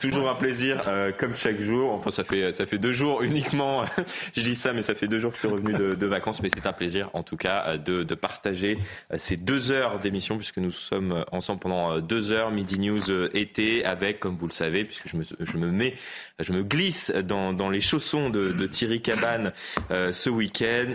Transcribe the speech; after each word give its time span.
Toujours 0.00 0.28
un 0.28 0.34
plaisir, 0.34 0.80
euh, 0.86 1.12
comme 1.12 1.34
chaque 1.34 1.60
jour. 1.60 1.92
Enfin, 1.92 2.10
ça 2.10 2.24
fait, 2.24 2.52
ça 2.52 2.66
fait 2.66 2.78
deux 2.78 2.92
jours 2.92 3.22
uniquement. 3.22 3.84
je 4.36 4.40
dis 4.40 4.54
ça, 4.54 4.72
mais 4.72 4.82
ça 4.82 4.94
fait 4.94 5.08
deux 5.08 5.18
jours 5.18 5.30
que 5.30 5.36
je 5.36 5.40
suis 5.40 5.48
revenu 5.48 5.72
de, 5.72 6.06
vacances. 6.06 6.42
Mais 6.42 6.48
c'est 6.48 6.66
un 6.66 6.72
plaisir, 6.72 7.10
en 7.12 7.22
tout 7.22 7.36
cas, 7.36 7.64
euh, 7.66 7.78
de, 7.78 8.02
de 8.02 8.14
partager 8.14 8.78
euh, 9.12 9.16
ces 9.18 9.36
deux 9.36 9.70
heures 9.70 9.98
d'émission, 9.98 10.36
puisque 10.36 10.58
nous 10.58 10.72
sommes 10.72 11.24
ensemble 11.32 11.60
pendant 11.60 11.98
deux 12.00 12.32
heures, 12.32 12.50
Midi 12.50 12.78
News 12.78 13.10
été, 13.34 13.84
avec, 13.84 14.20
comme 14.20 14.36
vous 14.36 14.46
le 14.46 14.52
savez, 14.52 14.84
puisque 14.84 15.08
je 15.08 15.16
me, 15.16 15.24
je 15.24 15.56
me 15.56 15.70
mets, 15.70 15.94
je 16.38 16.52
me 16.52 16.62
glisse 16.62 17.10
dans, 17.10 17.52
dans 17.52 17.70
les 17.70 17.80
chaussons 17.80 18.30
de, 18.30 18.52
de 18.52 18.66
Thierry 18.66 19.02
Cabane 19.02 19.52
ce 19.90 20.30
week-end 20.30 20.94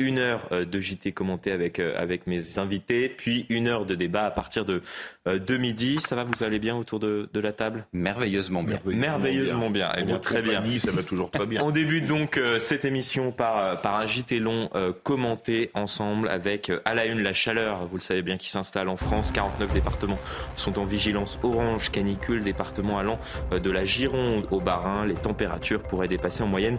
une 0.00 0.18
heure 0.18 0.48
euh, 0.50 0.64
de 0.64 0.80
JT 0.80 1.12
commenté 1.12 1.52
avec, 1.52 1.78
euh, 1.78 1.94
avec 1.96 2.26
mes 2.26 2.58
invités, 2.58 3.08
puis 3.08 3.46
une 3.48 3.68
heure 3.68 3.86
de 3.86 3.94
débat 3.94 4.26
à 4.26 4.30
partir 4.32 4.64
de, 4.64 4.82
euh, 5.28 5.38
de 5.38 5.56
midi. 5.56 5.98
Ça 6.00 6.16
va, 6.16 6.24
vous 6.24 6.42
allez 6.42 6.58
bien 6.58 6.74
autour 6.74 6.98
de, 6.98 7.28
de 7.32 7.40
la 7.40 7.52
table? 7.52 7.86
Merveilleusement 7.92 8.64
bien. 8.64 8.80
Merveilleusement, 8.84 9.70
bien. 9.70 9.92
Eh 9.96 10.02
bien 10.02 10.18
très 10.18 10.42
bien. 10.42 10.62
Ça 10.80 10.90
va 10.90 11.04
toujours 11.04 11.30
très 11.30 11.46
bien. 11.46 11.62
On 11.64 11.70
débute 11.70 12.06
donc 12.06 12.40
cette 12.58 12.84
émission 12.84 13.30
par, 13.30 13.80
par 13.80 13.96
un 13.96 14.06
JT 14.06 14.40
long 14.40 14.68
commenté 15.02 15.70
ensemble 15.74 16.28
avec 16.28 16.72
à 16.84 16.94
la 16.94 17.06
une 17.06 17.22
la 17.22 17.32
chaleur, 17.32 17.86
vous 17.86 17.96
le 17.96 18.02
savez 18.02 18.22
bien, 18.22 18.36
qui 18.36 18.50
s'installe 18.50 18.88
en 18.88 18.96
France. 18.96 19.32
49 19.32 19.72
départements 19.72 20.18
sont 20.56 20.78
en 20.78 20.84
vigilance 20.84 21.38
orange, 21.42 21.90
canicule, 21.90 22.42
départements 22.42 22.98
allant 22.98 23.18
de 23.52 23.70
la 23.70 23.84
Gironde 23.84 24.46
au 24.50 24.60
Bas-Rhin. 24.60 25.06
Les 25.06 25.14
températures 25.14 25.82
pourraient 25.82 26.08
dépasser 26.08 26.42
en 26.42 26.46
moyenne 26.48 26.78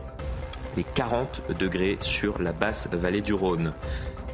les 0.75 0.83
40 0.83 1.41
degrés 1.59 1.97
sur 2.01 2.41
la 2.41 2.53
basse 2.53 2.87
vallée 2.91 3.21
du 3.21 3.33
Rhône. 3.33 3.73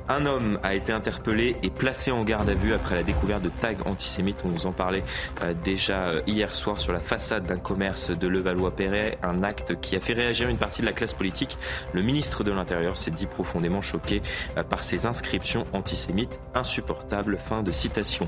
Un 0.10 0.26
homme 0.26 0.60
a 0.64 0.73
été 0.73 0.91
interpellé 0.91 1.55
et 1.64 1.70
placé 1.70 2.12
en 2.12 2.23
garde 2.23 2.50
à 2.50 2.54
vue 2.54 2.73
après 2.73 2.96
la 2.96 3.04
découverte 3.04 3.44
de 3.44 3.50
tags 3.50 3.73
antisémites. 3.86 4.41
On 4.44 4.50
vous 4.50 4.66
en 4.66 4.72
parlait 4.72 5.04
euh, 5.41 5.54
déjà 5.64 6.08
euh, 6.08 6.22
hier 6.27 6.55
soir 6.55 6.82
sur 6.82 6.91
la 6.91 7.00
façade 7.00 7.46
d'un 7.46 7.58
commerce 7.58 8.12
de 8.12 8.27
Levallois-Perret. 8.27 9.20
Un 9.24 9.44
acte 9.44 9.80
qui 9.80 9.96
a 9.96 10.00
fait 10.00 10.14
réagir 10.14 10.50
une 10.50 10.57
partie 10.57 10.82
de 10.82 10.85
la 10.85 10.91
classe 10.91 11.13
politique. 11.13 11.57
Le 11.94 12.02
ministre 12.02 12.44
de 12.44 12.52
l'Intérieur 12.52 12.98
s'est 12.98 13.12
dit 13.12 13.26
profondément 13.26 13.82
choqué 13.82 14.22
euh, 14.57 14.63
par 14.63 14.84
ces 14.84 15.05
inscriptions 15.05 15.66
antisémites 15.72 16.40
insupportables. 16.55 17.38
Fin 17.38 17.63
de 17.63 17.72
citation. 17.72 18.27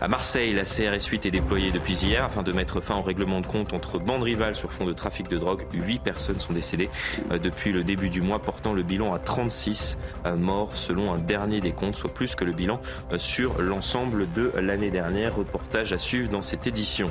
À 0.00 0.08
Marseille, 0.08 0.52
la 0.52 0.64
CRS 0.64 1.06
8 1.06 1.26
est 1.26 1.30
déployée 1.30 1.70
depuis 1.70 1.94
hier 1.94 2.24
afin 2.24 2.42
de 2.42 2.52
mettre 2.52 2.80
fin 2.80 2.96
au 2.96 3.02
règlement 3.02 3.40
de 3.40 3.46
compte 3.46 3.72
entre 3.72 3.98
bandes 3.98 4.22
rivales 4.22 4.54
sur 4.54 4.72
fond 4.72 4.84
de 4.84 4.92
trafic 4.92 5.28
de 5.28 5.38
drogue. 5.38 5.64
Huit 5.72 6.00
personnes 6.00 6.40
sont 6.40 6.52
décédées 6.52 6.90
depuis 7.30 7.72
le 7.72 7.84
début 7.84 8.08
du 8.08 8.20
mois, 8.20 8.40
portant 8.40 8.72
le 8.72 8.82
bilan 8.82 9.14
à 9.14 9.18
36 9.18 9.96
morts 10.36 10.76
selon 10.76 11.11
dernier 11.16 11.60
des 11.60 11.72
comptes, 11.72 11.96
soit 11.96 12.12
plus 12.12 12.34
que 12.34 12.44
le 12.44 12.52
bilan 12.52 12.80
euh, 13.12 13.18
sur 13.18 13.60
l'ensemble 13.60 14.30
de 14.32 14.52
l'année 14.60 14.90
dernière. 14.90 15.36
Reportage 15.36 15.92
à 15.92 15.98
suivre 15.98 16.30
dans 16.30 16.42
cette 16.42 16.66
édition. 16.66 17.10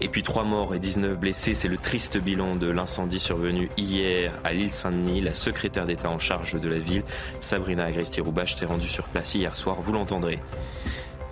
Et 0.00 0.08
puis 0.08 0.22
trois 0.22 0.44
morts 0.44 0.74
et 0.74 0.78
19 0.78 1.18
blessés, 1.18 1.54
c'est 1.54 1.68
le 1.68 1.78
triste 1.78 2.18
bilan 2.18 2.56
de 2.56 2.66
l'incendie 2.66 3.18
survenu 3.18 3.70
hier 3.78 4.38
à 4.44 4.52
l'île 4.52 4.72
Saint-Denis. 4.72 5.22
La 5.22 5.32
secrétaire 5.32 5.86
d'État 5.86 6.10
en 6.10 6.18
charge 6.18 6.60
de 6.60 6.68
la 6.68 6.78
ville, 6.78 7.04
Sabrina 7.40 7.84
Agresti-Roubache, 7.84 8.56
s'est 8.56 8.66
rendue 8.66 8.88
sur 8.88 9.04
place 9.04 9.34
hier 9.34 9.56
soir, 9.56 9.80
vous 9.80 9.92
l'entendrez. 9.92 10.40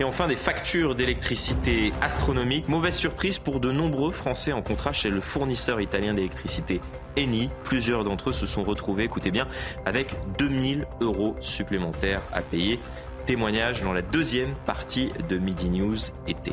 Et 0.00 0.04
enfin, 0.04 0.26
des 0.26 0.36
factures 0.36 0.94
d'électricité 0.94 1.92
astronomiques. 2.00 2.68
Mauvaise 2.68 2.96
surprise 2.96 3.38
pour 3.38 3.60
de 3.60 3.70
nombreux 3.70 4.10
Français 4.10 4.52
en 4.52 4.62
contrat 4.62 4.92
chez 4.92 5.10
le 5.10 5.20
fournisseur 5.20 5.80
italien 5.80 6.14
d'électricité 6.14 6.80
Eni. 7.16 7.50
Plusieurs 7.64 8.04
d'entre 8.04 8.30
eux 8.30 8.32
se 8.32 8.46
sont 8.46 8.64
retrouvés, 8.64 9.04
écoutez 9.04 9.30
bien, 9.30 9.46
avec 9.84 10.14
2000 10.38 10.86
euros 11.00 11.36
supplémentaires 11.40 12.22
à 12.32 12.42
payer. 12.42 12.80
Témoignage 13.26 13.82
dans 13.82 13.92
la 13.92 14.02
deuxième 14.02 14.54
partie 14.66 15.10
de 15.28 15.38
Midi 15.38 15.68
News 15.68 15.98
été. 16.27 16.52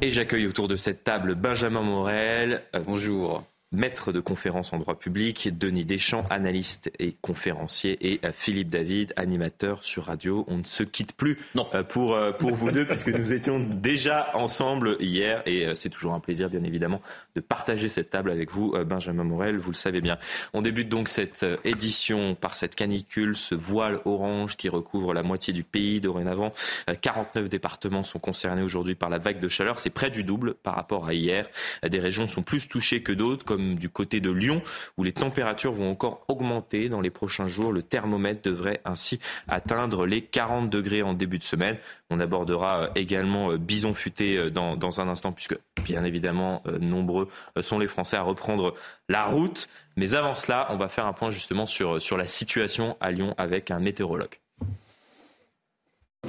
Et 0.00 0.10
j'accueille 0.10 0.46
autour 0.46 0.68
de 0.68 0.76
cette 0.76 1.02
table 1.02 1.34
Benjamin 1.34 1.80
Morel. 1.80 2.62
Euh, 2.76 2.80
bonjour 2.86 3.42
maître 3.74 4.12
de 4.12 4.20
conférence 4.20 4.72
en 4.72 4.78
droit 4.78 4.98
public, 4.98 5.56
Denis 5.58 5.84
Deschamps, 5.84 6.24
analyste 6.30 6.90
et 6.98 7.16
conférencier, 7.20 7.98
et 8.00 8.20
euh, 8.24 8.30
Philippe 8.32 8.68
David, 8.68 9.12
animateur 9.16 9.82
sur 9.82 10.04
radio. 10.04 10.44
On 10.48 10.58
ne 10.58 10.64
se 10.64 10.82
quitte 10.82 11.12
plus 11.12 11.38
non. 11.54 11.66
Euh, 11.74 11.82
pour, 11.82 12.14
euh, 12.14 12.32
pour 12.32 12.54
vous 12.54 12.70
deux, 12.70 12.86
puisque 12.86 13.08
nous 13.08 13.32
étions 13.32 13.58
déjà 13.58 14.30
ensemble 14.34 14.96
hier, 15.00 15.42
et 15.46 15.74
c'est 15.74 15.90
toujours 15.90 16.14
un 16.14 16.20
plaisir, 16.20 16.48
bien 16.48 16.62
évidemment, 16.62 17.00
de 17.34 17.40
partager 17.40 17.88
cette 17.88 18.10
table 18.10 18.30
avec 18.30 18.50
vous, 18.50 18.74
Benjamin 18.84 19.24
Morel, 19.24 19.58
vous 19.58 19.70
le 19.70 19.76
savez 19.76 20.00
bien. 20.00 20.18
On 20.52 20.62
débute 20.62 20.88
donc 20.88 21.08
cette 21.08 21.44
édition 21.64 22.34
par 22.34 22.56
cette 22.56 22.74
canicule, 22.74 23.36
ce 23.36 23.54
voile 23.54 24.00
orange 24.04 24.56
qui 24.56 24.68
recouvre 24.68 25.12
la 25.14 25.22
moitié 25.22 25.52
du 25.52 25.64
pays 25.64 26.00
dorénavant. 26.00 26.52
49 27.00 27.48
départements 27.48 28.02
sont 28.02 28.18
concernés 28.18 28.62
aujourd'hui 28.62 28.94
par 28.94 29.10
la 29.10 29.18
vague 29.18 29.40
de 29.40 29.48
chaleur, 29.48 29.80
c'est 29.80 29.90
près 29.90 30.10
du 30.10 30.22
double 30.22 30.54
par 30.54 30.74
rapport 30.74 31.06
à 31.06 31.14
hier. 31.14 31.46
Des 31.86 32.00
régions 32.00 32.26
sont 32.26 32.42
plus 32.42 32.68
touchées 32.68 33.02
que 33.02 33.12
d'autres, 33.12 33.44
comme 33.44 33.63
du 33.72 33.88
côté 33.88 34.20
de 34.20 34.30
Lyon, 34.30 34.62
où 34.96 35.04
les 35.04 35.12
températures 35.12 35.72
vont 35.72 35.90
encore 35.90 36.24
augmenter 36.28 36.88
dans 36.88 37.00
les 37.00 37.10
prochains 37.10 37.48
jours. 37.48 37.72
Le 37.72 37.82
thermomètre 37.82 38.42
devrait 38.42 38.80
ainsi 38.84 39.20
atteindre 39.48 40.06
les 40.06 40.22
40 40.22 40.70
degrés 40.70 41.02
en 41.02 41.14
début 41.14 41.38
de 41.38 41.44
semaine. 41.44 41.78
On 42.10 42.20
abordera 42.20 42.82
euh, 42.82 42.88
également 42.94 43.50
euh, 43.50 43.58
Bison 43.58 43.94
Futé 43.94 44.36
euh, 44.36 44.50
dans, 44.50 44.76
dans 44.76 45.00
un 45.00 45.08
instant, 45.08 45.32
puisque 45.32 45.58
bien 45.82 46.04
évidemment, 46.04 46.62
nombreux 46.80 47.28
sont 47.60 47.78
les 47.78 47.88
Français 47.88 48.16
à 48.16 48.22
reprendre 48.22 48.74
la 49.08 49.24
route. 49.24 49.68
Mais 49.96 50.14
avant 50.14 50.34
cela, 50.34 50.68
on 50.70 50.76
va 50.76 50.88
faire 50.88 51.06
un 51.06 51.12
point 51.12 51.30
justement 51.30 51.66
sur, 51.66 52.00
sur 52.00 52.16
la 52.16 52.26
situation 52.26 52.96
à 53.00 53.10
Lyon 53.10 53.34
avec 53.38 53.70
un 53.70 53.80
météorologue. 53.80 54.38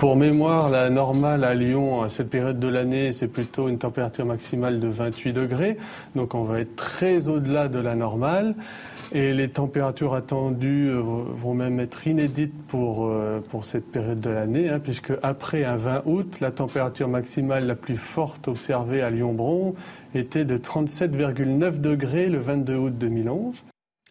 Pour 0.06 0.18
mémoire, 0.18 0.70
la 0.70 0.92
normale 0.92 1.44
à 1.44 1.56
Lyon, 1.56 2.04
à 2.04 2.10
cette 2.10 2.30
période 2.30 2.60
de 2.60 2.68
l'année, 2.68 3.12
c'est 3.12 3.28
plutôt 3.28 3.70
une 3.70 3.80
température 3.80 4.24
maximale 4.24 4.80
de 4.80 4.88
28 4.88 5.34
degrés. 5.34 5.78
Donc 6.14 6.36
on 6.36 6.44
va 6.44 6.60
être 6.60 6.76
très 6.76 7.28
au-delà 7.28 7.70
de 7.70 7.80
la 7.80 7.96
normale. 7.96 8.54
Et 9.14 9.34
les 9.34 9.50
températures 9.50 10.14
attendues 10.14 10.90
euh, 10.90 11.02
vont 11.02 11.56
même 11.56 11.80
être 11.80 12.06
inédites 12.06 12.54
pour, 12.68 13.08
euh, 13.08 13.40
pour 13.50 13.66
cette 13.66 13.92
période 13.92 14.20
de 14.20 14.30
l'année, 14.30 14.70
hein, 14.70 14.80
puisque 14.80 15.12
après 15.24 15.66
un 15.66 15.76
20 15.76 16.04
août, 16.06 16.40
la 16.40 16.52
température 16.52 17.08
maximale 17.08 17.66
la 17.66 17.76
plus 17.76 17.98
forte 17.98 18.48
observée 18.48 19.02
à 19.02 19.10
Lyon-Bron 19.10 19.74
était 20.14 20.46
de 20.46 20.60
37,9 20.60 21.82
degrés 21.82 22.30
le 22.30 22.38
22 22.38 22.76
août 22.76 22.94
2011. 22.96 23.56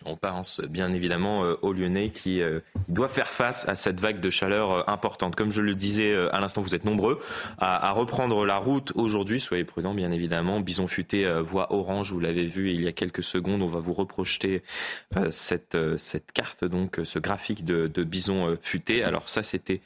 On 0.06 0.16
pense 0.16 0.60
bien 0.60 0.92
évidemment 0.92 1.44
euh, 1.44 1.56
aux 1.62 1.72
Lyonnais 1.72 2.10
qui 2.10 2.42
euh, 2.42 2.60
doivent 2.88 3.12
faire 3.12 3.28
face 3.28 3.66
à 3.68 3.74
cette 3.74 4.00
vague 4.00 4.20
de 4.20 4.30
chaleur 4.30 4.70
euh, 4.70 4.82
importante. 4.86 5.34
Comme 5.34 5.50
je 5.50 5.62
le 5.62 5.74
disais 5.74 6.14
à 6.32 6.40
l'instant, 6.40 6.60
vous 6.60 6.74
êtes 6.74 6.84
nombreux 6.84 7.20
à, 7.58 7.90
reprendre 7.92 8.44
la 8.44 8.58
route 8.58 8.92
aujourd'hui. 8.94 9.40
Soyez 9.40 9.64
prudents, 9.64 9.94
bien 9.94 10.12
évidemment. 10.12 10.60
Bison 10.60 10.86
futé, 10.86 11.26
voie 11.40 11.72
orange, 11.72 12.12
vous 12.12 12.20
l'avez 12.20 12.46
vu 12.46 12.70
il 12.70 12.82
y 12.82 12.88
a 12.88 12.92
quelques 12.92 13.22
secondes. 13.22 13.62
On 13.62 13.68
va 13.68 13.80
vous 13.80 13.92
reprojeter 13.92 14.62
cette, 15.30 15.76
carte, 16.32 16.64
donc 16.64 17.00
ce 17.04 17.18
graphique 17.18 17.64
de, 17.64 18.04
bison 18.04 18.56
futé. 18.62 19.04
Alors 19.04 19.28
ça, 19.28 19.42
c'était 19.42 19.80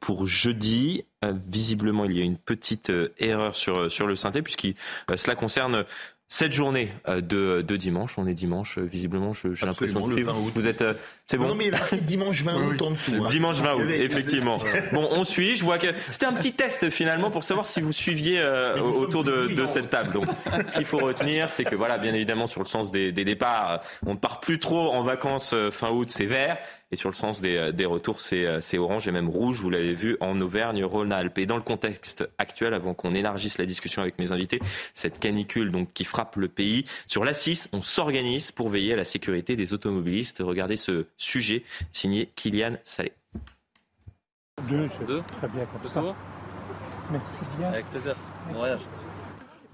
pour 0.00 0.26
jeudi. 0.26 1.04
visiblement, 1.22 2.04
il 2.04 2.16
y 2.16 2.20
a 2.20 2.24
une 2.24 2.38
petite 2.38 2.92
erreur 3.18 3.54
sur, 3.54 3.90
sur 3.90 4.06
le 4.06 4.16
synthé, 4.16 4.42
puisque 4.42 4.68
cela 5.14 5.34
concerne 5.34 5.84
cette 6.28 6.52
journée 6.52 6.92
euh, 7.08 7.20
de, 7.20 7.62
de, 7.62 7.76
dimanche, 7.76 8.18
on 8.18 8.26
est 8.26 8.34
dimanche, 8.34 8.78
euh, 8.78 8.82
visiblement, 8.82 9.32
j'ai 9.32 9.64
l'impression 9.64 10.00
de 10.00 10.12
suivre. 10.12 10.32
Vous 10.32 10.66
êtes, 10.66 10.82
euh, 10.82 10.94
c'est 11.24 11.36
bon. 11.36 11.46
Non, 11.46 11.54
mais 11.54 11.70
dimanche 12.02 12.42
20 12.42 12.66
août 12.66 12.82
en 12.82 12.90
dessous. 12.90 13.12
Hein. 13.14 13.28
Dimanche 13.28 13.58
20 13.58 13.74
août, 13.74 13.90
effectivement. 13.90 14.56
Bon, 14.92 15.08
on 15.12 15.22
suit. 15.22 15.54
Je 15.54 15.62
vois 15.62 15.78
que 15.78 15.86
c'était 16.10 16.26
un 16.26 16.32
petit 16.32 16.52
test 16.52 16.90
finalement 16.90 17.30
pour 17.30 17.44
savoir 17.44 17.68
si 17.68 17.80
vous 17.80 17.92
suiviez 17.92 18.42
autour 18.82 19.22
de, 19.22 19.54
de, 19.54 19.66
cette 19.66 19.90
table. 19.90 20.12
Donc, 20.12 20.26
ce 20.68 20.76
qu'il 20.76 20.84
faut 20.84 20.98
retenir, 20.98 21.50
c'est 21.50 21.64
que 21.64 21.76
voilà, 21.76 21.98
bien 21.98 22.12
évidemment, 22.12 22.48
sur 22.48 22.60
le 22.60 22.66
sens 22.66 22.90
des, 22.90 23.12
des 23.12 23.24
départs, 23.24 23.82
on 24.04 24.14
ne 24.14 24.18
part 24.18 24.40
plus 24.40 24.58
trop 24.58 24.92
en 24.92 25.02
vacances 25.02 25.54
fin 25.70 25.90
août, 25.90 26.08
c'est 26.10 26.26
vert. 26.26 26.58
Et 26.96 26.98
sur 26.98 27.10
le 27.10 27.14
sens 27.14 27.42
des, 27.42 27.58
euh, 27.58 27.72
des 27.72 27.84
retours, 27.84 28.20
euh, 28.32 28.60
c'est 28.62 28.78
orange 28.78 29.06
et 29.06 29.12
même 29.12 29.28
rouge, 29.28 29.60
vous 29.60 29.68
l'avez 29.68 29.92
vu, 29.92 30.16
en 30.20 30.40
Auvergne-Rhône-Alpes. 30.40 31.36
Et 31.36 31.44
dans 31.44 31.56
le 31.56 31.62
contexte 31.62 32.26
actuel, 32.38 32.72
avant 32.72 32.94
qu'on 32.94 33.14
élargisse 33.14 33.58
la 33.58 33.66
discussion 33.66 34.00
avec 34.00 34.18
mes 34.18 34.32
invités, 34.32 34.60
cette 34.94 35.18
canicule 35.18 35.70
donc 35.70 35.92
qui 35.92 36.04
frappe 36.04 36.36
le 36.36 36.48
pays, 36.48 36.86
sur 37.06 37.22
la 37.22 37.34
6, 37.34 37.68
on 37.74 37.82
s'organise 37.82 38.50
pour 38.50 38.70
veiller 38.70 38.94
à 38.94 38.96
la 38.96 39.04
sécurité 39.04 39.56
des 39.56 39.74
automobilistes. 39.74 40.38
Regardez 40.42 40.76
ce 40.76 41.04
sujet 41.18 41.64
signé 41.92 42.32
Kylian 42.34 42.78
Salé. 42.82 43.12
Deux, 44.66 44.88
Deux. 45.06 45.22
très 45.36 45.48
bien 45.48 45.66
comme 45.66 45.90
ça. 45.90 46.16
Merci 47.10 47.58
bien. 47.58 47.68
Avec 47.68 47.90
plaisir. 47.90 48.16
Bon 48.48 48.54
voyage. 48.54 48.80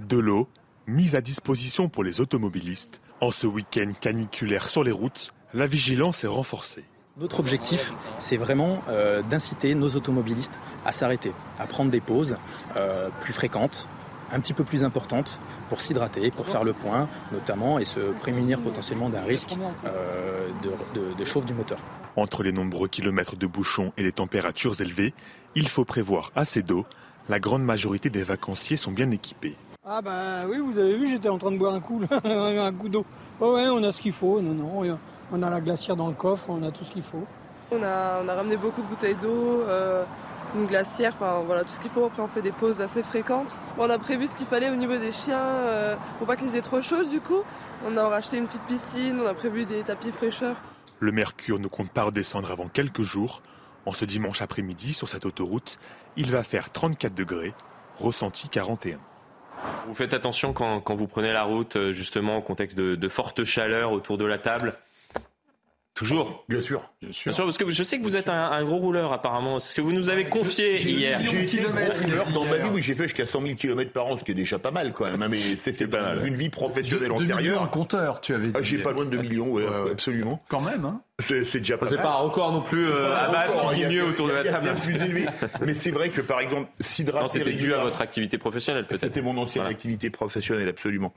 De 0.00 0.17
l'eau, 0.17 0.49
mise 0.88 1.14
à 1.14 1.20
disposition 1.20 1.88
pour 1.88 2.02
les 2.02 2.20
automobilistes. 2.20 3.00
En 3.20 3.31
ce 3.31 3.47
week-end 3.47 3.93
caniculaire 4.00 4.69
sur 4.69 4.82
les 4.82 4.91
routes, 4.91 5.32
la 5.55 5.67
vigilance 5.67 6.25
est 6.25 6.29
renforcée. 6.29 6.82
Notre 7.20 7.41
objectif, 7.41 7.93
c'est 8.17 8.37
vraiment 8.37 8.82
euh, 8.88 9.23
d'inciter 9.23 9.75
nos 9.75 9.91
automobilistes 9.91 10.59
à 10.87 10.93
s'arrêter, 10.93 11.32
à 11.59 11.67
prendre 11.67 11.91
des 11.91 12.00
pauses 12.00 12.37
euh, 12.76 13.09
plus 13.20 13.32
fréquentes, 13.32 13.87
un 14.32 14.41
petit 14.41 14.55
peu 14.55 14.64
plus 14.64 14.82
importantes 14.82 15.38
pour 15.69 15.82
s'hydrater, 15.82 16.31
pour 16.31 16.47
faire 16.47 16.64
le 16.64 16.73
point 16.73 17.09
notamment 17.32 17.79
et 17.79 17.85
se 17.85 18.00
prémunir 18.00 18.61
potentiellement 18.61 19.11
d'un 19.11 19.23
risque 19.23 19.56
euh, 19.85 20.49
de, 20.62 21.14
de 21.14 21.25
chauffe 21.25 21.44
du 21.44 21.53
moteur. 21.53 21.79
Entre 22.17 22.43
les 22.43 22.53
nombreux 22.53 22.88
kilomètres 22.88 23.37
de 23.37 23.47
bouchons 23.47 23.93
et 23.99 24.03
les 24.03 24.12
températures 24.12 24.81
élevées, 24.81 25.12
il 25.55 25.69
faut 25.69 25.85
prévoir 25.85 26.32
assez 26.35 26.62
d'eau 26.62 26.87
la 27.29 27.38
grande 27.38 27.62
majorité 27.62 28.11
des 28.11 28.25
vacanciers 28.25 28.76
sont 28.76 28.91
bien 28.91 29.11
équipés. 29.11 29.55
Ah 29.85 30.00
ben 30.03 30.47
oui, 30.49 30.59
vous 30.59 30.79
avez 30.79 30.97
vu, 30.97 31.09
j'étais 31.09 31.29
en 31.29 31.38
train 31.38 31.53
de 31.53 31.59
boire 31.59 31.75
un 31.75 31.81
coup, 31.81 32.00
un 32.25 32.73
coup 32.73 32.88
d'eau. 32.88 33.05
Oh 33.41 33.55
ouais, 33.55 33.69
on 33.69 33.82
a 33.82 33.93
ce 33.93 34.00
qu'il 34.00 34.12
faut. 34.12 34.41
Non, 34.41 34.55
non, 34.55 34.99
on 35.32 35.43
a 35.43 35.50
la 35.50 35.61
glacière 35.61 35.96
dans 35.96 36.08
le 36.08 36.14
coffre, 36.14 36.44
on 36.49 36.62
a 36.62 36.70
tout 36.70 36.84
ce 36.84 36.93
qu'il 36.93 37.02
faut. 37.02 37.25
On 37.70 37.82
a, 37.82 38.20
on 38.23 38.29
a 38.29 38.34
ramené 38.34 38.56
beaucoup 38.56 38.82
de 38.82 38.87
bouteilles 38.87 39.17
d'eau, 39.17 39.62
euh, 39.62 40.05
une 40.55 40.67
glacière, 40.67 41.14
enfin 41.14 41.43
voilà, 41.46 41.62
tout 41.62 41.73
ce 41.73 41.81
qu'il 41.81 41.90
faut. 41.90 42.05
Après, 42.05 42.23
on 42.23 42.29
fait 42.29 42.43
des 42.43 42.52
pauses 42.52 42.82
assez 42.82 43.02
fréquentes. 43.02 43.62
on 43.79 43.88
a 43.88 43.99
prévu 43.99 44.26
ce 44.26 44.37
qu'il 44.37 44.46
fallait 44.46 44.69
au 44.69 44.76
niveau 44.76 44.99
des 44.99 45.12
chiens, 45.12 45.38
euh, 45.38 45.96
pour 46.19 46.26
pas 46.26 46.37
qu'ils 46.37 46.55
aient 46.55 46.61
trop 46.61 46.82
chaud 46.82 47.05
du 47.05 47.20
coup. 47.20 47.43
On 47.87 47.96
a 47.96 48.06
racheté 48.08 48.37
une 48.37 48.46
petite 48.46 48.62
piscine, 48.62 49.19
on 49.20 49.26
a 49.26 49.34
prévu 49.34 49.64
des 49.64 49.82
tapis 49.82 50.12
fraîcheurs. 50.12 50.56
Le 51.00 51.12
mercure 51.12 51.58
ne 51.58 51.67
compte 51.67 51.90
pas 51.90 52.05
redescendre 52.05 52.50
avant 52.50 52.69
quelques 52.69 53.02
jours. 53.02 53.43
En 53.87 53.93
ce 53.93 54.05
dimanche 54.05 54.43
après-midi, 54.43 54.93
sur 54.93 55.08
cette 55.08 55.26
autoroute, 55.26 55.78
il 56.17 56.31
va 56.31 56.44
faire 56.44 56.70
34 56.70 57.14
degrés, 57.14 57.52
ressenti 57.96 58.49
41. 58.49 58.99
Vous 59.88 59.94
faites 59.94 60.14
attention 60.14 60.52
quand, 60.52 60.94
vous 60.94 61.08
prenez 61.08 61.32
la 61.32 61.43
route, 61.43 61.75
euh, 61.76 61.93
justement, 61.93 62.37
au 62.37 62.43
contexte 62.43 62.76
de, 62.76 62.94
de 62.94 63.08
forte 63.08 63.43
chaleur 63.43 63.90
autour 63.90 64.19
de 64.19 64.25
la 64.25 64.38
table 64.38 64.75
Toujours 65.94 66.44
Bien 66.49 66.61
sûr. 66.61 66.91
Bien 67.03 67.12
sûr. 67.12 67.37
parce 67.37 67.59
que 67.59 67.69
je 67.69 67.83
sais 67.83 67.99
que 67.99 68.03
vous 68.03 68.17
êtes 68.17 68.31
un, 68.31 68.65
gros 68.65 68.79
rouleur 68.79 69.12
apparemment. 69.12 69.59
C'est 69.59 69.71
ce 69.71 69.75
que 69.75 69.83
vous 69.83 69.93
nous 69.93 70.09
avez 70.09 70.25
confié 70.25 70.81
hier. 70.81 71.21
J'ai 71.21 71.43
été 71.43 71.62
rouleur 71.65 72.31
dans 72.33 72.47
ma 72.47 72.56
vie, 72.56 72.71
oui, 72.73 72.83
j'ai 72.83 72.94
fait 72.94 73.05
jusqu'à 73.05 73.27
100 73.27 73.43
000 73.43 73.55
km 73.56 73.93
par 73.93 74.06
an, 74.06 74.17
ce 74.17 74.25
qui 74.25 74.31
est 74.31 74.35
déjà 74.35 74.59
pas 74.59 74.71
mal 74.71 74.93
quand 74.93 75.05
même. 75.05 75.23
Hein, 75.23 75.29
mais 75.29 75.39
c'était 75.59 75.87
pas 75.87 76.15
une 76.25 76.35
vie 76.35 76.49
professionnelle 76.49 77.12
antérieure. 77.12 77.62
un 77.62 77.67
compteur, 77.67 78.21
tu 78.21 78.35
avais 78.35 78.50
ah, 78.55 78.62
J'ai 78.62 78.79
pas 78.79 78.93
loin 78.93 79.05
de 79.05 79.11
2 79.11 79.19
millions, 79.19 79.50
ouais, 79.50 79.65
absolument. 79.91 80.43
Quand 80.49 80.61
même, 80.61 80.85
hein 80.85 81.03
c'est 81.23 81.59
déjà 81.59 81.79
pas 81.79 81.87
C'est 81.87 81.97
pas 81.97 82.17
encore 82.17 82.53
non 82.53 82.61
plus 82.61 82.87
euh, 82.87 83.15
à 83.15 83.75
qui 83.75 83.87
mieux 83.87 84.05
autour 84.05 84.29
de 84.29 84.33
la 84.33 84.45
table. 84.45 84.69
Mais 85.65 85.75
c'est 85.75 85.91
vrai 85.91 86.11
que 86.11 86.21
par 86.21 86.41
exemple, 86.41 86.69
s'hydrater. 86.81 87.39
C'était 87.39 87.55
dû 87.55 87.75
à 87.75 87.83
votre 87.83 88.01
activité 88.01 88.39
professionnelle 88.39 88.87
peut-être. 88.87 89.01
C'était 89.01 89.23
mon 89.23 89.37
ancienne 89.39 89.67
activité 89.67 90.11
professionnelle, 90.11 90.69
absolument. 90.69 91.13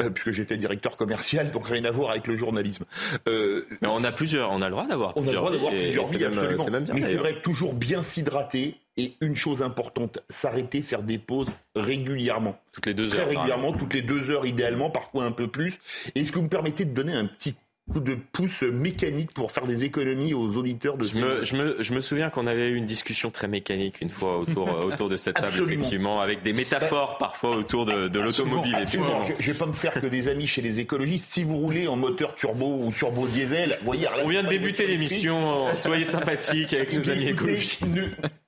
Euh, 0.00 0.10
puisque 0.10 0.32
j'étais 0.32 0.56
directeur 0.56 0.96
commercial, 0.96 1.50
donc 1.50 1.68
rien 1.68 1.84
à 1.84 1.90
voir 1.90 2.10
avec 2.10 2.26
le 2.26 2.36
journalisme. 2.36 2.84
Euh, 3.28 3.64
mais 3.82 3.88
on 3.88 4.04
a 4.04 4.12
plusieurs, 4.12 4.50
on 4.52 4.62
a 4.62 4.66
le 4.66 4.72
droit 4.72 4.86
d'avoir 4.86 5.14
plusieurs. 5.14 5.42
On 5.42 5.46
a 5.46 5.50
le 5.50 5.58
droit 5.58 5.70
d'avoir 5.70 5.72
plusieurs 5.72 6.06
vies, 6.06 6.24
absolument. 6.24 6.66
Même 6.70 6.86
mais 6.92 7.02
c'est 7.02 7.14
vrai 7.14 7.34
que 7.34 7.40
toujours 7.40 7.74
bien 7.74 8.02
s'hydrater. 8.02 8.76
Et 8.96 9.14
une 9.20 9.34
chose 9.34 9.60
importante, 9.60 10.20
s'arrêter, 10.28 10.80
faire 10.80 11.02
des 11.02 11.18
pauses 11.18 11.52
régulièrement. 11.74 12.60
Toutes 12.70 12.86
les 12.86 12.94
deux 12.94 13.08
Très 13.08 13.18
heures. 13.18 13.28
régulièrement, 13.28 13.72
toutes 13.72 13.92
les 13.92 14.02
deux 14.02 14.30
heures 14.30 14.46
idéalement, 14.46 14.88
parfois 14.88 15.24
un 15.24 15.32
peu 15.32 15.48
plus. 15.48 15.80
Est-ce 16.14 16.30
que 16.30 16.36
vous 16.36 16.44
me 16.44 16.48
permettez 16.48 16.84
de 16.84 16.94
donner 16.94 17.12
un 17.12 17.26
petit 17.26 17.56
coup 17.92 18.00
de 18.00 18.14
pouce 18.14 18.62
mécanique 18.62 19.32
pour 19.34 19.52
faire 19.52 19.66
des 19.66 19.84
économies 19.84 20.32
aux 20.32 20.56
auditeurs 20.56 20.96
de 20.96 21.04
je 21.04 21.18
me, 21.18 21.44
je 21.44 21.54
me, 21.54 21.76
je 21.82 21.92
me 21.92 22.00
souviens 22.00 22.30
qu'on 22.30 22.46
avait 22.46 22.68
eu 22.70 22.76
une 22.76 22.86
discussion 22.86 23.30
très 23.30 23.46
mécanique 23.46 24.00
une 24.00 24.08
fois 24.08 24.38
autour, 24.38 24.68
euh, 24.68 24.88
autour 24.88 25.08
de 25.10 25.16
cette 25.16 25.36
table, 25.36 25.62
effectivement, 25.62 26.20
avec 26.20 26.42
des 26.42 26.54
métaphores 26.54 27.18
parfois 27.18 27.56
autour 27.56 27.84
de, 27.84 28.08
de 28.08 28.20
l'automobile. 28.20 28.74
Effectivement. 28.74 29.24
Je, 29.24 29.32
ne 29.32 29.52
vais 29.52 29.58
pas 29.58 29.66
me 29.66 29.74
faire 29.74 29.92
que 30.00 30.06
des 30.06 30.28
amis 30.28 30.46
chez 30.46 30.62
les 30.62 30.80
écologistes. 30.80 31.30
Si 31.30 31.44
vous 31.44 31.58
roulez 31.58 31.86
en 31.86 31.96
moteur 31.96 32.34
turbo 32.34 32.78
ou 32.80 32.90
turbo 32.90 33.26
diesel, 33.26 33.78
voyez. 33.82 34.08
On 34.24 34.28
vient 34.28 34.42
de 34.42 34.48
débuter 34.48 34.86
l'émission. 34.86 35.66
Soyez 35.76 36.04
sympathiques 36.04 36.72
avec 36.72 36.92
nos 36.94 37.10
amis 37.10 37.28
écologistes. 37.28 37.84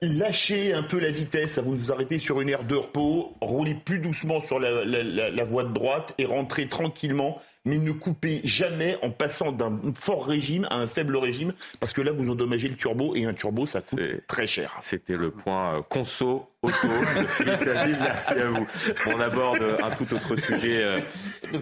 lâchez 0.00 0.72
un 0.72 0.82
peu 0.82 0.98
la 0.98 1.10
vitesse. 1.10 1.58
Vous 1.58 1.76
vous 1.76 1.92
arrêtez 1.92 2.18
sur 2.18 2.40
une 2.40 2.48
aire 2.48 2.64
de 2.64 2.76
repos. 2.76 3.34
Roulez 3.42 3.74
plus 3.74 3.98
doucement 3.98 4.40
sur 4.40 4.58
la, 4.58 4.84
la, 4.84 5.30
la 5.30 5.44
voie 5.44 5.64
de 5.64 5.72
droite 5.72 6.14
et 6.18 6.24
rentrez 6.24 6.68
tranquillement 6.68 7.40
mais 7.66 7.78
ne 7.78 7.92
coupez 7.92 8.40
jamais 8.44 8.96
en 9.02 9.10
passant 9.10 9.52
d'un 9.52 9.78
fort 9.94 10.24
régime 10.24 10.66
à 10.70 10.76
un 10.76 10.86
faible 10.86 11.16
régime, 11.16 11.52
parce 11.80 11.92
que 11.92 12.00
là, 12.00 12.12
vous 12.12 12.30
endommagez 12.30 12.68
le 12.68 12.76
turbo, 12.76 13.14
et 13.16 13.26
un 13.26 13.34
turbo, 13.34 13.66
ça 13.66 13.80
coûte 13.80 14.00
très 14.28 14.46
cher. 14.46 14.78
C'était 14.80 15.16
le 15.16 15.32
point 15.32 15.78
euh, 15.78 15.82
conso 15.82 16.48
auto 16.62 16.86
de 16.86 17.26
Philippe 17.36 17.64
David. 17.64 17.96
Merci 18.00 18.34
à 18.34 18.48
vous. 18.48 18.66
On 19.08 19.20
aborde 19.20 19.62
un 19.82 19.90
tout 19.90 20.14
autre 20.14 20.36
sujet, 20.36 20.82
euh, 20.82 21.00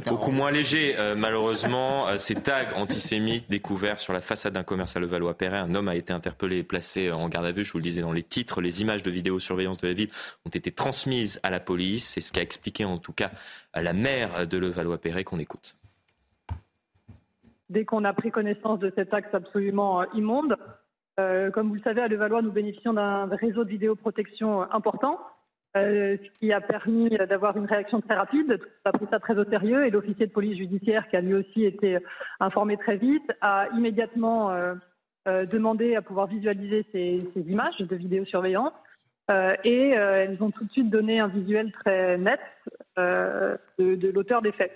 beaucoup 0.06 0.30
moins 0.30 0.50
léger, 0.50 0.94
euh, 0.98 1.14
malheureusement. 1.16 2.06
Ces 2.18 2.34
tags 2.34 2.74
antisémites 2.76 3.50
découverts 3.50 3.98
sur 3.98 4.12
la 4.12 4.20
façade 4.20 4.52
d'un 4.52 4.62
commerce 4.62 4.96
à 4.96 5.00
Levallois-Perret. 5.00 5.58
Un 5.58 5.74
homme 5.74 5.88
a 5.88 5.96
été 5.96 6.12
interpellé 6.12 6.58
et 6.58 6.62
placé 6.62 7.10
en 7.10 7.28
garde 7.28 7.46
à 7.46 7.52
vue. 7.52 7.64
Je 7.64 7.72
vous 7.72 7.78
le 7.78 7.82
disais 7.82 8.02
dans 8.02 8.12
les 8.12 8.22
titres. 8.22 8.60
Les 8.60 8.82
images 8.82 9.02
de 9.02 9.10
vidéosurveillance 9.10 9.78
de 9.78 9.88
la 9.88 9.94
ville 9.94 10.10
ont 10.44 10.50
été 10.50 10.70
transmises 10.70 11.40
à 11.42 11.50
la 11.50 11.60
police. 11.60 12.10
C'est 12.10 12.20
ce 12.20 12.32
qu'a 12.32 12.42
expliqué 12.42 12.84
en 12.84 12.98
tout 12.98 13.12
cas 13.12 13.30
la 13.74 13.94
maire 13.94 14.46
de 14.46 14.58
Levallois-Perret 14.58 15.24
qu'on 15.24 15.38
écoute 15.38 15.76
dès 17.70 17.84
qu'on 17.84 18.04
a 18.04 18.12
pris 18.12 18.30
connaissance 18.30 18.78
de 18.78 18.92
cet 18.94 19.14
axe 19.14 19.32
absolument 19.32 20.02
euh, 20.02 20.04
immonde. 20.14 20.56
Euh, 21.20 21.50
comme 21.50 21.68
vous 21.68 21.74
le 21.74 21.82
savez, 21.82 22.02
à 22.02 22.08
Levallois, 22.08 22.42
nous 22.42 22.52
bénéficions 22.52 22.92
d'un 22.92 23.26
réseau 23.26 23.64
de 23.64 23.70
vidéoprotection 23.70 24.62
euh, 24.62 24.66
important, 24.72 25.18
ce 25.76 26.30
qui 26.38 26.52
a 26.52 26.60
permis 26.60 27.10
d'avoir 27.10 27.56
une 27.56 27.66
réaction 27.66 28.00
très 28.00 28.14
rapide. 28.14 28.60
On 28.84 28.90
a 28.90 28.92
pris 28.92 29.06
ça 29.10 29.18
très 29.18 29.36
au 29.36 29.44
sérieux 29.44 29.84
et 29.84 29.90
l'officier 29.90 30.26
de 30.26 30.32
police 30.32 30.58
judiciaire, 30.58 31.08
qui 31.08 31.16
a 31.16 31.20
lui 31.20 31.34
aussi 31.34 31.64
été 31.64 31.98
informé 32.38 32.76
très 32.76 32.96
vite, 32.96 33.28
a 33.40 33.66
immédiatement 33.76 34.56
demandé 35.26 35.96
à 35.96 36.02
pouvoir 36.02 36.28
visualiser 36.28 36.86
ces, 36.92 37.18
images 37.34 37.76
de 37.80 37.96
vidéosurveillance. 37.96 38.72
et 39.64 39.88
elles 39.88 40.40
ont 40.40 40.52
tout 40.52 40.64
de 40.64 40.70
suite 40.70 40.90
donné 40.90 41.20
un 41.20 41.26
visuel 41.26 41.72
très 41.72 42.18
net 42.18 42.38
de, 42.96 43.58
de 43.78 44.12
l'auteur 44.12 44.42
des 44.42 44.52
faits. 44.52 44.70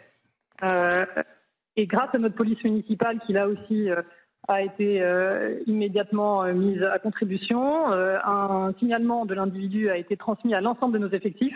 Et 1.78 1.86
grâce 1.86 2.12
à 2.12 2.19
notre 2.19 2.34
police 2.34 2.62
municipale, 2.64 3.20
qui 3.25 3.32
là 3.32 3.46
aussi 3.46 3.88
euh, 3.88 4.02
a 4.48 4.62
été 4.62 5.00
euh, 5.00 5.60
immédiatement 5.69 6.42
euh, 6.42 6.52
mise 6.52 6.82
à 6.82 6.98
contribution, 6.98 7.92
un 7.92 8.75
signalement 8.80 9.25
de 9.25 9.34
l'individu 9.34 9.88
a 9.88 9.96
été 9.96 10.16
transmis 10.16 10.54
à 10.54 10.60
l'ensemble 10.60 10.94
de 10.94 10.98
nos 10.98 11.10
effectifs. 11.10 11.54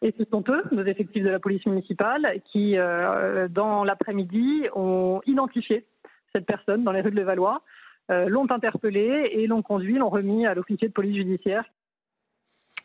Et 0.00 0.14
ce 0.16 0.24
sont 0.30 0.42
eux, 0.48 0.62
nos 0.72 0.84
effectifs 0.84 1.22
de 1.22 1.28
la 1.28 1.38
police 1.38 1.66
municipale, 1.66 2.40
qui, 2.50 2.76
dans 3.50 3.84
l'après-midi, 3.84 4.68
ont 4.74 5.20
identifié 5.26 5.84
cette 6.32 6.46
personne 6.46 6.84
dans 6.84 6.92
les 6.92 7.00
rues 7.00 7.10
de 7.10 7.16
Levallois, 7.16 7.62
l'ont 8.08 8.48
interpellé 8.50 9.28
et 9.32 9.48
l'ont 9.48 9.62
conduit, 9.62 9.98
l'ont 9.98 10.08
remis 10.08 10.46
à 10.46 10.54
l'officier 10.54 10.86
de 10.86 10.92
police 10.92 11.16
judiciaire 11.16 11.64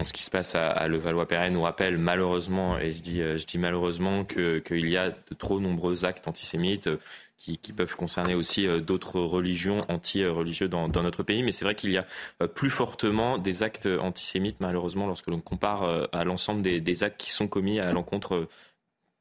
ce 0.04 0.14
qui 0.14 0.24
se 0.24 0.32
passe 0.32 0.56
à, 0.56 0.88
Levallois-Perret 0.88 1.52
nous 1.52 1.62
rappelle 1.62 1.98
malheureusement, 1.98 2.78
et 2.80 2.92
je 2.92 3.02
dis, 3.02 3.22
euh, 3.22 3.38
je 3.38 3.46
dis 3.46 3.58
malheureusement, 3.58 4.26
qu'il 4.26 4.90
y 4.90 4.98
a 4.98 5.12
de 5.12 5.36
trop 5.38 5.60
nombreux 5.60 6.06
actes 6.06 6.28
antisémites 6.28 6.88
euh, 6.88 6.98
qui, 7.38 7.58
peuvent 7.74 7.96
concerner 7.96 8.36
aussi 8.36 8.68
euh, 8.68 8.80
d'autres 8.80 9.20
religions 9.20 9.86
anti-religieuses 9.90 10.70
dans, 10.70 10.88
notre 10.88 11.24
pays. 11.24 11.44
Mais 11.44 11.52
c'est 11.52 11.66
vrai 11.66 11.76
qu'il 11.76 11.92
y 11.92 11.98
a 11.98 12.08
plus 12.56 12.70
fortement 12.70 13.38
des 13.38 13.64
actes 13.64 13.86
antisémites, 13.86 14.58
malheureusement, 14.60 15.08
lorsque 15.08 15.28
l'on 15.28 15.42
compare 15.42 16.08
à 16.12 16.24
l'ensemble 16.24 16.62
des, 16.62 17.04
actes 17.04 17.20
qui 17.20 17.32
sont 17.32 17.48
commis 17.48 17.80
à 17.80 17.92
l'encontre 17.92 18.48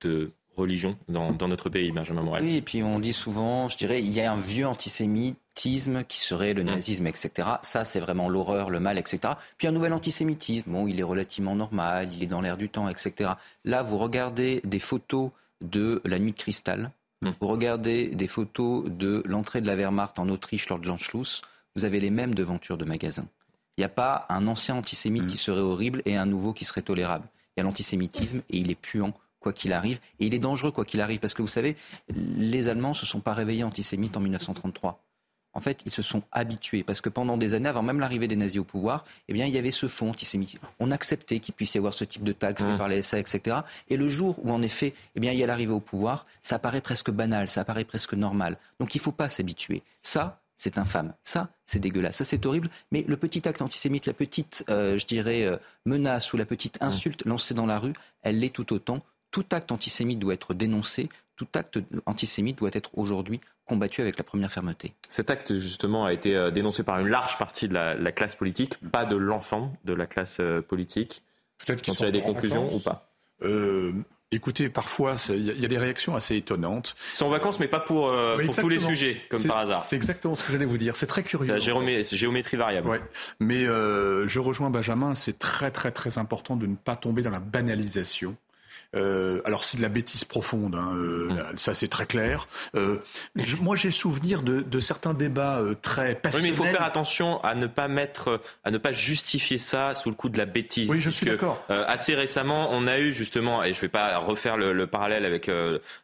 de 0.03 0.33
religions 0.57 0.97
dans, 1.09 1.33
notre 1.49 1.69
pays, 1.69 1.93
Benjamin 1.93 2.23
Morel. 2.23 2.45
Oui, 2.45 2.57
et 2.57 2.63
puis 2.63 2.83
on 2.83 2.99
dit 2.99 3.13
souvent, 3.13 3.69
je 3.69 3.77
dirais, 3.77 4.03
il 4.03 4.13
y 4.13 4.21
a 4.21 4.33
un 4.33 4.37
vieux 4.37 4.67
antisémite 4.67 5.37
qui 5.55 5.81
serait 5.81 6.55
le 6.55 6.63
mm. 6.63 6.67
nazisme, 6.67 7.07
etc. 7.07 7.49
Ça, 7.63 7.85
c'est 7.85 8.01
vraiment 8.01 8.29
l'horreur, 8.29 8.71
le 8.71 8.81
mal, 8.81 8.99
etc. 8.99 9.35
Puis 9.59 9.67
un 9.67 9.73
nouvel 9.73 9.93
antisémitisme, 9.93 10.71
bon, 10.71 10.87
il 10.87 10.99
est 10.99 11.05
relativement 11.05 11.55
normal, 11.55 12.09
il 12.13 12.23
est 12.23 12.27
dans 12.27 12.41
l'air 12.41 12.57
du 12.57 12.69
temps, 12.69 12.89
etc. 12.89 13.33
Là, 13.65 13.83
vous 13.83 13.99
regardez 13.99 14.61
des 14.65 14.79
photos 14.79 15.31
de 15.61 16.01
la 16.05 16.19
nuit 16.19 16.33
de 16.33 16.37
cristal, 16.37 16.91
mm. 17.21 17.31
vous 17.41 17.49
regardez 17.49 18.09
des 18.09 18.27
photos 18.27 18.85
de 18.89 19.23
l'entrée 19.27 19.61
de 19.61 19.67
la 19.67 19.77
Wehrmacht 19.77 20.19
en 20.19 20.29
Autriche 20.29 20.69
lors 20.69 20.79
de 20.79 20.87
l'Anschluss, 20.87 21.43
vous 21.77 21.85
avez 21.85 22.01
les 22.01 22.11
mêmes 22.11 22.35
devantures 22.35 22.79
de 22.79 22.85
magasins. 22.85 23.27
Il 23.77 23.81
n'y 23.81 23.87
a 23.87 23.91
pas 23.91 24.27
un 24.29 24.47
ancien 24.47 24.75
antisémite 24.75 25.25
mm. 25.25 25.27
qui 25.27 25.37
serait 25.37 25.61
horrible 25.61 26.03
et 26.05 26.17
un 26.17 26.27
nouveau 26.27 26.53
qui 26.53 26.65
serait 26.65 26.83
tolérable. 26.83 27.27
Il 27.57 27.61
y 27.61 27.63
a 27.63 27.65
l'antisémitisme 27.65 28.43
et 28.49 28.59
il 28.59 28.71
est 28.71 28.75
puant 28.75 29.13
quoi 29.43 29.53
qu'il 29.53 29.73
arrive. 29.73 30.01
Et 30.21 30.27
il 30.27 30.35
est 30.35 30.39
dangereux 30.39 30.71
quoi 30.71 30.85
qu'il 30.85 31.01
arrive. 31.01 31.21
Parce 31.21 31.35
que 31.35 31.43
vous 31.43 31.49
savez, 31.49 31.77
les 32.09 32.69
Allemands 32.69 32.91
ne 32.91 32.95
se 32.95 33.07
sont 33.07 33.21
pas 33.21 33.35
réveillés 33.35 33.65
antisémites 33.65 34.17
en 34.17 34.21
1933 34.21 35.03
en 35.55 35.61
fait, 35.61 35.83
ils 35.85 35.93
se 35.93 36.03
sont 36.03 36.23
habitués. 36.33 36.83
Parce 36.83 37.01
que 37.01 37.09
pendant 37.09 37.37
des 37.37 37.55
années, 37.55 37.69
avant 37.69 37.83
même 37.83 38.01
l'arrivée 38.01 38.29
des 38.29 38.37
nazis 38.37 38.61
au 38.61 38.65
pouvoir, 38.65 39.05
eh 39.29 39.33
bien, 39.33 39.47
il 39.47 39.55
y 39.55 39.59
avait 39.59 39.71
ce 39.71 39.87
fond 39.87 40.11
antisémite. 40.11 40.59
On 40.81 40.91
acceptait 40.91 41.41
qu'il 41.41 41.55
puisse 41.55 41.75
y 41.75 41.79
avoir 41.79 41.95
ce 41.95 42.05
type 42.05 42.25
de 42.25 42.33
tag 42.33 42.59
fait 42.59 42.65
mmh. 42.65 42.79
par 42.79 42.89
les 42.89 43.03
SA, 43.03 43.19
etc. 43.19 43.59
Et 43.89 43.97
le 43.97 44.09
jour 44.09 44.39
où, 44.43 44.51
en 44.51 44.63
effet, 44.63 44.95
eh 45.15 45.21
bien, 45.21 45.33
il 45.33 45.39
y 45.39 45.45
a 45.45 45.47
l'arrivée 45.47 45.73
au 45.73 45.81
pouvoir, 45.81 46.27
ça 46.43 46.59
paraît 46.59 46.81
presque 46.81 47.11
banal, 47.11 47.49
ça 47.49 47.65
paraît 47.65 47.85
presque 47.85 48.15
normal. 48.15 48.59
Donc, 48.81 48.95
il 48.95 48.99
ne 48.99 49.03
faut 49.03 49.13
pas 49.13 49.29
s'habituer. 49.29 49.83
Ça, 50.03 50.41
c'est 50.57 50.79
infâme. 50.79 51.13
Ça, 51.25 51.49
c'est 51.67 51.81
dégueulasse. 51.81 52.17
Ça, 52.17 52.25
c'est 52.25 52.47
horrible. 52.47 52.71
Mais 52.91 53.05
le 53.07 53.17
petit 53.17 53.47
acte 53.47 53.63
antisémite, 53.63 54.07
la 54.07 54.13
petite, 54.13 54.65
euh, 54.71 54.97
je 54.97 55.07
dirais, 55.07 55.45
euh, 55.45 55.57
menace 55.85 56.33
ou 56.33 56.37
la 56.37 56.47
petite 56.47 56.81
mmh. 56.81 56.85
insulte 56.85 57.25
lancée 57.27 57.55
dans 57.55 57.67
la 57.67 57.79
rue, 57.79 57.95
elle 58.23 58.39
l'est 58.39 58.55
tout 58.55 58.73
autant. 58.73 59.03
Tout 59.33 59.45
acte 59.51 59.73
antisémite 59.73 60.21
doit 60.21 60.35
être 60.35 60.55
dénoncé. 60.55 61.09
Tout 61.37 61.49
acte 61.55 61.81
antisémite 62.07 62.59
doit 62.59 62.71
être 62.73 62.91
aujourd'hui 62.97 63.41
combattu 63.65 64.01
avec 64.01 64.19
la 64.19 64.25
première 64.25 64.53
fermeté. 64.53 64.95
Cet 65.09 65.31
acte, 65.31 65.59
justement, 65.59 66.05
a 66.05 66.13
été 66.13 66.37
euh, 66.37 66.51
dénoncé 66.51 66.85
par 66.85 67.01
une 67.01 67.09
large 67.09 67.39
partie 67.39 67.67
de 67.67 67.75
la, 67.75 68.13
classe 68.13 68.37
politique, 68.37 68.79
pas 68.91 69.05
de 69.05 69.17
l'ensemble 69.17 69.71
de 69.85 69.95
la 69.95 70.07
classe 70.07 70.39
euh, 70.41 70.61
politique. 70.63 71.25
Peut-être 71.59 71.83
qu'il 71.83 71.99
y 71.99 72.05
a 72.05 72.11
des 72.11 72.23
conclusions 72.23 72.73
ou 72.73 72.79
pas? 72.79 73.13
Euh, 73.43 73.93
Écoutez, 74.35 74.71
parfois, 74.71 75.13
il 75.29 75.61
y, 75.61 75.65
a 75.65 75.69
des 75.69 75.77
réactions 75.77 76.17
assez 76.17 76.37
étonnantes. 76.37 76.97
C'est 77.13 77.23
en 77.23 77.29
vacances, 77.29 77.61
mais 77.61 77.69
pas 77.69 77.81
pour, 77.81 78.09
euh, 78.09 78.43
pour 78.47 78.57
tous 78.57 78.69
les 78.71 78.79
sujets, 78.79 79.21
comme 79.29 79.45
par 79.45 79.59
hasard. 79.59 79.85
C'est 79.85 79.95
exactement 79.95 80.35
ce 80.35 80.43
que 80.43 80.53
j'allais 80.53 80.65
vous 80.65 80.79
dire. 80.79 80.97
C'est 80.97 81.07
très 81.07 81.23
curieux. 81.23 81.55
C'est 81.61 82.17
géométrie 82.17 82.57
variable. 82.57 82.89
Ouais. 82.89 83.01
Mais 83.41 83.65
euh, 83.65 84.27
je 84.29 84.41
rejoins 84.41 84.71
Benjamin, 84.71 85.15
c'est 85.15 85.39
très 85.39 85.71
très 85.71 85.91
très 85.91 86.17
important 86.17 86.57
de 86.57 86.67
ne 86.67 86.77
pas 86.77 86.97
tomber 86.97 87.21
dans 87.21 87.31
la 87.31 87.41
banalisation. 87.41 88.35
Euh, 88.95 89.41
alors 89.47 89.65
c'est 89.65 89.79
de 89.79 89.83
la 89.83 89.89
bêtise 89.89 90.25
profonde, 90.25 90.75
hein, 90.75 90.95
euh, 90.95 91.31
mm. 91.31 91.57
ça 91.57 91.73
c'est 91.73 91.89
très 91.89 92.05
clair. 92.05 92.47
Euh, 92.75 92.99
moi 93.61 93.75
j'ai 93.75 93.91
souvenir 93.91 94.43
de, 94.43 94.61
de, 94.61 94.81
certains 94.81 95.15
débats 95.15 95.61
euh, 95.61 95.75
très 95.81 96.15
passionnels. 96.15 96.53
Oui, 96.53 96.59
mais 96.59 96.67
il 96.67 96.71
faut 96.71 96.77
faire 96.77 96.87
attention 96.87 97.43
à 97.43 97.55
ne 97.55 97.67
pas 97.67 97.89
mettre, 97.89 98.41
à 98.65 98.71
ne 98.71 98.77
pas 98.77 98.93
justifier 98.93 99.57
ça 99.57 99.95
sous 99.95 100.11
le 100.11 100.15
coup 100.15 100.29
de 100.29 100.37
la 100.37 100.45
bêtise. 100.45 100.91
Oui, 100.91 101.01
je 101.01 101.09
suis 101.09 101.25
d'accord. 101.25 101.65
Euh, 101.71 101.85
assez 101.87 102.15
récemment, 102.15 102.69
on 102.73 102.87
a 102.87 102.99
eu 102.99 103.15
justement, 103.15 103.65
et 103.65 103.73
je 103.73 103.79
ne 103.79 103.83
vais 103.83 103.89
pas 103.89 104.19
refaire 104.19 104.59
le, 104.59 104.75
le 104.75 104.87
parallèle 104.87 105.25
avec 105.25 105.51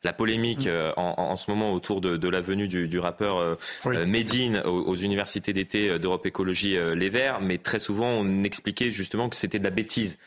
la 0.02 0.12
polémique 0.14 0.66
mm. 0.66 0.92
en, 0.97 1.14
en, 1.18 1.37
ce 1.37 1.50
moment 1.50 1.73
autour 1.73 2.00
de, 2.00 2.16
de 2.16 2.28
la 2.28 2.40
venue 2.40 2.68
du, 2.68 2.88
du 2.88 2.99
rappeur 2.99 3.59
Medine 3.85 4.62
aux, 4.64 4.85
aux, 4.85 4.97
universités 4.97 5.52
d'été 5.52 5.99
d'Europe 5.99 6.25
Écologie 6.25 6.76
Les 6.95 7.11
Verts, 7.11 7.40
mais 7.40 7.59
très 7.59 7.78
souvent 7.78 8.09
on 8.09 8.45
expliquait 8.45 8.90
justement 8.90 9.28
que 9.28 9.37
c'était 9.37 9.59
de 9.59 9.64
la 9.64 9.71
bêtise 9.71 10.18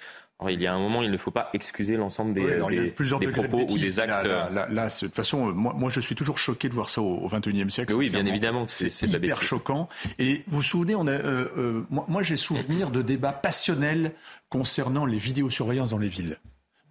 il 0.50 0.62
y 0.62 0.68
a 0.68 0.74
un 0.74 0.80
moment, 0.80 1.02
il 1.02 1.12
ne 1.12 1.18
faut 1.18 1.32
pas 1.32 1.50
excuser 1.54 1.98
l'ensemble 1.98 2.34
des, 2.34 2.92
propos 3.32 3.66
ou 3.70 3.78
des 3.78 4.00
actes. 4.00 4.28
Là, 4.52 4.68
de 4.68 5.00
toute 5.00 5.16
façon, 5.16 5.52
moi, 5.54 5.90
je 5.90 6.00
suis 6.00 6.16
toujours 6.16 6.38
choqué 6.38 6.70
de 6.70 6.74
voir 6.74 6.90
ça 6.90 7.02
au 7.02 7.28
XXIe 7.28 7.70
siècle. 7.70 7.94
Oui, 7.94 8.10
bien 8.10 8.26
évidemment, 8.26 8.66
c'est 8.68 9.02
hyper 9.04 9.42
choquant. 9.42 9.90
Et 10.20 10.44
vous 10.48 10.58
vous 10.58 10.64
souvenez, 10.64 10.96
on 10.96 11.08
a, 11.08 11.12
euh, 11.12 11.48
euh, 11.58 11.86
moi, 11.90 12.24
j'ai 12.24 12.36
souvenir 12.36 12.92
de 12.92 13.02
débats 13.02 13.34
passionnels 13.34 14.14
concernant 14.50 15.06
les 15.06 15.18
vidéosurveillances 15.18 15.92
dans 15.92 15.98
les 15.98 16.08
villes. 16.08 16.38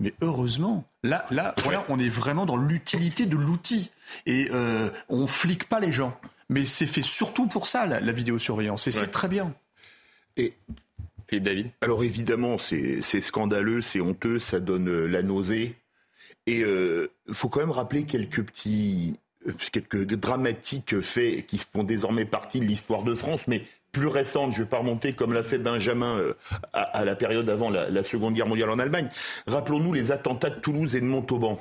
Mais 0.00 0.14
heureusement, 0.22 0.84
là, 1.02 1.26
là, 1.30 1.54
voilà, 1.62 1.84
on 1.88 1.98
est 1.98 2.08
vraiment 2.08 2.46
dans 2.46 2.56
l'utilité 2.56 3.26
de 3.26 3.36
l'outil 3.36 3.90
et 4.26 4.48
euh, 4.52 4.88
on 5.08 5.26
flique 5.26 5.68
pas 5.68 5.78
les 5.78 5.92
gens. 5.92 6.18
Mais 6.48 6.64
c'est 6.64 6.86
fait 6.86 7.02
surtout 7.02 7.46
pour 7.46 7.66
ça 7.66 7.86
la, 7.86 8.12
vidéosurveillance 8.12 8.86
et 8.88 8.92
c'est 8.92 9.10
très 9.10 9.28
bien. 9.28 9.54
Et 10.36 10.54
David 11.38 11.68
Alors 11.82 12.02
évidemment, 12.02 12.56
c'est 12.58 13.20
scandaleux, 13.20 13.80
c'est 13.82 14.00
honteux, 14.00 14.38
ça 14.40 14.58
donne 14.58 14.88
euh, 14.88 15.06
la 15.06 15.22
nausée. 15.22 15.76
Et 16.46 16.58
il 16.58 16.64
euh, 16.64 17.12
faut 17.30 17.48
quand 17.48 17.60
même 17.60 17.70
rappeler 17.70 18.04
quelques 18.04 18.42
petits, 18.42 19.14
euh, 19.46 19.52
quelques 19.70 20.14
dramatiques 20.14 21.00
faits 21.00 21.46
qui 21.46 21.58
font 21.58 21.84
désormais 21.84 22.24
partie 22.24 22.58
de 22.58 22.64
l'histoire 22.64 23.04
de 23.04 23.14
France, 23.14 23.46
mais 23.46 23.62
plus 23.92 24.08
récentes, 24.08 24.52
je 24.52 24.58
ne 24.58 24.64
vais 24.64 24.70
pas 24.70 24.78
remonter 24.78 25.12
comme 25.12 25.32
l'a 25.32 25.42
fait 25.42 25.58
Benjamin 25.58 26.22
à, 26.72 27.04
la 27.04 27.16
période 27.16 27.50
avant 27.50 27.70
la, 27.70 27.90
la, 27.90 28.04
Seconde 28.04 28.34
Guerre 28.34 28.46
mondiale 28.46 28.70
en 28.70 28.78
Allemagne. 28.78 29.08
Rappelons-nous 29.48 29.92
les 29.92 30.12
attentats 30.12 30.50
de 30.50 30.60
Toulouse 30.60 30.94
et 30.94 31.00
de 31.00 31.06
Montauban. 31.06 31.58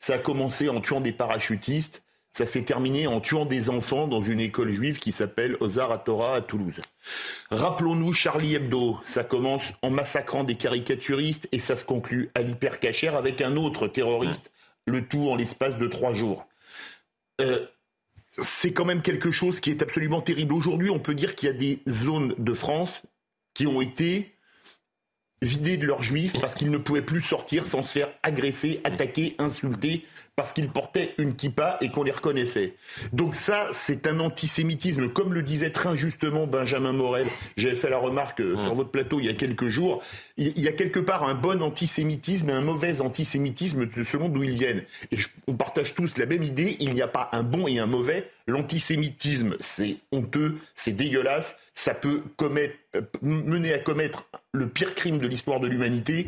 Ça 0.00 0.14
a 0.14 0.18
commencé 0.18 0.68
en 0.68 0.80
tuant 0.80 1.00
des 1.00 1.12
parachutistes. 1.12 2.02
Ça 2.32 2.46
s'est 2.46 2.62
terminé 2.62 3.06
en 3.06 3.20
tuant 3.20 3.44
des 3.44 3.70
enfants 3.70 4.06
dans 4.06 4.22
une 4.22 4.40
école 4.40 4.70
juive 4.70 4.98
qui 4.98 5.10
s'appelle 5.10 5.56
Ozar 5.60 6.02
Torah 6.04 6.36
à 6.36 6.40
Toulouse. 6.40 6.80
Rappelons-nous 7.50 8.12
Charlie 8.12 8.54
Hebdo. 8.54 8.98
Ça 9.04 9.24
commence 9.24 9.64
en 9.82 9.90
massacrant 9.90 10.44
des 10.44 10.54
caricaturistes 10.54 11.48
et 11.50 11.58
ça 11.58 11.74
se 11.74 11.84
conclut 11.84 12.30
à 12.34 12.42
l'hypercachère 12.42 13.16
avec 13.16 13.40
un 13.42 13.56
autre 13.56 13.88
terroriste, 13.88 14.52
le 14.86 15.06
tout 15.06 15.28
en 15.28 15.34
l'espace 15.34 15.76
de 15.76 15.86
trois 15.88 16.12
jours. 16.12 16.46
Euh, 17.40 17.66
c'est 18.28 18.72
quand 18.72 18.84
même 18.84 19.02
quelque 19.02 19.32
chose 19.32 19.58
qui 19.58 19.70
est 19.70 19.82
absolument 19.82 20.20
terrible. 20.20 20.54
Aujourd'hui, 20.54 20.90
on 20.90 21.00
peut 21.00 21.14
dire 21.14 21.34
qu'il 21.34 21.48
y 21.48 21.50
a 21.50 21.54
des 21.54 21.80
zones 21.88 22.34
de 22.38 22.54
France 22.54 23.02
qui 23.54 23.66
ont 23.66 23.80
été 23.80 24.36
vidées 25.42 25.78
de 25.78 25.86
leurs 25.86 26.02
juifs 26.02 26.34
parce 26.40 26.54
qu'ils 26.54 26.70
ne 26.70 26.78
pouvaient 26.78 27.02
plus 27.02 27.22
sortir 27.22 27.66
sans 27.66 27.82
se 27.82 27.92
faire 27.92 28.12
agresser, 28.22 28.80
attaquer, 28.84 29.34
insulter 29.38 30.04
parce 30.36 30.52
qu'ils 30.52 30.70
portaient 30.70 31.14
une 31.18 31.34
kippa 31.34 31.78
et 31.80 31.90
qu'on 31.90 32.02
les 32.02 32.12
reconnaissait. 32.12 32.74
Donc 33.12 33.34
ça, 33.34 33.68
c'est 33.72 34.06
un 34.06 34.20
antisémitisme, 34.20 35.08
comme 35.10 35.34
le 35.34 35.42
disait 35.42 35.70
très 35.70 35.90
injustement 35.90 36.46
Benjamin 36.46 36.92
Morel. 36.92 37.26
J'avais 37.56 37.76
fait 37.76 37.90
la 37.90 37.98
remarque 37.98 38.40
euh, 38.40 38.58
sur 38.58 38.74
votre 38.74 38.90
plateau 38.90 39.20
il 39.20 39.26
y 39.26 39.28
a 39.28 39.34
quelques 39.34 39.68
jours. 39.68 40.02
Il 40.36 40.58
y 40.58 40.68
a 40.68 40.72
quelque 40.72 41.00
part 41.00 41.24
un 41.24 41.34
bon 41.34 41.62
antisémitisme 41.62 42.48
et 42.50 42.52
un 42.52 42.62
mauvais 42.62 43.00
antisémitisme 43.00 43.88
selon 44.04 44.28
d'où 44.28 44.42
ils 44.42 44.56
viennent. 44.56 44.82
Et 45.12 45.18
on 45.46 45.54
partage 45.54 45.94
tous 45.94 46.16
la 46.16 46.26
même 46.26 46.42
idée. 46.42 46.76
Il 46.80 46.92
n'y 46.92 47.02
a 47.02 47.08
pas 47.08 47.28
un 47.32 47.42
bon 47.42 47.68
et 47.68 47.78
un 47.78 47.86
mauvais. 47.86 48.30
L'antisémitisme, 48.46 49.56
c'est 49.60 49.98
honteux, 50.10 50.56
c'est 50.74 50.92
dégueulasse, 50.92 51.56
ça 51.74 51.94
peut 51.94 52.22
commettre, 52.36 52.74
euh, 52.96 53.02
mener 53.22 53.72
à 53.72 53.78
commettre 53.78 54.26
le 54.52 54.68
pire 54.68 54.94
crime 54.94 55.18
de 55.18 55.28
l'histoire 55.28 55.60
de 55.60 55.68
l'humanité. 55.68 56.26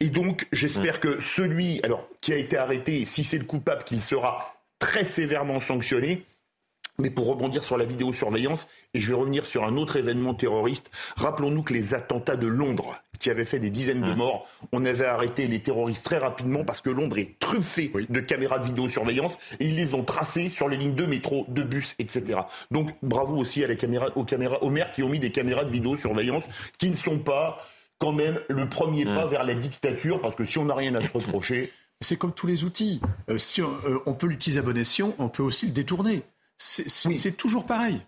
Et 0.00 0.10
donc, 0.10 0.46
j'espère 0.52 1.00
que 1.00 1.20
celui, 1.20 1.80
alors, 1.82 2.08
qui 2.20 2.32
a 2.32 2.36
été 2.36 2.56
arrêté, 2.56 3.04
si 3.06 3.24
c'est 3.24 3.38
le 3.42 3.46
coupable, 3.48 3.84
qu'il 3.84 4.02
sera 4.02 4.54
très 4.78 5.04
sévèrement 5.04 5.60
sanctionné. 5.60 6.24
Mais 6.98 7.10
pour 7.10 7.26
rebondir 7.26 7.64
sur 7.64 7.78
la 7.78 7.86
vidéosurveillance, 7.86 8.68
et 8.92 9.00
je 9.00 9.08
vais 9.08 9.14
revenir 9.14 9.46
sur 9.46 9.64
un 9.64 9.76
autre 9.76 9.96
événement 9.96 10.34
terroriste, 10.34 10.90
rappelons-nous 11.16 11.62
que 11.62 11.72
les 11.72 11.94
attentats 11.94 12.36
de 12.36 12.46
Londres, 12.46 13.02
qui 13.18 13.30
avaient 13.30 13.46
fait 13.46 13.58
des 13.58 13.70
dizaines 13.70 14.02
de 14.02 14.12
mmh. 14.12 14.16
morts, 14.16 14.46
on 14.72 14.84
avait 14.84 15.06
arrêté 15.06 15.46
les 15.46 15.60
terroristes 15.60 16.04
très 16.04 16.18
rapidement 16.18 16.64
parce 16.64 16.82
que 16.82 16.90
Londres 16.90 17.18
est 17.18 17.38
truffé 17.38 17.90
de 18.10 18.20
caméras 18.20 18.58
de 18.58 18.66
vidéosurveillance 18.66 19.38
et 19.58 19.66
ils 19.66 19.74
les 19.74 19.94
ont 19.94 20.04
tracées 20.04 20.50
sur 20.50 20.68
les 20.68 20.76
lignes 20.76 20.94
de 20.94 21.06
métro, 21.06 21.46
de 21.48 21.62
bus, 21.62 21.94
etc. 21.98 22.40
Donc 22.70 22.90
bravo 23.02 23.36
aussi 23.36 23.64
à 23.64 23.68
la 23.68 23.74
caméra, 23.74 24.08
aux, 24.14 24.24
caméras, 24.24 24.62
aux 24.62 24.70
maires 24.70 24.92
qui 24.92 25.02
ont 25.02 25.08
mis 25.08 25.18
des 25.18 25.32
caméras 25.32 25.64
de 25.64 25.70
vidéosurveillance 25.70 26.44
qui 26.78 26.90
ne 26.90 26.96
sont 26.96 27.18
pas 27.18 27.58
quand 27.98 28.12
même 28.12 28.38
le 28.48 28.68
premier 28.68 29.06
mmh. 29.06 29.14
pas 29.14 29.26
vers 29.26 29.44
la 29.44 29.54
dictature 29.54 30.20
parce 30.20 30.34
que 30.34 30.44
si 30.44 30.58
on 30.58 30.66
n'a 30.66 30.74
rien 30.74 30.94
à 30.94 31.02
se 31.02 31.12
reprocher, 31.12 31.72
c'est 32.02 32.16
comme 32.16 32.32
tous 32.32 32.46
les 32.46 32.64
outils. 32.64 33.00
Euh, 33.28 33.38
si 33.38 33.60
euh, 33.62 33.98
on, 34.06 34.14
peut 34.14 34.26
l'utiliser 34.26 34.60
à 34.60 34.62
bon 34.62 34.76
escient, 34.76 35.14
on 35.18 35.28
peut 35.28 35.42
aussi 35.42 35.66
le 35.66 35.72
détourner. 35.72 36.22
C'est 36.56 37.36
toujours 37.36 37.66
pareil. 37.66 38.00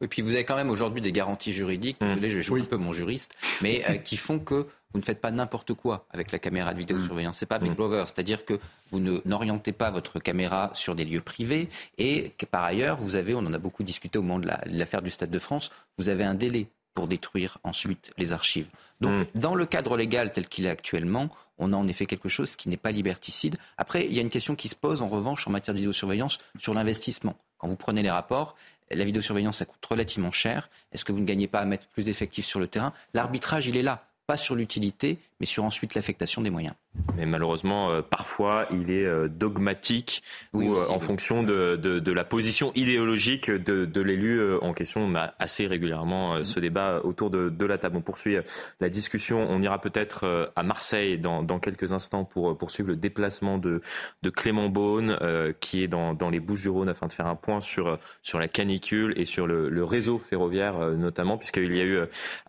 Et 0.00 0.08
puis 0.08 0.22
vous 0.22 0.34
avez 0.34 0.44
quand 0.44 0.56
même 0.56 0.70
aujourd'hui 0.70 1.00
des 1.00 1.12
garanties 1.12 1.52
juridiques, 1.52 2.00
mmh. 2.00 2.08
désolé, 2.08 2.30
je 2.30 2.36
vais 2.36 2.42
jouer 2.42 2.60
un 2.60 2.64
peu 2.64 2.76
mon 2.76 2.92
juriste, 2.92 3.36
mais 3.60 3.84
euh, 3.90 3.94
qui 3.94 4.16
font 4.16 4.38
que 4.38 4.66
vous 4.92 5.00
ne 5.00 5.04
faites 5.04 5.20
pas 5.20 5.30
n'importe 5.30 5.74
quoi 5.74 6.06
avec 6.10 6.30
la 6.32 6.38
caméra 6.38 6.72
de 6.72 6.78
vidéosurveillance. 6.78 7.34
Ce 7.34 7.40
C'est 7.40 7.46
pas 7.46 7.58
Big 7.58 7.72
mmh. 7.72 7.74
Brother, 7.74 8.06
c'est-à-dire 8.06 8.44
que 8.44 8.58
vous 8.90 9.00
n'orientez 9.00 9.72
pas 9.72 9.90
votre 9.90 10.20
caméra 10.20 10.70
sur 10.74 10.94
des 10.94 11.04
lieux 11.04 11.20
privés 11.20 11.68
et 11.98 12.30
que 12.38 12.46
par 12.46 12.62
ailleurs, 12.62 12.96
vous 12.96 13.16
avez, 13.16 13.34
on 13.34 13.40
en 13.40 13.52
a 13.52 13.58
beaucoup 13.58 13.82
discuté 13.82 14.18
au 14.18 14.22
moment 14.22 14.38
de 14.38 14.48
l'affaire 14.66 15.02
du 15.02 15.10
Stade 15.10 15.30
de 15.30 15.38
France, 15.38 15.70
vous 15.98 16.08
avez 16.08 16.24
un 16.24 16.34
délai 16.34 16.68
pour 16.94 17.08
détruire 17.08 17.58
ensuite 17.62 18.10
les 18.18 18.32
archives. 18.32 18.66
Donc, 19.00 19.12
mm. 19.12 19.40
dans 19.40 19.54
le 19.54 19.66
cadre 19.66 19.96
légal 19.96 20.32
tel 20.32 20.48
qu'il 20.48 20.66
est 20.66 20.70
actuellement, 20.70 21.28
on 21.58 21.72
a 21.72 21.76
en 21.76 21.88
effet 21.88 22.06
quelque 22.06 22.28
chose 22.28 22.56
qui 22.56 22.68
n'est 22.68 22.76
pas 22.76 22.90
liberticide. 22.90 23.56
Après, 23.76 24.06
il 24.06 24.12
y 24.12 24.18
a 24.18 24.22
une 24.22 24.30
question 24.30 24.56
qui 24.56 24.68
se 24.68 24.74
pose 24.74 25.02
en 25.02 25.08
revanche 25.08 25.46
en 25.46 25.50
matière 25.50 25.74
de 25.74 25.78
vidéosurveillance 25.78 26.38
sur 26.58 26.74
l'investissement. 26.74 27.36
Quand 27.58 27.68
vous 27.68 27.76
prenez 27.76 28.02
les 28.02 28.10
rapports, 28.10 28.56
la 28.90 29.04
vidéosurveillance, 29.04 29.58
ça 29.58 29.64
coûte 29.64 29.84
relativement 29.84 30.32
cher. 30.32 30.70
Est-ce 30.92 31.04
que 31.04 31.12
vous 31.12 31.20
ne 31.20 31.26
gagnez 31.26 31.48
pas 31.48 31.60
à 31.60 31.64
mettre 31.64 31.86
plus 31.88 32.04
d'effectifs 32.04 32.46
sur 32.46 32.60
le 32.60 32.66
terrain? 32.66 32.92
L'arbitrage, 33.14 33.66
il 33.66 33.76
est 33.76 33.82
là 33.82 34.04
pas 34.28 34.36
sur 34.36 34.54
l'utilité, 34.54 35.18
mais 35.40 35.46
sur 35.46 35.64
ensuite 35.64 35.94
l'affectation 35.94 36.42
des 36.42 36.50
moyens. 36.50 36.74
Mais 37.16 37.26
malheureusement, 37.26 37.90
euh, 37.90 38.02
parfois, 38.02 38.66
il 38.70 38.90
est 38.90 39.06
euh, 39.06 39.28
dogmatique 39.28 40.22
ou 40.52 40.74
euh, 40.74 40.86
en 40.88 40.98
fonction 40.98 41.42
de, 41.42 41.76
de, 41.76 42.00
de, 42.00 42.12
la 42.12 42.24
position 42.24 42.72
idéologique 42.74 43.50
de, 43.50 43.84
de 43.84 44.00
l'élu 44.00 44.56
en 44.56 44.72
question. 44.72 45.02
On 45.02 45.14
a 45.14 45.34
assez 45.38 45.66
régulièrement 45.66 46.44
ce 46.44 46.58
débat 46.58 47.00
autour 47.04 47.30
de, 47.30 47.48
de 47.50 47.66
la 47.66 47.78
table. 47.78 47.96
On 47.96 48.00
poursuit 48.00 48.36
la 48.80 48.88
discussion. 48.88 49.46
On 49.48 49.62
ira 49.62 49.80
peut-être 49.80 50.50
à 50.56 50.62
Marseille 50.62 51.18
dans, 51.18 51.42
dans, 51.42 51.60
quelques 51.60 51.92
instants 51.92 52.24
pour 52.24 52.56
poursuivre 52.56 52.88
le 52.88 52.96
déplacement 52.96 53.58
de, 53.58 53.80
de 54.22 54.30
Clément 54.30 54.68
Beaune, 54.68 55.18
qui 55.60 55.82
est 55.82 55.88
dans, 55.88 56.14
dans 56.14 56.30
les 56.30 56.40
Bouches-du-Rhône, 56.40 56.88
afin 56.88 57.06
de 57.06 57.12
faire 57.12 57.26
un 57.26 57.36
point 57.36 57.60
sur, 57.60 57.98
sur 58.22 58.38
la 58.38 58.48
canicule 58.48 59.14
et 59.16 59.24
sur 59.24 59.46
le, 59.46 59.68
le 59.68 59.84
réseau 59.84 60.18
ferroviaire 60.18 60.78
notamment, 60.96 61.38
puisqu'il 61.38 61.74
y 61.74 61.80
a 61.80 61.84
eu 61.84 62.00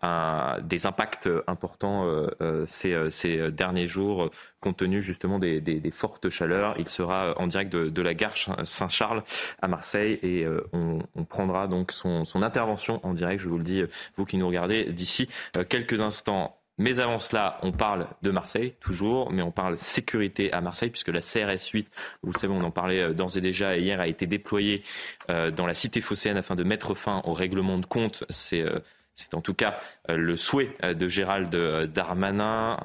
un, 0.02 0.58
des 0.62 0.86
impacts 0.86 1.28
importants 1.46 2.04
euh, 2.42 2.64
ces, 2.80 3.10
ces, 3.10 3.50
derniers 3.50 3.86
jours 3.86 4.30
compte 4.60 4.76
tenu 4.76 5.02
justement 5.02 5.38
des, 5.38 5.90
fortes 5.90 6.28
chaleurs. 6.30 6.74
Il 6.78 6.88
sera 6.88 7.34
en 7.38 7.46
direct 7.46 7.72
de, 7.72 8.02
la 8.02 8.14
gare 8.14 8.36
Saint-Charles 8.64 9.22
à 9.60 9.68
Marseille 9.68 10.18
et 10.22 10.44
euh, 10.44 10.66
on, 10.72 11.00
prendra 11.24 11.66
donc 11.66 11.92
son, 11.92 12.24
intervention 12.42 13.00
en 13.04 13.12
direct, 13.12 13.42
je 13.42 13.48
vous 13.48 13.58
le 13.58 13.64
dis, 13.64 13.82
vous 14.16 14.24
qui 14.24 14.36
nous 14.36 14.46
regardez, 14.46 14.84
d'ici 14.84 15.28
quelques 15.68 16.00
instants. 16.00 16.56
Mais 16.78 16.98
avant 16.98 17.18
cela, 17.18 17.58
on 17.62 17.72
parle 17.72 18.08
de 18.22 18.30
Marseille, 18.30 18.74
toujours, 18.80 19.30
mais 19.30 19.42
on 19.42 19.50
parle 19.50 19.76
sécurité 19.76 20.50
à 20.52 20.62
Marseille, 20.62 20.88
puisque 20.88 21.08
la 21.08 21.20
CRS 21.20 21.68
8, 21.74 21.86
vous 22.22 22.32
le 22.32 22.38
savez, 22.38 22.54
on 22.54 22.64
en 22.64 22.70
parlait 22.70 23.12
d'ores 23.12 23.36
et 23.36 23.42
déjà, 23.42 23.76
hier 23.76 24.00
a 24.00 24.08
été 24.08 24.26
déployée 24.26 24.82
dans 25.28 25.66
la 25.66 25.74
cité 25.74 26.00
phocéenne 26.00 26.38
afin 26.38 26.54
de 26.54 26.64
mettre 26.64 26.94
fin 26.94 27.20
au 27.24 27.34
règlement 27.34 27.76
de 27.76 27.84
compte. 27.84 28.24
C'est 29.20 29.34
en 29.34 29.40
tout 29.40 29.54
cas 29.54 29.78
euh, 30.08 30.16
le 30.16 30.36
souhait 30.36 30.74
euh, 30.82 30.94
de 30.94 31.08
Gérald 31.08 31.54
euh, 31.54 31.86
Darmanin 31.86 32.78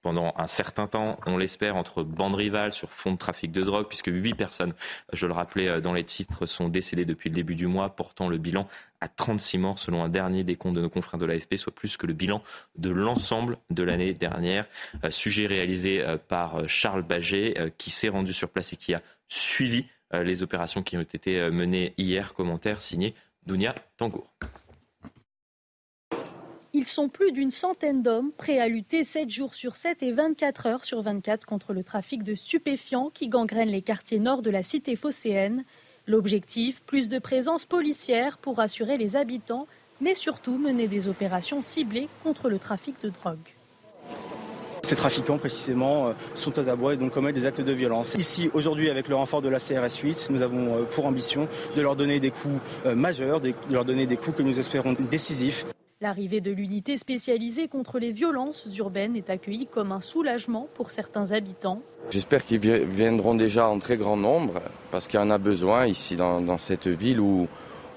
pendant 0.00 0.34
un 0.36 0.48
certain 0.48 0.88
temps, 0.88 1.20
on 1.26 1.36
l'espère, 1.36 1.76
entre 1.76 2.02
bandes 2.02 2.34
rivales 2.34 2.72
sur 2.72 2.90
fond 2.90 3.12
de 3.12 3.16
trafic 3.16 3.52
de 3.52 3.62
drogue, 3.62 3.86
puisque 3.86 4.08
huit 4.08 4.34
personnes, 4.34 4.74
je 5.12 5.28
le 5.28 5.32
rappelais 5.32 5.80
dans 5.80 5.92
les 5.92 6.02
titres, 6.02 6.44
sont 6.44 6.68
décédées 6.68 7.04
depuis 7.04 7.28
le 7.28 7.36
début 7.36 7.54
du 7.54 7.68
mois, 7.68 7.88
portant 7.90 8.28
le 8.28 8.36
bilan 8.36 8.66
à 9.00 9.06
36 9.06 9.58
morts 9.58 9.78
selon 9.78 10.02
un 10.02 10.08
dernier 10.08 10.42
décompte 10.42 10.74
de 10.74 10.80
nos 10.80 10.90
confrères 10.90 11.20
de 11.20 11.24
l'AFP, 11.24 11.54
soit 11.54 11.72
plus 11.72 11.96
que 11.96 12.08
le 12.08 12.14
bilan 12.14 12.42
de 12.76 12.90
l'ensemble 12.90 13.58
de 13.70 13.84
l'année 13.84 14.12
dernière. 14.12 14.66
Sujet 15.10 15.46
réalisé 15.46 16.04
par 16.26 16.68
Charles 16.68 17.02
Baget, 17.04 17.72
qui 17.78 17.90
s'est 17.90 18.08
rendu 18.08 18.32
sur 18.32 18.48
place 18.48 18.72
et 18.72 18.76
qui 18.76 18.94
a 18.94 19.02
suivi 19.28 19.86
les 20.12 20.42
opérations 20.42 20.82
qui 20.82 20.96
ont 20.96 21.00
été 21.00 21.48
menées 21.52 21.94
hier. 21.96 22.34
Commentaire 22.34 22.82
signé 22.82 23.14
Dounia 23.46 23.72
Tangour. 23.96 24.32
Ils 26.74 26.86
sont 26.86 27.10
plus 27.10 27.32
d'une 27.32 27.50
centaine 27.50 28.02
d'hommes 28.02 28.32
prêts 28.32 28.58
à 28.58 28.66
lutter 28.66 29.04
7 29.04 29.28
jours 29.28 29.52
sur 29.52 29.76
7 29.76 30.02
et 30.02 30.10
24 30.10 30.66
heures 30.66 30.84
sur 30.86 31.02
24 31.02 31.44
contre 31.44 31.74
le 31.74 31.84
trafic 31.84 32.22
de 32.22 32.34
stupéfiants 32.34 33.10
qui 33.12 33.28
gangrène 33.28 33.68
les 33.68 33.82
quartiers 33.82 34.18
nord 34.18 34.40
de 34.40 34.48
la 34.48 34.62
cité 34.62 34.96
phocéenne. 34.96 35.64
L'objectif, 36.06 36.80
plus 36.86 37.10
de 37.10 37.18
présence 37.18 37.66
policière 37.66 38.38
pour 38.38 38.56
rassurer 38.56 38.96
les 38.96 39.16
habitants, 39.16 39.66
mais 40.00 40.14
surtout 40.14 40.56
mener 40.56 40.88
des 40.88 41.08
opérations 41.08 41.60
ciblées 41.60 42.08
contre 42.24 42.48
le 42.48 42.58
trafic 42.58 42.94
de 43.02 43.10
drogue. 43.10 43.36
Ces 44.82 44.96
trafiquants, 44.96 45.36
précisément, 45.36 46.08
euh, 46.08 46.12
sont 46.34 46.58
aux 46.58 46.68
abois 46.70 46.94
et 46.94 46.96
donc 46.96 47.12
commettent 47.12 47.34
des 47.34 47.46
actes 47.46 47.60
de 47.60 47.72
violence. 47.72 48.14
Ici, 48.14 48.50
aujourd'hui, 48.54 48.88
avec 48.88 49.08
le 49.08 49.14
renfort 49.14 49.42
de 49.42 49.48
la 49.50 49.60
CRS 49.60 50.00
8, 50.02 50.28
nous 50.30 50.40
avons 50.40 50.74
euh, 50.74 50.82
pour 50.84 51.04
ambition 51.04 51.48
de 51.76 51.82
leur 51.82 51.96
donner 51.96 52.18
des 52.18 52.30
coups 52.30 52.60
euh, 52.86 52.94
majeurs, 52.94 53.42
de 53.42 53.52
leur 53.70 53.84
donner 53.84 54.06
des 54.06 54.16
coups 54.16 54.38
que 54.38 54.42
nous 54.42 54.58
espérons 54.58 54.96
décisifs. 54.98 55.66
L'arrivée 56.02 56.40
de 56.40 56.50
l'unité 56.50 56.96
spécialisée 56.96 57.68
contre 57.68 58.00
les 58.00 58.10
violences 58.10 58.66
urbaines 58.76 59.14
est 59.14 59.30
accueillie 59.30 59.68
comme 59.68 59.92
un 59.92 60.00
soulagement 60.00 60.66
pour 60.74 60.90
certains 60.90 61.30
habitants. 61.30 61.80
J'espère 62.10 62.44
qu'ils 62.44 62.58
viendront 62.58 63.36
déjà 63.36 63.68
en 63.68 63.78
très 63.78 63.96
grand 63.96 64.16
nombre 64.16 64.62
parce 64.90 65.06
qu'il 65.06 65.20
y 65.20 65.22
en 65.22 65.30
a 65.30 65.38
besoin 65.38 65.86
ici 65.86 66.16
dans, 66.16 66.58
cette 66.58 66.88
ville 66.88 67.20
où, 67.20 67.46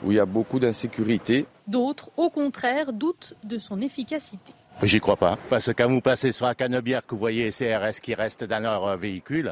où 0.03 0.11
il 0.11 0.17
y 0.17 0.19
a 0.19 0.27
beaucoup 0.27 0.59
d'insécurité. 0.59 1.47
D'autres, 1.65 2.11
au 2.15 2.29
contraire, 2.29 2.93
doutent 2.93 3.33
de 3.43 3.57
son 3.57 3.81
efficacité. 3.81 4.53
J'y 4.83 4.99
crois 4.99 5.17
pas. 5.17 5.39
Parce 5.49 5.65
que 5.65 5.71
quand 5.71 5.89
vous 5.89 6.01
passez 6.01 6.31
sur 6.31 6.45
la 6.45 6.53
canebière 6.53 7.03
que 7.03 7.15
vous 7.15 7.19
voyez 7.19 7.49
CRS 7.49 7.99
qui 8.03 8.13
restent 8.13 8.43
dans 8.43 8.59
leur 8.59 8.97
véhicule, 8.97 9.51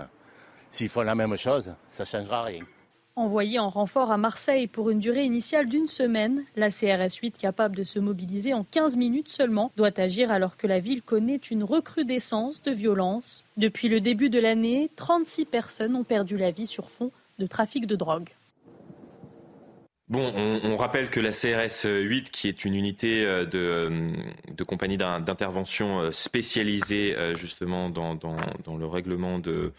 s'ils 0.70 0.90
font 0.90 1.02
la 1.02 1.16
même 1.16 1.36
chose, 1.38 1.74
ça 1.90 2.04
ne 2.04 2.08
changera 2.08 2.44
rien. 2.44 2.62
Envoyée 3.16 3.60
en 3.60 3.70
renfort 3.70 4.12
à 4.12 4.18
Marseille 4.18 4.66
pour 4.66 4.90
une 4.90 4.98
durée 4.98 5.24
initiale 5.24 5.68
d'une 5.68 5.86
semaine, 5.86 6.46
la 6.56 6.72
CRS 6.72 7.14
8, 7.22 7.38
capable 7.38 7.76
de 7.76 7.84
se 7.84 8.00
mobiliser 8.00 8.56
en 8.56 8.64
15 8.64 8.98
minutes 8.98 9.30
seulement, 9.30 9.72
doit 9.78 10.00
agir 10.00 10.32
alors 10.32 10.58
que 10.58 10.66
la 10.66 10.80
ville 10.80 11.04
connaît 11.04 11.36
une 11.36 11.64
recrudescence 11.64 12.64
de 12.64 12.72
violence. 12.72 13.46
Depuis 13.56 13.88
le 13.88 14.02
début 14.02 14.32
de 14.32 14.40
l'année, 14.40 14.90
36 14.96 15.46
personnes 15.46 15.96
ont 15.96 16.04
perdu 16.04 16.38
la 16.38 16.50
vie 16.50 16.66
sur 16.66 16.90
fond 16.90 17.12
de 17.38 17.46
trafic 17.46 17.86
de 17.86 17.96
drogue. 17.96 18.30
Bon, 20.10 20.34
on, 20.36 20.76
rappelle 20.76 21.12
que 21.12 21.20
la 21.20 21.32
CRS 21.32 21.88
8, 21.88 22.32
qui 22.32 22.48
est 22.48 22.66
une 22.66 22.74
unité 22.74 23.26
euh, 23.26 23.46
euh, 23.54 24.12
de, 24.54 24.64
compagnie 24.64 24.98
d'intervention 24.98 26.02
euh, 26.02 26.12
spécialisée 26.12 27.16
justement 27.36 27.90
dans 27.90 28.18
le 28.78 28.86
règlement 28.86 29.40
de, 29.40 29.72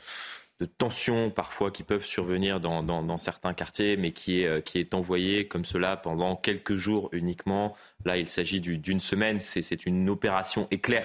de 0.60 0.66
tensions 0.66 1.30
parfois 1.30 1.70
qui 1.70 1.82
peuvent 1.82 2.04
survenir 2.04 2.60
dans, 2.60 2.82
dans, 2.82 3.18
certains 3.18 3.54
quartiers, 3.54 3.96
mais 3.96 4.12
qui 4.12 4.42
est, 4.42 4.46
euh, 4.46 4.60
qui 4.60 4.78
est 4.78 4.94
envoyé 4.94 5.48
comme 5.48 5.64
cela 5.64 5.96
pendant 5.96 6.36
quelques 6.36 6.76
jours 6.76 7.08
uniquement. 7.12 7.74
Là, 8.04 8.18
il 8.18 8.26
s'agit 8.26 8.60
d'une 8.60 9.00
semaine. 9.00 9.40
C'est 9.40 9.86
une 9.86 10.08
opération 10.08 10.68
éclair 10.70 11.04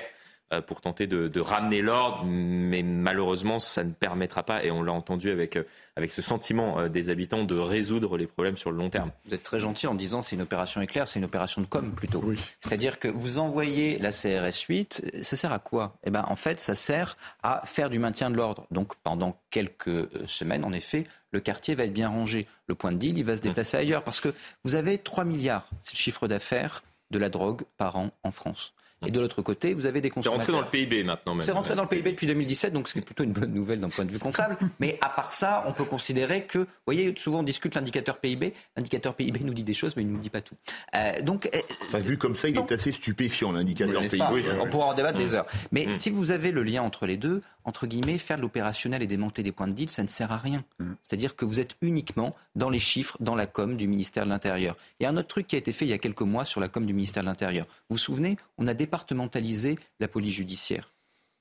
pour 0.66 0.82
tenter 0.82 1.08
de, 1.08 1.28
de 1.28 1.42
ramener 1.42 1.82
l'ordre, 1.82 2.26
mais 2.26 2.84
malheureusement, 2.84 3.60
ça 3.60 3.84
ne 3.84 3.92
permettra 3.92 4.44
pas, 4.44 4.64
et 4.64 4.72
on 4.72 4.82
l'a 4.82 4.94
entendu 4.94 5.30
avec 5.32 5.56
euh, 5.56 5.64
avec 6.00 6.12
ce 6.14 6.22
sentiment 6.22 6.80
euh, 6.80 6.88
des 6.88 7.10
habitants 7.10 7.44
de 7.44 7.58
résoudre 7.58 8.18
les 8.18 8.26
problèmes 8.26 8.58
sur 8.58 8.72
le 8.72 8.78
long 8.78 8.90
terme. 8.90 9.12
Vous 9.26 9.34
êtes 9.34 9.44
très 9.44 9.60
gentil 9.60 9.86
en 9.86 9.96
disant 9.96 10.22
c'est 10.22 10.36
une 10.38 10.42
opération 10.42 10.82
éclair, 10.82 11.08
c'est 11.08 11.20
une 11.20 11.26
opération 11.26 11.62
de 11.62 11.68
com 11.68 11.92
plutôt. 11.94 12.24
C'est-à-dire 12.62 13.00
que 13.00 13.10
vous 13.10 13.38
envoyez 13.38 14.00
la 14.00 14.12
CRS 14.12 14.66
8, 14.68 15.22
ça 15.22 15.36
sert 15.36 15.52
à 15.52 15.60
quoi? 15.60 15.98
Eh 16.06 16.10
ben 16.10 16.24
en 16.28 16.36
fait, 16.36 16.62
ça 16.62 16.74
sert 16.74 17.18
à 17.44 17.62
faire 17.66 17.90
du 17.90 18.00
maintien 18.00 18.30
de 18.30 18.38
l'ordre. 18.38 18.66
Donc 18.72 18.96
pendant 19.04 19.38
quelques 19.50 19.90
euh, 19.90 20.10
semaines, 20.26 20.64
en 20.64 20.72
effet, 20.72 21.04
le 21.32 21.42
quartier 21.42 21.76
va 21.76 21.84
être 21.84 21.94
bien 21.94 22.10
rangé. 22.10 22.48
Le 22.68 22.76
point 22.76 22.94
de 22.94 22.98
deal, 22.98 23.18
il 23.18 23.26
va 23.26 23.36
se 23.36 23.42
déplacer 23.42 23.76
ailleurs 23.76 24.04
parce 24.04 24.22
que 24.22 24.34
vous 24.64 24.76
avez 24.76 24.98
3 24.98 25.26
milliards, 25.26 25.70
c'est 25.84 25.96
le 25.96 26.00
chiffre 26.00 26.28
d'affaires 26.28 26.82
de 27.12 27.20
la 27.20 27.30
drogue 27.30 27.64
par 27.78 27.98
an 27.98 28.12
en 28.24 28.32
France. 28.32 28.74
Et 29.06 29.12
de 29.12 29.20
l'autre 29.20 29.42
côté, 29.42 29.74
vous 29.74 29.86
avez 29.86 30.02
des 30.02 30.10
consommateurs. 30.10 30.46
C'est 30.46 30.52
rentré 30.52 30.62
dans 30.62 30.66
le 30.66 30.86
PIB 30.86 31.04
maintenant 31.04 31.36
même. 31.36 31.46
C'est 31.46 31.52
rentré 31.52 31.76
dans 31.76 31.84
le 31.84 31.88
PIB 31.88 32.12
depuis 32.12 32.28
2017, 32.28 32.74
donc 32.74 32.90
c'est 32.90 33.02
plutôt 33.02 33.24
une 33.24 33.32
bonne 33.32 33.54
nouvelle 33.54 33.80
d'un 33.80 33.90
point 33.90 34.06
de 34.06 34.12
vue 34.12 34.20
comptable. 34.20 34.58
Mais 34.80 34.98
à 35.02 35.10
part 35.10 35.32
ça, 35.32 35.64
on 35.68 35.74
peut 35.74 35.86
considérer 35.86 36.44
que, 36.44 36.60
vous 36.60 36.68
voyez, 36.86 37.14
souvent 37.18 37.40
on 37.40 37.44
discute 37.44 37.76
l'indicateur 37.76 38.18
PIB. 38.18 38.54
L'indicateur 38.76 39.16
PIB 39.16 39.40
nous 39.44 39.54
dit 39.54 39.64
des 39.64 39.74
choses, 39.74 39.96
mais 39.96 40.04
il 40.04 40.10
ne 40.10 40.14
nous 40.14 40.20
dit 40.20 40.30
pas 40.30 40.42
tout. 40.42 40.56
Euh, 40.96 41.22
donc, 41.22 41.50
euh, 41.54 41.60
enfin, 41.84 42.00
vu 42.00 42.18
comme 42.18 42.36
ça, 42.36 42.50
il 42.50 42.58
est 42.58 42.72
assez 42.72 42.92
stupéfiant 42.92 43.52
l'indicateur 43.52 44.02
PIB. 44.02 44.50
on 44.60 44.68
pourra 44.70 44.88
en 44.88 44.94
débattre 44.94 45.18
des 45.18 45.34
heures. 45.34 45.46
Mais 45.72 45.86
mm. 45.86 45.92
si 45.92 46.10
vous 46.10 46.32
avez 46.32 46.52
le 46.52 46.64
lien 46.64 46.82
entre 46.82 47.06
les 47.06 47.18
deux, 47.18 47.42
entre 47.64 47.88
guillemets, 47.88 48.18
faire 48.18 48.38
de 48.38 48.42
l'opérationnel 48.42 49.02
et 49.02 49.08
démonter 49.08 49.44
des 49.44 49.52
points 49.52 49.68
de 49.68 49.74
deal, 49.74 49.90
ça 49.90 50.04
ne 50.04 50.08
sert 50.08 50.32
à 50.32 50.38
rien. 50.38 50.64
Mm. 50.80 50.92
C'est-à-dire 51.04 51.36
que 51.36 51.46
vous 51.46 51.60
êtes 51.60 51.76
uniquement 51.82 52.36
dans 52.56 52.70
les 52.70 52.80
chiffres, 52.80 53.18
dans 53.20 53.36
la 53.36 53.48
com 53.48 53.78
du 53.78 53.88
ministère 53.88 54.26
de 54.26 54.30
l'Intérieur. 54.30 54.76
Il 55.00 55.04
y 55.04 55.06
a 55.06 55.10
un 55.10 55.18
autre 55.18 55.28
truc 55.28 55.48
qui 55.48 55.56
a 55.56 55.60
été 55.60 55.72
fait 55.72 55.86
il 55.86 55.90
y 55.90 55.94
a 55.94 55.98
quelques 55.98 56.22
mois 56.22 56.46
sur 56.46 56.60
la 56.60 56.68
com 56.68 56.86
du 56.86 56.94
ministère 56.94 57.24
de 57.24 57.28
l'Intérieur. 57.28 57.66
Vous 57.90 57.96
vous 57.96 57.98
souvenez, 57.98 58.38
on 58.58 58.68
a 58.68 58.74
départementalisé 58.90 59.78
la 60.00 60.08
police 60.08 60.34
judiciaire. 60.34 60.92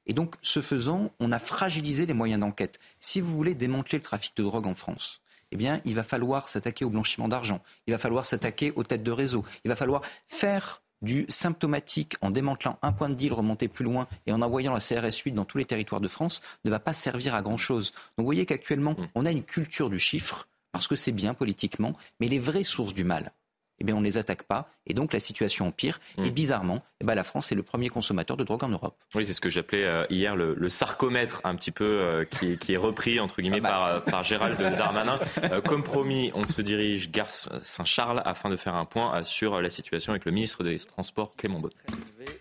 Et 0.05 0.13
donc, 0.13 0.37
ce 0.43 0.61
faisant, 0.61 1.11
on 1.19 1.33
a 1.33 1.39
fragilisé 1.39 2.05
les 2.05 2.13
moyens 2.13 2.41
d'enquête. 2.41 2.79
Si 3.01 3.23
vous 3.23 3.35
voulez 3.35 3.55
démanteler 3.55 3.99
le 3.99 4.05
trafic 4.05 4.37
de 4.37 4.43
drogue 4.43 4.67
en 4.67 4.75
France, 4.75 5.23
eh 5.51 5.57
bien, 5.57 5.81
il 5.87 5.95
va 5.95 6.03
falloir 6.03 6.51
s'attaquer 6.51 6.85
au 6.85 6.91
blanchiment 6.91 7.27
d'argent, 7.27 7.63
il 7.87 7.93
va 7.93 7.99
falloir 7.99 8.27
s'attaquer 8.27 8.73
aux 8.77 8.85
têtes 8.85 9.03
de 9.03 9.11
réseau, 9.11 9.47
il 9.65 9.69
va 9.69 9.77
falloir 9.77 10.03
faire 10.27 10.83
du 11.01 11.25
symptomatique 11.29 12.17
en 12.21 12.31
démantelant 12.31 12.79
un 12.83 12.93
point 12.93 13.09
de 13.09 13.15
deal 13.15 13.33
remonter 13.33 13.69
plus 13.69 13.85
loin 13.85 14.09
et 14.27 14.33
en 14.33 14.43
envoyant 14.43 14.75
la 14.75 14.81
CRS 14.81 15.23
8 15.25 15.33
dans 15.33 15.47
tous 15.47 15.57
les 15.57 15.65
territoires 15.65 16.03
de 16.03 16.09
France 16.09 16.43
ne 16.65 16.71
va 16.71 16.81
pas 16.81 16.93
servir 16.93 17.35
à 17.35 17.41
grand-chose. 17.41 17.93
Donc 17.93 18.19
vous 18.19 18.25
voyez 18.25 18.45
qu'actuellement, 18.45 18.93
mm. 18.93 19.09
on 19.15 19.25
a 19.25 19.31
une 19.31 19.45
culture 19.45 19.89
du 19.89 19.99
chiffre 19.99 20.49
parce 20.73 20.87
que 20.87 20.97
c'est 20.97 21.13
bien 21.13 21.33
politiquement, 21.33 21.95
mais 22.21 22.29
les 22.29 22.41
vraies 22.41 22.65
sources 22.65 22.93
du 22.93 23.05
mal, 23.05 23.33
eh 23.79 23.85
bien, 23.85 23.95
on 23.95 24.01
ne 24.01 24.05
les 24.05 24.19
attaque 24.19 24.43
pas. 24.43 24.69
Et 24.89 24.95
donc, 24.95 25.13
la 25.13 25.21
situation 25.21 25.67
empire. 25.67 26.01
Et 26.23 26.31
bizarrement, 26.31 26.83
eh 27.01 27.05
ben, 27.05 27.15
la 27.15 27.25
France 27.25 27.53
est 27.53 27.55
le 27.55 27.63
premier 27.63 27.89
consommateur 27.89 28.37
de 28.37 28.45
drogue 28.45 28.65
en 28.65 28.69
Europe. 28.69 28.97
Oui, 29.15 29.25
c'est 29.27 29.33
ce 29.33 29.41
que 29.41 29.51
j'appelais 29.51 29.85
euh, 29.85 30.05
hier 30.11 30.35
le, 30.35 30.69
sarcomètre, 30.69 31.41
un 31.45 31.55
petit 31.55 31.71
peu, 31.71 31.85
euh, 31.85 32.25
qui, 32.25 32.73
est 32.73 32.77
repris, 32.77 33.21
entre 33.21 33.41
guillemets, 33.41 33.61
par, 33.61 33.87
euh, 33.87 34.01
par, 34.01 34.25
Gérald 34.25 34.59
Darmanin. 34.77 35.21
comme 35.65 35.83
promis, 35.83 36.31
on 36.35 36.47
se 36.47 36.61
dirige 36.61 37.11
gare 37.11 37.31
Saint-Charles 37.63 38.23
afin 38.25 38.51
de 38.51 38.57
faire 38.57 38.75
un 38.75 38.85
point 38.85 39.23
sur 39.23 39.61
la 39.61 39.71
situation 39.71 40.13
avec 40.13 40.25
le 40.25 40.33
ministre 40.33 40.65
des 40.65 40.79
Transports, 40.79 41.33
Clément 41.37 41.61
Beaune 41.61 41.73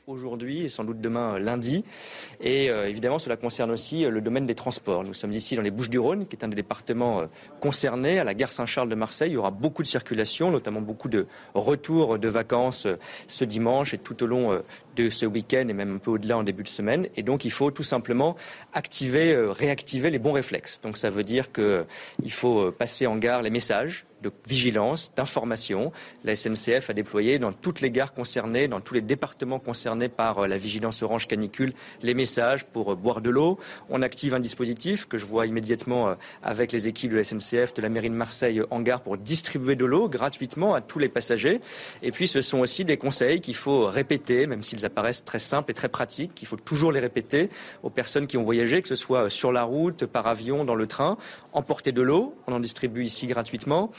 aujourd'hui 0.07 0.63
et 0.63 0.69
sans 0.69 0.83
doute 0.83 1.01
demain 1.01 1.35
euh, 1.35 1.39
lundi. 1.39 1.83
Et 2.41 2.69
euh, 2.69 2.87
évidemment, 2.87 3.19
cela 3.19 3.35
concerne 3.35 3.71
aussi 3.71 4.05
euh, 4.05 4.09
le 4.09 4.21
domaine 4.21 4.45
des 4.45 4.55
transports. 4.55 5.03
Nous 5.03 5.13
sommes 5.13 5.31
ici 5.31 5.55
dans 5.55 5.61
les 5.61 5.71
Bouches-du-Rhône, 5.71 6.27
qui 6.27 6.35
est 6.35 6.43
un 6.43 6.47
des 6.47 6.55
départements 6.55 7.23
concernés. 7.59 8.19
À 8.19 8.23
la 8.23 8.33
gare 8.33 8.51
Saint-Charles 8.51 8.89
de 8.89 8.95
Marseille, 8.95 9.31
il 9.31 9.33
y 9.33 9.37
aura 9.37 9.51
beaucoup 9.51 9.81
de 9.81 9.87
circulation, 9.87 10.51
notamment 10.51 10.81
beaucoup 10.81 11.09
de 11.09 11.27
retours 11.53 12.17
de 12.17 12.27
vacances 12.37 12.87
ce 13.27 13.45
dimanche 13.45 13.93
et 13.93 13.97
tout 13.97 14.21
au 14.23 14.27
long 14.27 14.61
de 14.97 15.09
ce 15.09 15.25
week-end 15.25 15.67
et 15.69 15.73
même 15.73 15.95
un 15.95 15.99
peu 15.99 16.11
au-delà 16.11 16.37
en 16.37 16.43
début 16.43 16.63
de 16.63 16.67
semaine. 16.67 17.07
Et 17.15 17.23
donc, 17.23 17.45
il 17.45 17.51
faut 17.51 17.71
tout 17.71 17.83
simplement 17.83 18.35
activer, 18.73 19.35
réactiver 19.35 20.09
les 20.09 20.19
bons 20.19 20.33
réflexes. 20.33 20.81
Donc, 20.81 20.97
ça 20.97 21.09
veut 21.09 21.23
dire 21.23 21.53
qu'il 21.53 22.31
faut 22.31 22.71
passer 22.71 23.07
en 23.07 23.15
gare 23.15 23.41
les 23.41 23.49
messages 23.49 24.05
de 24.21 24.31
vigilance, 24.47 25.11
d'information. 25.15 25.91
La 26.23 26.35
SNCF 26.35 26.89
a 26.89 26.93
déployé 26.93 27.39
dans 27.39 27.53
toutes 27.53 27.81
les 27.81 27.91
gares 27.91 28.13
concernées, 28.13 28.67
dans 28.67 28.81
tous 28.81 28.93
les 28.93 29.01
départements 29.01 29.59
concernés 29.59 30.09
par 30.09 30.39
euh, 30.39 30.47
la 30.47 30.57
vigilance 30.57 31.03
orange 31.03 31.27
canicule, 31.27 31.73
les 32.01 32.13
messages 32.13 32.65
pour 32.65 32.93
euh, 32.93 32.95
boire 32.95 33.21
de 33.21 33.29
l'eau. 33.29 33.59
On 33.89 34.01
active 34.01 34.33
un 34.33 34.39
dispositif 34.39 35.07
que 35.07 35.17
je 35.17 35.25
vois 35.25 35.45
immédiatement 35.45 36.09
euh, 36.09 36.15
avec 36.41 36.71
les 36.71 36.87
équipes 36.87 37.11
de 37.11 37.17
la 37.17 37.23
SNCF, 37.23 37.73
de 37.73 37.81
la 37.81 37.89
mairie 37.89 38.09
de 38.09 38.15
Marseille 38.15 38.61
en 38.71 38.81
gare 38.81 39.01
pour 39.01 39.17
distribuer 39.17 39.75
de 39.75 39.85
l'eau 39.85 40.09
gratuitement 40.09 40.73
à 40.73 40.81
tous 40.81 40.99
les 40.99 41.09
passagers. 41.09 41.59
Et 42.01 42.11
puis 42.11 42.27
ce 42.27 42.41
sont 42.41 42.59
aussi 42.59 42.85
des 42.85 42.97
conseils 42.97 43.41
qu'il 43.41 43.55
faut 43.55 43.85
répéter, 43.85 44.47
même 44.47 44.63
s'ils 44.63 44.85
apparaissent 44.87 45.23
très 45.23 45.39
simples 45.39 45.71
et 45.71 45.73
très 45.73 45.89
pratiques, 45.89 46.33
qu'il 46.35 46.47
faut 46.47 46.57
toujours 46.57 46.91
les 46.91 46.99
répéter 46.99 47.49
aux 47.83 47.89
personnes 47.89 48.27
qui 48.27 48.37
ont 48.37 48.43
voyagé, 48.43 48.81
que 48.81 48.87
ce 48.87 48.95
soit 48.95 49.29
sur 49.29 49.51
la 49.51 49.63
route, 49.63 50.05
par 50.05 50.27
avion, 50.27 50.65
dans 50.65 50.75
le 50.75 50.87
train. 50.87 51.17
Emporter 51.53 51.91
de 51.91 52.01
l'eau, 52.01 52.35
on 52.47 52.53
en 52.53 52.59
distribue 52.59 53.03
ici 53.03 53.27
gratuitement. 53.27 53.91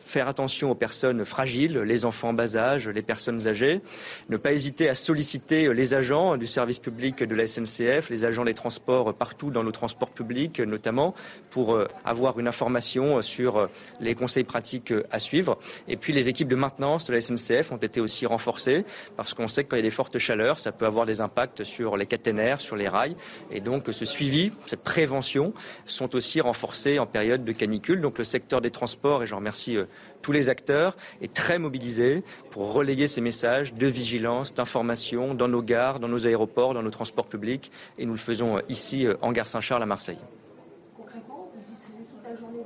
faire 0.00 0.28
attention 0.28 0.70
aux 0.70 0.74
personnes 0.74 1.24
fragiles, 1.24 1.78
les 1.78 2.04
enfants 2.04 2.30
en 2.30 2.32
bas 2.32 2.56
âge, 2.56 2.88
les 2.88 3.02
personnes 3.02 3.46
âgées, 3.46 3.80
ne 4.28 4.36
pas 4.36 4.52
hésiter 4.52 4.88
à 4.88 4.94
solliciter 4.94 5.72
les 5.72 5.94
agents 5.94 6.36
du 6.36 6.46
service 6.46 6.78
public 6.78 7.22
de 7.22 7.34
la 7.34 7.46
SNCF, 7.46 8.10
les 8.10 8.24
agents 8.24 8.44
des 8.44 8.54
transports 8.54 9.14
partout 9.14 9.50
dans 9.50 9.64
nos 9.64 9.72
transports 9.72 10.10
publics 10.10 10.60
notamment, 10.60 11.14
pour 11.50 11.78
avoir 12.04 12.38
une 12.38 12.48
information 12.48 13.22
sur 13.22 13.68
les 14.00 14.14
conseils 14.14 14.44
pratiques 14.44 14.92
à 15.10 15.18
suivre. 15.18 15.58
Et 15.88 15.96
puis 15.96 16.12
les 16.12 16.28
équipes 16.28 16.48
de 16.48 16.56
maintenance 16.56 17.06
de 17.06 17.12
la 17.12 17.20
SNCF 17.20 17.72
ont 17.72 17.76
été 17.76 18.00
aussi 18.00 18.26
renforcées 18.26 18.84
parce 19.16 19.34
qu'on 19.34 19.48
sait 19.48 19.64
que 19.64 19.70
quand 19.70 19.76
il 19.76 19.80
y 19.80 19.82
a 19.82 19.82
des 19.82 19.90
fortes 19.90 20.13
chaleurs, 20.18 20.58
ça 20.58 20.72
peut 20.72 20.86
avoir 20.86 21.06
des 21.06 21.20
impacts 21.20 21.64
sur 21.64 21.96
les 21.96 22.06
caténaires, 22.06 22.60
sur 22.60 22.76
les 22.76 22.88
rails. 22.88 23.16
Et 23.50 23.60
donc 23.60 23.84
ce 23.90 24.04
suivi, 24.04 24.52
cette 24.66 24.82
prévention 24.82 25.52
sont 25.86 26.14
aussi 26.14 26.40
renforcés 26.40 26.98
en 26.98 27.06
période 27.06 27.44
de 27.44 27.52
canicule. 27.52 28.00
Donc 28.00 28.18
le 28.18 28.24
secteur 28.24 28.60
des 28.60 28.70
transports, 28.70 29.22
et 29.22 29.26
j'en 29.26 29.36
remercie 29.36 29.76
euh, 29.76 29.84
tous 30.22 30.32
les 30.32 30.48
acteurs, 30.48 30.96
est 31.20 31.32
très 31.32 31.58
mobilisé 31.58 32.22
pour 32.50 32.72
relayer 32.72 33.08
ces 33.08 33.20
messages 33.20 33.74
de 33.74 33.86
vigilance, 33.86 34.54
d'information 34.54 35.34
dans 35.34 35.48
nos 35.48 35.62
gares, 35.62 36.00
dans 36.00 36.08
nos 36.08 36.26
aéroports, 36.26 36.74
dans 36.74 36.82
nos 36.82 36.90
transports 36.90 37.26
publics. 37.26 37.70
Et 37.98 38.06
nous 38.06 38.12
le 38.12 38.18
faisons 38.18 38.58
euh, 38.58 38.60
ici 38.68 39.06
euh, 39.06 39.14
en 39.22 39.32
gare 39.32 39.48
Saint-Charles 39.48 39.82
à 39.82 39.86
Marseille. 39.86 40.18
Concrètement, 40.96 41.50
vous 41.54 41.60
distribuez 41.70 42.04
toute 42.10 42.24
la 42.24 42.36
journée 42.36 42.64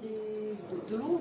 de 0.91 0.97
l'eau. 0.97 1.19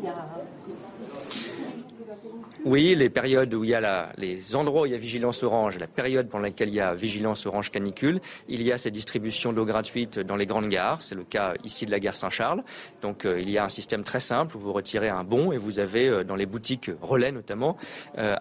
Oui, 2.68 2.96
les 2.96 3.10
périodes 3.10 3.54
où 3.54 3.64
il 3.64 3.70
y 3.70 3.74
a 3.74 4.12
les 4.18 4.54
endroits 4.54 4.82
où 4.82 4.86
il 4.86 4.92
y 4.92 4.96
a 4.96 4.98
vigilance 4.98 5.42
orange, 5.42 5.80
la 5.80 5.88
période 5.88 6.28
pendant 6.28 6.44
laquelle 6.44 6.68
il 6.68 6.76
y 6.76 6.82
a 6.82 6.94
vigilance 6.94 7.46
orange 7.46 7.72
canicule, 7.72 8.20
il 8.50 8.62
y 8.62 8.74
a 8.74 8.78
cette 8.78 8.94
distribution 8.94 9.54
d'eau 9.54 9.64
gratuite 9.64 10.20
dans 10.20 10.36
les 10.36 10.46
grandes 10.46 10.68
gares. 10.68 11.02
C'est 11.02 11.16
le 11.16 11.24
cas 11.24 11.54
ici 11.64 11.86
de 11.86 11.92
la 11.92 12.02
gare 12.02 12.18
Saint-Charles. 12.18 12.66
Donc 13.02 13.24
euh, 13.24 13.40
il 13.40 13.50
y 13.50 13.58
a 13.58 13.64
un 13.64 13.70
système 13.70 14.04
très 14.04 14.20
simple 14.20 14.58
où 14.58 14.60
vous 14.60 14.74
retirez 14.74 15.08
un 15.08 15.24
bon 15.24 15.54
et 15.54 15.58
vous 15.58 15.80
avez 15.80 16.10
euh, 16.10 16.26
dans 16.26 16.36
les 16.36 16.46
boutiques 16.46 16.92
relais 17.02 17.32
notamment 17.32 17.78
euh, 18.18 18.36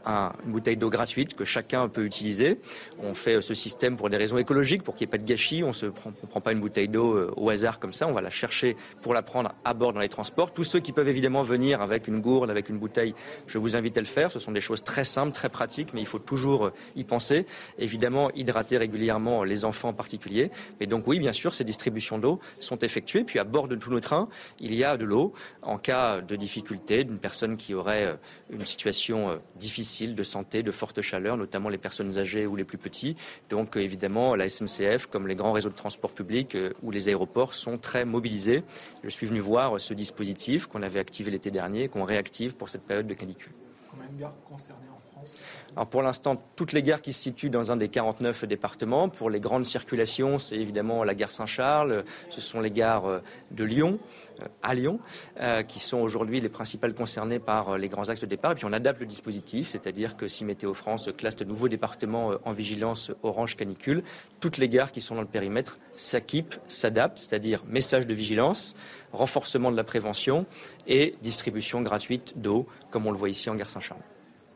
une 0.45 0.51
bouteille 0.51 0.77
d'eau 0.77 0.91
gratuite 0.91 1.37
que 1.37 1.45
chacun 1.45 1.89
peut 1.89 2.05
utiliser. 2.05 2.59
On 3.01 3.15
fait 3.15 3.41
ce 3.41 3.55
système 3.55 3.97
pour 3.97 4.11
des 4.11 4.17
raisons 4.17 4.39
écologiques, 4.39 4.83
pour 4.83 4.97
qu'il 4.97 5.07
n'y 5.07 5.11
ait 5.11 5.19
pas 5.19 5.23
de 5.23 5.29
gâchis. 5.29 5.63
On 5.63 5.71
ne 5.71 5.91
prend, 5.91 6.11
prend 6.11 6.41
pas 6.41 6.51
une 6.51 6.61
bouteille 6.61 6.89
d'eau 6.89 7.33
au 7.37 7.49
hasard 7.49 7.79
comme 7.79 7.93
ça. 7.93 8.09
On 8.09 8.13
va 8.13 8.23
la 8.23 8.31
chercher 8.31 8.77
pour 9.03 9.15
la 9.15 9.23
prendre 9.23 9.53
à 9.65 9.73
bord 9.73 9.93
dans 9.93 10.01
les 10.01 10.09
transports. 10.09 10.53
Tous 10.53 10.65
ceux 10.65 10.81
qui 10.81 10.91
peuvent 10.91 11.09
évidemment 11.09 11.43
venir 11.43 11.81
avec 11.81 12.09
une 12.09 12.21
gourde, 12.21 12.51
avec 12.51 12.71
une 12.71 12.79
bouteille, 12.79 13.15
je 13.47 13.59
vous 13.59 13.77
invite 13.77 13.97
à 13.97 14.01
le 14.01 14.07
faire. 14.07 14.16
Ce 14.31 14.39
sont 14.39 14.53
des 14.53 14.61
choses 14.61 14.83
très 14.83 15.05
simples, 15.05 15.33
très 15.33 15.49
pratiques, 15.49 15.93
mais 15.95 16.01
il 16.01 16.07
faut 16.07 16.19
toujours 16.19 16.71
y 16.95 17.05
penser. 17.05 17.47
Évidemment, 17.79 18.31
hydrater 18.35 18.79
régulièrement 18.79 19.45
les 19.45 19.65
enfants 19.65 19.91
en 19.91 19.93
particulier. 19.93 20.51
Mais 20.81 20.87
donc 20.87 21.07
oui, 21.07 21.19
bien 21.19 21.33
sûr, 21.33 21.55
ces 21.55 21.65
distributions 21.65 22.19
d'eau 22.19 22.41
sont 22.59 22.79
effectuées. 22.79 23.25
Puis 23.25 23.39
à 23.39 23.45
bord 23.45 23.69
de 23.69 23.77
tous 23.77 23.91
nos 23.91 24.01
trains, 24.01 24.27
il 24.61 24.75
y 24.75 24.85
a 24.85 24.97
de 24.97 25.05
l'eau 25.05 25.33
en 25.63 25.79
cas 25.79 26.21
de 26.21 26.37
difficulté 26.37 27.05
d'une 27.05 27.19
personne 27.19 27.57
qui 27.57 27.75
aurait 27.75 28.07
euh, 28.07 28.17
une 28.51 28.67
situation 28.67 29.31
euh, 29.31 29.37
difficile 29.57 30.15
de 30.15 30.23
santé, 30.23 30.63
de 30.63 30.71
forte 30.71 31.03
chaleur, 31.03 31.37
notamment 31.37 31.69
les 31.69 31.79
personnes 31.79 32.19
âgées 32.19 32.47
ou 32.47 32.57
les 32.57 32.65
plus 32.65 32.79
petits. 32.79 33.17
Donc 33.51 33.77
évidemment, 33.77 34.35
la 34.35 34.49
SNCF, 34.49 35.07
comme 35.07 35.27
les 35.27 35.35
grands 35.35 35.53
réseaux 35.53 35.69
de 35.69 35.75
transport 35.75 36.13
public 36.13 36.55
euh, 36.55 36.73
ou 36.83 36.91
les 36.91 37.09
aéroports, 37.09 37.55
sont 37.55 37.79
très 37.79 38.05
mobilisés. 38.05 38.63
Je 39.05 39.09
suis 39.09 39.27
venu 39.27 39.41
voir 39.41 39.81
ce 39.81 39.95
dispositif 39.95 40.67
qu'on 40.67 40.83
avait 40.83 41.01
activé 41.01 41.31
l'été 41.31 41.51
dernier, 41.51 41.89
qu'on 41.89 42.05
réactive 42.05 42.55
pour 42.55 42.69
cette 42.69 42.83
période 42.83 43.07
de 43.07 43.15
canicule. 43.15 43.53
Alors 45.75 45.87
pour 45.89 46.03
l'instant, 46.03 46.43
toutes 46.57 46.73
les 46.73 46.83
gares 46.83 47.03
qui 47.03 47.13
se 47.13 47.23
situent 47.23 47.51
dans 47.51 47.73
un 47.73 47.77
des 47.77 47.89
49 47.89 48.45
départements. 48.45 49.09
Pour 49.09 49.31
les 49.31 49.41
grandes 49.41 49.65
circulations, 49.65 50.39
c'est 50.39 50.57
évidemment 50.57 51.05
la 51.05 51.15
gare 51.15 51.31
Saint-Charles, 51.31 52.05
ce 52.31 52.41
sont 52.41 52.61
les 52.61 52.71
gares 52.71 53.07
euh, 53.07 53.19
de 53.51 53.65
Lyon, 53.65 53.99
euh, 54.43 54.47
à 54.63 54.75
Lyon, 54.75 55.01
euh, 55.41 55.63
qui 55.63 55.81
sont 55.81 55.99
aujourd'hui 55.99 56.41
les 56.41 56.49
principales 56.49 56.95
concernées 56.95 57.39
par 57.39 57.79
les 57.79 57.89
grands 57.89 58.09
axes 58.09 58.21
de 58.21 58.27
départ. 58.27 58.53
Et 58.53 58.55
puis 58.55 58.65
on 58.65 58.73
adapte 58.73 59.01
le 59.01 59.07
dispositif, 59.07 59.71
c'est-à-dire 59.71 60.17
que 60.17 60.29
si 60.29 60.45
Météo 60.45 60.75
France 60.75 61.11
classe 61.17 61.37
de 61.37 61.45
nouveaux 61.45 61.69
départements 61.69 62.33
en 62.45 62.53
vigilance 62.53 63.11
orange 63.23 63.57
canicule, 63.57 64.03
toutes 64.41 64.59
les 64.59 64.69
gares 64.69 64.93
qui 64.93 65.01
sont 65.01 65.15
dans 65.15 65.23
le 65.23 65.27
périmètre 65.27 65.79
s'équipent, 65.97 66.55
s'adaptent, 66.69 67.19
c'est-à-dire 67.19 67.63
message 67.67 68.07
de 68.07 68.15
vigilance, 68.15 68.75
renforcement 69.17 69.71
de 69.73 69.77
la 69.77 69.85
prévention 69.85 70.47
et 70.87 71.17
distribution 71.23 71.83
gratuite 71.83 72.35
d'eau, 72.37 72.67
comme 72.91 73.07
on 73.07 73.11
le 73.11 73.19
voit 73.19 73.29
ici 73.29 73.51
en 73.51 73.55
gare 73.55 73.71
Saint-Charles. 73.71 74.01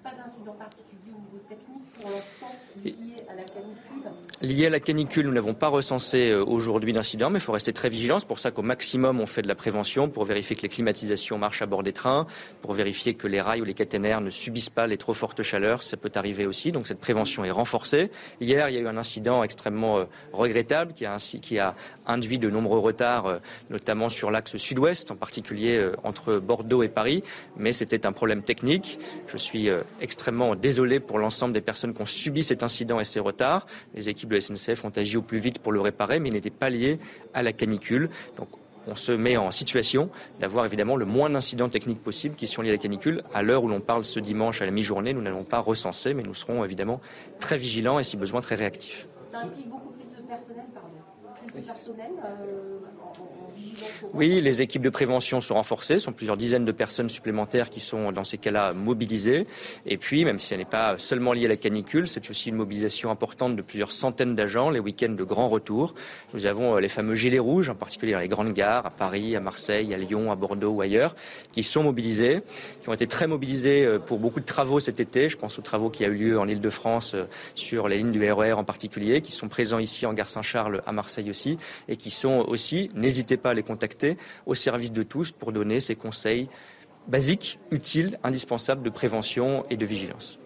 Pas 0.03 0.13
d'incident 0.13 0.53
particulier 0.53 1.13
au 1.17 1.21
niveau 1.21 1.45
technique 1.49 1.91
pour 2.01 2.11
l'instant 2.11 2.55
lié 2.85 3.17
à 3.29 3.35
la 3.35 3.43
canicule 3.43 4.11
Lié 4.43 4.69
à 4.69 4.71
la 4.71 4.81
canicule, 4.81 5.27
nous 5.27 5.35
n'avons 5.35 5.53
pas 5.53 5.69
recensé 5.69 6.31
euh, 6.31 6.43
aujourd'hui 6.43 6.95
d'incidents, 6.95 7.29
mais 7.29 7.41
il 7.41 7.43
faut 7.43 7.53
rester 7.53 7.75
très 7.75 7.91
vigilant. 7.91 8.19
C'est 8.19 8.27
pour 8.27 8.39
ça 8.39 8.51
qu'au 8.51 8.63
maximum, 8.63 9.21
on 9.21 9.27
fait 9.27 9.43
de 9.43 9.49
la 9.49 9.55
prévention 9.55 10.09
pour 10.09 10.25
vérifier 10.25 10.57
que 10.57 10.63
les 10.63 10.71
climatisations 10.71 11.37
marchent 11.37 11.61
à 11.61 11.67
bord 11.67 11.83
des 11.83 11.93
trains, 11.93 12.27
pour 12.63 12.73
vérifier 12.73 13.13
que 13.13 13.27
les 13.27 13.43
rails 13.43 13.61
ou 13.61 13.67
les 13.67 13.75
caténaires 13.75 14.23
ne 14.23 14.31
subissent 14.31 14.71
pas 14.71 14.87
les 14.87 14.97
trop 14.97 15.13
fortes 15.13 15.43
chaleurs. 15.43 15.83
Ça 15.83 15.99
peut 15.99 16.11
arriver 16.15 16.47
aussi, 16.47 16.73
donc 16.73 16.87
cette 16.87 17.01
prévention 17.01 17.45
est 17.45 17.51
renforcée. 17.51 18.11
Hier, 18.41 18.71
il 18.71 18.77
y 18.77 18.79
a 18.79 18.81
eu 18.81 18.87
un 18.87 18.97
incident 18.97 19.45
extrêmement 19.45 19.99
euh, 19.99 20.05
regrettable 20.33 20.95
qui 20.95 21.05
a, 21.05 21.13
ainsi, 21.13 21.41
qui 21.41 21.59
a 21.59 21.75
induit 22.07 22.39
de 22.39 22.49
nombreux 22.49 22.79
retards, 22.79 23.27
euh, 23.27 23.39
notamment 23.69 24.09
sur 24.09 24.31
l'axe 24.31 24.57
sud-ouest, 24.57 25.11
en 25.11 25.17
particulier 25.17 25.87
entre 26.03 26.39
Bordeaux 26.39 26.83
et 26.83 26.89
Paris. 26.89 27.23
Mais 27.59 27.75
c'était 27.75 28.07
un 28.07 28.13
problème 28.13 28.43
technique. 28.43 28.99
Je 29.31 29.37
suis 29.37 29.69
extrêmement 30.01 30.55
désolé 30.55 30.99
pour 30.99 31.19
l'ensemble 31.19 31.53
des 31.53 31.61
personnes 31.61 31.93
qui 31.93 32.01
ont 32.01 32.07
subi 32.07 32.43
cet 32.43 32.63
incident 32.63 33.01
et 33.01 33.05
ces 33.05 33.21
retards. 33.21 33.67
Les 33.95 34.09
équipes 34.09 34.30
de 34.31 34.41
SNCF 34.41 34.85
ont 34.85 34.93
agi 34.97 35.17
au 35.17 35.23
plus 35.23 35.39
vite 35.39 35.59
pour 35.59 35.73
le 35.73 35.81
réparer, 35.81 36.21
mais 36.21 36.29
il 36.29 36.33
n'était 36.33 36.51
pas 36.51 36.71
lié 36.71 36.99
à 37.35 37.43
la 37.43 37.53
canicule. 37.53 38.09
Donc 38.37 38.49
on 38.87 38.95
se 38.95 39.13
met 39.13 39.37
en 39.37 39.51
situation 39.51 40.11
d'avoir 40.41 40.65
évidemment 40.65 40.97
le 40.97 41.05
moins 41.05 41.29
d'incidents 41.29 41.69
techniques 41.69 42.03
possibles 42.03 42.35
qui 42.35 42.47
sont 42.47 42.63
liés 42.63 42.71
à 42.71 42.73
la 42.73 42.79
canicule. 42.79 43.23
À 43.35 43.43
l'heure 43.43 43.65
où 43.65 43.69
l'on 43.69 43.81
parle 43.81 44.05
ce 44.05 44.21
dimanche 44.21 44.63
à 44.63 44.65
la 44.65 44.71
mi-journée, 44.71 45.13
nous 45.13 45.23
n'allons 45.23 45.45
pas 45.45 45.59
recenser, 45.59 46.15
mais 46.15 46.23
nous 46.23 46.35
serons 46.35 46.65
évidemment 46.65 47.01
très 47.39 47.59
vigilants 47.59 47.99
et 47.99 48.05
si 48.05 48.17
besoin 48.17 48.41
très 48.41 48.55
réactifs. 48.55 49.07
Ça 49.31 49.41
implique 49.41 49.69
beaucoup 49.69 49.91
plus 49.91 50.23
de 50.23 50.27
personnel. 50.27 50.65
Euh, 51.57 51.63
oui, 54.15 54.41
les 54.41 54.63
équipes 54.63 54.83
de 54.83 54.91
prévention 54.91 55.41
sont 55.41 55.55
renforcées, 55.55 55.95
ce 55.95 56.07
sont 56.07 56.13
plusieurs 56.13 56.37
dizaines 56.37 56.65
de 56.65 56.73
personnes 56.73 57.09
supplémentaires 57.09 57.71
qui 57.71 57.81
sont 57.81 58.13
dans 58.13 58.25
ces 58.25 58.39
cas-là 58.39 58.73
mobilisées. 58.73 59.45
Et 59.87 59.97
puis, 59.97 60.25
même 60.25 60.39
si 60.39 60.49
ce 60.49 60.55
n'est 60.55 60.65
pas 60.65 60.99
seulement 60.99 61.33
lié 61.33 61.47
à 61.47 61.49
la 61.49 61.57
canicule, 61.57 62.07
c'est 62.07 62.29
aussi 62.31 62.49
une 62.49 62.57
mobilisation 62.57 63.11
importante 63.11 63.57
de 63.57 63.63
plusieurs 63.63 63.93
centaines 63.93 64.35
d'agents, 64.35 64.71
les 64.71 64.81
week-ends 64.81 65.13
de 65.13 65.25
grand 65.25 65.49
retour. 65.49 65.95
Nous 66.35 66.47
avons 66.47 66.77
euh, 66.77 66.81
les 66.81 66.89
fameux 66.89 67.15
gilets 67.15 67.39
rouges, 67.39 67.69
en 67.69 67.75
particulier 67.75 68.13
dans 68.13 68.21
les 68.21 68.29
grandes 68.29 68.53
gares, 68.53 68.87
à 68.87 68.91
Paris, 68.91 69.37
à 69.37 69.41
Marseille, 69.41 69.93
à 69.95 69.99
Lyon, 69.99 70.33
à 70.33 70.37
Bordeaux 70.37 70.71
ou 70.71 70.81
ailleurs, 70.81 71.15
qui 71.53 71.63
sont 71.63 71.83
mobilisés, 71.83 72.41
qui 72.83 72.89
ont 72.89 72.95
été 72.95 73.07
très 73.07 73.27
mobilisés 73.27 73.85
euh, 73.85 73.99
pour 73.99 74.19
beaucoup 74.19 74.41
de 74.41 74.47
travaux 74.47 74.81
cet 74.81 75.01
été. 75.01 75.29
Je 75.29 75.37
pense 75.37 75.59
aux 75.59 75.63
travaux 75.63 75.91
qui 75.91 76.05
a 76.05 76.09
eu 76.09 76.15
lieu 76.15 76.39
en 76.39 76.49
Ile-de-France 76.49 77.17
sur 77.55 77.89
les 77.89 77.99
lignes 77.99 78.13
du 78.13 78.31
RER 78.31 78.51
e 78.51 78.55
en 78.55 78.65
particulier, 78.65 79.21
qui 79.21 79.33
sont 79.33 79.49
présents 79.49 79.79
ici 79.79 80.07
en 80.07 80.13
gare 80.13 80.29
Saint-Charles, 80.29 80.83
à 80.87 80.93
Marseille 80.93 81.31
aussi, 81.31 81.40
et 81.89 81.97
qui 81.97 82.11
sont 82.11 82.45
aussi, 82.49 82.91
n'hésitez 82.95 83.37
pas 83.37 83.51
à 83.51 83.55
les 83.55 83.63
contacter 83.63 84.17
au 84.47 84.55
service 84.55 84.93
de 84.93 85.03
tous 85.03 85.31
pour 85.31 85.53
donner 85.53 85.81
ces 85.81 85.97
conseils 85.97 86.49
basiques, 87.09 87.59
utiles, 87.71 88.19
indispensables 88.23 88.83
de 88.83 88.91
prévention 88.91 89.65
et 89.71 89.77
de 89.77 89.87
vigilance. 89.87 90.39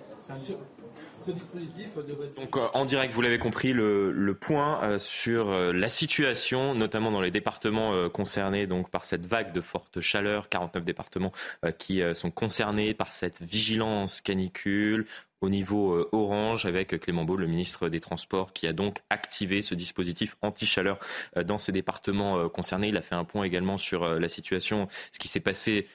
Donc 2.37 2.57
euh, 2.57 2.67
en 2.75 2.85
direct, 2.85 3.13
vous 3.13 3.23
l'avez 3.23 3.39
compris, 3.39 3.73
le, 3.73 4.37
point 4.39 4.83
euh, 4.83 4.99
sur 4.99 5.49
euh, 5.49 5.73
la 5.73 5.89
situation, 5.89 6.75
notamment 6.75 7.11
dans 7.11 7.21
les 7.21 7.31
départements 7.31 8.09
concernés 8.11 8.67
donc 8.67 8.91
par 8.91 9.05
cette 9.05 9.27
vague 9.27 9.53
de 9.53 9.61
forte 9.61 10.01
chaleur, 10.01 10.49
49 10.49 10.85
départements 10.85 11.33
qui 11.79 12.03
sont 12.15 12.31
concernés 12.31 12.95
par 12.95 13.13
cette 13.13 13.43
vigilance 13.43 14.21
canicule, 14.21 15.07
au 15.45 15.51
niveau 15.51 15.93
euh, 15.93 16.09
orange 16.13 16.65
avec 16.65 16.99
Clément 16.99 17.25
Beau, 17.25 17.37
le 17.37 17.47
ministre 17.47 17.91
des 17.91 18.01
Transports, 18.01 18.53
qui 18.55 18.67
a 18.67 18.73
donc 18.73 19.01
activé 19.11 19.61
ce 19.61 19.75
dispositif 19.75 20.37
anti-chaleur 20.41 20.99
euh, 21.37 21.45
dans 21.45 21.59
ces 21.59 21.71
départements 21.71 22.39
euh, 22.39 22.49
concernés. 22.49 22.89
Il 22.89 22.97
a 22.97 23.03
fait 23.03 23.15
un 23.15 23.25
point 23.25 23.45
également 23.45 23.77
sur 23.77 24.09
la 24.09 24.29
situation, 24.29 24.89
ce 25.13 25.19
qui 25.19 25.29
s'est 25.29 25.41
passé 25.41 25.87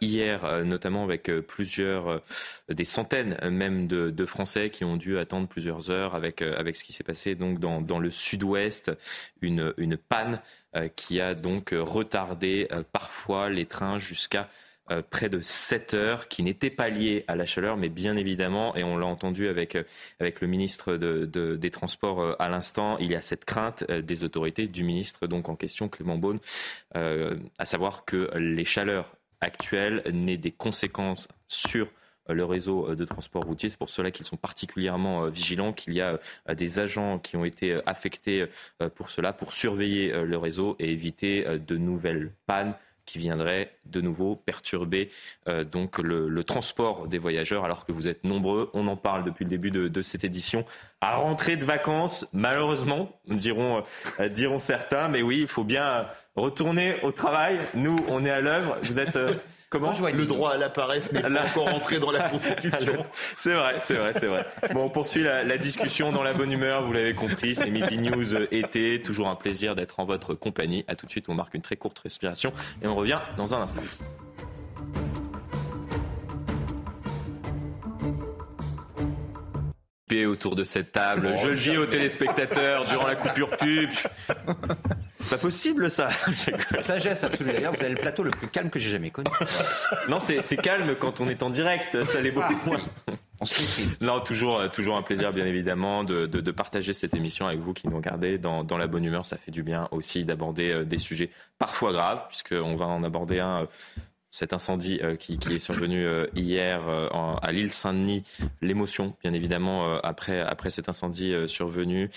hier, 0.00 0.64
notamment 0.64 1.02
avec 1.02 1.28
plusieurs, 1.40 2.22
des 2.68 2.84
centaines 2.84 3.36
même 3.50 3.88
de, 3.88 4.26
Français 4.26 4.70
qui 4.70 4.84
ont 4.84 4.96
dû 4.96 5.18
attendre 5.18 5.48
plusieurs 5.48 5.90
heures 5.90 6.14
avec, 6.14 6.42
avec 6.42 6.76
ce 6.76 6.84
qui 6.84 6.92
s'est 6.92 7.02
passé 7.02 7.34
donc 7.34 7.58
dans, 7.58 7.80
dans 7.80 7.98
le 7.98 8.10
sud-ouest, 8.10 8.92
une, 9.42 9.74
une 9.76 9.96
panne 9.96 10.40
qui 10.94 11.20
a 11.20 11.34
donc 11.34 11.74
retardé 11.76 12.68
parfois 12.92 13.50
les 13.50 13.66
trains 13.66 13.98
jusqu'à 13.98 14.48
euh, 14.90 15.00
près 15.00 15.30
de 15.30 15.40
7 15.40 15.94
heures, 15.94 16.28
qui 16.28 16.42
n'étaient 16.42 16.68
pas 16.68 16.90
liées 16.90 17.24
à 17.26 17.36
la 17.36 17.46
chaleur, 17.46 17.78
mais 17.78 17.88
bien 17.88 18.16
évidemment, 18.18 18.76
et 18.76 18.84
on 18.84 18.98
l'a 18.98 19.06
entendu 19.06 19.48
avec, 19.48 19.76
euh, 19.76 19.84
avec 20.20 20.42
le 20.42 20.46
ministre 20.46 20.96
de, 20.96 21.56
des 21.56 21.70
Transports 21.70 22.20
euh, 22.20 22.36
à 22.38 22.50
l'instant, 22.50 22.98
il 22.98 23.10
y 23.10 23.14
a 23.14 23.22
cette 23.22 23.46
crainte 23.46 23.90
des 23.90 24.24
autorités, 24.24 24.66
du 24.66 24.84
ministre 24.84 25.26
donc 25.26 25.48
en 25.48 25.56
question, 25.56 25.88
Clément 25.88 26.18
Beaune, 26.18 26.38
à 26.94 27.64
savoir 27.64 28.04
que 28.04 28.30
les 28.36 28.66
chaleurs 28.66 29.16
actuelles 29.40 30.02
n'aient 30.12 30.36
des 30.36 30.52
conséquences 30.52 31.28
sur 31.48 31.88
le 32.28 32.44
réseau 32.44 32.94
de 32.94 33.04
transport 33.06 33.44
routier. 33.44 33.70
C'est 33.70 33.78
pour 33.78 33.90
cela 33.90 34.10
qu'ils 34.10 34.26
sont 34.26 34.36
particulièrement 34.36 35.28
vigilants, 35.28 35.72
qu'il 35.72 35.94
y 35.94 36.00
a 36.02 36.18
des 36.54 36.78
agents 36.78 37.18
qui 37.18 37.36
ont 37.36 37.44
été 37.44 37.76
affectés 37.86 38.46
pour 38.94 39.10
cela, 39.10 39.32
pour 39.32 39.54
surveiller 39.54 40.12
le 40.12 40.36
réseau 40.36 40.76
et 40.78 40.90
éviter 40.90 41.44
de 41.58 41.76
nouvelles 41.76 42.32
pannes 42.46 42.74
qui 43.06 43.18
viendrait 43.18 43.76
de 43.86 44.00
nouveau 44.00 44.36
perturber 44.36 45.10
euh, 45.48 45.64
donc 45.64 45.98
le, 45.98 46.44
transport 46.44 47.08
des 47.08 47.18
voyageurs 47.18 47.64
alors 47.64 47.86
que 47.86 47.92
vous 47.92 48.08
êtes 48.08 48.24
nombreux. 48.24 48.70
On 48.74 48.86
en 48.86 48.96
parle 48.96 49.24
depuis 49.24 49.44
le 49.44 49.50
début 49.50 49.70
de, 49.70 50.02
cette 50.02 50.24
édition. 50.24 50.64
À 51.00 51.16
rentrer 51.16 51.56
de 51.56 51.64
vacances, 51.64 52.26
malheureusement, 52.32 53.18
diront, 53.26 53.84
euh, 54.20 54.28
diront 54.28 54.58
certains, 54.58 55.08
mais 55.08 55.22
oui, 55.22 55.40
il 55.40 55.48
faut 55.48 55.64
bien 55.64 56.06
retourner 56.36 56.96
au 57.02 57.12
travail. 57.12 57.58
Nous, 57.74 57.96
on 58.08 58.24
est 58.24 58.30
à 58.30 58.40
l'œuvre. 58.40 58.76
Vous 58.82 59.00
êtes 59.00 59.16
euh, 59.16 59.34
Comment 59.74 59.92
Le 59.92 60.24
droit 60.24 60.52
à 60.52 60.56
la 60.56 60.70
paresse 60.70 61.10
n'est 61.10 61.20
pas 61.20 61.46
encore 61.46 61.66
entré 61.66 61.98
dans 61.98 62.12
la 62.12 62.28
Constitution. 62.30 63.04
c'est 63.36 63.54
vrai, 63.54 63.74
c'est 63.80 63.94
vrai, 63.94 64.12
c'est 64.12 64.26
vrai. 64.26 64.46
Bon, 64.72 64.84
on 64.84 64.88
poursuit 64.88 65.24
la, 65.24 65.58
discussion 65.58 66.12
dans 66.12 66.22
la 66.22 66.32
bonne 66.32 66.52
humeur, 66.52 66.86
vous 66.86 66.92
l'avez 66.92 67.12
compris. 67.12 67.56
C'est 67.56 67.70
Midi 67.70 67.98
News 67.98 68.34
euh, 68.34 68.46
été. 68.52 69.02
Toujours 69.02 69.26
un 69.26 69.34
plaisir 69.34 69.74
d'être 69.74 69.98
en 69.98 70.04
votre 70.04 70.34
compagnie. 70.34 70.84
À 70.86 70.94
tout 70.94 71.06
de 71.06 71.10
suite, 71.10 71.28
on 71.28 71.34
marque 71.34 71.54
une 71.54 71.62
très 71.62 71.74
courte 71.74 71.98
respiration 71.98 72.52
et 72.82 72.86
on 72.86 72.94
revient 72.94 73.18
dans 73.36 73.56
un 73.56 73.62
instant. 73.62 73.82
autour 80.24 80.54
de 80.54 80.62
cette 80.62 80.92
table. 80.92 81.28
Oh, 81.32 81.36
je 81.42 81.48
le 81.48 81.56
dis 81.56 81.76
aux 81.76 81.86
téléspectateurs 81.86 82.84
durant 82.84 83.08
la 83.08 83.16
coupure 83.16 83.50
pub. 83.50 83.90
C'est 85.20 85.36
pas 85.36 85.42
possible 85.42 85.90
ça. 85.90 86.10
Sagesse 86.82 87.24
absolue. 87.24 87.52
D'ailleurs, 87.52 87.74
vous 87.74 87.80
avez 87.80 87.94
le 87.94 88.00
plateau 88.00 88.22
le 88.22 88.30
plus 88.30 88.48
calme 88.48 88.70
que 88.70 88.78
j'ai 88.78 88.90
jamais 88.90 89.10
connu. 89.10 89.30
Non, 90.08 90.18
c'est 90.20 90.56
calme 90.56 90.96
quand 90.96 91.20
on 91.20 91.28
est 91.28 91.42
en 91.42 91.50
direct. 91.50 92.04
Ça 92.04 92.20
l'est 92.20 92.30
beaucoup 92.30 92.56
moins. 92.66 92.80
On 93.40 93.44
se 93.44 93.60
maîtrise. 93.60 94.00
Non, 94.00 94.20
toujours, 94.20 94.70
toujours 94.70 94.96
un 94.96 95.02
plaisir, 95.02 95.32
bien 95.32 95.46
évidemment, 95.46 96.04
de, 96.04 96.26
de, 96.26 96.50
partager 96.50 96.92
cette 96.92 97.14
émission 97.14 97.46
avec 97.46 97.60
vous 97.60 97.72
qui 97.72 97.88
nous 97.88 97.96
regardez 97.96 98.38
dans, 98.38 98.62
dans 98.62 98.78
la 98.78 98.86
bonne 98.86 99.04
humeur. 99.04 99.26
Ça 99.26 99.36
fait 99.36 99.50
du 99.50 99.62
bien 99.62 99.88
aussi 99.90 100.24
d'aborder 100.24 100.70
euh, 100.70 100.84
des 100.84 100.98
sujets 100.98 101.30
parfois 101.58 101.92
graves, 101.92 102.26
puisqu'on 102.28 102.76
va 102.76 102.86
en 102.86 103.02
aborder 103.02 103.40
un 103.40 103.62
euh, 103.62 103.66
cet 104.34 104.52
incendie 104.52 104.98
euh, 105.00 105.14
qui, 105.14 105.34
est 105.34 105.58
survenu 105.60 106.04
euh, 106.04 106.26
hier 106.34 106.88
euh, 106.88 107.08
à 107.40 107.52
l'île 107.52 107.72
Saint-Denis, 107.72 108.24
l'émotion, 108.62 109.14
bien 109.22 109.32
évidemment, 109.32 109.94
après, 110.02 110.40
après 110.40 110.70
cet 110.70 110.88
incendie 110.88 111.34
survenu 111.46 112.10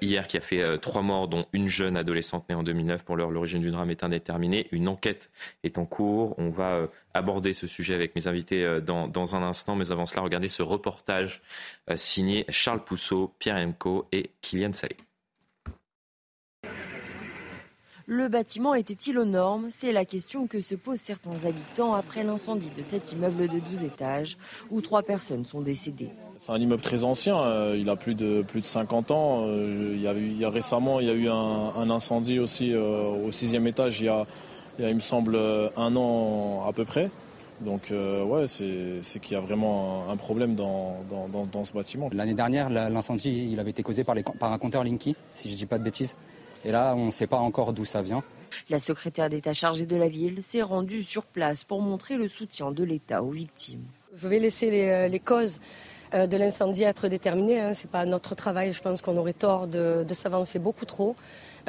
hier 0.00 0.28
qui 0.28 0.36
a 0.36 0.40
fait 0.40 0.78
trois 0.78 1.02
morts, 1.02 1.28
dont 1.28 1.46
une 1.52 1.68
jeune 1.68 1.96
adolescente 1.96 2.48
née 2.48 2.54
en 2.54 2.62
2009. 2.62 3.02
Pour 3.04 3.16
l'heure, 3.16 3.30
l'origine 3.30 3.60
du 3.60 3.70
drame 3.70 3.90
est 3.90 4.04
indéterminée. 4.04 4.68
Une 4.70 4.88
enquête 4.88 5.30
est 5.64 5.78
en 5.78 5.86
cours. 5.86 6.34
On 6.38 6.50
va 6.50 6.88
aborder 7.14 7.52
ce 7.54 7.66
sujet 7.66 7.94
avec 7.94 8.14
mes 8.14 8.28
invités 8.28 8.80
dans, 8.82 9.08
dans 9.08 9.34
un 9.34 9.42
instant. 9.42 9.76
Mais 9.76 9.90
avant 9.90 10.06
cela, 10.06 10.22
regardez 10.22 10.48
ce 10.48 10.62
reportage 10.62 11.42
signé 11.96 12.44
Charles 12.48 12.84
Pousseau, 12.84 13.34
Pierre 13.38 13.56
Emco 13.56 14.06
et 14.12 14.30
Kylian 14.40 14.72
Salé. 14.72 14.96
Le 18.08 18.28
bâtiment 18.28 18.74
était-il 18.74 19.18
aux 19.18 19.24
normes? 19.24 19.66
C'est 19.70 19.90
la 19.90 20.04
question 20.04 20.46
que 20.46 20.60
se 20.60 20.76
posent 20.76 21.00
certains 21.00 21.44
habitants 21.44 21.92
après 21.92 22.22
l'incendie 22.22 22.70
de 22.76 22.82
cet 22.82 23.10
immeuble 23.10 23.48
de 23.48 23.58
12 23.58 23.82
étages 23.82 24.36
où 24.70 24.80
trois 24.80 25.02
personnes 25.02 25.44
sont 25.44 25.60
décédées. 25.60 26.10
C'est 26.36 26.52
un 26.52 26.60
immeuble 26.60 26.82
très 26.82 27.02
ancien, 27.02 27.36
euh, 27.36 27.76
il 27.76 27.88
a 27.88 27.96
plus 27.96 28.14
de, 28.14 28.42
plus 28.42 28.60
de 28.60 28.66
50 28.66 29.10
ans. 29.10 29.46
Euh, 29.46 29.90
il, 29.92 30.00
y 30.00 30.06
a 30.06 30.12
il 30.12 30.38
y 30.38 30.44
a 30.44 30.50
récemment, 30.50 31.00
il 31.00 31.08
y 31.08 31.10
a 31.10 31.14
eu 31.14 31.28
un, 31.28 31.90
incendie 31.90 32.38
aussi 32.38 32.72
euh, 32.72 33.26
au 33.26 33.32
sixième 33.32 33.66
étage 33.66 34.00
il 34.00 34.06
y, 34.06 34.08
a, 34.08 34.24
il, 34.78 34.94
me 34.94 35.00
semble, 35.00 35.36
un 35.76 35.96
an 35.96 36.64
à 36.64 36.72
peu 36.72 36.84
près. 36.84 37.10
Donc 37.60 37.90
ouais, 37.90 38.46
c'est 38.46 39.18
qu'il 39.18 39.32
y 39.32 39.36
a 39.36 39.40
vraiment 39.40 40.08
un, 40.08 40.16
problème 40.16 40.54
dans, 40.54 40.94
dans, 41.52 41.64
ce 41.64 41.72
bâtiment. 41.72 42.08
L'année 42.12 42.34
dernière, 42.34 42.70
l'incendie 42.70 43.48
il 43.50 43.58
avait 43.58 43.70
été 43.70 43.82
causé 43.82 44.04
par, 44.04 44.14
les, 44.14 44.22
par 44.22 44.52
un 44.52 44.58
compteur 44.58 44.84
Linky, 44.84 45.16
si 45.34 45.48
je 45.48 45.54
ne 45.54 45.58
dis 45.58 45.66
pas 45.66 45.78
de 45.78 45.82
bêtises. 45.82 46.14
Et 46.66 46.72
là, 46.72 46.94
on 46.96 47.06
ne 47.06 47.10
sait 47.12 47.28
pas 47.28 47.36
encore 47.36 47.72
d'où 47.72 47.84
ça 47.84 48.02
vient. 48.02 48.24
La 48.68 48.80
secrétaire 48.80 49.30
d'État 49.30 49.52
chargée 49.52 49.86
de 49.86 49.94
la 49.94 50.08
ville 50.08 50.42
s'est 50.42 50.62
rendue 50.62 51.04
sur 51.04 51.22
place 51.22 51.62
pour 51.62 51.80
montrer 51.80 52.16
le 52.16 52.26
soutien 52.26 52.72
de 52.72 52.82
l'État 52.82 53.22
aux 53.22 53.30
victimes. 53.30 53.84
Je 54.16 54.26
vais 54.26 54.40
laisser 54.40 54.70
les, 54.72 54.88
euh, 54.88 55.18
causes 55.24 55.60
euh, 56.12 56.26
de 56.26 56.36
l'incendie 56.36 56.82
être 56.82 57.06
déterminées. 57.06 57.60
Hein. 57.60 57.72
Ce 57.72 57.84
n'est 57.84 57.90
pas 57.90 58.04
notre 58.04 58.34
travail. 58.34 58.72
Je 58.72 58.82
pense 58.82 59.00
qu'on 59.00 59.16
aurait 59.16 59.32
tort 59.32 59.68
de, 59.68 60.04
s'avancer 60.10 60.58
beaucoup 60.58 60.86
trop. 60.86 61.14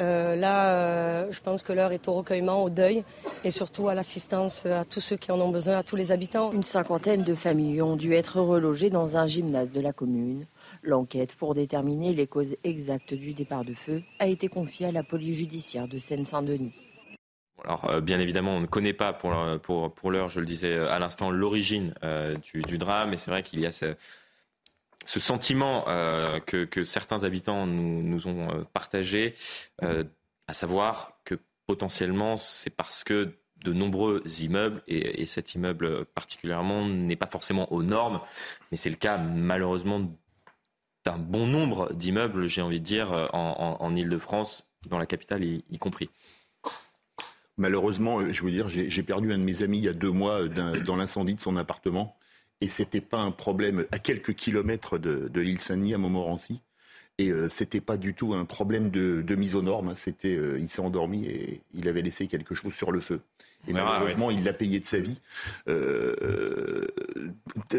Euh, 0.00 0.34
là, 0.34 1.30
je 1.30 1.40
pense 1.40 1.62
que 1.62 1.72
l'heure 1.72 1.92
est 1.92 2.08
au 2.08 2.14
recueillement, 2.14 2.64
au 2.64 2.70
deuil 2.70 3.04
et 3.44 3.52
surtout 3.52 3.88
à 3.88 3.94
l'assistance 3.94 4.66
à 4.66 4.84
tous 4.84 5.00
ceux 5.00 5.16
qui 5.16 5.30
en 5.30 5.40
ont 5.40 5.50
besoin, 5.50 5.78
à 5.78 5.82
tous 5.84 5.96
les 5.96 6.10
habitants. 6.10 6.50
Une 6.52 6.64
cinquantaine 6.64 7.22
de 7.22 7.36
familles 7.36 7.82
ont 7.82 7.96
dû 7.96 8.14
être 8.14 8.40
relogées 8.40 8.90
dans 8.90 9.16
un 9.16 9.28
gymnase 9.28 9.70
de 9.70 9.80
la 9.80 9.92
commune. 9.92 10.44
L'enquête 10.82 11.34
pour 11.34 11.54
déterminer 11.54 12.12
les 12.12 12.26
causes 12.26 12.56
exactes 12.64 13.14
du 13.14 13.34
départ 13.34 13.64
de 13.64 13.74
feu 13.74 14.02
a 14.18 14.26
été 14.26 14.48
confiée 14.48 14.86
à 14.86 14.92
la 14.92 15.02
police 15.02 15.36
judiciaire 15.36 15.88
de 15.88 15.98
Seine-Saint-Denis. 15.98 16.72
Alors, 17.64 17.90
euh, 17.90 18.00
bien 18.00 18.20
évidemment, 18.20 18.56
on 18.56 18.60
ne 18.60 18.66
connaît 18.66 18.92
pas 18.92 19.12
pour, 19.12 19.34
pour, 19.62 19.92
pour 19.92 20.10
l'heure, 20.10 20.28
je 20.28 20.40
le 20.40 20.46
disais 20.46 20.74
euh, 20.74 20.90
à 20.90 20.98
l'instant, 20.98 21.30
l'origine 21.30 21.94
euh, 22.04 22.36
du, 22.36 22.78
drame, 22.78 23.10
mais 23.10 23.16
c'est 23.16 23.30
vrai 23.30 23.42
qu'il 23.42 23.60
y 23.60 23.66
a 23.66 23.72
ce, 23.72 23.96
ce 25.06 25.20
sentiment 25.20 25.84
que, 26.46 26.64
que, 26.64 26.84
certains 26.84 27.24
habitants 27.24 27.66
nous, 27.66 28.02
nous 28.02 28.28
ont 28.28 28.64
partagé, 28.72 29.34
à 29.80 30.52
savoir 30.52 31.18
que 31.24 31.34
potentiellement, 31.66 32.36
c'est 32.36 32.70
parce 32.70 33.04
que 33.04 33.34
de 33.64 33.72
nombreux 33.72 34.22
immeubles, 34.40 34.82
et, 34.86 35.22
et 35.22 35.26
cet 35.26 35.54
immeuble 35.54 36.04
particulièrement 36.04 36.86
n'est 36.86 37.16
pas 37.16 37.26
forcément 37.26 37.72
aux 37.72 37.82
normes, 37.82 38.20
mais 38.70 38.76
c'est 38.76 38.90
le 38.90 38.96
cas 38.96 39.18
malheureusement 39.18 40.08
d'un 41.08 41.18
bon 41.18 41.46
nombre 41.46 41.90
d'immeubles, 41.94 42.48
j'ai 42.48 42.60
envie 42.60 42.80
de 42.80 42.84
dire, 42.84 43.12
euh, 43.12 43.26
en, 43.32 43.78
en, 43.80 43.96
Ile-de-France, 43.96 44.66
dans 44.90 44.98
la 44.98 45.06
capitale 45.06 45.42
y, 45.42 45.78
compris. 45.78 46.10
Malheureusement, 47.56 48.20
euh, 48.20 48.30
je 48.30 48.44
veux 48.44 48.50
dire, 48.50 48.68
j'ai 48.68 49.02
perdu 49.02 49.32
un 49.32 49.38
de 49.38 49.42
mes 49.42 49.62
amis 49.62 49.78
il 49.78 49.84
y 49.84 49.88
a 49.88 49.94
deux 49.94 50.10
mois 50.10 50.42
euh, 50.42 50.80
dans 50.80 50.96
l'incendie 50.96 51.34
de 51.34 51.40
son 51.40 51.56
appartement. 51.56 52.14
Et 52.60 52.68
c'était 52.68 53.00
pas 53.00 53.20
un 53.20 53.30
problème 53.30 53.86
à 53.90 53.98
quelques 53.98 54.34
kilomètres 54.34 54.98
de, 54.98 55.40
l'île 55.40 55.60
Saint-Denis 55.60 55.94
à 55.94 55.98
Montmorency. 55.98 56.60
Et 57.16 57.30
ce 57.30 57.48
c'était 57.48 57.80
pas 57.80 57.96
du 57.96 58.14
tout 58.14 58.34
un 58.34 58.44
problème 58.44 58.90
de, 58.90 59.34
mise 59.34 59.54
aux 59.54 59.62
normes. 59.62 59.94
C'était, 59.96 60.36
il 60.58 60.68
s'est 60.68 60.82
endormi 60.82 61.24
et 61.26 61.62
il 61.72 61.88
avait 61.88 62.02
laissé 62.02 62.26
quelque 62.26 62.54
chose 62.54 62.74
sur 62.74 62.90
le 62.90 63.00
feu. 63.00 63.20
Et 63.66 63.72
malheureusement, 63.72 64.30
il 64.30 64.44
l'a 64.44 64.52
payé 64.52 64.78
de 64.80 64.86
sa 64.86 64.98
vie. 64.98 65.20
Euh, 65.68 66.86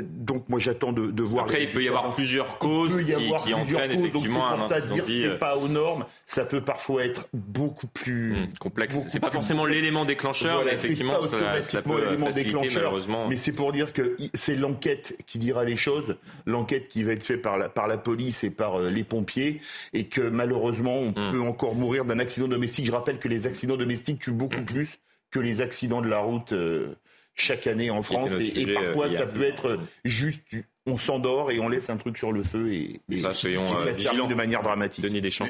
donc 0.03 0.47
moi, 0.49 0.59
j'attends 0.59 0.91
de, 0.91 1.23
voir. 1.23 1.45
Après, 1.45 1.63
il 1.63 1.71
peut 1.71 1.83
y 1.83 1.87
avoir 1.87 2.13
plusieurs 2.13 2.57
causes 2.57 2.89
il 2.91 3.05
peut 3.05 3.11
y 3.11 3.13
avoir 3.13 3.43
qui, 3.43 3.53
plusieurs 3.53 3.81
causes, 3.81 3.91
effectivement 3.91 4.51
donc 4.51 4.59
c'est 4.59 4.67
pour 4.67 4.69
ça 4.69 4.81
dire 4.81 5.03
c'est 5.07 5.25
euh, 5.25 5.37
pas 5.37 5.57
aux 5.57 5.67
normes. 5.67 6.05
Ça 6.25 6.45
peut 6.45 6.61
parfois 6.61 7.05
être 7.05 7.27
beaucoup 7.33 7.87
plus 7.87 8.33
hmm, 8.33 8.57
complexe. 8.59 8.99
C'est 9.07 9.19
pas 9.19 9.31
forcément 9.31 9.65
l'élément 9.65 10.05
déclencheur, 10.05 10.63
mais 10.65 10.73
effectivement, 10.73 11.21
ça, 11.23 11.63
ça, 11.63 11.81
peut 11.81 12.03
l'élément 12.03 12.29
déclencheur. 12.29 12.83
Malheureusement. 12.83 13.27
Mais 13.27 13.37
c'est 13.37 13.53
pour 13.53 13.71
dire 13.71 13.93
que 13.93 14.17
c'est 14.33 14.55
l'enquête 14.55 15.17
qui 15.25 15.39
dira 15.39 15.63
les 15.63 15.75
choses, 15.75 16.17
l'enquête 16.45 16.87
qui 16.87 17.03
va 17.03 17.13
être 17.13 17.23
faite 17.23 17.41
par 17.41 17.57
la, 17.57 17.69
par 17.69 17.87
la 17.87 17.97
police 17.97 18.43
et 18.43 18.49
par 18.49 18.79
euh, 18.79 18.89
les 18.89 19.03
pompiers, 19.03 19.61
et 19.93 20.05
que 20.05 20.21
malheureusement, 20.21 20.97
on 20.97 21.09
hmm. 21.09 21.31
peut 21.31 21.41
encore 21.41 21.75
mourir 21.75 22.05
d'un 22.05 22.19
accident 22.19 22.47
domestique. 22.47 22.85
Je 22.85 22.91
rappelle 22.91 23.17
que 23.17 23.27
les 23.27 23.47
accidents 23.47 23.77
domestiques 23.77 24.19
tuent 24.19 24.31
beaucoup 24.31 24.61
hmm. 24.61 24.65
plus 24.65 24.99
que 25.31 25.39
les 25.39 25.61
accidents 25.61 26.01
de 26.01 26.07
la 26.07 26.19
route 26.19 26.53
euh, 26.53 26.95
chaque 27.35 27.67
année 27.67 27.89
en 27.89 28.01
France. 28.01 28.31
Et, 28.39 28.73
parfois, 28.73 29.07
euh, 29.07 29.17
ça 29.17 29.25
peut 29.25 29.43
être 29.43 29.79
juste, 30.03 30.41
on 30.85 30.97
s'endort 30.97 31.51
et 31.51 31.59
on 31.59 31.69
laisse 31.69 31.89
un 31.89 31.97
truc 31.97 32.17
sur 32.17 32.31
le 32.31 32.43
feu 32.43 32.73
et, 32.73 32.99
ça, 33.17 33.33
se 33.33 34.01
termine 34.01 34.27
de 34.27 34.35
manière 34.35 34.61
dramatique. 34.61 35.05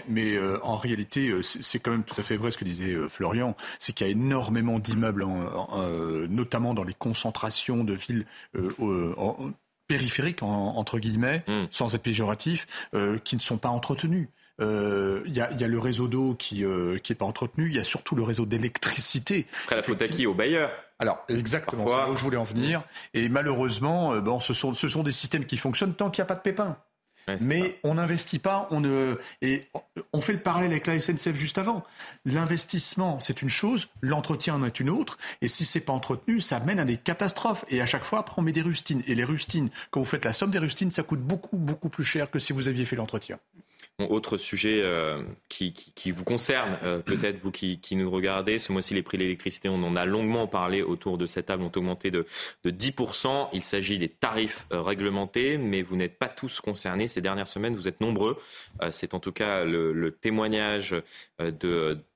Mais, 0.08 0.36
euh, 0.36 0.60
en 0.64 0.78
réalité, 0.78 1.32
c'est 1.44 1.80
quand 1.80 1.92
même 1.92 2.04
tout 2.04 2.20
à 2.20 2.24
fait 2.24 2.36
vrai 2.36 2.52
ce 2.52 2.58
que 2.58 2.66
disait 2.66 2.96
Florian, 3.10 3.56
c'est 3.80 3.94
qu'il 3.94 4.06
y 4.06 4.10
a 4.10 4.14
énormément 4.14 4.80
d'immeubles, 4.80 5.26
notamment 6.30 6.74
dans 6.74 6.84
les 6.84 6.94
concentrations 6.94 7.84
de 7.84 7.94
villes 7.94 8.26
périphériques, 9.88 10.44
entre 10.44 11.00
guillemets, 11.00 11.44
hmm. 11.48 11.66
sans 11.72 11.96
être 11.96 12.04
péjoratif, 12.04 12.68
qui 13.24 13.36
ne 13.36 13.42
sont 13.42 13.58
pas 13.58 13.70
entretenus. 13.70 14.28
Euh, 14.62 15.22
il 15.26 15.34
y, 15.34 15.42
a, 15.42 15.68
le 15.68 15.80
réseau 15.80 16.08
d'eau 16.08 16.36
qui 16.38 16.62
n'est 16.62 16.66
euh, 16.66 17.16
pas 17.18 17.26
entretenu. 17.26 17.68
Il 17.70 17.76
y 17.76 17.80
a 17.80 17.84
surtout 17.84 18.16
le 18.16 18.24
réseau 18.24 18.46
d'électricité. 18.46 19.46
Après, 19.64 19.76
la 19.78 19.84
faute 19.84 20.02
à 20.02 20.08
qui? 20.08 20.28
Au 20.28 20.34
bailleur 20.34 20.72
alors 21.02 21.24
exactement, 21.30 21.88
c'est 21.88 21.96
là 21.96 22.10
où 22.10 22.16
je 22.18 22.22
voulais 22.22 22.36
en 22.36 22.44
venir. 22.44 22.84
Et 23.14 23.30
malheureusement, 23.30 24.12
euh, 24.12 24.20
bon, 24.20 24.42
ce, 24.42 24.54
sont, 24.54 24.74
ce 24.74 24.90
sont 24.90 25.02
des 25.02 25.14
systèmes 25.14 25.46
qui 25.46 25.56
fonctionnent 25.56 25.94
tant 25.94 26.10
qu'il 26.10 26.22
n'y 26.22 26.24
a 26.24 26.28
pas 26.28 26.36
de 26.36 26.42
pépins. 26.42 26.78
Mais 27.40 27.80
on 27.84 27.94
n'investit 27.94 28.40
pas, 28.40 28.68
on 28.72 28.80
ne 28.80 29.16
et 29.42 29.68
on 30.14 30.22
fait 30.22 30.34
le 30.34 30.40
parallèle 30.40 30.72
avec 30.72 30.88
la 30.88 31.00
SNCF 31.00 31.36
juste 31.36 31.58
avant. 31.58 31.86
L'investissement, 32.26 33.20
c'est 33.20 33.44
une 33.44 33.50
chose, 33.50 33.88
l'entretien 34.02 34.56
en 34.56 34.64
est 34.64 34.80
une 34.80 34.90
autre, 34.90 35.20
et 35.42 35.48
si 35.48 35.64
c'est 35.64 35.82
pas 35.82 35.94
entretenu, 35.94 36.42
ça 36.42 36.60
mène 36.60 36.80
à 36.80 36.86
des 36.86 36.98
catastrophes. 36.98 37.66
Et 37.70 37.82
à 37.82 37.86
chaque 37.86 38.04
fois, 38.04 38.20
après, 38.20 38.36
on 38.38 38.42
met 38.42 38.52
des 38.52 38.64
rustines. 38.64 39.04
Et 39.06 39.14
les 39.14 39.24
rustines, 39.24 39.70
quand 39.92 40.00
vous 40.00 40.08
faites 40.08 40.26
la 40.26 40.34
somme 40.34 40.52
des 40.52 40.60
rustines, 40.60 40.90
ça 40.92 41.04
coûte 41.04 41.22
beaucoup, 41.22 41.58
beaucoup 41.58 41.90
plus 41.90 42.04
cher 42.04 42.32
que 42.32 42.40
si 42.40 42.52
vous 42.52 42.68
aviez 42.68 42.86
fait 42.86 42.96
l'entretien. 42.96 43.38
Autre 44.06 44.38
sujet 44.38 44.82
euh, 44.82 45.22
qui, 45.50 46.12
vous 46.12 46.24
concerne, 46.24 46.78
euh, 46.84 47.00
peut-être 47.00 47.40
vous 47.40 47.52
qui, 47.52 47.80
nous 47.96 48.10
regardez, 48.10 48.60
ce 48.60 48.72
mois-ci 48.72 48.94
les 48.94 49.04
prix 49.04 49.18
de 49.18 49.24
l'électricité, 49.24 49.70
on 49.70 49.84
en 49.84 49.96
a 49.96 50.06
longuement 50.06 50.48
parlé 50.48 50.82
autour 50.82 51.18
de 51.18 51.26
cette 51.26 51.48
table, 51.48 51.64
ont 51.64 51.72
augmenté 51.76 52.12
de, 52.12 52.26
10%. 52.66 53.50
Il 53.54 53.64
s'agit 53.64 54.00
des 54.00 54.10
tarifs 54.10 54.66
euh, 54.72 54.82
réglementés, 54.82 55.58
mais 55.58 55.82
vous 55.82 55.96
n'êtes 55.96 56.18
pas 56.18 56.30
tous 56.30 56.62
concernés. 56.62 57.08
Ces 57.08 57.22
dernières 57.22 57.48
semaines, 57.48 57.76
vous 57.76 57.88
êtes 57.88 58.02
nombreux. 58.02 58.38
C'est 58.92 59.14
en 59.14 59.20
tout 59.20 59.32
cas 59.32 59.64
le, 59.64 60.12
témoignage 60.12 60.96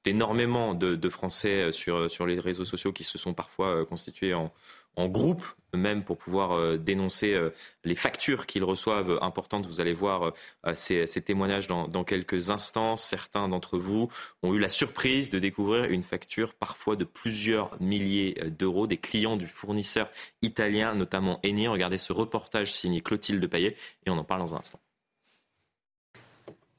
d'énormément 0.03 0.73
de, 0.73 0.95
de, 0.95 1.09
Français 1.09 1.71
sur, 1.71 2.09
sur 2.09 2.25
les 2.25 2.39
réseaux 2.39 2.65
sociaux 2.65 2.91
qui 2.91 3.03
se 3.03 3.17
sont 3.17 3.33
parfois 3.33 3.85
constitués 3.85 4.33
en, 4.33 4.51
en 4.95 5.07
groupe 5.07 5.45
même 5.77 6.03
pour 6.03 6.17
pouvoir 6.17 6.51
euh, 6.53 6.77
dénoncer 6.77 7.33
euh, 7.33 7.49
les 7.83 7.95
factures 7.95 8.45
qu'ils 8.45 8.63
reçoivent 8.63 9.11
euh, 9.11 9.23
importantes. 9.23 9.65
Vous 9.65 9.81
allez 9.81 9.93
voir 9.93 10.33
ces, 10.73 11.05
témoignages 11.21 11.67
dans, 11.67 12.03
quelques 12.03 12.49
instants. 12.49 12.97
Certains 12.97 13.47
d'entre 13.47 13.77
vous 13.77 14.09
ont 14.41 14.53
eu 14.53 14.59
la 14.59 14.69
surprise 14.69 15.29
de 15.29 15.39
découvrir 15.39 15.85
une 15.85 16.03
facture 16.03 16.53
parfois 16.53 16.95
de 16.95 17.03
plusieurs 17.03 17.79
milliers 17.81 18.33
d'euros 18.57 18.87
des 18.87 18.97
clients 18.97 19.37
du 19.37 19.47
fournisseur 19.47 20.09
italien, 20.41 20.95
notamment 20.95 21.39
Eni. 21.43 21.67
Regardez 21.67 21.97
ce 21.97 22.13
reportage 22.13 22.73
signé 22.73 23.01
Clotilde 23.01 23.45
Payet 23.47 23.75
et 24.05 24.09
on 24.09 24.17
en 24.17 24.23
parle 24.23 24.41
dans 24.41 24.55
un 24.55 24.59
instant. 24.59 24.79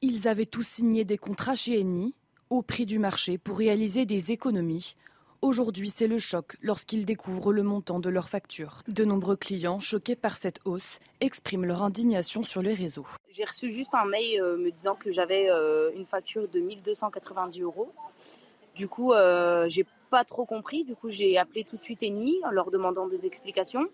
Ils 0.01 0.27
avaient 0.27 0.45
tous 0.45 0.67
signé 0.67 1.05
des 1.05 1.17
contrats 1.17 1.55
chez 1.55 1.79
Eni 1.79 2.13
au 2.49 2.61
prix 2.61 2.85
du 2.85 2.99
marché 2.99 3.37
pour 3.37 3.57
réaliser 3.57 4.05
des 4.05 4.31
économies. 4.31 4.95
Aujourd'hui, 5.45 5.89
c'est 5.91 6.07
le 6.07 6.17
choc 6.17 6.57
lorsqu'ils 6.63 7.05
découvrent 7.05 7.53
le 7.53 7.61
montant 7.61 7.99
de 7.99 8.09
leurs 8.09 8.29
factures. 8.29 8.81
De 8.87 9.05
nombreux 9.05 9.35
clients, 9.35 9.79
choqués 9.79 10.15
par 10.15 10.37
cette 10.37 10.59
hausse, 10.65 10.97
expriment 11.21 11.65
leur 11.65 11.83
indignation 11.83 12.43
sur 12.43 12.63
les 12.63 12.73
réseaux. 12.73 13.05
J'ai 13.29 13.43
reçu 13.43 13.71
juste 13.71 13.93
un 13.93 14.05
mail 14.05 14.41
euh, 14.41 14.57
me 14.57 14.71
disant 14.71 14.95
que 14.95 15.11
j'avais 15.11 15.51
euh, 15.51 15.91
une 15.95 16.07
facture 16.07 16.47
de 16.47 16.59
1290 16.59 17.61
euros. 17.61 17.91
Du 18.73 18.87
coup, 18.87 19.13
euh, 19.13 19.69
j'ai 19.69 19.85
pas 20.09 20.23
trop 20.23 20.45
compris. 20.45 20.83
Du 20.83 20.95
coup, 20.95 21.09
j'ai 21.09 21.37
appelé 21.37 21.63
tout 21.63 21.77
de 21.77 21.83
suite 21.83 22.01
Eni 22.01 22.39
en 22.43 22.49
leur 22.49 22.71
demandant 22.71 23.05
des 23.05 23.27
explications. 23.27 23.87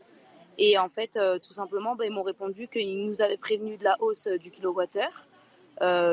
Et 0.57 0.77
en 0.77 0.87
fait, 0.87 1.19
tout 1.45 1.53
simplement, 1.53 1.97
ben, 1.97 2.05
ils 2.05 2.13
m'ont 2.13 2.23
répondu 2.23 2.69
qu'ils 2.69 3.05
nous 3.05 3.21
avaient 3.21 3.35
prévenu 3.35 3.75
de 3.75 3.83
la 3.83 3.97
hausse 3.99 4.29
du 4.39 4.51
kilowattheure. 4.51 5.27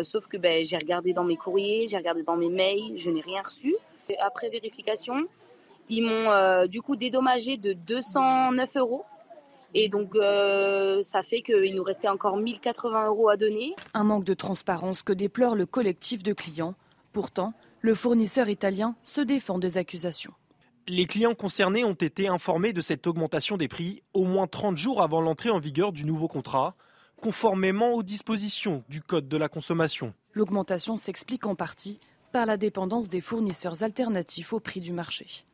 sauf 0.02 0.26
que 0.26 0.36
ben, 0.36 0.66
j'ai 0.66 0.78
regardé 0.78 1.12
dans 1.12 1.24
mes 1.24 1.36
courriers, 1.36 1.86
j'ai 1.86 1.96
regardé 1.96 2.24
dans 2.24 2.36
mes 2.36 2.48
mails, 2.48 2.96
je 2.96 3.10
n'ai 3.10 3.20
rien 3.20 3.42
reçu. 3.42 3.76
Après 4.18 4.48
vérification, 4.48 5.26
ils 5.88 6.02
m'ont 6.02 6.30
euh, 6.30 6.66
du 6.66 6.82
coup 6.82 6.96
dédommagé 6.96 7.56
de 7.56 7.72
209 7.72 8.76
euros. 8.76 9.04
Et 9.74 9.88
donc, 9.88 10.14
euh, 10.14 11.02
ça 11.02 11.22
fait 11.22 11.42
qu'il 11.42 11.74
nous 11.74 11.82
restait 11.82 12.08
encore 12.08 12.36
1080 12.36 13.06
euros 13.08 13.28
à 13.28 13.36
donner. 13.36 13.74
Un 13.94 14.04
manque 14.04 14.24
de 14.24 14.34
transparence 14.34 15.02
que 15.02 15.12
déplore 15.12 15.54
le 15.54 15.66
collectif 15.66 16.22
de 16.22 16.32
clients. 16.32 16.74
Pourtant, 17.12 17.52
le 17.80 17.94
fournisseur 17.94 18.48
italien 18.48 18.96
se 19.04 19.20
défend 19.20 19.58
des 19.58 19.76
accusations. 19.76 20.32
Les 20.86 21.04
clients 21.04 21.34
concernés 21.34 21.84
ont 21.84 21.92
été 21.92 22.28
informés 22.28 22.72
de 22.72 22.80
cette 22.80 23.06
augmentation 23.06 23.58
des 23.58 23.68
prix 23.68 24.02
au 24.14 24.24
moins 24.24 24.46
30 24.46 24.78
jours 24.78 25.02
avant 25.02 25.20
l'entrée 25.20 25.50
en 25.50 25.58
vigueur 25.58 25.92
du 25.92 26.06
nouveau 26.06 26.28
contrat, 26.28 26.74
conformément 27.20 27.92
aux 27.92 28.02
dispositions 28.02 28.82
du 28.88 29.02
Code 29.02 29.28
de 29.28 29.36
la 29.36 29.48
consommation. 29.48 30.14
L'augmentation 30.32 30.96
s'explique 30.96 31.44
en 31.46 31.54
partie 31.54 32.00
par 32.32 32.46
la 32.46 32.56
dépendance 32.56 33.08
des 33.08 33.20
fournisseurs 33.20 33.82
alternatifs 33.82 34.52
au 34.52 34.60
prix 34.60 34.80
du 34.80 34.92
marché. 34.92 35.44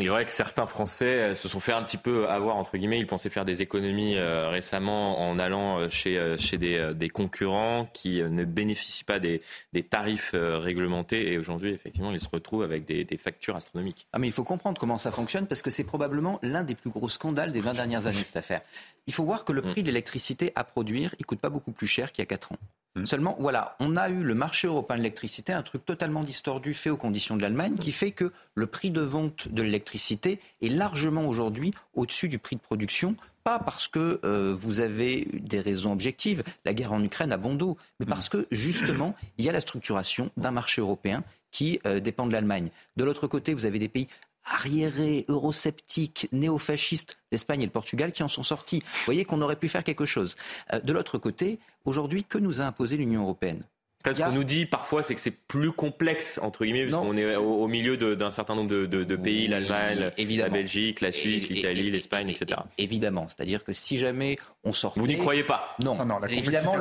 Il 0.00 0.06
est 0.06 0.10
vrai 0.10 0.24
que 0.24 0.30
certains 0.30 0.66
Français 0.66 1.22
euh, 1.22 1.34
se 1.34 1.48
sont 1.48 1.58
fait 1.58 1.72
un 1.72 1.82
petit 1.82 1.96
peu 1.96 2.28
avoir, 2.28 2.54
entre 2.54 2.76
guillemets, 2.78 3.00
ils 3.00 3.06
pensaient 3.06 3.30
faire 3.30 3.44
des 3.44 3.62
économies 3.62 4.16
euh, 4.16 4.48
récemment 4.48 5.28
en 5.28 5.40
allant 5.40 5.80
euh, 5.80 5.88
chez, 5.88 6.36
chez 6.38 6.56
des, 6.56 7.08
concurrents 7.08 7.88
qui 7.92 8.22
ne 8.22 8.44
bénéficient 8.44 9.02
pas 9.02 9.18
des, 9.18 9.42
tarifs 9.90 10.34
réglementés. 10.34 11.32
Et 11.32 11.38
aujourd'hui, 11.38 11.72
effectivement, 11.72 12.12
ils 12.12 12.20
se 12.20 12.28
retrouvent 12.28 12.62
avec 12.62 12.84
des, 12.84 13.16
factures 13.16 13.56
astronomiques. 13.56 14.06
Ah, 14.12 14.20
mais 14.20 14.28
il 14.28 14.32
faut 14.32 14.44
comprendre 14.44 14.78
comment 14.78 14.98
ça 14.98 15.10
fonctionne 15.10 15.48
parce 15.48 15.62
que 15.62 15.70
c'est 15.70 15.82
probablement 15.82 16.38
l'un 16.42 16.62
des 16.62 16.76
plus 16.76 16.90
gros 16.90 17.08
scandales 17.08 17.50
des 17.50 17.60
20 17.60 17.72
dernières 17.72 18.06
années, 18.06 18.22
cette 18.22 18.36
affaire. 18.36 18.60
Il 19.08 19.14
faut 19.14 19.24
voir 19.24 19.44
que 19.44 19.52
le 19.52 19.62
mm. 19.62 19.70
prix 19.70 19.82
de 19.82 19.88
l'électricité 19.88 20.52
à 20.54 20.62
produire, 20.62 21.16
il 21.18 21.26
coûte 21.26 21.40
pas 21.40 21.50
beaucoup 21.50 21.72
plus 21.72 21.88
cher 21.88 22.12
qu'il 22.12 22.22
y 22.22 22.26
a 22.26 22.26
4 22.26 22.52
ans. 22.52 22.58
Mmh. 22.98 23.06
Seulement, 23.06 23.36
voilà, 23.38 23.76
on 23.80 23.96
a 23.96 24.08
eu 24.08 24.22
le 24.22 24.34
marché 24.34 24.66
européen 24.66 24.96
de 24.96 25.02
l'électricité, 25.02 25.52
un 25.52 25.62
truc 25.62 25.84
totalement 25.84 26.22
distordu 26.22 26.74
fait 26.74 26.90
aux 26.90 26.96
conditions 26.96 27.36
de 27.36 27.42
l'Allemagne, 27.42 27.76
qui 27.76 27.92
fait 27.92 28.10
que 28.10 28.32
le 28.54 28.66
prix 28.66 28.90
de 28.90 29.00
vente 29.00 29.48
de 29.48 29.62
l'électricité 29.62 30.40
est 30.62 30.68
largement 30.68 31.26
aujourd'hui 31.26 31.72
au-dessus 31.94 32.28
du 32.28 32.38
prix 32.38 32.56
de 32.56 32.60
production. 32.60 33.14
Pas 33.44 33.58
parce 33.58 33.88
que 33.88 34.20
euh, 34.24 34.52
vous 34.54 34.80
avez 34.80 35.26
des 35.32 35.60
raisons 35.60 35.92
objectives, 35.92 36.42
la 36.64 36.74
guerre 36.74 36.92
en 36.92 37.02
Ukraine 37.02 37.32
a 37.32 37.36
bon 37.38 37.54
dos, 37.54 37.78
mais 37.98 38.06
mmh. 38.06 38.08
parce 38.08 38.28
que 38.28 38.46
justement, 38.50 39.14
il 39.38 39.44
y 39.44 39.48
a 39.48 39.52
la 39.52 39.60
structuration 39.60 40.30
d'un 40.36 40.50
marché 40.50 40.80
européen 40.80 41.22
qui 41.50 41.80
euh, 41.86 42.00
dépend 42.00 42.26
de 42.26 42.32
l'Allemagne. 42.32 42.70
De 42.96 43.04
l'autre 43.04 43.26
côté, 43.26 43.54
vous 43.54 43.64
avez 43.64 43.78
des 43.78 43.88
pays 43.88 44.08
arriérés, 44.48 45.24
eurosceptiques, 45.28 46.28
néofascistes, 46.32 47.18
l'Espagne 47.32 47.62
et 47.62 47.66
le 47.66 47.72
Portugal 47.72 48.12
qui 48.12 48.22
en 48.22 48.28
sont 48.28 48.42
sortis. 48.42 48.80
Vous 48.80 49.04
voyez 49.06 49.24
qu'on 49.24 49.40
aurait 49.42 49.56
pu 49.56 49.68
faire 49.68 49.84
quelque 49.84 50.04
chose. 50.04 50.36
Euh, 50.72 50.80
de 50.80 50.92
l'autre 50.92 51.18
côté, 51.18 51.58
aujourd'hui, 51.84 52.24
que 52.24 52.38
nous 52.38 52.60
a 52.60 52.64
imposé 52.64 52.96
l'Union 52.96 53.22
européenne? 53.22 53.64
Ce 54.06 54.22
qu'on 54.22 54.32
nous 54.32 54.44
dit 54.44 54.64
parfois, 54.64 55.02
c'est 55.02 55.14
que 55.14 55.20
c'est 55.20 55.32
plus 55.32 55.72
complexe, 55.72 56.38
entre 56.42 56.64
guillemets, 56.64 56.86
parce 56.86 57.02
qu'on 57.02 57.16
est 57.16 57.36
au, 57.36 57.66
milieu 57.66 57.96
milieu 57.96 58.16
d'un 58.16 58.30
certain 58.30 58.54
nombre 58.54 58.70
de, 58.70 59.16
pays, 59.16 59.48
l'Allemagne, 59.48 60.10
la 60.16 60.48
Belgique, 60.48 61.00
la 61.00 61.12
Suisse, 61.12 61.48
l'Italie, 61.48 61.90
l'Espagne, 61.90 62.28
etc. 62.28 62.60
Évidemment. 62.78 63.26
C'est-à-dire 63.28 63.64
que 63.64 63.72
si 63.72 63.98
jamais 63.98 64.38
on 64.64 64.72
sortait... 64.72 65.00
Vous 65.00 65.06
n'y 65.06 65.18
croyez 65.18 65.44
pas 65.44 65.74
Non. 65.82 66.04
non 66.04 66.18
la 66.20 66.30
évidemment, 66.30 66.76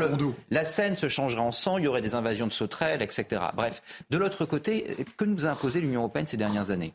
la 0.51 0.63
scène 0.63 0.95
se 0.95 1.07
changerait 1.07 1.41
en 1.41 1.51
sang, 1.51 1.77
il 1.77 1.85
y 1.85 1.87
aurait 1.87 2.01
des 2.01 2.15
invasions 2.15 2.47
de 2.47 2.53
sauterelles, 2.53 3.01
etc. 3.01 3.41
Bref. 3.55 3.81
De 4.09 4.17
l'autre 4.17 4.45
côté, 4.45 4.85
que 5.17 5.25
nous 5.25 5.45
a 5.45 5.49
imposé 5.49 5.81
l'Union 5.81 6.01
européenne 6.01 6.27
ces 6.27 6.37
dernières 6.37 6.71
années? 6.71 6.93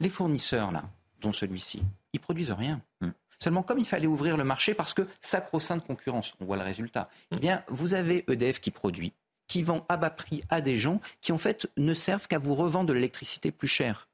Les 0.00 0.08
fournisseurs, 0.08 0.70
là, 0.72 0.84
dont 1.20 1.32
celui-ci, 1.32 1.82
ils 2.12 2.20
produisent 2.20 2.50
rien. 2.50 2.80
Hmm. 3.00 3.10
Seulement, 3.38 3.62
comme 3.62 3.78
il 3.78 3.86
fallait 3.86 4.06
ouvrir 4.06 4.36
le 4.36 4.44
marché 4.44 4.74
parce 4.74 4.94
que 4.94 5.06
sacro-sainte 5.20 5.84
concurrence, 5.84 6.34
on 6.40 6.44
voit 6.44 6.56
le 6.56 6.62
résultat, 6.62 7.10
eh 7.32 7.36
bien, 7.36 7.64
vous 7.68 7.94
avez 7.94 8.24
EDF 8.30 8.60
qui 8.60 8.70
produit, 8.70 9.12
qui 9.48 9.62
vend 9.62 9.84
à 9.88 9.96
bas 9.96 10.10
prix 10.10 10.44
à 10.48 10.60
des 10.60 10.76
gens 10.76 11.00
qui, 11.20 11.32
en 11.32 11.38
fait, 11.38 11.68
ne 11.76 11.94
servent 11.94 12.28
qu'à 12.28 12.38
vous 12.38 12.54
revendre 12.54 12.86
de 12.86 12.92
l'électricité 12.92 13.50
plus 13.50 13.68
chère 13.68 14.08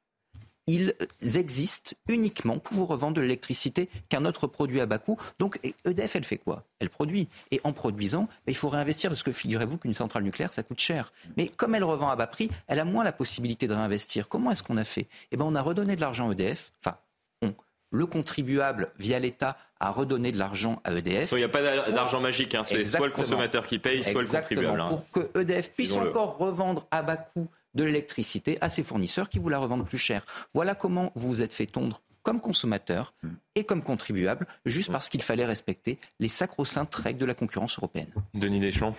ils 0.69 0.93
existent 1.35 1.95
uniquement 2.07 2.59
pour 2.59 2.77
vous 2.77 2.85
revendre 2.85 3.15
de 3.15 3.21
l'électricité 3.21 3.89
qu'un 4.07 4.25
autre 4.25 4.45
produit 4.45 4.79
à 4.79 4.85
bas 4.85 4.99
coût. 4.99 5.17
Donc 5.39 5.59
EDF, 5.85 6.15
elle 6.15 6.23
fait 6.23 6.37
quoi? 6.37 6.63
Elle 6.79 6.89
produit. 6.89 7.27
Et 7.51 7.59
en 7.63 7.73
produisant, 7.73 8.23
bah, 8.23 8.29
il 8.47 8.55
faut 8.55 8.69
réinvestir 8.69 9.09
parce 9.09 9.23
que 9.23 9.31
figurez-vous 9.31 9.77
qu'une 9.77 9.95
centrale 9.95 10.23
nucléaire, 10.23 10.53
ça 10.53 10.61
coûte 10.61 10.79
cher. 10.79 11.11
Mais 11.37 11.47
comme 11.47 11.73
elle 11.73 11.83
revend 11.83 12.09
à 12.09 12.15
bas 12.15 12.27
prix, 12.27 12.49
elle 12.67 12.79
a 12.79 12.85
moins 12.85 13.03
la 13.03 13.11
possibilité 13.11 13.67
de 13.67 13.73
réinvestir. 13.73 14.29
Comment 14.29 14.51
est-ce 14.51 14.63
qu'on 14.63 14.77
a 14.77 14.83
fait? 14.83 15.07
Eh 15.31 15.37
bien, 15.37 15.45
on 15.45 15.55
a 15.55 15.61
redonné 15.61 15.95
de 15.95 16.01
l'argent 16.01 16.29
à 16.29 16.33
EDF. 16.33 16.71
Enfin, 16.83 16.97
on, 17.41 17.53
le 17.91 18.05
contribuable, 18.05 18.91
via 18.99 19.19
l'État, 19.19 19.57
a 19.79 19.89
redonné 19.89 20.31
de 20.31 20.37
l'argent 20.37 20.81
à 20.83 20.93
EDF. 20.93 21.31
Il 21.31 21.37
n'y 21.37 21.43
a 21.43 21.49
pas 21.49 21.89
d'argent 21.89 22.19
magique, 22.19 22.53
hein. 22.53 22.63
c'est 22.63 22.83
soit 22.83 23.07
le 23.07 23.13
consommateur 23.13 23.65
qui 23.65 23.79
paye, 23.79 24.03
soit 24.03 24.21
le 24.21 24.27
contribuable. 24.27 24.79
Hein. 24.79 24.89
Pour 24.89 25.09
que 25.11 25.39
EDF 25.39 25.71
puisse 25.71 25.93
encore 25.93 26.37
revendre 26.37 26.85
à 26.91 27.01
bas 27.01 27.17
coût 27.17 27.49
de 27.75 27.83
l'électricité 27.83 28.57
à 28.61 28.69
ses 28.69 28.83
fournisseurs 28.83 29.29
qui 29.29 29.39
vous 29.39 29.49
la 29.49 29.59
revendent 29.59 29.85
plus 29.85 29.97
cher. 29.97 30.25
Voilà 30.53 30.75
comment 30.75 31.11
vous 31.15 31.29
vous 31.29 31.41
êtes 31.41 31.53
fait 31.53 31.65
tondre 31.65 32.01
comme 32.23 32.41
consommateur 32.41 33.13
hmm. 33.23 33.29
et 33.55 33.63
comme 33.63 33.81
contribuable, 33.81 34.45
juste 34.65 34.89
hmm. 34.89 34.93
parce 34.93 35.09
qu'il 35.09 35.21
fallait 35.21 35.45
respecter 35.45 35.99
les 36.19 36.27
sacro-saintes 36.27 36.93
règles 36.95 37.19
de 37.19 37.25
la 37.25 37.33
concurrence 37.33 37.77
européenne. 37.77 38.11
Denis 38.33 38.59
Deschamps. 38.59 38.95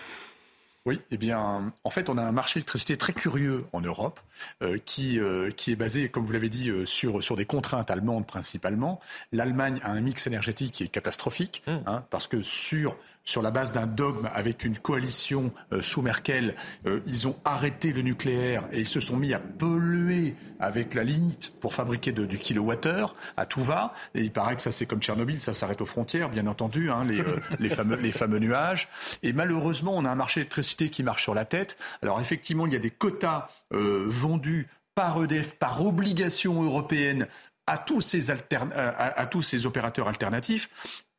Oui, 0.87 0.99
eh 1.11 1.19
bien, 1.19 1.75
en 1.85 1.91
fait, 1.91 2.09
on 2.09 2.17
a 2.17 2.23
un 2.23 2.33
marché 2.33 2.59
d'électricité 2.59 2.97
très 2.97 3.13
curieux 3.13 3.67
en 3.75 3.83
Europe, 3.83 4.19
euh, 4.63 4.79
qui, 4.83 5.21
euh, 5.21 5.51
qui 5.51 5.73
est 5.73 5.77
basé, 5.77 6.09
comme 6.09 6.25
vous 6.25 6.33
l'avez 6.33 6.49
dit, 6.49 6.71
euh, 6.71 6.87
sur, 6.87 7.23
sur 7.23 7.37
des 7.37 7.45
contraintes 7.45 7.91
allemandes 7.91 8.27
principalement. 8.27 8.99
L'Allemagne 9.31 9.79
a 9.83 9.91
un 9.93 10.01
mix 10.01 10.27
énergétique 10.27 10.73
qui 10.73 10.85
est 10.85 10.89
catastrophique, 10.89 11.63
hmm. 11.67 11.81
hein, 11.85 12.05
parce 12.09 12.27
que 12.27 12.41
sur 12.41 12.97
sur 13.25 13.43
la 13.43 13.51
base 13.51 13.73
d'un 13.73 13.87
dogme 13.87 14.29
avec 14.33 14.65
une 14.65 14.79
coalition 14.79 15.53
euh, 15.73 15.83
sous 15.83 16.03
Merkel, 16.03 16.55
euh, 16.87 17.01
ils 17.07 17.29
ont 17.29 17.37
arrêté 17.45 17.93
le 17.93 18.03
nucléaire 18.03 18.69
et 18.73 18.81
ils 18.81 18.89
se 18.89 19.01
sont 19.01 19.17
mis 19.17 19.35
à 19.35 19.39
polluer 19.39 20.35
avec 20.59 20.95
la 20.95 21.05
limite 21.05 21.53
pour 21.61 21.75
fabriquer 21.75 22.13
du 22.13 22.39
kilowattheure 22.39 23.15
à 23.37 23.47
tout 23.47 23.63
va. 23.63 23.95
Et 24.15 24.23
il 24.23 24.33
paraît 24.33 24.57
que 24.57 24.63
ça 24.63 24.73
c'est 24.73 24.87
comme 24.87 25.01
Tchernobyl, 25.01 25.41
ça 25.41 25.55
s'arrête 25.55 25.81
aux 25.81 25.87
frontières, 25.87 26.29
bien 26.29 26.47
entendu, 26.47 26.91
hein, 26.91 27.05
les, 27.05 27.21
euh, 27.21 27.39
les, 27.59 27.69
fameux, 27.69 27.97
les 27.97 28.13
fameux 28.13 28.39
nuages. 28.39 28.89
Et 29.23 29.33
malheureusement, 29.33 29.93
on 29.97 30.05
a 30.05 30.11
un 30.11 30.17
marché 30.17 30.41
d'électricité 30.41 30.89
qui 30.89 31.03
marche 31.03 31.23
sur 31.23 31.35
la 31.35 31.45
tête. 31.45 31.77
Alors 32.03 32.21
effectivement, 32.21 32.67
il 32.67 32.73
y 32.73 32.77
a 32.77 32.81
des 32.81 32.91
quotas 32.91 33.49
vendus 33.71 34.69
par 34.95 35.23
EDF, 35.23 35.55
par 35.55 35.85
obligation 35.85 36.63
européenne 36.63 37.27
à 37.71 37.79
tous 37.79 38.01
ces, 38.01 38.31
à, 38.31 39.27
tous 39.27 39.43
ces 39.43 39.65
opérateurs 39.65 40.09
alternatifs. 40.09 40.69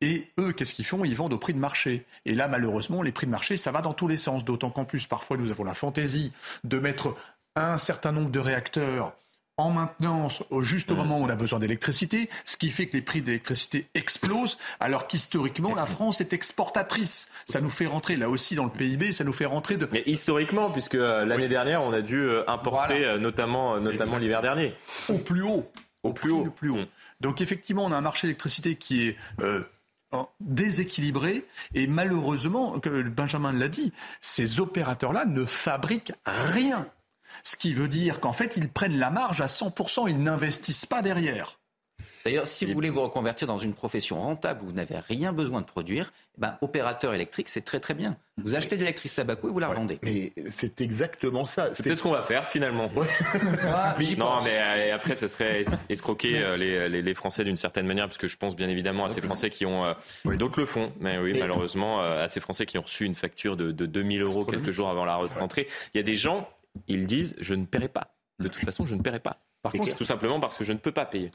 Et 0.02 0.32
eux, 0.38 0.52
qu'est-ce 0.52 0.74
qu'ils 0.74 0.84
font? 0.84 1.04
Ils 1.04 1.14
vendent 1.14 1.32
au 1.32 1.38
prix 1.38 1.54
de 1.54 1.58
marché. 1.58 2.04
Et 2.26 2.34
là, 2.34 2.48
malheureusement, 2.48 3.02
les 3.02 3.12
prix 3.12 3.26
de 3.26 3.30
marché, 3.30 3.56
ça 3.56 3.70
va 3.70 3.80
dans 3.82 3.94
tous 3.94 4.08
les 4.08 4.16
sens. 4.16 4.44
D'autant 4.44 4.68
qu'en 4.68 4.84
plus, 4.84 5.06
parfois, 5.06 5.36
nous 5.36 5.50
avons 5.50 5.62
la 5.62 5.74
fantaisie 5.74 6.32
de 6.64 6.78
mettre 6.80 7.14
un 7.54 7.78
certain 7.78 8.10
nombre 8.10 8.30
de 8.30 8.40
réacteurs 8.40 9.14
en 9.58 9.70
maintenance 9.70 10.42
au 10.50 10.62
juste 10.62 10.90
au 10.90 10.96
moment 10.96 11.20
où 11.20 11.24
on 11.24 11.28
a 11.28 11.36
besoin 11.36 11.58
d'électricité, 11.58 12.30
ce 12.44 12.56
qui 12.56 12.70
fait 12.70 12.86
que 12.86 12.96
les 12.96 13.02
prix 13.02 13.22
d'électricité 13.22 13.86
explosent, 13.94 14.58
alors 14.80 15.06
qu'historiquement, 15.06 15.74
la 15.74 15.86
France 15.86 16.20
est 16.20 16.32
exportatrice. 16.32 17.30
Ça 17.46 17.60
nous 17.60 17.70
fait 17.70 17.86
rentrer, 17.86 18.16
là 18.16 18.28
aussi, 18.28 18.56
dans 18.56 18.64
le 18.64 18.70
PIB, 18.70 19.12
ça 19.12 19.24
nous 19.24 19.32
fait 19.32 19.46
rentrer 19.46 19.76
de... 19.76 19.88
Mais 19.92 20.02
historiquement, 20.06 20.70
puisque 20.70 20.94
euh, 20.94 21.24
l'année 21.26 21.48
dernière, 21.48 21.82
on 21.82 21.92
a 21.92 22.00
dû 22.00 22.16
euh, 22.16 22.48
importer, 22.48 23.04
euh, 23.04 23.18
notamment, 23.18 23.78
notamment 23.78 24.16
l'hiver 24.16 24.40
dernier. 24.40 24.74
Au 25.08 25.18
plus 25.18 25.42
haut. 25.42 25.70
Au 26.02 26.12
plus 26.12 26.32
haut. 26.32 26.44
plus 26.44 26.70
haut. 26.70 26.78
Mm. 26.78 26.86
Donc 27.20 27.40
effectivement, 27.40 27.84
on 27.84 27.92
a 27.92 27.96
un 27.96 28.00
marché 28.00 28.26
d'électricité 28.26 28.74
qui 28.74 29.08
est... 29.08 29.16
déséquilibré 30.40 31.46
et 31.74 31.86
malheureusement, 31.86 32.76
Benjamin 33.14 33.52
l'a 33.52 33.68
dit, 33.68 33.92
ces 34.20 34.60
opérateurs-là 34.60 35.24
ne 35.24 35.44
fabriquent 35.44 36.12
rien. 36.24 36.86
Ce 37.44 37.56
qui 37.56 37.74
veut 37.74 37.88
dire 37.88 38.20
qu'en 38.20 38.32
fait, 38.32 38.56
ils 38.56 38.68
prennent 38.68 38.98
la 38.98 39.10
marge 39.10 39.40
à 39.40 39.46
100%, 39.46 40.08
ils 40.08 40.22
n'investissent 40.22 40.86
pas 40.86 41.02
derrière. 41.02 41.61
D'ailleurs, 42.24 42.46
si 42.46 42.64
vous 42.66 42.72
voulez 42.72 42.90
vous 42.90 43.02
reconvertir 43.02 43.46
dans 43.48 43.58
une 43.58 43.72
profession 43.74 44.20
rentable 44.20 44.62
où 44.62 44.66
vous 44.66 44.72
n'avez 44.72 44.96
rien 44.98 45.32
besoin 45.32 45.60
de 45.60 45.66
produire, 45.66 46.12
eh 46.36 46.40
ben, 46.40 46.56
opérateur 46.60 47.14
électrique, 47.14 47.48
c'est 47.48 47.62
très 47.62 47.80
très 47.80 47.94
bien. 47.94 48.16
Vous 48.38 48.54
achetez 48.54 48.76
de 48.76 48.80
l'électricité 48.80 49.20
à 49.22 49.24
bas 49.24 49.36
coût 49.36 49.48
et 49.48 49.52
vous 49.52 49.58
la 49.58 49.68
revendez. 49.68 49.98
Mais 50.02 50.32
c'est 50.56 50.80
exactement 50.80 51.46
ça. 51.46 51.74
C'est 51.74 51.82
peut-être 51.82 51.98
ce 51.98 52.02
qu'on 52.02 52.12
va 52.12 52.22
faire 52.22 52.48
finalement. 52.48 52.90
non, 54.18 54.38
mais 54.44 54.90
euh, 54.90 54.94
après, 54.94 55.16
ça 55.16 55.28
serait 55.28 55.62
es- 55.62 55.66
escroquer 55.92 56.42
euh, 56.42 56.56
les, 56.56 56.88
les- 56.88 57.02
les 57.02 57.14
Français 57.14 57.44
d'une 57.44 57.56
certaine 57.56 57.86
manière, 57.86 58.06
parce 58.06 58.18
que 58.18 58.28
je 58.28 58.36
pense 58.36 58.56
bien 58.56 58.68
évidemment 58.68 59.04
à 59.04 59.10
ces 59.10 59.20
Français 59.20 59.50
qui 59.50 59.66
ont. 59.66 59.84
euh, 59.84 59.94
D'autres 60.36 60.60
le 60.60 60.66
font, 60.66 60.92
mais 61.00 61.18
oui, 61.18 61.32
Mais- 61.34 61.40
malheureusement, 61.40 62.02
euh, 62.02 62.24
à 62.24 62.28
ces 62.28 62.40
Français 62.40 62.66
qui 62.66 62.78
ont 62.78 62.82
reçu 62.82 63.04
une 63.04 63.14
facture 63.14 63.56
de, 63.56 63.70
de 63.72 63.86
2000 63.86 64.22
euros 64.22 64.44
quelques 64.44 64.70
jours 64.70 64.88
avant 64.88 65.04
la 65.04 65.16
rentrée. 65.16 65.68
Il 65.94 65.98
y 65.98 66.00
a 66.00 66.04
des 66.04 66.16
gens, 66.16 66.48
ils 66.88 67.06
disent 67.06 67.34
Je 67.40 67.54
ne 67.54 67.64
paierai 67.66 67.88
pas. 67.88 68.14
De 68.38 68.48
toute 68.48 68.64
façon, 68.64 68.86
je 68.86 68.94
ne 68.94 69.02
paierai 69.02 69.20
pas. 69.20 69.38
Par 69.62 69.72
contre- 69.72 69.96
tout 69.96 70.04
simplement 70.04 70.40
parce 70.40 70.56
que 70.58 70.64
je 70.64 70.72
ne 70.72 70.78
peux 70.78 70.92
pas 70.92 71.04
payer. 71.04 71.30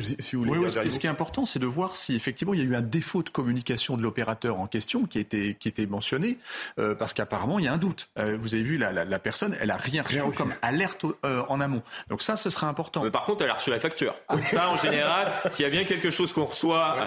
Si 0.00 0.34
vous 0.34 0.42
Oui, 0.44 0.58
oui, 0.58 0.72
ce, 0.72 0.90
ce 0.90 0.98
qui 0.98 1.06
est 1.06 1.10
important, 1.10 1.44
c'est 1.46 1.60
de 1.60 1.66
voir 1.66 1.94
si 1.94 2.16
effectivement 2.16 2.52
il 2.52 2.58
y 2.58 2.62
a 2.62 2.66
eu 2.66 2.74
un 2.74 2.82
défaut 2.82 3.22
de 3.22 3.30
communication 3.30 3.96
de 3.96 4.02
l'opérateur 4.02 4.58
en 4.58 4.66
question 4.66 5.04
qui 5.04 5.20
était, 5.20 5.56
qui 5.60 5.68
était 5.68 5.86
mentionné, 5.86 6.36
euh, 6.80 6.96
parce 6.96 7.14
qu'apparemment 7.14 7.60
il 7.60 7.66
y 7.66 7.68
a 7.68 7.72
un 7.72 7.78
doute. 7.78 8.08
Euh, 8.18 8.36
vous 8.40 8.54
avez 8.54 8.64
vu, 8.64 8.76
la, 8.76 8.90
la- 8.92 9.04
la 9.04 9.18
personne, 9.20 9.56
elle 9.60 9.70
a 9.70 9.76
rien 9.76 10.02
reçu 10.02 10.14
Rien 10.16 10.24
reçu. 10.24 10.36
comme 10.38 10.52
alerte 10.62 11.04
euh, 11.24 11.44
en 11.48 11.60
amont. 11.60 11.82
Donc 12.08 12.22
ça, 12.22 12.34
ce 12.34 12.50
sera 12.50 12.68
important. 12.68 13.04
Mais 13.04 13.12
par 13.12 13.24
contre, 13.24 13.44
elle 13.44 13.50
a 13.50 13.54
reçu 13.54 13.70
la 13.70 13.78
facture. 13.78 14.16
Ça, 14.50 14.68
en 14.68 14.76
général, 14.76 15.32
s'il 15.52 15.62
y 15.62 15.66
a 15.66 15.70
bien 15.70 15.84
quelque 15.84 16.10
chose 16.10 16.32
qu'on 16.32 16.46
reçoit, 16.46 17.06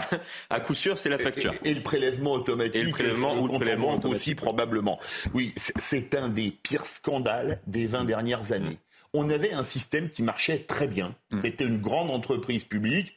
à 0.50 0.60
coup 0.62 0.74
sûr, 0.74 0.98
c'est 0.98 1.10
la 1.10 1.18
facture. 1.20 1.54
Et, 1.66 1.72
et 1.72 1.74
le 1.74 1.82
prélèvement 1.84 2.32
automatique. 2.34 2.76
Et 2.76 2.84
le 2.84 2.92
prélèvement 2.92 3.38
ou 3.38 3.48
le 3.48 3.54
prélèvement 3.56 3.90
automatique. 3.96 4.16
aussi 4.22 4.36
probablement. 4.36 4.98
Oui, 5.34 5.54
c'est- 5.58 5.74
c'est 5.78 6.16
un 6.16 6.30
des 6.30 6.52
pires 6.52 6.86
scandales 6.86 7.60
des 7.68 7.86
20 7.86 8.06
dernières 8.06 8.54
années. 8.54 8.80
On 9.14 9.30
avait 9.30 9.52
un 9.52 9.64
système 9.64 10.10
qui 10.10 10.24
marchait 10.24 10.60
très 10.60 10.88
bien. 10.88 11.16
Mm. 11.32 11.42
C'était 11.42 11.66
une 11.66 11.78
grande 11.78 12.12
entreprise 12.12 12.64
publique 12.64 13.14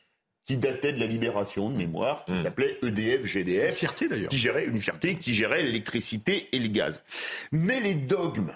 qui 0.47 0.57
datait 0.57 0.93
de 0.93 0.99
la 0.99 1.07
libération 1.07 1.71
de 1.71 1.77
mémoire, 1.77 2.25
qui 2.25 2.43
s'appelait 2.43 2.79
E 2.83 2.89
EDF 2.89 3.25
GDF. 3.25 3.77
fierté 3.77 4.09
d'ailleurs. 4.09 4.31
Qui 4.31 4.39
gérait 4.39 4.67
une 4.67 4.81
fierté, 4.81 5.15
qui 5.15 5.35
gérait 5.35 5.63
l'électricité 5.63 6.49
et 6.53 6.59
le 6.59 6.69
gaz. 6.69 7.05
Mais 7.53 7.79
les 7.79 7.95
dogmes 7.95 8.53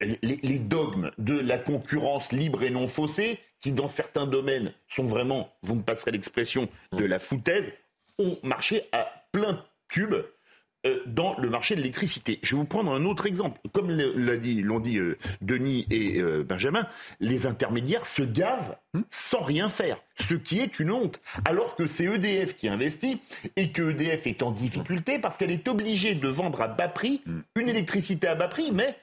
les, 0.00 0.40
les 0.42 0.58
dogmes 0.58 1.10
de 1.18 1.38
la 1.38 1.58
concurrence 1.58 2.32
libre 2.32 2.62
et 2.62 2.70
non 2.70 2.86
faussée, 2.86 3.38
qui 3.60 3.72
dans 3.72 3.88
certains 3.88 4.26
domaines 4.26 4.72
sont 4.88 5.04
vraiment, 5.04 5.50
vous 5.62 5.76
me 5.76 5.82
passerez 5.82 6.10
l'expression, 6.10 6.68
de 6.92 7.04
la 7.04 7.18
foutaise, 7.18 7.72
ont 8.18 8.38
marché 8.42 8.82
à 8.92 9.10
plein 9.32 9.64
tube 9.88 10.14
dans 11.06 11.36
le 11.38 11.48
marché 11.48 11.74
de 11.74 11.80
l'électricité. 11.80 12.38
Je 12.42 12.54
vais 12.54 12.60
vous 12.60 12.66
prendre 12.66 12.92
un 12.92 13.04
autre 13.04 13.26
exemple. 13.26 13.60
Comme 13.72 13.90
l'a 13.90 14.36
dit- 14.36 14.62
l'ont 14.62 14.80
dit 14.80 14.98
euh, 14.98 15.16
Denis 15.40 15.86
et 15.90 16.18
euh, 16.20 16.44
Benjamin, 16.44 16.86
les 17.20 17.46
intermédiaires 17.46 18.04
se 18.06 18.22
gavent 18.22 18.76
sans 19.10 19.40
rien 19.40 19.68
faire, 19.68 19.98
ce 20.20 20.34
qui 20.34 20.60
est 20.60 20.78
une 20.80 20.90
honte. 20.90 21.20
Alors 21.46 21.74
que 21.74 21.86
c'est 21.86 22.04
EDF 22.04 22.54
qui 22.56 22.68
investit 22.68 23.20
et 23.56 23.70
que 23.72 23.90
EDF 23.90 24.26
est 24.26 24.42
en 24.42 24.50
difficulté 24.50 25.18
parce 25.18 25.38
qu'elle 25.38 25.50
est 25.50 25.66
obligée 25.68 26.14
de 26.14 26.28
vendre 26.28 26.60
à 26.60 26.68
bas 26.68 26.88
prix 26.88 27.22
une 27.56 27.68
électricité 27.68 28.26
à 28.26 28.34
bas 28.34 28.48
prix, 28.48 28.70
mais 28.72 28.96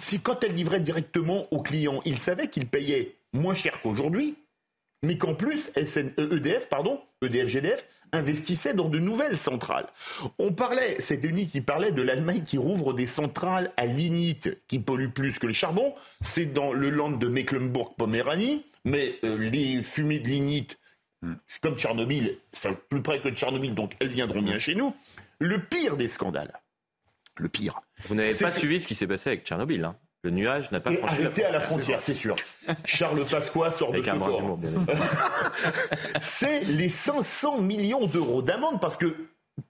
c'est 0.00 0.22
quand 0.22 0.44
elle 0.44 0.54
livrait 0.54 0.80
directement 0.80 1.46
aux 1.52 1.62
clients, 1.62 2.02
ils 2.04 2.18
savaient 2.18 2.48
qu'ils 2.48 2.66
payaient 2.66 3.16
moins 3.32 3.54
cher 3.54 3.80
qu'aujourd'hui, 3.82 4.34
mais 5.02 5.18
qu'en 5.18 5.34
plus, 5.34 5.70
SN 5.76 6.12
euh, 6.18 6.36
EDF, 6.36 6.68
pardon, 6.68 7.00
EDF 7.22 7.48
GDF, 7.48 7.84
investissait 8.12 8.74
dans 8.74 8.88
de 8.88 8.98
nouvelles 8.98 9.36
centrales. 9.38 9.86
On 10.38 10.52
parlait, 10.52 10.96
c'est 11.00 11.16
Denis 11.16 11.46
qui 11.48 11.60
parlait 11.60 11.92
de 11.92 12.02
l'Allemagne 12.02 12.44
qui 12.44 12.58
rouvre 12.58 12.92
des 12.94 13.06
centrales 13.06 13.72
à 13.76 13.86
lignite 13.86 14.56
qui 14.68 14.78
polluent 14.78 15.10
plus 15.12 15.38
que 15.38 15.46
le 15.46 15.52
charbon. 15.52 15.94
C'est 16.20 16.46
dans 16.46 16.72
le 16.72 16.90
land 16.90 17.10
de 17.12 17.28
Mecklembourg-Poméranie, 17.28 18.64
mais 18.84 19.16
euh, 19.24 19.36
les 19.38 19.82
fumées 19.82 20.18
de 20.18 20.28
lignite, 20.28 20.78
c'est 21.46 21.60
comme 21.60 21.76
Tchernobyl, 21.78 22.36
c'est 22.52 22.76
plus 22.88 23.00
près 23.02 23.20
que 23.20 23.30
Tchernobyl, 23.30 23.74
donc 23.74 23.94
elles 24.00 24.08
viendront 24.08 24.42
bien 24.42 24.58
chez 24.58 24.74
nous. 24.74 24.94
Le 25.38 25.58
pire 25.58 25.96
des 25.96 26.08
scandales, 26.08 26.60
le 27.38 27.48
pire, 27.48 27.80
Vous 28.08 28.14
n'avez 28.14 28.34
pas 28.34 28.50
que- 28.50 28.58
suivi 28.58 28.80
ce 28.80 28.86
qui 28.86 28.94
s'est 28.94 29.06
passé 29.06 29.30
avec 29.30 29.44
Tchernobyl. 29.46 29.84
hein. 29.84 29.96
Le 30.24 30.30
nuage 30.30 30.70
n'a 30.70 30.80
pas 30.80 30.90
Et 30.90 30.96
franchi 30.96 31.20
arrêté 31.20 31.44
à 31.44 31.52
la 31.52 31.60
c'est 31.60 31.66
frontière, 31.66 32.00
c'est 32.00 32.14
sûr. 32.14 32.34
Charles 32.86 33.26
Pasqua 33.26 33.70
sort 33.70 33.92
de 33.92 33.98
Avec 33.98 34.06
ce 34.06 34.16
bras 34.16 34.28
corps. 34.30 34.58
c'est 36.22 36.64
les 36.64 36.88
500 36.88 37.60
millions 37.60 38.06
d'euros 38.06 38.40
d'amende 38.40 38.80
parce 38.80 38.96
que 38.96 39.14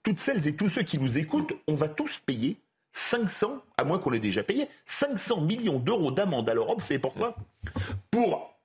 toutes 0.01 0.21
celles 0.21 0.47
et 0.47 0.55
tous 0.55 0.69
ceux 0.69 0.83
qui 0.83 0.97
nous 0.97 1.17
écoutent, 1.17 1.53
on 1.67 1.75
va 1.75 1.89
tous 1.89 2.19
payer 2.19 2.55
500, 2.93 3.61
à 3.77 3.83
moins 3.83 3.99
qu'on 3.99 4.09
l'ait 4.11 4.19
déjà 4.19 4.43
payé, 4.43 4.69
500 4.85 5.41
millions 5.41 5.77
d'euros 5.77 6.11
d'amende 6.11 6.49
à 6.49 6.53
l'Europe. 6.53 6.81
Savez 6.81 6.99
pourquoi? 6.99 7.35
Pour 8.09 8.57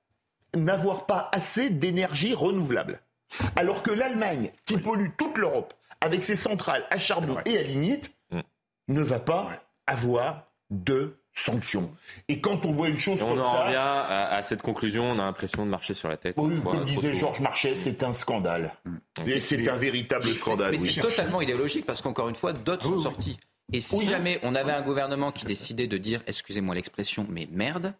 n'avoir 0.55 1.05
pas 1.05 1.29
assez 1.33 1.69
d'énergie 1.69 2.33
renouvelable. 2.33 3.01
Alors 3.57 3.83
que 3.83 3.91
l'Allemagne, 3.91 4.51
qui 4.63 4.77
pollue 4.77 5.09
toute 5.17 5.37
l'Europe 5.37 5.73
avec 5.99 6.23
ses 6.23 6.37
centrales 6.37 6.85
à 6.89 6.97
charbon 6.97 7.35
et 7.45 7.57
à 7.57 7.63
lignite, 7.63 8.11
ne 8.87 9.01
va 9.01 9.19
pas 9.19 9.49
avoir 9.87 10.47
de 10.69 11.17
sanctions. 11.33 11.91
Et 12.27 12.39
quand 12.41 12.65
on 12.65 12.71
voit 12.71 12.89
une 12.89 12.97
chose 12.99 13.19
Et 13.19 13.23
on 13.23 13.29
comme 13.29 13.39
en 13.41 13.53
ça, 13.55 13.63
revient 13.65 13.75
à, 13.77 14.35
à 14.35 14.43
cette 14.43 14.61
conclusion, 14.61 15.03
on 15.11 15.13
a 15.19 15.23
l'impression 15.23 15.65
de 15.65 15.69
marcher 15.71 15.93
sur 15.93 16.09
la 16.09 16.17
tête. 16.17 16.35
oui, 16.37 16.55
Voilà, 16.63 16.79
comme 16.79 16.87
disait. 16.87 17.17
Georges 17.17 17.39
Marchais, 17.39 17.75
c'est 17.81 18.03
un 18.03 18.13
scandale. 18.13 18.73
Et 19.25 19.39
c'est 19.39 19.67
un 19.69 19.75
véritable 19.77 20.25
scandale. 20.33 20.71
Mais 20.71 20.79
oui. 20.79 20.91
c'est 20.91 21.01
totalement 21.01 21.41
idéologique 21.41 21.85
parce 21.85 22.01
qu'encore 22.01 22.29
une 22.29 22.35
fois, 22.35 22.53
d'autres 22.53 22.83
sont 22.83 22.99
sortis. 22.99 23.39
Et 23.73 23.79
si 23.79 23.95
Oui. 23.95 24.07
jamais 24.07 24.39
on 24.43 24.53
avait 24.55 24.73
un 24.73 24.81
gouvernement 24.81 25.31
qui 25.31 25.45
décidait 25.45 25.87
de 25.87 25.97
dire, 25.97 26.21
excusez-moi 26.27 26.75
l'expression, 26.75 27.25
mais 27.29 27.47
merde, 27.51 27.93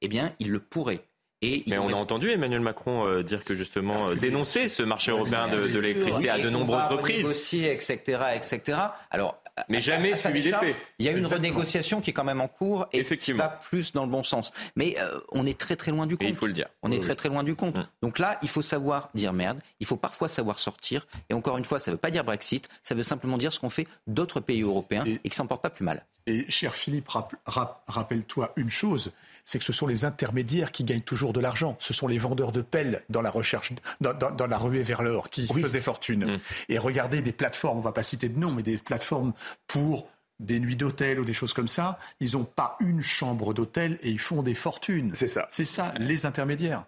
eh 0.00 0.08
bien, 0.08 0.32
il 0.38 0.50
le 0.50 0.58
pourrait. 0.60 1.00
Et 1.44 1.64
Mais 1.66 1.76
on 1.76 1.84
aurait- 1.86 1.94
a 1.94 1.96
entendu 1.96 2.30
Emmanuel 2.30 2.60
Macron 2.60 3.04
euh, 3.04 3.24
dire 3.24 3.42
que 3.44 3.56
justement 3.56 4.10
euh, 4.10 4.14
dénoncer 4.14 4.68
ce 4.68 4.84
marché 4.84 5.10
européen 5.10 5.48
de, 5.48 5.66
de 5.66 5.78
l'électricité 5.80 6.30
à 6.30 6.38
de 6.38 6.46
on 6.48 6.52
nombreuses 6.52 6.82
va 6.82 6.88
reprises. 6.88 7.16
renégocier, 7.16 7.72
etc., 7.72 7.98
etc. 8.36 8.78
Alors, 9.10 9.41
Mais 9.68 9.80
jamais 9.80 10.12
à 10.12 10.16
sa 10.16 10.30
suivi 10.30 10.44
décharge, 10.44 10.66
d'effet. 10.66 10.80
Il 10.98 11.04
y 11.04 11.08
a 11.08 11.12
une 11.12 11.18
Exactement. 11.18 11.48
renégociation 11.48 12.00
qui 12.00 12.10
est 12.10 12.12
quand 12.12 12.24
même 12.24 12.40
en 12.40 12.48
cours 12.48 12.86
et 12.92 13.04
qui 13.04 13.32
va 13.32 13.48
plus 13.48 13.92
dans 13.92 14.04
le 14.04 14.10
bon 14.10 14.22
sens. 14.22 14.50
Mais 14.76 14.96
euh, 14.98 15.20
on 15.30 15.44
est 15.44 15.58
très 15.58 15.76
très 15.76 15.90
loin 15.90 16.06
du 16.06 16.16
compte. 16.16 16.28
il 16.28 16.36
faut 16.36 16.46
le 16.46 16.52
dire. 16.54 16.68
On 16.82 16.90
est 16.90 16.94
Oui, 16.96 17.00
très 17.00 17.14
très 17.14 17.28
loin 17.28 17.42
du 17.44 17.54
compte. 17.54 17.76
Mm. 17.76 17.86
Donc 18.02 18.18
là, 18.18 18.38
il 18.42 18.48
faut 18.48 18.62
savoir 18.62 19.10
dire 19.14 19.32
merde. 19.32 19.60
Il 19.80 19.86
faut 19.86 19.96
parfois 19.96 20.28
savoir 20.28 20.58
sortir. 20.58 21.06
Et 21.28 21.34
encore 21.34 21.58
une 21.58 21.64
fois, 21.66 21.78
ça 21.78 21.90
ne 21.90 21.96
veut 21.96 22.00
pas 22.00 22.10
dire 22.10 22.24
Brexit. 22.24 22.68
Ça 22.82 22.94
veut 22.94 23.02
simplement 23.02 23.36
dire 23.36 23.52
ce 23.52 23.60
qu'ont 23.60 23.68
fait 23.70 23.86
d'autres 24.06 24.40
pays 24.40 24.62
européens 24.62 25.04
et, 25.06 25.28
qui 25.28 25.36
s'en 25.36 25.46
portent 25.46 25.62
pas 25.62 25.70
plus 25.70 25.84
mal. 25.84 26.04
Et 26.26 26.48
cher 26.50 26.74
Philippe, 26.74 27.08
rapp- 27.08 27.34
rapp- 27.46 27.82
rappelle-toi 27.88 28.52
une 28.56 28.70
chose, 28.70 29.10
c'est 29.44 29.58
que 29.58 29.64
ce 29.64 29.72
sont 29.72 29.86
les 29.86 30.04
intermédiaires 30.04 30.70
qui 30.72 30.84
gagnent 30.84 31.00
toujours 31.02 31.32
de 31.32 31.40
l'argent. 31.40 31.76
Ce 31.80 31.92
sont 31.92 32.06
les 32.06 32.18
vendeurs 32.18 32.52
de 32.52 32.62
pelles 32.62 33.02
dans 33.08 33.22
la 33.22 33.30
recherche, 33.30 33.72
dans, 34.00 34.14
dans- 34.14 34.30
dans 34.30 34.46
la 34.46 34.58
ruée 34.58 34.82
vers 34.82 35.02
l'or, 35.02 35.30
qui 35.30 35.46
faisaient 35.62 35.80
fortune. 35.80 36.38
Et 36.68 36.78
regardez 36.78 37.22
des 37.22 37.32
plateformes, 37.32 37.78
on 37.78 37.82
va 37.82 37.92
pas 37.92 38.02
citer 38.02 38.28
de 38.28 38.38
nom, 38.38 38.52
mais 38.52 38.62
des 38.62 38.78
plateformes 38.78 39.32
pour 39.66 40.08
des 40.42 40.60
nuits 40.60 40.76
d'hôtel 40.76 41.18
ou 41.20 41.24
des 41.24 41.32
choses 41.32 41.52
comme 41.52 41.68
ça, 41.68 41.98
ils 42.20 42.32
n'ont 42.32 42.44
pas 42.44 42.76
une 42.80 43.00
chambre 43.02 43.54
d'hôtel 43.54 43.98
et 44.02 44.10
ils 44.10 44.18
font 44.18 44.42
des 44.42 44.54
fortunes. 44.54 45.10
C'est 45.14 45.28
ça. 45.28 45.46
C'est 45.50 45.64
ça, 45.64 45.94
les 45.98 46.26
intermédiaires. 46.26 46.84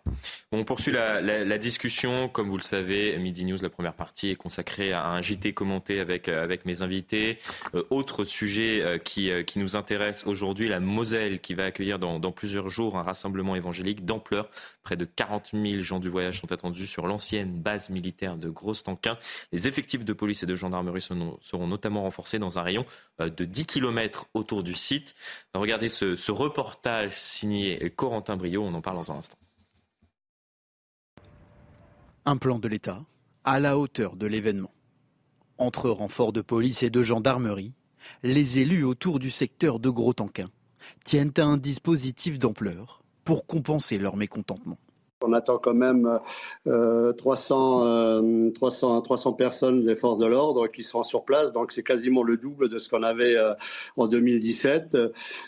On 0.53 0.65
poursuit 0.65 0.93
la, 0.93 1.21
la- 1.21 1.45
la 1.45 1.59
discussion. 1.59 2.29
Comme 2.29 2.49
vous 2.49 2.57
le 2.57 2.63
savez, 2.63 3.17
Midi 3.19 3.45
News, 3.45 3.59
la 3.63 3.71
première 3.71 3.95
partie, 3.95 4.31
est 4.31 4.35
consacrée 4.37 4.93
à 4.93 5.07
un 5.07 5.23
JT 5.23 5.53
commenté 5.55 6.01
avec, 6.01 6.29
euh, 6.29 6.43
avec 6.45 6.67
mes 6.67 6.83
invités. 6.83 7.39
Euh, 7.75 7.83
autre 7.91 8.25
sujet 8.25 8.81
euh, 8.83 8.99
qui, 8.99 9.31
euh, 9.31 9.43
qui 9.43 9.59
nous 9.59 9.77
intéresse 9.77 10.25
aujourd'hui, 10.27 10.69
la 10.69 10.81
Moselle, 10.81 11.41
qui 11.41 11.55
va 11.55 11.65
accueillir 11.65 11.99
dans, 11.99 12.19
dans 12.19 12.33
plusieurs 12.33 12.69
jours 12.69 12.99
un 12.99 13.03
rassemblement 13.03 13.57
évangélique 13.57 14.05
d'ampleur. 14.05 14.49
Près 14.85 14.97
de 14.97 15.07
40 15.07 15.51
000 15.55 15.83
gens 15.83 15.99
du 15.99 16.11
voyage 16.11 16.41
sont 16.41 16.53
attendus 16.53 16.87
sur 16.87 17.07
l'ancienne 17.07 17.61
base 17.61 17.89
militaire 17.89 18.37
de 18.37 18.51
Grosse-Tanquin. 18.51 19.17
Les 19.51 19.67
effectifs 19.67 20.05
de 20.05 20.13
police 20.13 20.43
et 20.43 20.47
de 20.47 20.55
gendarmerie 20.55 21.01
seront, 21.01 21.67
notamment 21.67 22.03
renforcés 22.03 22.39
dans 22.39 22.59
un 22.59 22.63
rayon 22.63 22.85
euh, 23.21 23.31
de 23.31 23.47
10 23.47 23.65
km 23.65 24.27
autour 24.35 24.63
du 24.63 24.75
site. 24.75 25.15
Regardez 25.55 25.89
ce, 25.89 26.17
ce 26.17 26.31
reportage 26.31 27.19
signé 27.19 27.91
Corentin 27.97 28.37
Brio. 28.37 28.63
On 28.63 28.75
en 28.75 28.83
parle 28.83 28.97
dans 28.97 29.13
un 29.13 29.17
instant. 29.17 29.39
Un 32.27 32.37
plan 32.37 32.59
de 32.59 32.69
l'État 32.69 33.03
à 33.45 33.61
la 33.61 33.79
hauteur 33.79 34.17
de 34.17 34.27
l'événement. 34.27 34.73
Entre 35.59 35.89
renforts 35.89 36.33
de 36.33 36.41
police 36.41 36.83
et 36.83 36.91
de 36.91 37.03
gendarmerie, 37.03 37.73
les 38.23 38.59
élus 38.59 38.85
autour 38.85 39.19
du 39.19 39.31
secteur 39.31 39.79
de 39.79 39.89
Gros-Tanquin 39.89 40.51
tiennent 41.05 41.33
à 41.39 41.45
un 41.45 41.57
dispositif 41.57 42.39
d'ampleur 42.39 43.04
pour 43.25 43.47
compenser 43.47 43.99
leur 43.99 44.17
mécontentement. 44.17 44.79
On 45.23 45.33
attend 45.33 45.59
quand 45.59 45.75
même 45.75 46.21
300, 46.67 48.53
300, 48.53 49.03
300 49.03 49.33
personnes 49.33 49.85
des 49.85 49.97
forces 49.97 50.19
de 50.19 50.27
l'ordre 50.27 50.67
qui 50.67 50.83
seront 50.83 51.03
sur 51.03 51.25
place, 51.25 51.53
donc 51.53 51.73
c'est 51.73 51.83
quasiment 51.83 52.23
le 52.23 52.37
double 52.37 52.69
de 52.69 52.79
ce 52.79 52.89
qu'on 52.89 53.03
avait 53.03 53.37
euh, 53.37 53.55
en 53.97 54.07
2017. 54.07 54.97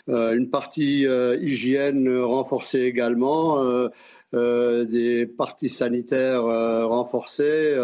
Euh, 0.09 0.33
une 0.35 0.49
partie 0.49 1.05
euh, 1.05 1.37
hygiène 1.39 2.09
renforcée 2.19 2.81
également, 2.81 3.63
des 4.33 5.25
parties 5.37 5.69
sanitaires 5.69 6.43
renforcées. 6.43 7.77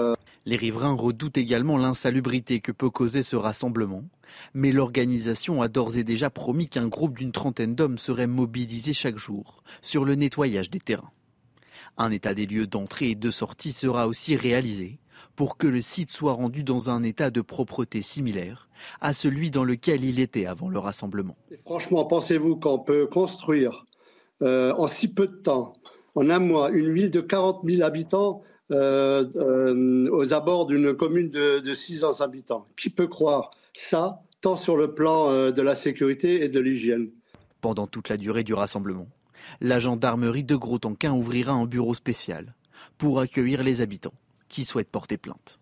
Les 0.46 0.58
riverains 0.58 0.96
redoutent 0.96 1.38
également 1.38 1.78
l'insalubrité 1.78 2.60
que 2.60 2.72
peut 2.72 2.90
causer 2.90 3.24
ce 3.24 3.36
rassemblement. 3.36 4.04
Mais 4.54 4.72
l'organisation 4.72 5.62
a 5.62 5.68
d'ores 5.68 5.98
et 5.98 6.04
déjà 6.04 6.30
promis 6.30 6.68
qu'un 6.68 6.88
groupe 6.88 7.18
d'une 7.18 7.32
trentaine 7.32 7.76
d'hommes 7.76 7.98
serait 7.98 8.28
mobilisé 8.28 8.94
chaque 8.94 9.18
jour 9.18 9.64
sur 9.82 10.04
le 10.06 10.16
nettoyage 10.16 10.70
des 10.70 10.80
terrains. 10.80 11.12
Un 11.98 12.12
état 12.12 12.34
des 12.34 12.46
lieux 12.46 12.68
d'entrée 12.68 13.12
et 13.12 13.16
de 13.16 13.30
sortie 13.30 13.72
sera 13.72 14.08
aussi 14.08 14.36
réalisé 14.36 15.00
pour 15.36 15.58
que 15.58 15.68
le 15.68 15.82
site 15.82 16.12
soit 16.12 16.34
rendu 16.34 16.64
dans 16.64 16.90
un 16.90 17.04
état 17.04 17.30
de 17.30 17.42
propreté 17.42 18.02
similaire 18.02 18.68
à 19.00 19.14
celui 19.14 19.52
dans 19.52 19.64
lequel 19.64 20.04
il 20.04 20.20
était 20.20 20.46
avant 20.46 20.68
le 20.68 20.80
rassemblement. 20.80 21.38
franchement, 21.66 22.04
pensez-vous 22.06 22.58
qu'on 22.58 22.80
peut 22.80 23.08
construire 23.08 23.86
euh, 24.42 24.74
en 24.78 24.88
si 24.88 25.14
peu 25.14 25.28
de 25.28 25.36
temps, 25.36 25.74
en 26.16 26.30
un 26.30 26.40
mois, 26.40 26.70
une 26.72 26.94
ville 26.94 27.12
de 27.12 27.22
40 27.22 27.62
000 27.64 27.84
habitants 27.84 28.42
aux 28.74 30.34
abords 30.34 30.66
d'une 30.66 30.94
commune 30.94 31.30
de, 31.30 31.60
de 31.60 31.74
600 31.74 32.22
habitants 32.22 32.68
Qui 32.78 32.90
peut 32.90 33.08
croire 33.08 33.52
ça, 33.74 34.22
tant 34.42 34.56
sur 34.56 34.78
le 34.78 34.94
plan 34.94 35.52
de 35.52 35.62
la 35.62 35.76
sécurité 35.76 36.44
et 36.44 36.50
de 36.50 36.60
l'hygiène? 36.60 37.10
Pendant 37.62 37.88
toute 37.88 38.10
la 38.10 38.18
durée 38.18 38.44
du 38.44 38.54
rassemblement, 38.54 39.08
la 39.62 39.80
gendarmerie 39.80 40.44
de 40.44 40.56
Gros-Tanquin 40.56 41.14
ouvrira 41.14 41.54
un 41.54 41.66
bureau 41.66 41.94
spécial 41.94 42.54
pour 42.98 43.20
accueillir 43.20 43.64
les 43.64 43.82
habitants 43.82 44.14
qui 44.50 44.66
souhaitent 44.66 44.90
porter 44.90 45.18
plainte. 45.18 45.60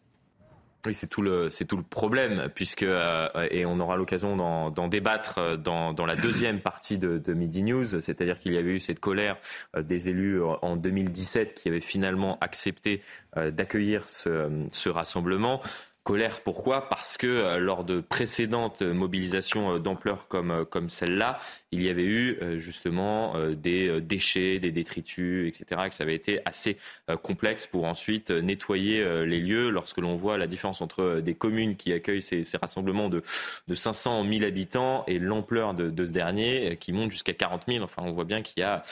Oui, 0.85 0.95
c'est 0.95 1.07
tout 1.07 1.21
le 1.21 1.51
c'est 1.51 1.65
tout 1.65 1.77
le 1.77 1.83
problème 1.83 2.49
puisque 2.55 2.81
euh, 2.81 3.27
et 3.51 3.65
on 3.65 3.79
aura 3.79 3.97
l'occasion 3.97 4.35
d'en 4.71 4.87
débattre 4.87 5.37
euh, 5.37 5.55
dans, 5.55 5.93
dans, 5.93 6.07
la 6.07 6.15
deuxième 6.15 6.59
partie 6.61 6.97
de, 6.97 7.19
de 7.19 7.33
Midi 7.33 7.61
News, 7.61 8.01
c'est-à-dire 8.01 8.39
qu'il 8.39 8.53
y 8.53 8.57
avait 8.57 8.71
eu 8.71 8.79
cette 8.79 8.99
colère 8.99 9.37
euh, 9.75 9.83
des 9.83 10.09
élus 10.09 10.41
en 10.41 10.75
2017 10.75 11.53
qui 11.53 11.69
avaient 11.69 11.81
finalement 11.81 12.37
accepté 12.41 13.01
d'accueillir 13.35 14.09
ce, 14.09 14.65
ce 14.71 14.89
rassemblement. 14.89 15.61
Colère, 16.03 16.41
pourquoi? 16.41 16.89
Parce 16.89 17.17
que 17.17 17.57
lors 17.57 17.83
de 17.83 18.01
précédentes 18.01 18.81
mobilisations 18.81 19.79
d'ampleur 19.79 20.27
comme, 20.27 20.65
comme 20.65 20.89
celle-là, 20.89 21.37
il 21.73 21.81
y 21.81 21.89
avait 21.89 22.03
eu 22.03 22.37
euh, 22.41 22.59
justement 22.59 23.35
euh, 23.37 23.55
des 23.55 23.87
euh, 23.87 24.01
déchets, 24.01 24.59
des 24.59 24.71
détritus, 24.71 25.47
etc. 25.47 25.81
Et 25.85 25.89
que 25.89 25.95
ça 25.95 26.03
avait 26.03 26.15
été 26.15 26.41
assez 26.45 26.77
complexe 27.23 27.67
pour 27.67 27.85
ensuite 27.85 28.31
nettoyer 28.31 29.03
les 29.25 29.39
lieux. 29.39 29.69
Lorsque 29.69 29.97
l'on 29.97 30.15
voit 30.15 30.37
la 30.37 30.47
différence 30.47 30.81
entre 30.81 31.19
des 31.19 31.33
communes 31.33 31.75
qui 31.75 31.91
accueillent 31.91 32.21
ces, 32.21 32.43
rassemblements 32.61 33.09
de, 33.09 33.21
de 33.67 33.75
500 33.75 34.25
000 34.29 34.45
habitants 34.45 35.03
et 35.07 35.19
l'ampleur 35.19 35.73
de, 35.73 36.05
ce 36.05 36.11
dernier 36.11 36.77
qui 36.79 36.93
monte 36.93 37.11
jusqu'à 37.11 37.33
40 37.33 37.63
000, 37.67 37.83
enfin 37.83 38.03
on 38.05 38.11
voit 38.11 38.23
bien 38.23 38.41
qu'il 38.41 38.61
y 38.61 38.63
a, 38.63 38.83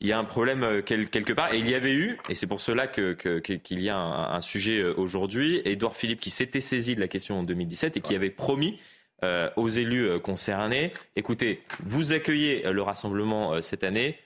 il 0.00 0.08
y 0.08 0.12
a 0.12 0.18
un 0.18 0.24
problème 0.24 0.82
quelque 0.82 1.32
part. 1.32 1.54
Et 1.54 1.58
il 1.58 1.68
y 1.68 1.74
avait 1.74 1.94
eu, 1.94 2.18
et 2.28 2.34
c'est 2.34 2.48
pour 2.48 2.60
cela 2.60 2.88
qu'il 2.88 3.14
que, 3.16 3.38
qu'il 3.38 3.80
y 3.80 3.88
a 3.88 3.96
un, 3.96 4.40
sujet 4.40 4.82
aujourd'hui, 4.82 5.60
Édouard 5.64 5.94
Philippe 5.94 6.20
qui 6.20 6.30
saisi 6.60 6.94
de 6.94 7.00
la 7.00 7.08
question 7.08 7.38
en 7.38 7.42
2017 7.42 7.96
et 7.96 8.00
qui 8.00 8.14
avait 8.14 8.30
promis 8.30 8.78
euh, 9.24 9.50
aux 9.54 9.68
élus 9.68 10.08
euh, 10.08 10.18
concernés, 10.18 10.92
écoutez, 11.14 11.62
vous 11.84 12.12
accueillez 12.12 12.66
euh, 12.66 12.72
le 12.72 12.82
rassemblement 12.82 13.62
cette 13.62 13.84
année, 13.84 14.18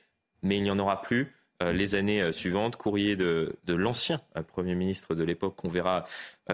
mais 0.42 0.56
il 0.56 0.62
n'y 0.62 0.70
en 0.70 0.78
aura 0.78 1.02
plus 1.02 1.32
les 1.62 1.94
années 1.94 2.32
suivantes. 2.34 2.76
Courrier 2.76 3.16
de, 3.16 3.56
l'ancien 3.66 4.20
Premier 4.46 4.74
ministre 4.74 5.14
de 5.14 5.24
l'époque 5.24 5.56
qu'on 5.56 5.70
verra 5.70 6.04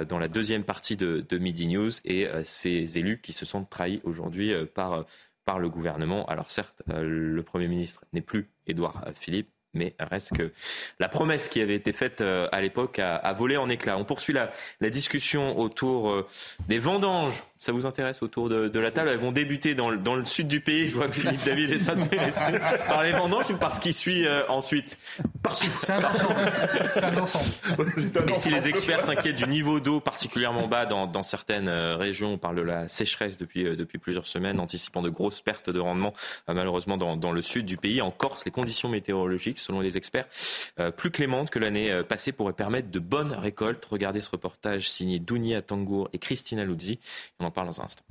dans 0.08 0.20
la 0.20 0.28
deuxième 0.28 0.62
partie 0.62 0.94
de, 0.94 1.38
Midi 1.38 1.66
News 1.66 1.90
et 2.04 2.28
ces 2.44 3.00
élus 3.00 3.20
qui 3.20 3.32
se 3.32 3.44
sentent 3.44 3.68
trahis 3.68 4.00
aujourd'hui 4.04 4.52
par, 4.76 5.04
par 5.44 5.58
le 5.58 5.68
gouvernement. 5.68 6.24
Alors 6.26 6.52
certes, 6.52 6.82
le 6.86 7.42
Premier 7.42 7.66
ministre 7.66 8.04
n'est 8.12 8.20
plus 8.20 8.48
Édouard 8.68 9.04
Philippe, 9.18 9.48
mais 9.74 9.94
reste 9.98 10.36
que 10.36 10.52
la 10.98 11.08
promesse 11.08 11.48
qui 11.48 11.60
avait 11.60 11.74
été 11.74 11.92
faite 11.92 12.20
à 12.20 12.60
l'époque 12.60 12.98
a, 12.98 13.32
volé 13.32 13.56
en 13.56 13.68
éclats. 13.68 13.96
On 13.98 14.04
poursuit 14.04 14.34
la, 14.34 14.52
la 14.80 14.90
discussion 14.90 15.58
autour 15.58 16.26
des 16.68 16.78
vendanges 16.78 17.42
ça 17.62 17.70
vous 17.70 17.86
intéresse 17.86 18.22
autour 18.22 18.48
de, 18.48 18.78
la 18.80 18.90
table 18.90 19.10
Elles 19.10 19.20
vont 19.20 19.30
débuter 19.30 19.76
dans 19.76 19.88
le, 19.88 19.96
dans 19.96 20.16
le, 20.16 20.24
sud 20.24 20.48
du 20.48 20.58
pays. 20.58 20.88
Je 20.88 20.96
vois 20.96 21.06
que 21.06 21.14
Philippe 21.14 21.44
David 21.44 21.70
est 21.70 21.88
intéressé 21.88 22.58
par 22.88 23.04
les 23.04 23.12
vendanges 23.12 23.50
ou 23.50 23.56
par 23.56 23.72
ce 23.72 23.78
qui 23.78 23.92
suit 23.92 24.26
euh, 24.26 24.42
ensuite 24.48 24.98
C'est 25.76 25.92
un 25.92 26.02
ensemble. 26.02 26.34
C'est 26.92 27.04
un 27.04 27.18
ensemble. 27.18 27.44
Mais 28.26 28.32
si 28.32 28.50
les 28.50 28.66
experts 28.66 29.02
s'inquiètent 29.02 29.36
du 29.36 29.46
niveau 29.46 29.78
d'eau 29.78 30.00
particulièrement 30.00 30.66
bas 30.66 30.86
dans, 30.86 31.06
dans, 31.06 31.22
certaines 31.22 31.68
euh, 31.68 31.96
régions, 31.96 32.32
on 32.32 32.38
parle 32.38 32.56
de 32.56 32.62
la 32.62 32.88
sécheresse 32.88 33.38
depuis, 33.38 33.64
euh, 33.64 33.76
depuis 33.76 33.98
plusieurs 33.98 34.26
semaines, 34.26 34.58
anticipant 34.58 35.00
de 35.00 35.10
grosses 35.10 35.40
pertes 35.40 35.70
de 35.70 35.78
rendement 35.78 36.14
malheureusement 36.48 36.96
dans, 36.96 37.16
dans, 37.16 37.30
le 37.30 37.42
sud 37.42 37.64
du 37.64 37.76
pays. 37.76 38.02
En 38.02 38.10
Corse, 38.10 38.44
les 38.44 38.50
conditions 38.50 38.88
météorologiques, 38.88 39.60
selon 39.60 39.80
les 39.80 39.96
experts, 39.96 40.26
plus 40.96 41.12
clémentes 41.12 41.50
que 41.50 41.60
l'année 41.60 42.02
passée 42.08 42.32
pourraient 42.32 42.52
permettre 42.52 42.90
de 42.90 42.98
bonnes 42.98 43.32
récoltes. 43.32 43.84
Regardez 43.84 44.20
ce 44.20 44.30
reportage 44.30 44.90
signé 44.90 45.20
Dounia 45.20 45.62
Tangour 45.62 46.08
et 46.12 46.18
Christina 46.18 46.64
Luzzi 46.64 46.98
parle 47.52 47.68
dans 47.68 47.80
un 47.80 47.84
instant. 47.84 48.04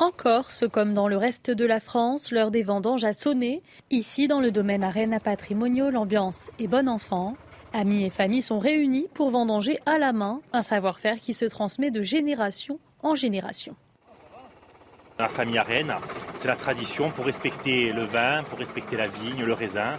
En 0.00 0.10
Corse, 0.10 0.64
comme 0.70 0.92
dans 0.92 1.08
le 1.08 1.16
reste 1.16 1.50
de 1.50 1.64
la 1.64 1.80
France, 1.80 2.32
l'heure 2.32 2.50
des 2.50 2.62
vendanges 2.62 3.04
a 3.04 3.12
sonné. 3.12 3.62
Ici, 3.90 4.26
dans 4.26 4.40
le 4.40 4.50
domaine 4.50 4.82
Arène 4.82 5.14
à 5.14 5.20
Patrimonio, 5.20 5.88
l'ambiance 5.88 6.50
est 6.58 6.66
bon 6.66 6.88
enfant. 6.88 7.36
Amis 7.72 8.04
et 8.04 8.10
familles 8.10 8.42
sont 8.42 8.58
réunis 8.58 9.06
pour 9.14 9.30
vendanger 9.30 9.78
à 9.86 9.98
la 9.98 10.12
main, 10.12 10.40
un 10.52 10.62
savoir-faire 10.62 11.20
qui 11.20 11.32
se 11.32 11.44
transmet 11.44 11.90
de 11.90 12.02
génération 12.02 12.78
en 13.02 13.14
génération. 13.14 13.76
La 15.18 15.28
famille 15.28 15.58
Arène, 15.58 15.94
c'est 16.34 16.48
la 16.48 16.56
tradition 16.56 17.10
pour 17.10 17.24
respecter 17.24 17.92
le 17.92 18.04
vin, 18.04 18.42
pour 18.42 18.58
respecter 18.58 18.96
la 18.96 19.06
vigne, 19.06 19.44
le 19.44 19.52
raisin. 19.52 19.98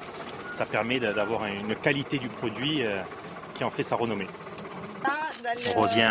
Ça 0.52 0.66
permet 0.66 1.00
d'avoir 1.00 1.46
une 1.46 1.76
qualité 1.76 2.18
du 2.18 2.28
produit 2.28 2.86
euh, 2.86 3.02
qui 3.54 3.64
en 3.64 3.70
fait 3.70 3.84
sa 3.84 3.96
renommée. 3.96 4.28
On 5.76 5.82
revient 5.82 6.02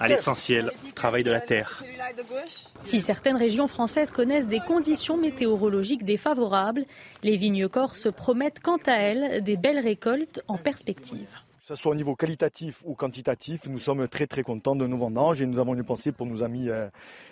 à 0.00 0.08
l'essentiel, 0.08 0.72
travail 0.94 1.22
de 1.22 1.30
la 1.30 1.40
terre. 1.40 1.82
Si 2.82 3.00
certaines 3.00 3.36
régions 3.36 3.68
françaises 3.68 4.10
connaissent 4.10 4.48
des 4.48 4.60
conditions 4.60 5.16
météorologiques 5.16 6.04
défavorables, 6.04 6.84
les 7.22 7.36
vignes 7.36 7.68
corses 7.68 8.08
promettent 8.12 8.60
quant 8.60 8.80
à 8.86 8.94
elles 8.94 9.42
des 9.42 9.56
belles 9.56 9.80
récoltes 9.80 10.42
en 10.48 10.58
perspective. 10.58 11.43
Que 11.64 11.68
ce 11.68 11.76
soit 11.76 11.92
au 11.92 11.94
niveau 11.94 12.14
qualitatif 12.14 12.82
ou 12.84 12.94
quantitatif, 12.94 13.70
nous 13.70 13.78
sommes 13.78 14.06
très 14.06 14.26
très 14.26 14.42
contents 14.42 14.76
de 14.76 14.86
nos 14.86 14.98
vendanges 14.98 15.40
et 15.40 15.46
nous 15.46 15.58
avons 15.58 15.72
une 15.72 15.82
pensée 15.82 16.12
pour 16.12 16.26
nos 16.26 16.42
amis, 16.42 16.68
euh, 16.68 16.90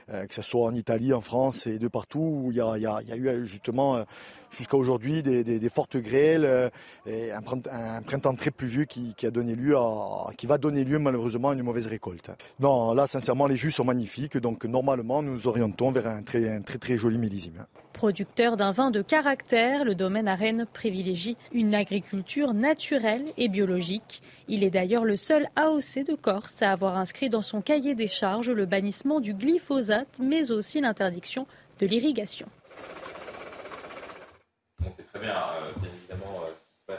euh, 0.09 0.25
que 0.25 0.33
ce 0.33 0.41
soit 0.41 0.65
en 0.65 0.75
Italie, 0.75 1.13
en 1.13 1.21
France 1.21 1.67
et 1.67 1.79
de 1.79 1.87
partout 1.87 2.41
où 2.45 2.51
il 2.51 2.57
y 2.57 2.61
a, 2.63 3.15
eu 3.15 3.47
justement 3.47 3.97
euh, 3.97 4.05
jusqu'à 4.49 4.79
aujourd'hui 4.79 5.23
des, 5.23 5.69
fortes 5.69 5.99
grêles 5.99 6.71
et 7.05 7.31
un, 7.31 7.43
printemps 7.43 8.35
très 8.35 8.51
pluvieux 8.51 8.87
qui, 8.87 9.15
va 9.23 10.57
donner 10.57 10.85
lieu 10.85 10.99
malheureusement 10.99 11.51
à 11.51 11.53
une 11.53 11.63
mauvaise 11.63 11.87
récolte. 11.87 12.31
Non, 12.59 12.95
là 12.95 13.07
sincèrement 13.07 13.47
les 13.47 13.57
jus 13.57 13.71
sont 13.71 13.85
magnifiques, 13.85 14.39
donc 14.39 14.65
normalement 14.65 15.23
nous 15.23 15.47
orientons 15.47 15.93
vers 15.93 16.07
un 16.07 16.23
très, 16.23 16.59
très 16.61 16.79
très 16.79 16.97
joli 16.97 17.19
millésime. 17.19 17.67
Producteur 17.93 18.57
d'un 18.57 18.71
vin 18.71 18.91
de 18.91 19.03
caractère, 19.03 19.85
le 19.85 19.95
domaine 19.95 20.29
à 20.29 20.37
privilégie 20.73 21.37
une 21.53 21.75
agriculture 21.75 22.55
naturelle 22.55 23.25
et 23.37 23.49
biologique. 23.49 24.23
Il 24.49 24.65
est 24.65 24.71
d'ailleurs 24.71 25.05
le 25.05 25.17
seul 25.17 25.49
AOC 25.57 26.07
de 26.07 26.15
Corse 26.15 26.63
à 26.63 26.73
avoir 26.73 26.97
inscrit 26.97 27.29
dans 27.29 27.43
son 27.43 27.61
cahier 27.61 27.95
des 27.95 28.09
charges 28.09 28.51
le 28.51 28.67
bannissement 28.67 29.21
du 29.21 29.35
glyphosate, 29.35 30.19
mais 30.21 30.51
aussi 30.51 30.81
l'interdiction 30.81 31.47
de 31.79 31.87
l'irrigation. 31.87 32.47
On 34.85 34.91
sait 34.91 35.05
très 35.05 35.21
bien, 35.21 35.35
euh, 35.35 35.73
bien 35.81 35.91
évidemment, 35.95 36.41
euh, 36.91 36.95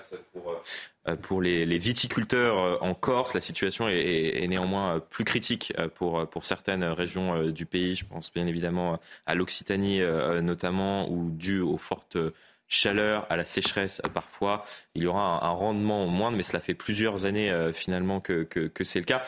euh, 1.07 1.15
pour 1.17 1.41
les, 1.41 1.77
viticulteurs 1.77 2.81
en 2.81 2.93
Corse. 2.93 3.34
La 3.34 3.41
situation 3.41 3.88
est, 3.88 4.45
néanmoins 4.47 4.99
plus 4.99 5.25
critique 5.25 5.73
pour, 5.95 6.27
certaines 6.43 6.84
régions 6.84 7.49
du 7.49 7.65
pays. 7.65 7.95
Je 7.95 8.05
pense 8.05 8.31
bien 8.31 8.47
évidemment 8.47 8.99
à 9.25 9.36
l'Occitanie 9.36 9.99
notamment, 10.41 11.09
où 11.09 11.29
dû 11.31 11.59
aux 11.59 11.77
fortes 11.77 12.17
chaleurs, 12.67 13.27
à 13.29 13.36
la 13.36 13.45
sécheresse 13.45 14.01
parfois, 14.13 14.65
il 14.95 15.03
y 15.03 15.07
aura 15.07 15.45
un, 15.45 15.51
rendement 15.51 16.07
moindre, 16.07 16.38
mais 16.38 16.43
cela 16.43 16.61
fait 16.61 16.73
plusieurs 16.73 17.25
années 17.25 17.53
finalement 17.73 18.21
que, 18.21 18.47
c'est 18.84 18.99
le 18.99 19.05
cas. 19.05 19.23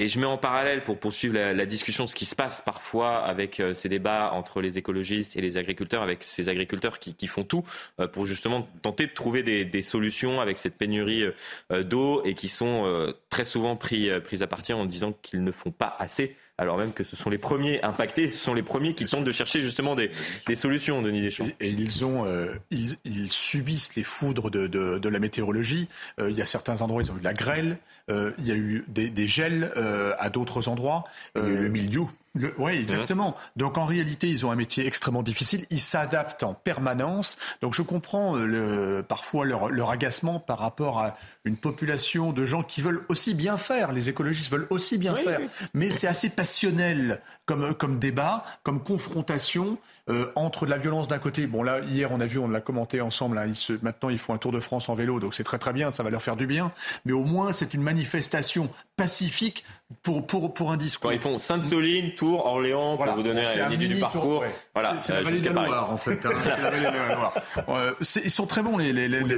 Et 0.00 0.06
je 0.06 0.20
mets 0.20 0.26
en 0.26 0.38
parallèle, 0.38 0.84
pour 0.84 0.98
poursuivre 0.98 1.34
la, 1.34 1.66
discussion, 1.66 2.06
ce 2.06 2.14
qui 2.14 2.24
se 2.24 2.36
passe 2.36 2.60
parfois 2.60 3.18
avec 3.18 3.58
euh, 3.58 3.74
ces 3.74 3.88
débats 3.88 4.30
entre 4.32 4.60
les 4.60 4.78
écologistes 4.78 5.36
et 5.36 5.40
les 5.40 5.56
agriculteurs, 5.56 6.02
avec 6.02 6.22
ces 6.22 6.48
agriculteurs 6.48 6.98
qui, 7.00 7.26
font 7.26 7.42
tout 7.42 7.64
euh, 8.00 8.06
pour 8.06 8.24
justement 8.24 8.68
tenter 8.82 9.06
de 9.06 9.12
trouver 9.12 9.42
des, 9.42 9.82
solutions 9.82 10.40
avec 10.40 10.58
cette 10.58 10.76
pénurie 10.76 11.24
euh, 11.72 11.82
d'eau 11.82 12.22
et 12.24 12.34
qui 12.34 12.48
sont 12.48 13.12
très 13.30 13.44
souvent 13.44 13.76
pris, 13.76 14.10
pris 14.20 14.42
à 14.42 14.46
partir 14.46 14.78
en 14.78 14.86
disant 14.86 15.12
qu'ils 15.22 15.42
ne 15.42 15.52
font 15.52 15.70
pas 15.70 15.96
assez 15.98 16.36
alors 16.58 16.76
même 16.76 16.92
que 16.92 17.04
ce 17.04 17.14
sont 17.14 17.30
les 17.30 17.38
premiers 17.38 17.80
impactés, 17.82 18.26
ce 18.26 18.36
sont 18.36 18.52
les 18.52 18.64
premiers 18.64 18.94
qui 18.94 19.06
tentent 19.06 19.24
de 19.24 19.32
chercher 19.32 19.60
justement 19.60 19.94
des, 19.94 20.10
solutions, 20.56 21.00
Denis 21.02 21.22
Deschamps. 21.22 21.46
Et, 21.60 21.70
ils, 21.70 22.04
ont, 22.04 22.24
euh, 22.24 22.52
ils, 22.70 23.30
subissent 23.30 23.94
les 23.94 24.02
foudres 24.02 24.50
de, 24.50 24.66
de, 24.66 25.08
la 25.08 25.18
météorologie. 25.20 25.88
Euh, 26.20 26.30
il 26.30 26.36
y 26.36 26.42
a 26.42 26.46
certains 26.46 26.82
endroits, 26.82 27.02
ils 27.02 27.12
ont 27.12 27.16
eu 27.16 27.20
de 27.20 27.24
la 27.24 27.32
grêle, 27.32 27.78
euh, 28.10 28.32
il 28.38 28.46
y 28.46 28.50
a 28.50 28.56
eu 28.56 28.84
des, 28.88 29.08
des 29.08 29.28
gels 29.28 29.70
à 30.18 30.30
d'autres 30.30 30.68
endroits. 30.68 31.04
le 31.36 31.68
mildiou. 31.68 32.10
Oui, 32.58 32.72
exactement. 32.72 33.36
Donc 33.56 33.78
en 33.78 33.84
réalité, 33.84 34.28
ils 34.28 34.44
ont 34.46 34.50
un 34.50 34.56
métier 34.56 34.86
extrêmement 34.86 35.22
difficile. 35.22 35.66
Ils 35.70 35.80
s'adaptent 35.80 36.42
en 36.42 36.54
permanence. 36.54 37.38
Donc 37.62 37.74
je 37.74 37.82
comprends 37.82 38.36
le, 38.36 39.04
parfois 39.06 39.44
leur, 39.44 39.70
leur, 39.70 39.90
agacement 39.90 40.38
par 40.38 40.58
rapport 40.58 40.98
à 40.98 41.16
une 41.44 41.56
population 41.56 42.32
de 42.32 42.44
gens 42.44 42.62
qui 42.62 42.82
veulent 42.82 43.04
aussi 43.08 43.34
bien 43.34 43.56
faire. 43.56 43.92
Les 43.92 44.08
écologistes 44.08 44.50
veulent 44.50 44.66
aussi 44.70 44.98
bien 44.98 45.14
faire. 45.14 45.40
Mais 45.74 45.90
c'est 45.90 46.06
assez 46.06 46.30
passionnel 46.30 47.20
comme, 47.46 47.74
comme 47.74 47.98
débat, 47.98 48.44
comme 48.62 48.82
confrontation. 48.82 49.78
Euh, 50.10 50.32
entre 50.36 50.64
de 50.64 50.70
la 50.70 50.78
violence 50.78 51.06
d'un 51.06 51.18
côté, 51.18 51.46
bon 51.46 51.62
là 51.62 51.80
hier 51.80 52.10
on 52.12 52.20
a 52.20 52.24
vu, 52.24 52.38
on 52.38 52.48
l'a 52.48 52.62
commenté 52.62 53.02
ensemble, 53.02 53.36
là, 53.36 53.46
ils 53.46 53.54
se, 53.54 53.74
maintenant 53.82 54.08
ils 54.08 54.18
font 54.18 54.32
un 54.32 54.38
tour 54.38 54.52
de 54.52 54.60
France 54.60 54.88
en 54.88 54.94
vélo, 54.94 55.20
donc 55.20 55.34
c'est 55.34 55.44
très 55.44 55.58
très 55.58 55.74
bien, 55.74 55.90
ça 55.90 56.02
va 56.02 56.08
leur 56.08 56.22
faire 56.22 56.36
du 56.36 56.46
bien, 56.46 56.72
mais 57.04 57.12
au 57.12 57.24
moins 57.24 57.52
c'est 57.52 57.74
une 57.74 57.82
manifestation 57.82 58.70
pacifique 58.96 59.64
pour, 60.02 60.26
pour, 60.26 60.52
pour 60.52 60.70
un 60.70 60.76
discours. 60.76 61.10
Quand 61.10 61.14
ils 61.14 61.20
font 61.20 61.38
Sainte-Soline, 61.38 62.14
Tours, 62.14 62.44
Orléans, 62.44 62.96
pour 62.98 63.06
vous 63.12 63.22
donner 63.22 63.44
une 63.66 63.72
idée 63.72 63.88
du 63.88 64.00
parcours. 64.00 64.44
Voilà, 64.74 64.98
c'est 64.98 65.14
la 65.14 65.22
vallée 65.22 65.40
de 65.40 65.50
la 65.50 65.66
Loire, 65.66 65.90
en 65.90 65.96
fait. 65.96 66.26
Hein, 66.26 66.30
la 66.44 66.70
vallée 66.70 66.80
de 66.80 66.84
la 66.84 67.14
Loire. 67.14 67.34
Euh, 67.68 67.94
ils 68.00 68.30
sont 68.30 68.46
très 68.46 68.62
bons, 68.62 68.76
les, 68.76 68.92
les, 68.92 69.08
les, 69.08 69.20
les 69.20 69.36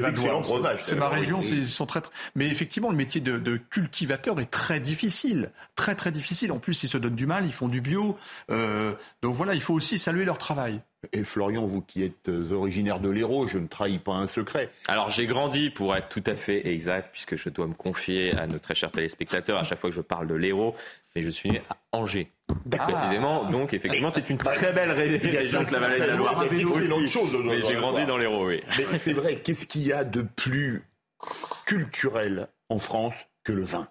C'est 0.81 0.97
ma 0.97 1.09
région, 1.09 1.41
ils 1.43 1.69
sont 1.69 1.87
très, 1.87 2.01
très... 2.01 2.11
Mais 2.35 2.49
effectivement, 2.49 2.91
le 2.91 2.97
métier 2.97 3.21
de, 3.21 3.39
de, 3.39 3.57
cultivateur 3.57 4.41
est 4.41 4.51
très 4.51 4.81
difficile. 4.81 5.53
Très, 5.77 5.95
très 5.95 6.11
difficile. 6.11 6.51
En 6.51 6.59
plus, 6.59 6.83
ils 6.83 6.89
se 6.89 6.99
donnent 6.99 7.15
du 7.15 7.27
mal, 7.27 7.47
ils 7.47 7.53
font 7.53 7.69
du 7.69 7.81
bio. 7.81 8.17
Euh, 8.51 8.95
donc 9.23 9.35
voilà, 9.35 9.55
il 9.55 9.63
faut 9.63 9.75
aussi 9.75 9.99
saluer 9.99 10.25
leur 10.25 10.39
travail. 10.39 10.81
Et 11.13 11.25
Florian, 11.25 11.65
vous 11.65 11.81
qui 11.81 12.05
êtes 12.05 12.29
euh, 12.29 12.53
originaire 12.53 13.01
de 13.01 13.09
l'Hérault, 13.09 13.49
je 13.49 13.59
ne 13.59 13.67
trahis 13.67 13.99
pas 13.99 14.13
un 14.13 14.27
secret. 14.27 14.71
Alors 14.87 15.09
j'ai 15.09 15.27
grandi, 15.27 15.71
pour 15.71 15.97
être 15.97 16.09
tout 16.09 16.23
à 16.27 16.35
fait 16.35 16.69
exact, 16.69 17.09
puisque 17.13 17.37
je 17.37 17.49
dois 17.49 17.67
me 17.67 17.75
confier 17.75 18.33
à 18.33 18.47
nos 18.47 18.59
très 18.59 18.75
chers 18.75 18.91
téléspectateurs 18.91 19.59
à 19.59 19.65
chaque 19.65 19.79
fois 19.79 19.91
que 19.91 19.97
je 19.97 20.03
parle 20.03 20.27
de 20.27 20.35
l'Hérault, 20.35 20.77
mais 21.17 21.23
je 21.23 21.31
suis 21.31 21.51
né 21.51 21.63
à 21.71 21.77
Angers. 21.93 22.31
Précisément, 22.71 23.45
donc 23.45 23.73
effectivement, 23.73 24.11
c'est 24.11 24.29
une 24.29 24.39
très 24.39 24.73
belle 24.73 24.91
région 24.91 25.65
que 25.65 25.73
la 25.73 25.81
vallée 25.81 26.01
de 26.01 26.05
la 26.05 26.17
Loire. 26.17 26.45
mais 27.45 27.63
j'ai 27.63 27.75
grandi 27.75 28.05
dans 28.07 28.19
l'Hérault, 28.19 28.47
oui. 28.47 28.61
Mais 28.77 28.99
c'est 28.99 29.13
vrai, 29.15 29.37
qu'est-ce 29.37 29.67
qu'il 29.67 29.87
y 29.87 29.93
a 29.93 30.05
de 30.05 30.23
plus 30.23 30.83
culturel 31.67 32.49
en 32.69 32.79
France 32.79 33.15
que 33.45 33.53
le 33.53 33.63
vin? 33.63 33.89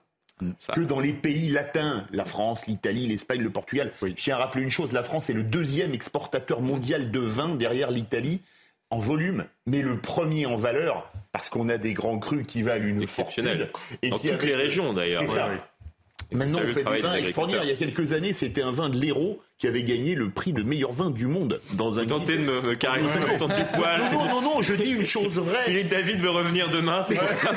Que 0.73 0.81
dans 0.81 0.99
les 0.99 1.13
pays 1.13 1.49
latins, 1.49 2.05
la 2.11 2.25
France, 2.25 2.65
l'Italie, 2.67 3.07
l'Espagne, 3.07 3.41
le 3.41 3.49
Portugal. 3.49 3.91
Je 4.01 4.07
tiens 4.07 4.35
à 4.35 4.39
rappeler 4.39 4.63
une 4.63 4.71
chose, 4.71 4.91
la 4.91 5.03
France 5.03 5.29
est 5.29 5.33
le 5.33 5.43
deuxième 5.43 5.93
exportateur 5.93 6.61
mondial 6.61 7.11
de 7.11 7.19
vin 7.19 7.55
derrière 7.55 7.91
l'Italie 7.91 8.41
en 8.91 8.99
volume, 8.99 9.45
mais 9.65 9.81
le 9.81 9.99
premier 9.99 10.45
en 10.45 10.55
valeur, 10.55 11.11
parce 11.31 11.49
qu'on 11.49 11.69
a 11.69 11.77
des 11.77 11.93
grands 11.93 12.17
crus 12.17 12.45
qui 12.47 12.63
valent 12.63 12.85
une 12.85 13.03
Exceptionnel. 13.03 13.69
Et 14.01 14.09
dans 14.09 14.17
toutes 14.17 14.43
les 14.43 14.55
régions 14.55 14.93
d'ailleurs. 14.93 15.23
Maintenant, 16.31 16.59
on 16.63 16.73
fait 16.73 16.83
des 16.83 17.01
vins 17.01 17.15
extraordinaires. 17.15 17.63
Il 17.63 17.69
y 17.69 17.73
a 17.73 17.75
quelques 17.75 18.13
années, 18.13 18.33
c'était 18.33 18.61
un 18.61 18.71
vin 18.71 18.89
de 18.89 18.97
l'Hérault 18.97 19.41
qui 19.59 19.67
avait 19.67 19.83
gagné 19.83 20.15
le 20.15 20.29
prix 20.29 20.53
de 20.53 20.63
meilleur 20.63 20.93
vin 20.93 21.11
du 21.11 21.27
monde 21.27 21.59
dans 21.73 21.99
un. 21.99 22.03
Vous 22.03 22.09
tentez 22.09 22.37
de 22.37 22.43
me, 22.43 22.75
caresser 22.75 23.07
son 23.37 23.47
du 23.47 23.53
poil. 23.73 24.01
Non, 24.13 24.25
non, 24.25 24.41
non, 24.41 24.61
je 24.61 24.73
dis 24.73 24.91
une 24.91 25.05
chose 25.05 25.33
vraie. 25.33 25.65
Philippe 25.65 25.89
David 25.89 26.21
veut 26.21 26.29
revenir 26.29 26.69
demain, 26.69 27.03
c'est 27.03 27.15
pour 27.15 27.27
ça. 27.27 27.51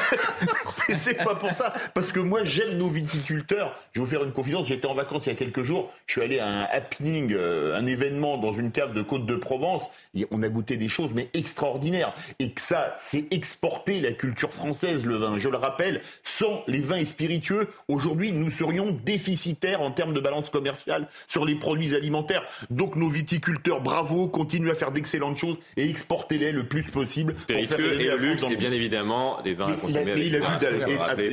c'est 0.97 1.23
pas 1.23 1.37
pour 1.37 1.53
ça. 1.53 1.73
Parce 1.95 2.11
que 2.11 2.19
moi, 2.19 2.43
j'aime 2.43 2.77
nos 2.77 2.89
viticulteurs. 2.89 3.79
Je 3.93 4.01
vais 4.01 4.05
vous 4.05 4.11
faire 4.11 4.25
une 4.25 4.33
confidence. 4.33 4.67
J'étais 4.67 4.87
en 4.87 4.95
vacances 4.95 5.27
il 5.27 5.29
y 5.29 5.33
a 5.33 5.37
quelques 5.37 5.63
jours. 5.63 5.93
Je 6.07 6.15
suis 6.15 6.23
allé 6.23 6.41
à 6.41 6.49
un 6.49 6.63
happening, 6.65 7.33
euh, 7.33 7.77
un 7.77 7.87
événement 7.87 8.37
dans 8.37 8.53
une 8.53 8.73
cave 8.73 8.95
de 8.95 9.03
Côte 9.03 9.25
de 9.25 9.37
Provence. 9.37 9.85
Et 10.17 10.27
on 10.33 10.43
a 10.43 10.49
goûté 10.49 10.77
des 10.77 10.89
choses, 10.89 11.13
mais 11.15 11.31
extraordinaires. 11.35 12.15
Et 12.41 12.51
que 12.51 12.61
ça, 12.61 12.97
c'est 12.99 13.33
exporter 13.33 14.01
la 14.01 14.11
culture 14.11 14.53
française, 14.53 15.07
le 15.07 15.19
vin. 15.19 15.39
Je 15.39 15.49
le 15.49 15.57
rappelle, 15.57 16.01
sans 16.25 16.65
les 16.67 16.81
vins 16.81 16.97
et 16.97 17.05
spiritueux, 17.05 17.69
aujourd'hui, 17.87 18.33
nous 18.33 18.51
serions 18.51 18.91
déficitaires 19.05 19.83
en 19.83 19.93
termes 19.93 20.15
de 20.15 20.21
balance 20.21 20.51
commerciale 20.51 21.07
sur 21.29 21.45
les 21.45 21.55
produits 21.55 21.92
alimentaires. 21.95 22.45
Donc 22.71 22.97
nos 22.97 23.09
viticulteurs, 23.09 23.81
bravo, 23.81 24.29
continuent 24.29 24.71
à 24.71 24.75
faire 24.75 24.93
d'excellentes 24.93 25.37
choses 25.37 25.59
et 25.77 25.89
exportez-les 25.89 26.53
le 26.53 26.67
plus 26.67 26.83
possible. 26.85 27.35
Spiritueux 27.39 28.01
et 28.01 28.09
le 28.09 28.17
luxe, 28.17 28.45
et 28.51 28.57
bien 28.57 28.73
évidemment 28.73 29.41
des 29.43 29.55
vins 29.55 29.73
à 29.73 29.77
consommer 29.77 30.13
avec, 30.13 31.33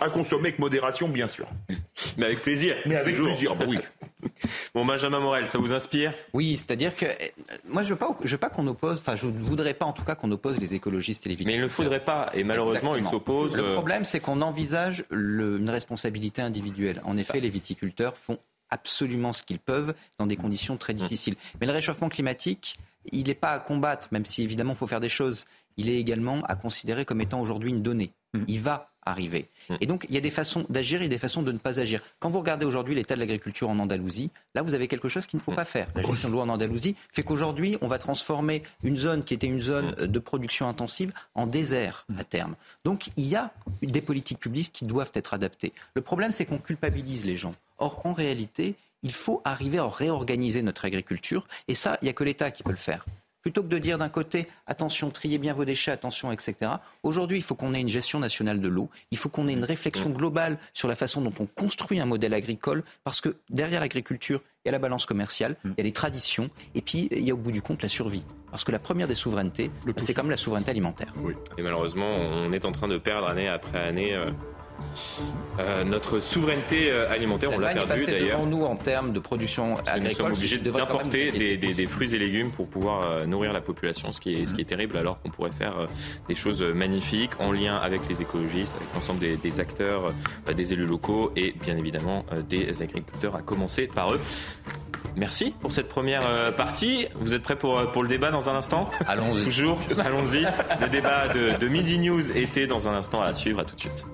à, 0.00 0.08
consommer 0.08 0.48
avec 0.48 0.58
modération, 0.58 1.08
bien 1.08 1.28
sûr. 1.28 1.46
Mais 2.16 2.26
avec 2.26 2.40
plaisir. 2.40 2.76
Mais 2.86 2.96
avec 2.96 3.16
plaisir, 3.16 3.54
bah 3.56 3.66
oui. 3.68 3.78
Bon, 4.74 4.84
Benjamin 4.84 5.20
Morel, 5.20 5.46
ça 5.48 5.58
vous 5.58 5.72
inspire? 5.72 6.12
Oui, 6.32 6.56
c'est-à-dire 6.56 6.96
que 6.96 7.06
eh, 7.06 7.32
moi, 7.68 7.82
je 7.82 7.90
veux 7.90 7.96
pas, 7.96 8.16
je 8.22 8.32
veux 8.32 8.38
pas 8.38 8.48
qu'on 8.48 8.66
oppose, 8.66 9.00
enfin, 9.00 9.16
je 9.16 9.26
ne 9.26 9.38
voudrais 9.38 9.74
pas 9.74 9.84
en 9.84 9.92
tout 9.92 10.04
cas 10.04 10.14
qu'on 10.14 10.30
oppose 10.30 10.58
les 10.58 10.74
écologistes 10.74 11.26
et 11.26 11.28
les 11.28 11.36
viticulteurs. 11.36 11.60
Mais 11.60 11.62
il 11.62 11.64
ne 11.64 11.72
faudrait 11.72 12.04
pas, 12.04 12.30
et 12.34 12.42
malheureusement, 12.42 12.96
ils 12.96 13.06
s'opposent. 13.06 13.54
Le 13.54 13.64
euh, 13.64 13.72
problème, 13.74 14.04
c'est 14.04 14.20
qu'on 14.20 14.40
envisage 14.40 15.04
une 15.10 15.70
responsabilité 15.70 16.42
individuelle. 16.42 17.00
En 17.04 17.16
effet, 17.16 17.40
les 17.40 17.48
viticulteurs 17.48 18.16
font 18.16 18.38
absolument 18.70 19.32
ce 19.32 19.42
qu'ils 19.42 19.58
peuvent 19.58 19.94
dans 20.18 20.26
des 20.26 20.36
conditions 20.36 20.76
très 20.76 20.94
mmh. 20.94 20.98
difficiles. 20.98 21.36
Mais 21.60 21.66
le 21.66 21.72
réchauffement 21.72 22.08
climatique, 22.08 22.78
il 23.12 23.26
n'est 23.26 23.34
pas 23.34 23.50
à 23.50 23.60
combattre, 23.60 24.08
même 24.12 24.24
si 24.24 24.42
évidemment 24.42 24.72
il 24.72 24.76
faut 24.76 24.86
faire 24.86 25.00
des 25.00 25.08
choses. 25.08 25.44
Il 25.76 25.88
est 25.88 25.98
également 25.98 26.42
à 26.44 26.56
considérer 26.56 27.04
comme 27.04 27.20
étant 27.20 27.40
aujourd'hui 27.40 27.70
une 27.70 27.82
donnée. 27.82 28.12
Mmh. 28.32 28.44
Il 28.48 28.60
va 28.60 28.93
arriver. 29.06 29.48
Mmh. 29.68 29.74
Et 29.80 29.86
donc, 29.86 30.06
il 30.08 30.14
y 30.14 30.18
a 30.18 30.20
des 30.20 30.30
façons 30.30 30.66
d'agir 30.68 31.02
et 31.02 31.08
des 31.08 31.18
façons 31.18 31.42
de 31.42 31.52
ne 31.52 31.58
pas 31.58 31.80
agir. 31.80 32.00
Quand 32.18 32.30
vous 32.30 32.38
regardez 32.38 32.64
aujourd'hui 32.64 32.94
l'état 32.94 33.14
de 33.14 33.20
l'agriculture 33.20 33.68
en 33.68 33.78
Andalousie, 33.78 34.30
là, 34.54 34.62
vous 34.62 34.74
avez 34.74 34.88
quelque 34.88 35.08
chose 35.08 35.26
qu'il 35.26 35.38
ne 35.38 35.42
faut 35.42 35.52
pas 35.52 35.64
faire. 35.64 35.88
La 35.94 36.02
gestion 36.02 36.28
de 36.28 36.34
l'eau 36.34 36.40
en 36.40 36.48
Andalousie 36.48 36.96
fait 37.12 37.22
qu'aujourd'hui, 37.22 37.78
on 37.80 37.88
va 37.88 37.98
transformer 37.98 38.62
une 38.82 38.96
zone 38.96 39.24
qui 39.24 39.34
était 39.34 39.46
une 39.46 39.60
zone 39.60 39.94
de 39.94 40.18
production 40.18 40.68
intensive 40.68 41.12
en 41.34 41.46
désert 41.46 42.06
à 42.18 42.24
terme. 42.24 42.56
Donc, 42.84 43.08
il 43.16 43.26
y 43.26 43.36
a 43.36 43.52
des 43.82 44.02
politiques 44.02 44.38
publiques 44.38 44.72
qui 44.72 44.84
doivent 44.84 45.12
être 45.14 45.34
adaptées. 45.34 45.72
Le 45.94 46.02
problème, 46.02 46.32
c'est 46.32 46.46
qu'on 46.46 46.58
culpabilise 46.58 47.24
les 47.24 47.36
gens. 47.36 47.54
Or, 47.78 48.00
en 48.04 48.12
réalité, 48.12 48.74
il 49.02 49.12
faut 49.12 49.42
arriver 49.44 49.78
à 49.78 49.86
réorganiser 49.86 50.62
notre 50.62 50.84
agriculture. 50.84 51.46
Et 51.68 51.74
ça, 51.74 51.98
il 52.00 52.06
n'y 52.06 52.10
a 52.10 52.14
que 52.14 52.24
l'État 52.24 52.50
qui 52.50 52.62
peut 52.62 52.70
le 52.70 52.76
faire. 52.76 53.04
Plutôt 53.44 53.62
que 53.62 53.68
de 53.68 53.76
dire 53.76 53.98
d'un 53.98 54.08
côté, 54.08 54.48
attention, 54.66 55.10
triez 55.10 55.36
bien 55.36 55.52
vos 55.52 55.66
déchets, 55.66 55.90
attention, 55.90 56.32
etc. 56.32 56.56
Aujourd'hui, 57.02 57.36
il 57.36 57.42
faut 57.42 57.54
qu'on 57.54 57.74
ait 57.74 57.80
une 57.82 57.88
gestion 57.88 58.18
nationale 58.18 58.58
de 58.58 58.68
l'eau. 58.68 58.88
Il 59.10 59.18
faut 59.18 59.28
qu'on 59.28 59.48
ait 59.48 59.52
une 59.52 59.64
réflexion 59.64 60.08
globale 60.08 60.56
sur 60.72 60.88
la 60.88 60.94
façon 60.94 61.20
dont 61.20 61.32
on 61.38 61.44
construit 61.44 62.00
un 62.00 62.06
modèle 62.06 62.32
agricole. 62.32 62.84
Parce 63.04 63.20
que 63.20 63.36
derrière 63.50 63.80
l'agriculture, 63.80 64.40
il 64.64 64.68
y 64.68 64.70
a 64.70 64.72
la 64.72 64.78
balance 64.78 65.04
commerciale, 65.04 65.56
il 65.62 65.74
y 65.76 65.80
a 65.82 65.84
les 65.84 65.92
traditions, 65.92 66.48
et 66.74 66.80
puis 66.80 67.08
il 67.10 67.20
y 67.20 67.30
a 67.30 67.34
au 67.34 67.36
bout 67.36 67.52
du 67.52 67.60
compte 67.60 67.82
la 67.82 67.88
survie. 67.88 68.24
Parce 68.50 68.64
que 68.64 68.72
la 68.72 68.78
première 68.78 69.08
des 69.08 69.14
souverainetés, 69.14 69.70
c'est 69.98 70.14
comme 70.14 70.30
la 70.30 70.38
souveraineté 70.38 70.70
alimentaire. 70.70 71.12
Et 71.58 71.62
malheureusement, 71.62 72.08
on 72.08 72.50
est 72.50 72.64
en 72.64 72.72
train 72.72 72.88
de 72.88 72.96
perdre 72.96 73.28
année 73.28 73.48
après 73.48 73.78
année. 73.78 74.14
Euh, 74.14 74.30
euh, 75.58 75.84
notre 75.84 76.20
souveraineté 76.20 76.90
euh, 76.90 77.10
alimentaire, 77.10 77.50
on 77.52 77.58
l'a 77.58 77.72
perdu 77.72 78.06
d'ailleurs. 78.06 78.44
nous 78.46 78.64
en 78.64 78.76
termes 78.76 79.12
de 79.12 79.20
production 79.20 79.76
agricole. 79.86 80.02
Nous 80.02 80.14
sommes 80.14 80.32
obligés 80.32 80.58
d'importer 80.58 81.56
des, 81.56 81.86
fruits 81.86 82.14
et 82.14 82.18
légumes 82.18 82.50
pour 82.50 82.66
pouvoir 82.66 83.10
euh, 83.10 83.26
nourrir 83.26 83.52
la 83.52 83.60
population, 83.60 84.10
ce 84.10 84.20
qui 84.20 84.34
est, 84.34 84.46
ce 84.46 84.54
qui 84.54 84.62
est 84.62 84.66
terrible 84.66 84.96
alors 84.96 85.20
qu'on 85.20 85.30
pourrait 85.30 85.50
faire 85.50 85.74
des 86.28 86.34
choses 86.34 86.62
magnifiques 86.62 87.32
en 87.38 87.52
lien 87.52 87.76
avec 87.76 88.00
les 88.08 88.20
écologistes, 88.22 88.74
avec 88.76 88.94
l'ensemble 88.94 89.20
des, 89.20 89.60
acteurs, 89.60 90.12
des 90.54 90.72
élus 90.72 90.86
locaux 90.86 91.32
et 91.36 91.52
bien 91.52 91.76
évidemment 91.76 92.24
des 92.48 92.82
agriculteurs, 92.82 93.36
à 93.36 93.42
commencer 93.42 93.86
par 93.86 94.12
eux. 94.12 94.20
Merci 95.16 95.54
pour 95.60 95.70
cette 95.70 95.88
première 95.88 96.54
partie. 96.56 97.06
Vous 97.14 97.34
êtes 97.34 97.42
prêts 97.42 97.56
pour, 97.56 97.80
pour 97.92 98.02
le 98.02 98.08
débat 98.08 98.30
dans 98.32 98.50
un 98.50 98.54
instant? 98.54 98.90
Allons-y. 99.06 99.44
Toujours, 99.44 99.78
allons-y. 100.04 100.42
Le 100.80 100.88
débat 100.88 101.28
de, 101.28 101.58
de 101.58 101.68
Midi 101.68 101.98
News 101.98 102.36
était 102.36 102.66
dans 102.66 102.88
un 102.88 102.94
instant 102.94 103.22
à 103.22 103.32
suivre. 103.32 103.60
À 103.60 103.64
tout 103.64 103.76
de 103.76 103.80
suite. 103.80 104.04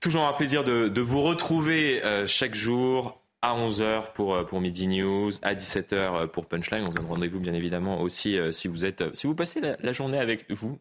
Toujours 0.00 0.26
un 0.26 0.32
plaisir 0.32 0.64
de, 0.64 1.00
vous 1.00 1.20
retrouver 1.20 2.02
euh, 2.02 2.26
chaque 2.26 2.54
jour 2.54 3.22
à 3.42 3.54
11h 3.54 4.14
pour, 4.14 4.34
euh, 4.34 4.44
pour 4.44 4.58
Midi 4.62 4.86
News, 4.86 5.30
à 5.42 5.54
17h 5.54 5.92
euh, 5.92 6.26
pour 6.26 6.46
Punchline. 6.46 6.84
On 6.84 6.90
se 6.90 6.96
donne 6.96 7.04
rendez-vous 7.04 7.38
bien 7.38 7.52
évidemment 7.52 8.00
aussi 8.00 8.38
si 8.50 8.66
vous 8.66 8.86
êtes 8.86 9.14
si 9.14 9.26
vous 9.26 9.34
passez 9.34 9.60
la, 9.60 9.92
journée 9.92 10.18
avec 10.18 10.50
vous 10.50 10.78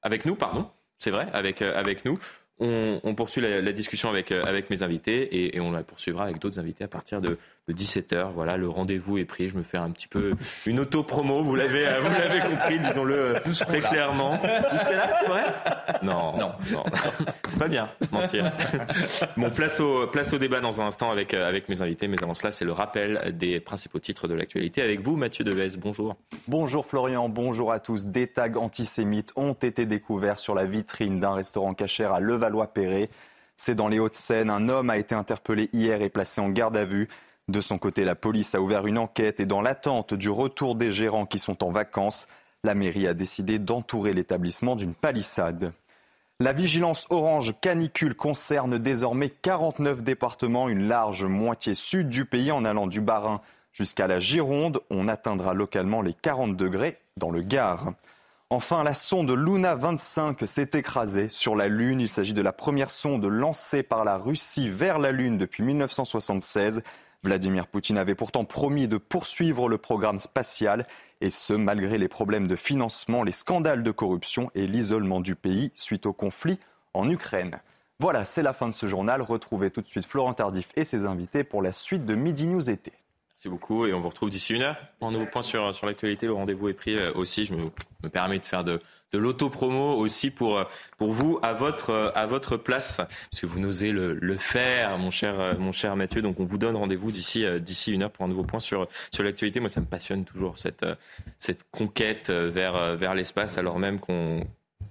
avec 0.00 0.24
nous, 0.24 0.36
pardon. 0.36 0.70
C'est 0.98 1.10
vrai, 1.10 1.28
avec, 1.34 1.60
avec 1.60 2.06
nous. 2.06 2.18
On, 2.60 3.14
poursuit 3.14 3.42
la, 3.42 3.72
discussion 3.72 4.08
avec, 4.08 4.32
avec 4.32 4.70
mes 4.70 4.82
invités 4.82 5.54
et 5.54 5.60
on 5.60 5.70
la 5.70 5.84
poursuivra 5.84 6.24
avec 6.24 6.38
d'autres 6.38 6.58
invités 6.58 6.84
à 6.84 6.88
partir 6.88 7.20
de, 7.20 7.38
de 7.68 7.72
17h. 7.74 8.32
Voilà, 8.34 8.56
le 8.56 8.68
rendez-vous 8.68 9.18
est 9.18 9.24
pris. 9.24 9.48
Je 9.48 9.56
me 9.56 9.62
fais 9.62 9.76
un 9.76 9.90
petit 9.90 10.08
peu 10.08 10.32
une 10.66 10.80
auto-promo. 10.80 11.42
Vous 11.44 11.54
l'avez, 11.54 11.86
euh, 11.86 12.00
vous 12.00 12.10
l'avez 12.10 12.40
compris, 12.40 12.80
disons-le 12.80 13.36
euh, 13.36 13.40
très 13.66 13.80
clairement. 13.80 14.36
Vous 14.36 14.78
serez 14.78 14.96
là, 14.96 15.10
c'est 15.20 15.28
vrai? 15.28 15.44
Non, 16.02 16.36
non, 16.38 16.52
non, 16.72 16.84
c'est 17.48 17.58
pas 17.58 17.68
bien, 17.68 17.90
mentir. 18.10 18.50
Bon, 19.36 19.50
place 19.50 19.78
au, 19.80 20.06
place 20.06 20.32
au 20.32 20.38
débat 20.38 20.60
dans 20.60 20.80
un 20.80 20.86
instant 20.86 21.10
avec, 21.10 21.34
euh, 21.34 21.48
avec 21.48 21.68
mes 21.68 21.82
invités. 21.82 22.08
Mais 22.08 22.22
avant 22.22 22.34
cela, 22.34 22.50
c'est 22.50 22.64
le 22.64 22.72
rappel 22.72 23.36
des 23.36 23.60
principaux 23.60 23.98
titres 23.98 24.28
de 24.28 24.34
l'actualité 24.34 24.82
avec 24.82 25.00
vous, 25.00 25.16
Mathieu 25.16 25.44
Deves. 25.44 25.76
Bonjour. 25.78 26.16
Bonjour 26.46 26.86
Florian, 26.86 27.28
bonjour 27.28 27.72
à 27.72 27.80
tous. 27.80 28.06
Des 28.06 28.26
tags 28.26 28.54
antisémites 28.56 29.32
ont 29.36 29.52
été 29.52 29.84
découverts 29.84 30.38
sur 30.38 30.54
la 30.54 30.64
vitrine 30.64 31.20
d'un 31.20 31.34
restaurant 31.34 31.74
cachère 31.74 32.12
à 32.12 32.20
Levallois-Perret. 32.20 33.10
C'est 33.56 33.74
dans 33.74 33.88
les 33.88 33.98
Hauts-de-Seine. 33.98 34.50
Un 34.50 34.68
homme 34.68 34.88
a 34.88 34.96
été 34.96 35.14
interpellé 35.14 35.68
hier 35.72 36.00
et 36.00 36.08
placé 36.08 36.40
en 36.40 36.48
garde 36.48 36.76
à 36.76 36.84
vue. 36.84 37.08
De 37.48 37.62
son 37.62 37.78
côté, 37.78 38.04
la 38.04 38.14
police 38.14 38.54
a 38.54 38.60
ouvert 38.60 38.86
une 38.86 38.98
enquête 38.98 39.40
et 39.40 39.46
dans 39.46 39.62
l'attente 39.62 40.12
du 40.12 40.28
retour 40.28 40.74
des 40.74 40.92
gérants 40.92 41.24
qui 41.24 41.38
sont 41.38 41.64
en 41.64 41.70
vacances, 41.70 42.26
la 42.62 42.74
mairie 42.74 43.06
a 43.06 43.14
décidé 43.14 43.58
d'entourer 43.58 44.12
l'établissement 44.12 44.76
d'une 44.76 44.94
palissade. 44.94 45.72
La 46.40 46.52
vigilance 46.52 47.06
orange 47.08 47.54
canicule 47.60 48.14
concerne 48.14 48.78
désormais 48.78 49.30
49 49.30 50.02
départements, 50.02 50.68
une 50.68 50.86
large 50.86 51.24
moitié 51.24 51.72
sud 51.74 52.10
du 52.10 52.26
pays 52.26 52.52
en 52.52 52.64
allant 52.64 52.86
du 52.86 53.00
Bas-Rhin 53.00 53.40
jusqu'à 53.72 54.06
la 54.06 54.18
Gironde. 54.18 54.80
On 54.90 55.08
atteindra 55.08 55.54
localement 55.54 56.02
les 56.02 56.14
40 56.14 56.54
degrés 56.54 56.98
dans 57.16 57.30
le 57.30 57.40
Gard. 57.40 57.92
Enfin, 58.50 58.82
la 58.82 58.94
sonde 58.94 59.30
Luna 59.30 59.74
25 59.74 60.46
s'est 60.46 60.70
écrasée 60.74 61.28
sur 61.28 61.56
la 61.56 61.68
Lune. 61.68 62.00
Il 62.00 62.08
s'agit 62.08 62.34
de 62.34 62.42
la 62.42 62.52
première 62.52 62.90
sonde 62.90 63.24
lancée 63.24 63.82
par 63.82 64.04
la 64.04 64.16
Russie 64.16 64.70
vers 64.70 64.98
la 64.98 65.12
Lune 65.12 65.38
depuis 65.38 65.62
1976. 65.62 66.82
Vladimir 67.28 67.66
Poutine 67.66 67.98
avait 67.98 68.14
pourtant 68.14 68.46
promis 68.46 68.88
de 68.88 68.96
poursuivre 68.96 69.68
le 69.68 69.76
programme 69.76 70.18
spatial, 70.18 70.86
et 71.20 71.28
ce, 71.28 71.52
malgré 71.52 71.98
les 71.98 72.08
problèmes 72.08 72.48
de 72.48 72.56
financement, 72.56 73.22
les 73.22 73.32
scandales 73.32 73.82
de 73.82 73.90
corruption 73.90 74.50
et 74.54 74.66
l'isolement 74.66 75.20
du 75.20 75.34
pays 75.34 75.70
suite 75.74 76.06
au 76.06 76.14
conflit 76.14 76.58
en 76.94 77.10
Ukraine. 77.10 77.60
Voilà, 78.00 78.24
c'est 78.24 78.42
la 78.42 78.54
fin 78.54 78.66
de 78.66 78.72
ce 78.72 78.86
journal. 78.86 79.20
Retrouvez 79.20 79.70
tout 79.70 79.82
de 79.82 79.88
suite 79.88 80.06
Florent 80.06 80.32
Tardif 80.32 80.70
et 80.74 80.84
ses 80.84 81.04
invités 81.04 81.44
pour 81.44 81.60
la 81.60 81.72
suite 81.72 82.06
de 82.06 82.14
Midi 82.14 82.46
News 82.46 82.70
été. 82.70 82.92
Merci 83.38 83.50
beaucoup 83.50 83.86
et 83.86 83.94
on 83.94 84.00
vous 84.00 84.08
retrouve 84.08 84.30
d'ici 84.30 84.52
une 84.52 84.62
heure 84.62 84.74
un 85.00 85.12
nouveau 85.12 85.26
point 85.26 85.42
sur, 85.42 85.72
sur 85.72 85.86
l'actualité. 85.86 86.26
Le 86.26 86.32
rendez-vous 86.32 86.70
est 86.70 86.74
pris 86.74 86.96
euh, 86.96 87.12
aussi. 87.14 87.44
Je 87.44 87.54
me, 87.54 87.70
me 88.02 88.08
permets 88.08 88.40
de 88.40 88.44
faire 88.44 88.64
de, 88.64 88.80
de 89.12 89.18
l'auto-promo 89.18 89.94
aussi 89.94 90.32
pour, 90.32 90.58
euh, 90.58 90.64
pour 90.96 91.12
vous 91.12 91.38
à 91.40 91.52
votre, 91.52 91.90
euh, 91.90 92.10
à 92.16 92.26
votre 92.26 92.56
place, 92.56 92.96
parce 92.96 93.40
que 93.40 93.46
vous 93.46 93.60
n'osez 93.60 93.92
le, 93.92 94.14
le, 94.14 94.34
faire, 94.34 94.98
mon 94.98 95.12
cher, 95.12 95.56
mon 95.56 95.70
cher 95.70 95.94
Mathieu. 95.94 96.20
Donc 96.20 96.40
on 96.40 96.44
vous 96.44 96.58
donne 96.58 96.74
rendez-vous 96.74 97.12
d'ici, 97.12 97.44
d'ici 97.60 97.92
une 97.92 98.02
heure 98.02 98.10
pour 98.10 98.24
un 98.24 98.28
nouveau 98.28 98.42
point 98.42 98.58
sur, 98.58 98.88
sur 99.12 99.22
l'actualité. 99.22 99.60
Moi, 99.60 99.68
ça 99.68 99.80
me 99.80 99.86
passionne 99.86 100.24
toujours 100.24 100.58
cette, 100.58 100.84
cette 101.38 101.62
conquête 101.70 102.30
vers, 102.30 102.96
vers 102.96 103.14
l'espace, 103.14 103.56
alors 103.56 103.78
même 103.78 104.00
qu'on 104.00 104.44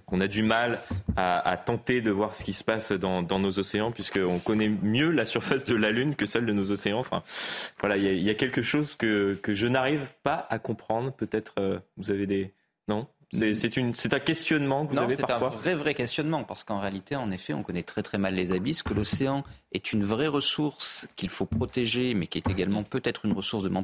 qu'on 0.08 0.20
a 0.20 0.26
du 0.26 0.42
mal 0.42 0.80
à, 1.16 1.56
tenter 1.56 2.00
de 2.00 2.10
voir 2.10 2.34
ce 2.34 2.44
qui 2.44 2.52
se 2.52 2.64
passe 2.64 2.92
dans, 2.92 3.38
nos 3.38 3.58
océans, 3.58 3.92
puisqu'on 3.92 4.38
connaît 4.38 4.68
mieux 4.68 5.10
la 5.10 5.24
surface 5.24 5.64
de 5.64 5.74
la 5.74 5.90
Lune 5.90 6.14
que 6.14 6.26
celle 6.26 6.46
de 6.46 6.52
nos 6.52 6.70
océans. 6.70 7.00
Enfin, 7.00 7.22
voilà, 7.80 7.96
il 7.96 8.22
y, 8.22 8.30
a 8.30 8.34
quelque 8.34 8.62
chose 8.62 8.94
que, 8.94 9.34
que 9.42 9.52
je 9.52 9.66
n'arrive 9.66 10.06
pas 10.22 10.46
à 10.48 10.58
comprendre. 10.58 11.12
Peut-être 11.12 11.54
euh, 11.58 11.78
vous 11.96 12.10
avez 12.10 12.26
des... 12.26 12.54
Non? 12.86 13.06
C'est 13.30 14.14
un 14.14 14.20
questionnement 14.20 14.84
que 14.86 14.90
vous 14.90 14.96
non, 14.96 15.02
avez 15.02 15.16
parfois 15.16 15.50
C'est 15.50 15.56
un 15.56 15.58
vrai, 15.60 15.74
vrai 15.74 15.94
questionnement, 15.94 16.44
parce 16.44 16.64
qu'en 16.64 16.80
réalité, 16.80 17.14
en 17.14 17.30
effet, 17.30 17.52
on 17.52 17.62
connaît 17.62 17.82
très 17.82 18.02
très 18.02 18.16
mal 18.16 18.34
les 18.34 18.52
abysses, 18.52 18.82
que 18.82 18.94
l'océan 18.94 19.44
est 19.72 19.92
une 19.92 20.02
vraie 20.02 20.28
ressource 20.28 21.08
qu'il 21.14 21.28
faut 21.28 21.44
protéger, 21.44 22.14
mais 22.14 22.26
qui 22.26 22.38
est 22.38 22.48
également 22.48 22.84
peut-être 22.84 23.26
une 23.26 23.32
ressource 23.32 23.64
demain 23.64 23.82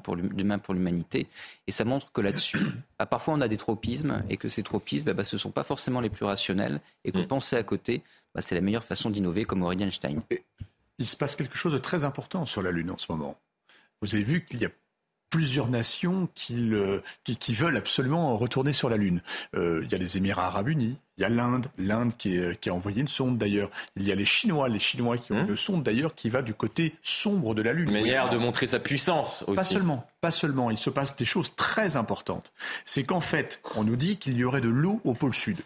pour 0.59 0.74
l'humanité. 0.74 1.26
Et 1.66 1.72
ça 1.72 1.84
montre 1.84 2.11
que 2.11 2.22
là-dessus, 2.22 2.59
bah, 2.99 3.05
parfois 3.05 3.34
on 3.34 3.40
a 3.42 3.49
des 3.49 3.59
tropismes, 3.59 4.22
et 4.30 4.38
que 4.38 4.49
ces 4.49 4.62
tropismes, 4.62 5.07
bah, 5.07 5.12
bah 5.12 5.24
ce 5.24 5.36
ne 5.36 5.40
sont 5.40 5.51
pas 5.51 5.64
forcément 5.64 6.01
les 6.01 6.11
plus 6.11 6.24
rationnels, 6.24 6.80
et 7.05 7.12
que 7.12 7.18
mm. 7.18 7.26
penser 7.26 7.57
à 7.57 7.62
côté, 7.62 8.03
bah, 8.34 8.40
c'est 8.40 8.55
la 8.55 8.62
meilleure 8.62 8.84
façon 8.84 9.11
d'innover, 9.11 9.45
comme 9.45 9.62
Aurélien 9.62 9.86
Einstein. 9.86 10.22
Il 10.99 11.07
se 11.07 11.16
passe 11.16 11.36
quelque 11.36 11.59
chose 11.59 11.74
de 11.74 11.78
très 11.78 12.05
important 12.05 12.47
sur 12.47 12.62
la 12.62 12.70
Lune 12.70 12.90
en 12.90 12.99
ce 12.99 13.11
moment. 13.11 13.38
Vous 14.01 14.14
avez 14.14 14.24
vu 14.24 14.45
qu'il 14.45 14.61
y 14.61 14.64
a 14.64 14.70
plusieurs 15.35 15.68
nations 15.68 16.28
qui, 16.37 16.70
qui, 17.24 17.37
qui, 17.37 17.55
veulent 17.55 17.76
absolument 17.76 18.37
retourner 18.37 18.72
sur 18.72 18.89
la 18.89 18.97
Lune. 18.97 19.20
Euh, 19.57 19.80
il 19.82 19.91
y 19.91 19.95
a 19.97 19.99
les 19.99 20.16
Émirats 20.16 20.47
arabes 20.47 20.68
unis, 20.68 20.97
il 21.18 21.22
y 21.22 21.24
a 21.24 21.28
l'Inde, 21.28 21.66
l'Inde 21.76 22.12
qui, 22.16 22.39
qui, 22.61 22.70
a 22.70 22.74
envoyé 22.74 23.01
une 23.01 23.09
sonde 23.09 23.37
d'ailleurs. 23.37 23.68
Il 23.97 24.07
y 24.07 24.12
a 24.12 24.14
les 24.14 24.24
Chinois, 24.24 24.68
les 24.68 24.78
Chinois 24.78 25.18
qui 25.18 25.32
ont 25.32 25.43
mmh. 25.43 25.51
une 25.51 25.57
sonde 25.57 25.82
d'ailleurs 25.82 26.14
qui 26.14 26.30
va 26.30 26.41
du 26.41 26.55
côté 26.55 26.95
sombre 27.03 27.57
de 27.57 27.62
la 27.62 27.72
Lune. 27.72 27.89
Une 27.89 27.95
manière 27.95 28.30
de 28.30 28.37
montrer 28.37 28.68
sa 28.68 28.78
puissance 28.78 29.43
aussi. 29.49 29.57
Pas 29.57 29.64
seulement, 29.64 30.07
pas 30.20 30.30
seulement. 30.30 30.70
Il 30.70 30.78
se 30.78 30.89
passe 30.89 31.16
des 31.16 31.24
choses 31.24 31.53
très 31.57 31.97
importantes. 31.97 32.53
C'est 32.85 33.03
qu'en 33.03 33.20
fait, 33.20 33.61
on 33.74 33.82
nous 33.82 33.97
dit 33.97 34.18
qu'il 34.18 34.37
y 34.37 34.45
aurait 34.45 34.61
de 34.61 34.68
l'eau 34.68 35.01
au 35.03 35.14
pôle 35.14 35.35
sud. 35.35 35.59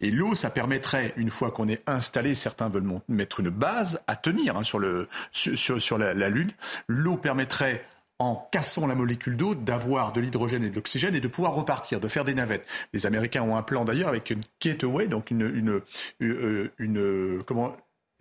Et 0.00 0.10
l'eau, 0.10 0.34
ça 0.34 0.48
permettrait, 0.48 1.12
une 1.16 1.30
fois 1.30 1.50
qu'on 1.50 1.68
est 1.68 1.82
installé, 1.86 2.34
certains 2.34 2.70
veulent 2.70 3.00
mettre 3.08 3.40
une 3.40 3.50
base 3.50 4.00
à 4.06 4.16
tenir 4.16 4.56
hein, 4.56 4.62
sur, 4.62 4.78
le, 4.78 5.06
sur, 5.32 5.82
sur 5.82 5.98
la, 5.98 6.14
la 6.14 6.30
Lune. 6.30 6.50
L'eau 6.88 7.18
permettrait 7.18 7.84
en 8.22 8.48
cassant 8.52 8.86
la 8.86 8.94
molécule 8.94 9.36
d'eau, 9.36 9.54
d'avoir 9.54 10.12
de 10.12 10.20
l'hydrogène 10.20 10.64
et 10.64 10.70
de 10.70 10.74
l'oxygène 10.74 11.14
et 11.14 11.20
de 11.20 11.28
pouvoir 11.28 11.54
repartir, 11.54 12.00
de 12.00 12.08
faire 12.08 12.24
des 12.24 12.34
navettes. 12.34 12.64
Les 12.92 13.04
Américains 13.06 13.42
ont 13.42 13.56
un 13.56 13.62
plan 13.62 13.84
d'ailleurs 13.84 14.08
avec 14.08 14.30
une 14.30 14.42
gateway, 14.60 15.08
donc 15.08 15.30
une, 15.30 15.42
une, 15.42 15.80
une, 16.20 16.70
une 16.78 17.42
comment 17.44 17.76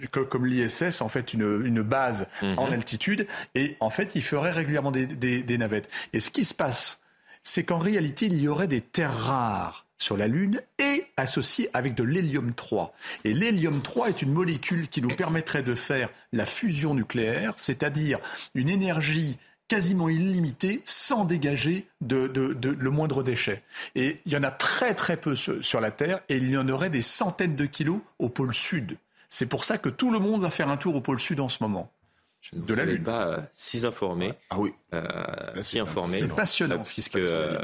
comme 0.09 0.47
l'ISS, 0.47 1.01
en 1.01 1.09
fait, 1.09 1.35
une, 1.35 1.61
une 1.63 1.83
base 1.83 2.27
mhm. 2.41 2.57
en 2.57 2.71
altitude, 2.71 3.27
et 3.53 3.77
en 3.79 3.91
fait, 3.91 4.15
ils 4.15 4.23
feraient 4.23 4.49
régulièrement 4.49 4.89
des, 4.89 5.05
des, 5.05 5.43
des 5.43 5.57
navettes. 5.59 5.89
Et 6.13 6.19
ce 6.19 6.31
qui 6.31 6.43
se 6.43 6.55
passe, 6.55 7.01
c'est 7.43 7.63
qu'en 7.63 7.77
réalité, 7.77 8.25
il 8.25 8.41
y 8.41 8.47
aurait 8.47 8.67
des 8.67 8.81
terres 8.81 9.15
rares 9.15 9.85
sur 9.99 10.17
la 10.17 10.27
Lune 10.27 10.61
et 10.79 11.05
associées 11.15 11.69
avec 11.73 11.93
de 11.93 12.03
l'hélium 12.03 12.53
3. 12.55 12.93
Et 13.23 13.35
l'hélium 13.35 13.79
3 13.83 14.09
est 14.09 14.21
une 14.23 14.33
molécule 14.33 14.87
qui 14.87 15.03
nous 15.03 15.15
permettrait 15.15 15.61
de 15.61 15.75
faire 15.75 16.09
la 16.33 16.47
fusion 16.47 16.95
nucléaire, 16.95 17.53
c'est-à-dire 17.57 18.19
une 18.55 18.69
énergie 18.69 19.37
quasiment 19.71 20.09
illimité 20.09 20.81
sans 20.83 21.23
dégager 21.23 21.85
de, 22.01 22.29
le 22.61 22.89
moindre 22.89 23.23
déchet. 23.23 23.63
Et 23.95 24.17
il 24.25 24.33
y 24.33 24.35
en 24.35 24.43
a 24.43 24.51
très 24.51 24.93
très 24.95 25.15
peu 25.15 25.33
sur 25.33 25.79
la 25.79 25.91
Terre 25.91 26.19
et 26.27 26.35
il 26.35 26.49
y 26.49 26.57
en 26.57 26.67
aurait 26.67 26.89
des 26.89 27.01
centaines 27.01 27.55
de 27.55 27.65
kilos 27.65 28.01
au 28.19 28.27
pôle 28.27 28.53
sud. 28.53 28.97
C'est 29.29 29.45
pour 29.45 29.63
ça 29.63 29.77
que 29.77 29.87
tout 29.87 30.11
le 30.11 30.19
monde 30.19 30.41
va 30.41 30.49
faire 30.49 30.67
un 30.67 30.75
tour 30.75 30.97
au 30.97 30.99
pôle 30.99 31.21
sud 31.21 31.39
en 31.39 31.47
ce 31.47 31.59
moment. 31.61 31.89
Je 32.41 32.57
ne 32.57 32.65
de 32.65 32.97
pas 32.97 33.27
euh, 33.27 33.37
si 33.53 33.85
informé. 33.85 34.33
Ah 34.49 34.59
oui. 34.59 34.73
Euh, 34.93 35.05
si 35.61 35.79
informé. 35.79 36.17
C'est 36.17 36.35
passionnant 36.35 36.83
ce 36.83 36.93
qui 36.93 37.01
se 37.01 37.09
passe. 37.09 37.21
Euh, 37.23 37.63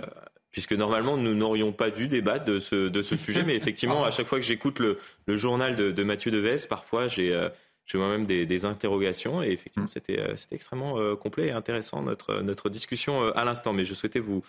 puisque 0.51 0.71
normalement 0.71 1.17
nous 1.17 1.35
n'aurions 1.35 1.73
pas 1.73 1.89
dû 1.89 2.07
débattre 2.07 2.45
de 2.45 2.61
ce, 2.61 2.87
de 2.87 3.01
ce 3.01 3.17
sujet, 3.17 3.43
mais 3.43 3.57
effectivement, 3.57 4.03
à 4.05 4.11
chaque 4.11 4.27
fois 4.27 4.39
que 4.39 4.45
j'écoute 4.45 4.79
le, 4.79 4.97
le, 5.25 5.35
journal 5.35 5.75
de, 5.75 5.91
de 5.91 6.03
Mathieu 6.03 6.31
Deves, 6.31 6.69
parfois 6.69 7.09
j'ai 7.09 7.49
j'ai 7.87 7.97
moi-même 7.97 8.25
des, 8.25 8.45
des, 8.45 8.65
interrogations 8.65 9.41
et 9.41 9.51
effectivement 9.51 9.85
mm. 9.85 9.93
c'était 9.93 10.19
euh, 10.19 10.35
c'était 10.35 10.55
extrêmement 10.55 10.99
euh, 10.99 11.15
complet 11.15 11.47
et 11.47 11.51
intéressant 11.51 12.01
notre 12.01 12.41
notre 12.41 12.69
discussion 12.69 13.23
euh, 13.23 13.37
à 13.37 13.45
l'instant. 13.45 13.73
Mais 13.73 13.85
je 13.85 13.93
souhaitais 13.93 14.19
vous 14.19 14.43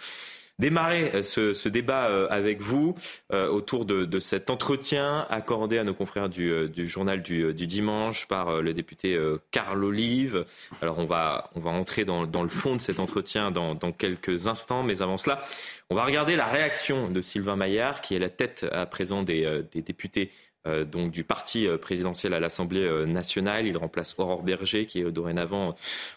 démarrer 0.58 1.22
ce, 1.22 1.54
ce 1.54 1.68
débat 1.68 2.26
avec 2.30 2.60
vous 2.60 2.96
autour 3.30 3.84
de, 3.84 4.04
de, 4.04 4.18
cet 4.18 4.50
entretien 4.50 5.24
accordé 5.30 5.78
à 5.78 5.84
nos 5.84 5.94
confrères 5.94 6.28
du, 6.28 6.68
du 6.68 6.88
journal 6.88 7.22
du, 7.22 7.54
du, 7.54 7.68
dimanche 7.68 8.26
par 8.26 8.60
le 8.60 8.74
député 8.74 9.16
Carl 9.52 9.84
Olive. 9.84 10.46
Alors 10.82 10.98
on 10.98 11.04
va 11.04 11.48
on 11.54 11.60
va 11.60 11.70
entrer 11.70 12.04
dans, 12.04 12.26
dans 12.26 12.42
le 12.42 12.48
fond 12.48 12.74
de 12.74 12.80
cet 12.80 12.98
entretien 12.98 13.52
dans, 13.52 13.76
dans, 13.76 13.92
quelques 13.92 14.48
instants, 14.48 14.82
mais 14.82 15.00
avant 15.00 15.16
cela, 15.16 15.42
on 15.90 15.94
va 15.94 16.04
regarder 16.04 16.34
la 16.34 16.46
réaction 16.46 17.08
de 17.08 17.22
Sylvain 17.22 17.54
Maillard, 17.54 18.00
qui 18.00 18.16
est 18.16 18.18
la 18.18 18.28
tête 18.28 18.66
à 18.72 18.84
présent 18.84 19.22
des, 19.22 19.62
des 19.70 19.82
députés 19.82 20.28
euh, 20.28 20.47
donc 20.84 21.10
du 21.10 21.24
parti 21.24 21.66
euh, 21.66 21.78
présidentiel 21.78 22.34
à 22.34 22.40
l'Assemblée 22.40 22.84
euh, 22.84 23.06
nationale. 23.06 23.66
Il 23.66 23.76
remplace 23.76 24.14
Aurore 24.18 24.42
Berger, 24.42 24.86
qui 24.86 25.00
est 25.00 25.10
dorénavant 25.10 25.74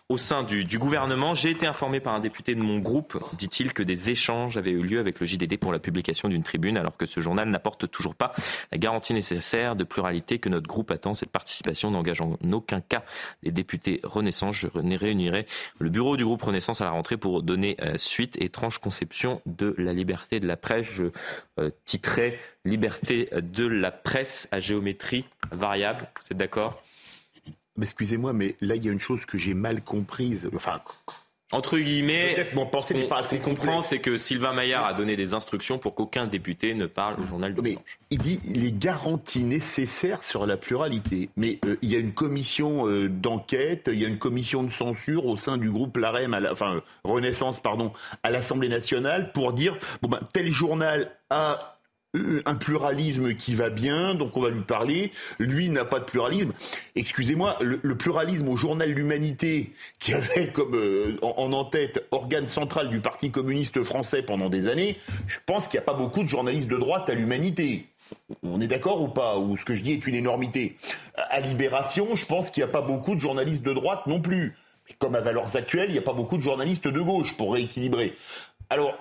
au 0.09 0.17
sein 0.17 0.43
du, 0.43 0.63
du 0.63 0.79
gouvernement. 0.79 1.33
J'ai 1.33 1.51
été 1.51 1.67
informé 1.67 1.99
par 1.99 2.13
un 2.13 2.19
député 2.19 2.55
de 2.55 2.61
mon 2.61 2.79
groupe, 2.79 3.17
dit-il, 3.33 3.73
que 3.73 3.83
des 3.83 4.09
échanges 4.09 4.57
avaient 4.57 4.71
eu 4.71 4.81
lieu 4.81 4.99
avec 4.99 5.19
le 5.19 5.25
JDD 5.25 5.57
pour 5.57 5.71
la 5.71 5.79
publication 5.79 6.27
d'une 6.27 6.43
tribune, 6.43 6.77
alors 6.77 6.97
que 6.97 7.05
ce 7.05 7.19
journal 7.19 7.49
n'apporte 7.49 7.89
toujours 7.89 8.15
pas 8.15 8.33
la 8.71 8.77
garantie 8.77 9.13
nécessaire 9.13 9.75
de 9.75 9.83
pluralité 9.83 10.39
que 10.39 10.49
notre 10.49 10.67
groupe 10.67 10.91
attend. 10.91 11.13
Cette 11.13 11.31
participation 11.31 11.91
n'engage 11.91 12.21
en 12.21 12.37
aucun 12.51 12.81
cas 12.81 13.03
les 13.43 13.51
députés 13.51 13.99
Renaissance. 14.03 14.55
Je 14.55 14.67
réunirai 14.67 15.45
le 15.79 15.89
bureau 15.89 16.17
du 16.17 16.25
groupe 16.25 16.41
Renaissance 16.41 16.81
à 16.81 16.85
la 16.85 16.91
rentrée 16.91 17.17
pour 17.17 17.43
donner 17.43 17.77
suite. 17.97 18.41
Étrange 18.41 18.79
conception 18.79 19.41
de 19.45 19.75
la 19.77 19.93
liberté 19.93 20.39
de 20.39 20.47
la 20.47 20.57
presse. 20.57 20.87
Je 20.91 21.05
titrerai 21.85 22.37
Liberté 22.63 23.27
de 23.41 23.65
la 23.65 23.89
presse 23.89 24.40
à 24.51 24.59
géométrie 24.59 25.25
variable. 25.51 26.07
Vous 26.21 26.27
êtes 26.31 26.37
d'accord? 26.37 26.81
Excusez-moi, 27.81 28.33
mais 28.33 28.55
là, 28.61 28.75
il 28.75 28.85
y 28.85 28.89
a 28.89 28.91
une 28.91 28.99
chose 28.99 29.25
que 29.25 29.37
j'ai 29.37 29.53
mal 29.53 29.81
comprise. 29.81 30.49
Enfin, 30.55 30.81
entre 31.51 31.77
guillemets, 31.77 32.47
mon 32.55 32.65
pensée 32.65 32.93
n'est 32.93 33.07
pas 33.07 33.17
assez 33.17 33.37
qu'on 33.37 33.55
comprend, 33.55 33.81
c'est 33.81 33.99
que 33.99 34.15
Sylvain 34.15 34.53
Maillard 34.53 34.85
a 34.85 34.93
donné 34.93 35.17
des 35.17 35.33
instructions 35.33 35.79
pour 35.79 35.95
qu'aucun 35.95 36.25
député 36.25 36.73
ne 36.75 36.85
parle 36.85 37.19
au 37.19 37.25
journal 37.25 37.53
du 37.53 37.61
dimanche. 37.61 37.99
Il 38.09 38.19
dit 38.19 38.39
les 38.45 38.71
garanties 38.71 39.43
nécessaires 39.43 40.23
sur 40.23 40.45
la 40.45 40.55
pluralité. 40.55 41.29
Mais 41.35 41.59
euh, 41.65 41.75
il 41.81 41.89
y 41.89 41.95
a 41.95 41.99
une 41.99 42.13
commission 42.13 42.87
euh, 42.87 43.09
d'enquête, 43.09 43.89
il 43.91 43.99
y 43.99 44.05
a 44.05 44.07
une 44.07 44.19
commission 44.19 44.63
de 44.63 44.71
censure 44.71 45.25
au 45.25 45.35
sein 45.35 45.57
du 45.57 45.69
groupe 45.69 45.97
LAREM, 45.97 46.37
enfin 46.49 46.81
Renaissance, 47.03 47.59
pardon, 47.59 47.91
à 48.23 48.31
l'Assemblée 48.31 48.69
nationale 48.69 49.33
pour 49.33 49.51
dire 49.51 49.77
bon 50.01 50.07
ben 50.07 50.21
tel 50.31 50.51
journal 50.51 51.11
a 51.29 51.80
un 52.45 52.55
pluralisme 52.55 53.35
qui 53.35 53.55
va 53.55 53.69
bien, 53.69 54.15
donc 54.15 54.35
on 54.35 54.41
va 54.41 54.49
lui 54.49 54.63
parler. 54.63 55.11
Lui 55.39 55.69
n'a 55.69 55.85
pas 55.85 55.99
de 55.99 56.05
pluralisme. 56.05 56.51
Excusez-moi, 56.95 57.57
le, 57.61 57.95
pluralisme 57.95 58.49
au 58.49 58.57
journal 58.57 58.91
L'Humanité, 58.91 59.71
qui 59.99 60.13
avait 60.13 60.49
comme 60.51 60.75
euh, 60.75 61.17
en, 61.21 61.53
en-tête 61.53 62.05
organe 62.11 62.47
central 62.47 62.89
du 62.89 62.99
Parti 62.99 63.31
communiste 63.31 63.83
français 63.83 64.21
pendant 64.21 64.49
des 64.49 64.67
années, 64.67 64.97
je 65.27 65.37
pense 65.45 65.67
qu'il 65.67 65.79
n'y 65.79 65.83
a 65.83 65.85
pas 65.85 65.93
beaucoup 65.93 66.23
de 66.23 66.29
journalistes 66.29 66.67
de 66.67 66.77
droite 66.77 67.09
à 67.09 67.13
l'Humanité. 67.13 67.87
On 68.43 68.59
est 68.59 68.67
d'accord 68.67 69.01
ou 69.01 69.07
pas? 69.07 69.37
Ou 69.37 69.57
ce 69.57 69.63
que 69.63 69.75
je 69.75 69.81
dis 69.81 69.93
est 69.93 70.05
une 70.05 70.15
énormité. 70.15 70.75
À 71.15 71.39
Libération, 71.39 72.15
je 72.15 72.25
pense 72.25 72.49
qu'il 72.49 72.61
n'y 72.61 72.69
a 72.69 72.71
pas 72.71 72.81
beaucoup 72.81 73.15
de 73.15 73.21
journalistes 73.21 73.63
de 73.63 73.73
droite 73.73 74.05
non 74.07 74.19
plus. 74.19 74.57
comme 74.99 75.15
à 75.15 75.21
Valeurs 75.21 75.55
Actuelles, 75.55 75.87
il 75.89 75.93
n'y 75.93 75.99
a 75.99 76.03
pas 76.03 76.13
beaucoup 76.13 76.35
de 76.35 76.41
journalistes 76.41 76.87
de 76.87 76.99
gauche 76.99 77.37
pour 77.37 77.53
rééquilibrer. 77.53 78.13
Alors, 78.69 78.97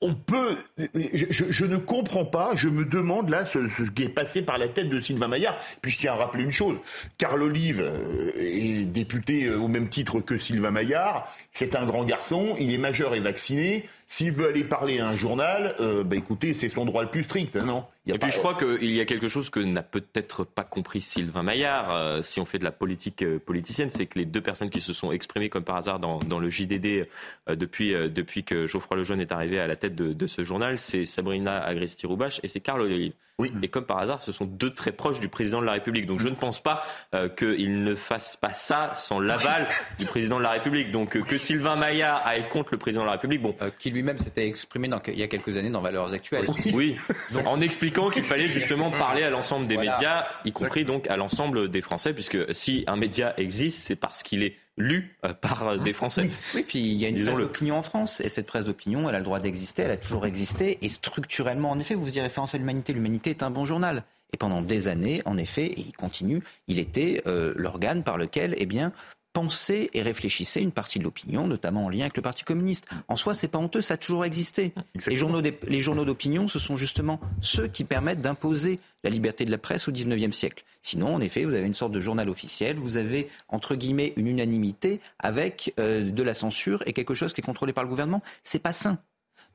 on 0.00 0.14
peut. 0.14 0.56
Je, 0.94 1.64
ne 1.64 1.76
comprends 1.76 2.24
pas, 2.24 2.52
je 2.54 2.68
me 2.68 2.84
demande 2.84 3.28
là 3.28 3.44
ce, 3.44 3.58
qui 3.90 4.04
est 4.04 4.08
passé 4.08 4.42
par 4.42 4.56
la 4.58 4.68
tête 4.68 4.88
de 4.88 4.98
Sylvain 5.00 5.28
Maillard. 5.28 5.58
Puis 5.82 5.92
je 5.92 5.98
tiens 5.98 6.12
à 6.14 6.16
rappeler 6.16 6.44
une 6.44 6.52
chose 6.52 6.78
Carl 7.18 7.42
Olive 7.42 7.82
euh, 7.84 8.30
est 8.36 8.84
député 8.84 9.44
euh, 9.44 9.58
au 9.58 9.68
même 9.68 9.88
titre 9.88 10.20
que 10.20 10.38
Sylvain 10.38 10.70
Maillard. 10.70 11.30
C'est 11.52 11.76
un 11.76 11.84
grand 11.86 12.04
garçon, 12.04 12.56
il 12.58 12.72
est 12.72 12.78
majeur 12.78 13.14
et 13.14 13.20
vacciné. 13.20 13.88
S'il 14.12 14.32
veut 14.32 14.48
aller 14.48 14.64
parler 14.64 14.98
à 14.98 15.06
un 15.06 15.14
journal, 15.14 15.76
euh, 15.78 16.02
bah 16.02 16.16
écoutez, 16.16 16.52
c'est 16.52 16.68
son 16.68 16.84
droit 16.84 17.04
le 17.04 17.10
plus 17.10 17.22
strict, 17.22 17.54
non? 17.54 17.84
Et 18.08 18.18
puis 18.18 18.32
je 18.32 18.38
crois 18.38 18.54
qu'il 18.54 18.90
y 18.92 19.00
a 19.00 19.04
quelque 19.04 19.28
chose 19.28 19.50
que 19.50 19.60
n'a 19.60 19.84
peut-être 19.84 20.42
pas 20.42 20.64
compris 20.64 21.00
Sylvain 21.00 21.44
Maillard, 21.44 21.94
euh, 21.94 22.20
si 22.20 22.40
on 22.40 22.44
fait 22.44 22.58
de 22.58 22.64
la 22.64 22.72
politique 22.72 23.22
euh, 23.22 23.38
politicienne, 23.38 23.88
c'est 23.90 24.06
que 24.06 24.18
les 24.18 24.24
deux 24.24 24.40
personnes 24.40 24.70
qui 24.70 24.80
se 24.80 24.92
sont 24.92 25.12
exprimées 25.12 25.48
comme 25.48 25.62
par 25.62 25.76
hasard 25.76 26.00
dans, 26.00 26.18
dans 26.18 26.40
le 26.40 26.50
JDD 26.50 27.06
depuis, 27.50 27.92
depuis 27.92 28.42
que 28.42 28.66
Geoffroy 28.66 28.96
Lejeune 28.96 29.20
est 29.20 29.30
arrivé 29.30 29.60
à 29.60 29.68
la 29.68 29.76
tête 29.76 29.94
de, 29.94 30.12
de 30.12 30.26
ce 30.26 30.42
journal, 30.42 30.76
c'est 30.76 31.04
Sabrina 31.04 31.62
Agresti-Roubache 31.64 32.40
et 32.42 32.48
c'est 32.48 32.60
Carl 32.60 32.80
Olive. 32.80 33.12
Oui. 33.38 33.52
Et 33.62 33.68
comme 33.68 33.86
par 33.86 33.98
hasard, 33.98 34.20
ce 34.20 34.32
sont 34.32 34.44
deux 34.44 34.74
très 34.74 34.92
proches 34.92 35.18
du 35.18 35.28
président 35.28 35.62
de 35.62 35.66
la 35.66 35.72
République. 35.72 36.04
Donc 36.04 36.20
je 36.20 36.28
ne 36.28 36.34
pense 36.34 36.60
pas 36.60 36.84
qu'il 37.38 37.84
ne 37.84 37.94
fasse 37.94 38.36
pas 38.36 38.52
ça 38.52 38.92
sans 38.94 39.18
l'aval 39.18 39.66
du 39.98 40.04
président 40.04 40.36
de 40.36 40.42
la 40.42 40.50
République. 40.50 40.92
Donc 40.92 41.18
que 41.18 41.38
Sylvain 41.38 41.76
Maillard 41.76 42.20
aille 42.26 42.48
contre 42.50 42.74
le 42.74 42.78
président 42.78 43.02
de 43.02 43.06
la 43.06 43.12
République, 43.12 43.40
bon. 43.40 43.56
qui 43.78 43.90
lui-même 44.00 44.18
s'était 44.18 44.46
exprimé 44.46 44.88
dans, 44.88 45.00
il 45.08 45.18
y 45.18 45.22
a 45.22 45.28
quelques 45.28 45.56
années 45.56 45.70
dans 45.70 45.82
Valeurs 45.82 46.12
Actuelles. 46.14 46.46
Oui, 46.72 46.96
en 47.44 47.60
expliquant 47.60 48.08
qu'il 48.08 48.24
fallait 48.24 48.48
justement 48.48 48.90
parler 48.98 49.22
à 49.22 49.30
l'ensemble 49.30 49.66
des 49.66 49.76
médias, 49.76 50.26
y 50.44 50.52
compris 50.52 50.84
donc 50.84 51.06
à 51.08 51.16
l'ensemble 51.16 51.68
des 51.68 51.82
Français, 51.82 52.14
puisque 52.14 52.54
si 52.54 52.84
un 52.86 52.96
média 52.96 53.34
existe, 53.36 53.78
c'est 53.82 53.96
parce 53.96 54.22
qu'il 54.22 54.42
est 54.42 54.56
lu 54.78 55.14
euh, 55.26 55.34
par 55.34 55.78
des 55.78 55.92
Français. 55.92 56.30
Oui, 56.54 56.64
puis 56.66 56.78
il 56.78 56.94
y 56.94 57.04
a 57.04 57.08
une 57.08 57.22
presse 57.22 57.36
d'opinion 57.36 57.76
en 57.76 57.82
France, 57.82 58.22
et 58.22 58.30
cette 58.30 58.46
presse 58.46 58.64
d'opinion, 58.64 59.08
elle 59.08 59.14
a 59.14 59.18
le 59.18 59.24
droit 59.24 59.40
d'exister, 59.40 59.82
elle 59.82 59.90
a 59.90 59.98
toujours 59.98 60.24
existé, 60.24 60.78
et 60.80 60.88
structurellement, 60.88 61.70
en 61.70 61.78
effet, 61.78 61.94
vous 61.94 62.16
y 62.16 62.20
référence 62.20 62.54
à 62.54 62.58
l'humanité, 62.58 62.94
l'humanité 62.94 63.30
est 63.30 63.42
un 63.42 63.50
bon 63.50 63.66
journal. 63.66 64.04
Et 64.32 64.36
pendant 64.36 64.62
des 64.62 64.88
années, 64.88 65.20
en 65.26 65.36
effet, 65.36 65.66
et 65.66 65.80
il 65.80 65.92
continue, 65.92 66.40
il 66.68 66.78
était 66.78 67.20
euh, 67.26 67.52
l'organe 67.56 68.04
par 68.04 68.16
lequel, 68.16 68.54
eh 68.56 68.64
bien, 68.64 68.92
pensait 69.32 69.90
et 69.94 70.02
réfléchissait 70.02 70.60
une 70.60 70.72
partie 70.72 70.98
de 70.98 71.04
l'opinion, 71.04 71.46
notamment 71.46 71.84
en 71.84 71.88
lien 71.88 72.02
avec 72.02 72.16
le 72.16 72.22
Parti 72.22 72.44
communiste. 72.44 72.86
En 73.08 73.16
soi, 73.16 73.34
c'est 73.34 73.48
pas 73.48 73.58
honteux, 73.58 73.80
ça 73.80 73.94
a 73.94 73.96
toujours 73.96 74.24
existé. 74.24 74.72
Les 75.06 75.16
journaux, 75.16 75.40
les 75.40 75.80
journaux 75.80 76.04
d'opinion, 76.04 76.48
ce 76.48 76.58
sont 76.58 76.76
justement 76.76 77.20
ceux 77.40 77.68
qui 77.68 77.84
permettent 77.84 78.20
d'imposer 78.20 78.80
la 79.04 79.10
liberté 79.10 79.44
de 79.44 79.50
la 79.50 79.58
presse 79.58 79.88
au 79.88 79.92
XIXe 79.92 80.36
siècle. 80.36 80.64
Sinon, 80.82 81.14
en 81.14 81.20
effet, 81.20 81.44
vous 81.44 81.54
avez 81.54 81.66
une 81.66 81.74
sorte 81.74 81.92
de 81.92 82.00
journal 82.00 82.28
officiel, 82.28 82.76
vous 82.76 82.96
avez 82.96 83.28
entre 83.48 83.74
guillemets 83.74 84.12
une 84.16 84.26
unanimité 84.26 85.00
avec 85.18 85.74
euh, 85.78 86.10
de 86.10 86.22
la 86.22 86.34
censure 86.34 86.82
et 86.86 86.92
quelque 86.92 87.14
chose 87.14 87.32
qui 87.32 87.40
est 87.40 87.44
contrôlé 87.44 87.72
par 87.72 87.84
le 87.84 87.90
gouvernement. 87.90 88.22
C'est 88.44 88.58
pas 88.58 88.72
sain. 88.72 88.98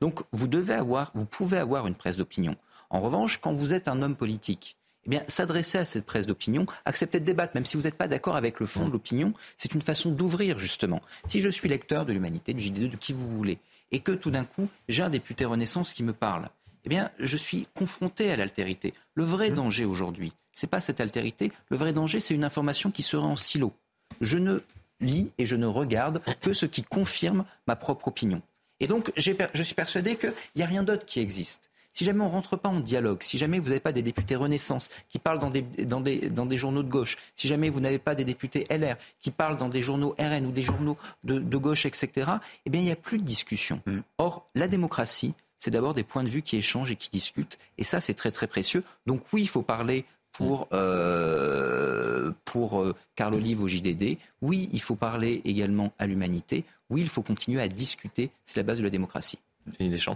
Donc, 0.00 0.20
vous 0.32 0.48
devez 0.48 0.74
avoir, 0.74 1.10
vous 1.14 1.26
pouvez 1.26 1.58
avoir 1.58 1.86
une 1.86 1.94
presse 1.94 2.16
d'opinion. 2.16 2.56
En 2.90 3.00
revanche, 3.00 3.38
quand 3.40 3.52
vous 3.52 3.72
êtes 3.72 3.88
un 3.88 4.02
homme 4.02 4.16
politique 4.16 4.76
eh 5.06 5.10
bien, 5.10 5.22
s'adresser 5.28 5.78
à 5.78 5.84
cette 5.84 6.04
presse 6.04 6.26
d'opinion, 6.26 6.66
accepter 6.84 7.20
de 7.20 7.24
débattre, 7.24 7.54
même 7.54 7.64
si 7.64 7.76
vous 7.76 7.84
n'êtes 7.84 7.94
pas 7.94 8.08
d'accord 8.08 8.36
avec 8.36 8.60
le 8.60 8.66
fond 8.66 8.84
de 8.84 8.88
mmh. 8.88 8.92
l'opinion, 8.92 9.32
c'est 9.56 9.74
une 9.74 9.82
façon 9.82 10.10
d'ouvrir, 10.10 10.58
justement. 10.58 11.00
Si 11.28 11.40
je 11.40 11.48
suis 11.48 11.68
lecteur 11.68 12.04
de 12.04 12.12
l'humanité, 12.12 12.54
du 12.54 12.64
JD2, 12.64 12.90
de 12.90 12.96
qui 12.96 13.12
vous 13.12 13.28
voulez, 13.28 13.58
et 13.92 14.00
que 14.00 14.12
tout 14.12 14.32
d'un 14.32 14.44
coup, 14.44 14.68
j'ai 14.88 15.04
un 15.04 15.10
député 15.10 15.44
Renaissance 15.44 15.92
qui 15.92 16.02
me 16.02 16.12
parle, 16.12 16.48
eh 16.84 16.88
bien, 16.88 17.10
je 17.20 17.36
suis 17.36 17.68
confronté 17.74 18.30
à 18.30 18.36
l'altérité. 18.36 18.94
Le 19.14 19.24
vrai 19.24 19.50
mmh. 19.50 19.54
danger 19.54 19.84
aujourd'hui, 19.84 20.32
c'est 20.52 20.66
pas 20.66 20.80
cette 20.80 21.00
altérité. 21.00 21.52
Le 21.68 21.76
vrai 21.76 21.92
danger, 21.92 22.18
c'est 22.18 22.34
une 22.34 22.44
information 22.44 22.90
qui 22.90 23.02
sera 23.02 23.26
en 23.26 23.36
silo. 23.36 23.72
Je 24.20 24.38
ne 24.38 24.60
lis 25.00 25.30
et 25.38 25.46
je 25.46 25.54
ne 25.54 25.66
regarde 25.66 26.20
que 26.40 26.52
ce 26.52 26.66
qui 26.66 26.82
confirme 26.82 27.44
ma 27.66 27.76
propre 27.76 28.08
opinion. 28.08 28.42
Et 28.80 28.86
donc, 28.86 29.12
je 29.16 29.62
suis 29.62 29.74
persuadé 29.74 30.16
qu'il 30.16 30.32
n'y 30.56 30.62
a 30.62 30.66
rien 30.66 30.82
d'autre 30.82 31.06
qui 31.06 31.20
existe. 31.20 31.70
Si 31.96 32.04
jamais 32.04 32.20
on 32.20 32.26
ne 32.26 32.32
rentre 32.32 32.56
pas 32.56 32.68
en 32.68 32.80
dialogue, 32.80 33.22
si 33.22 33.38
jamais 33.38 33.58
vous 33.58 33.68
n'avez 33.68 33.80
pas 33.80 33.90
des 33.90 34.02
députés 34.02 34.36
Renaissance 34.36 34.90
qui 35.08 35.18
parlent 35.18 35.38
dans 35.38 35.48
des, 35.48 35.62
dans 35.62 36.02
des, 36.02 36.28
dans 36.28 36.44
des 36.44 36.58
journaux 36.58 36.82
de 36.82 36.90
gauche, 36.90 37.16
si 37.36 37.48
jamais 37.48 37.70
vous 37.70 37.80
n'avez 37.80 37.98
pas 37.98 38.14
des 38.14 38.26
députés 38.26 38.66
LR 38.68 38.96
qui 39.18 39.30
parlent 39.30 39.56
dans 39.56 39.70
des 39.70 39.80
journaux 39.80 40.14
RN 40.18 40.44
ou 40.44 40.52
des 40.52 40.60
journaux 40.60 40.98
de, 41.24 41.38
de 41.38 41.56
gauche, 41.56 41.86
etc., 41.86 42.32
eh 42.66 42.70
bien, 42.70 42.82
il 42.82 42.84
n'y 42.84 42.90
a 42.90 42.96
plus 42.96 43.16
de 43.16 43.22
discussion. 43.22 43.80
Mm. 43.86 44.00
Or, 44.18 44.46
la 44.54 44.68
démocratie, 44.68 45.32
c'est 45.56 45.70
d'abord 45.70 45.94
des 45.94 46.02
points 46.02 46.22
de 46.22 46.28
vue 46.28 46.42
qui 46.42 46.58
échangent 46.58 46.90
et 46.90 46.96
qui 46.96 47.08
discutent. 47.08 47.58
Et 47.78 47.84
ça, 47.84 48.02
c'est 48.02 48.12
très, 48.12 48.30
très 48.30 48.46
précieux. 48.46 48.84
Donc 49.06 49.22
oui, 49.32 49.40
il 49.40 49.48
faut 49.48 49.62
parler 49.62 50.04
pour, 50.32 50.64
mm. 50.64 50.68
euh, 50.74 52.30
pour 52.44 52.82
euh, 52.82 52.94
Carl 53.14 53.34
Olive 53.34 53.62
au 53.62 53.68
JDD. 53.68 54.18
Oui, 54.42 54.68
il 54.70 54.82
faut 54.82 54.96
parler 54.96 55.40
également 55.46 55.94
à 55.98 56.06
l'humanité. 56.06 56.66
Oui, 56.90 57.00
il 57.00 57.08
faut 57.08 57.22
continuer 57.22 57.62
à 57.62 57.68
discuter. 57.68 58.28
C'est 58.44 58.58
la 58.58 58.64
base 58.64 58.76
de 58.76 58.84
la 58.84 58.90
démocratie. 58.90 59.38
Denis 59.78 59.88
Deschamps 59.88 60.14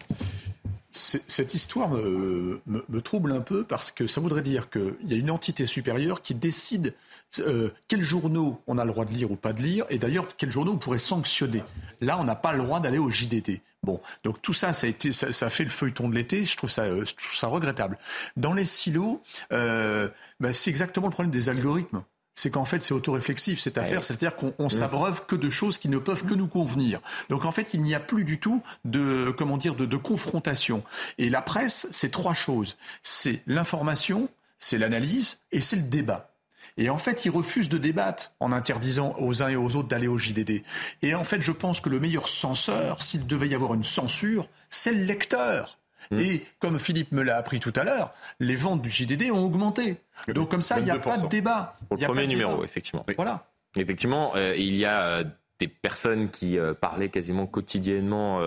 cette 0.93 1.55
histoire 1.55 1.91
me, 1.91 3.01
trouble 3.01 3.32
un 3.32 3.41
peu 3.41 3.64
parce 3.64 3.91
que 3.91 4.07
ça 4.07 4.20
voudrait 4.20 4.43
dire 4.43 4.70
qu'il 4.70 4.97
y 5.07 5.14
a 5.14 5.16
une 5.16 5.30
entité 5.30 5.66
supérieure 5.66 6.22
qui 6.22 6.34
décide 6.34 6.95
euh, 7.38 7.70
quels 7.86 8.03
journaux 8.03 8.61
on 8.66 8.76
a 8.76 8.84
le 8.84 8.91
droit 8.91 9.05
de 9.05 9.12
lire 9.12 9.30
ou 9.30 9.36
pas 9.36 9.53
de 9.53 9.62
lire, 9.62 9.84
et 9.88 9.99
d'ailleurs 9.99 10.26
quels 10.36 10.51
journaux 10.51 10.72
on 10.72 10.78
pourrait 10.78 10.99
sanctionner. 10.99 11.62
Là, 12.01 12.18
on 12.18 12.24
n'a 12.24 12.34
pas 12.34 12.53
le 12.53 12.62
droit 12.64 12.80
d'aller 12.80 12.99
au 12.99 13.09
JDD. 13.09 13.61
Bon, 13.82 14.01
donc 14.24 14.43
tout 14.43 14.53
ça, 14.53 14.72
ça 14.72 14.86
a, 14.86 14.91
été, 14.91 15.12
ça, 15.12 15.51
fait 15.51 15.64
le 15.64 15.70
feuilleton 15.70 16.09
de 16.09 16.14
l'été. 16.14 16.45
Je 16.45 16.57
trouve 16.57 16.70
ça, 16.70 16.82
euh, 16.82 17.05
ça 17.34 17.47
regrettable. 17.47 17.99
Dans 18.36 18.53
les 18.53 18.64
silos, 18.64 19.22
euh, 19.53 20.09
ben, 20.41 20.53
c'est 20.53 20.70
exactement 20.70 21.07
le 21.07 21.12
problème 21.12 21.30
des 21.30 21.49
algorithmes 21.49 22.03
c'est 22.35 22.51
qu'en 22.51 22.64
fait 22.64 22.83
c'est 22.83 22.95
autoréflexif 22.95 23.61
cette 23.61 23.78
affaire, 23.78 24.03
c'est-à-dire 24.03 24.37
qu'on 24.37 24.68
s'abreuve 24.68 25.26
que 25.26 25.37
de 25.37 25.51
choses 25.51 25.78
qui 25.78 25.89
ne 25.89 25.99
peuvent 25.99 26.24
que 26.24 26.35
nous 26.35 26.47
convenir. 26.47 27.01
Donc 27.28 27.45
en 27.45 27.53
fait 27.53 27.74
il 27.74 27.83
n'y 27.83 27.95
a 27.95 28.01
plus 28.01 28.24
du 28.24 28.39
tout 28.39 28.62
de 28.85 29.35
comment 29.37 29.57
dire 29.57 29.74
de, 29.74 29.97
confrontation. 29.97 30.83
Et 31.18 31.28
la 31.28 31.43
presse, 31.43 31.87
c'est 31.91 32.11
trois 32.11 32.35
choses 32.35 32.76
c'est 33.03 33.43
l'information, 33.47 34.28
c'est 34.59 34.78
l'analyse 34.78 35.39
et 35.53 35.61
c'est 35.61 35.76
le 35.76 35.83
débat. 35.83 36.31
Et 36.76 36.89
en 36.89 36.99
fait, 36.99 37.24
ils 37.24 37.31
refusent 37.31 37.68
de 37.68 37.78
débattre 37.78 38.33
en 38.41 38.53
interdisant 38.53 39.14
aux 39.18 39.43
uns 39.43 39.49
et 39.49 39.57
aux 39.57 39.74
autres 39.76 39.89
d'aller 39.89 40.07
au 40.07 40.16
JDD. 40.16 40.62
Et 41.03 41.14
en 41.14 41.24
fait, 41.24 41.41
je 41.41 41.53
pense 41.53 41.81
que 41.81 41.89
le 41.89 42.01
meilleur 42.01 42.28
censeur, 42.28 43.03
s'il 43.03 43.26
devait 43.26 43.49
y 43.49 43.55
avoir 43.55 43.74
une 43.74 43.85
censure, 43.85 44.49
c'est 44.70 44.93
le 44.93 45.05
lecteur. 45.05 45.80
Mm. 46.11 46.18
Et 46.18 46.46
comme 46.59 46.78
Philippe 46.78 47.12
me 47.12 47.22
l'a 47.22 47.36
appris 47.36 47.61
tout 47.61 47.72
à 47.76 47.84
l'heure, 47.84 48.12
les 48.38 48.57
ventes 48.57 48.82
du 48.82 48.90
JDD 48.90 49.30
ont 49.30 49.44
augmenté. 49.44 49.96
Donc 50.28 50.51
comme 50.51 50.62
ça, 50.62 50.78
il 50.78 50.84
n'y 50.84 50.90
a 50.90 50.98
pas 50.98 51.18
de 51.18 51.26
débat. 51.28 51.76
Pour 51.88 51.98
le 51.98 52.05
premier 52.05 52.26
numéro, 52.26 52.64
effectivement. 52.64 53.05
Voilà. 53.16 53.46
Effectivement, 53.76 54.34
euh, 54.34 54.55
il 54.57 54.76
y 54.76 54.84
a 54.84 55.03
euh, 55.03 55.24
des 55.61 55.68
personnes 55.68 56.30
qui 56.30 56.59
euh, 56.59 56.74
parlaient 56.74 57.09
quasiment 57.09 57.46
quotidiennement 57.46 58.40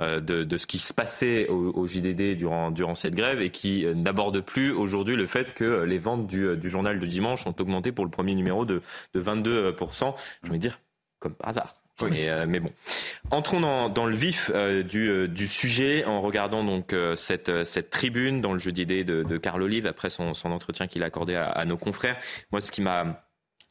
de, 0.00 0.56
ce 0.56 0.66
qui 0.66 0.78
se 0.78 0.94
passait 0.94 1.48
au, 1.48 1.86
JDD 1.86 2.36
durant, 2.36 2.70
durant 2.70 2.94
cette 2.94 3.14
grève 3.14 3.42
et 3.42 3.50
qui 3.50 3.84
n'abordent 3.94 4.40
plus 4.40 4.70
aujourd'hui 4.70 5.16
le 5.16 5.26
fait 5.26 5.54
que 5.54 5.82
les 5.82 5.98
ventes 5.98 6.26
du, 6.26 6.70
journal 6.70 7.00
de 7.00 7.06
dimanche 7.06 7.46
ont 7.46 7.54
augmenté 7.58 7.92
pour 7.92 8.04
le 8.04 8.10
premier 8.10 8.34
numéro 8.34 8.64
de, 8.64 8.82
de 9.14 9.22
22%. 9.22 10.14
Je 10.44 10.50
veux 10.50 10.58
dire, 10.58 10.80
comme 11.18 11.34
par 11.34 11.48
hasard. 11.48 11.81
Euh, 12.10 12.46
mais, 12.48 12.60
bon, 12.60 12.72
entrons 13.30 13.60
dans, 13.88 14.06
le 14.06 14.16
vif 14.16 14.50
euh, 14.54 14.82
euh, 14.94 15.28
du, 15.28 15.48
sujet 15.48 16.04
en 16.04 16.20
regardant 16.20 16.64
donc 16.64 16.94
cette, 17.16 17.64
cette 17.64 17.90
tribune 17.90 18.40
dans 18.40 18.52
le 18.52 18.58
jeudi 18.58 18.86
D 18.86 19.04
de, 19.04 19.22
de 19.22 19.36
Carl 19.36 19.62
Olive 19.62 19.86
après 19.86 20.10
son, 20.10 20.32
entretien 20.44 20.86
qu'il 20.86 21.02
a 21.02 21.06
accordé 21.06 21.34
à, 21.34 21.64
nos 21.64 21.76
confrères. 21.76 22.16
Moi, 22.50 22.60
ce 22.60 22.70
qui 22.70 22.82
m'a 22.82 23.24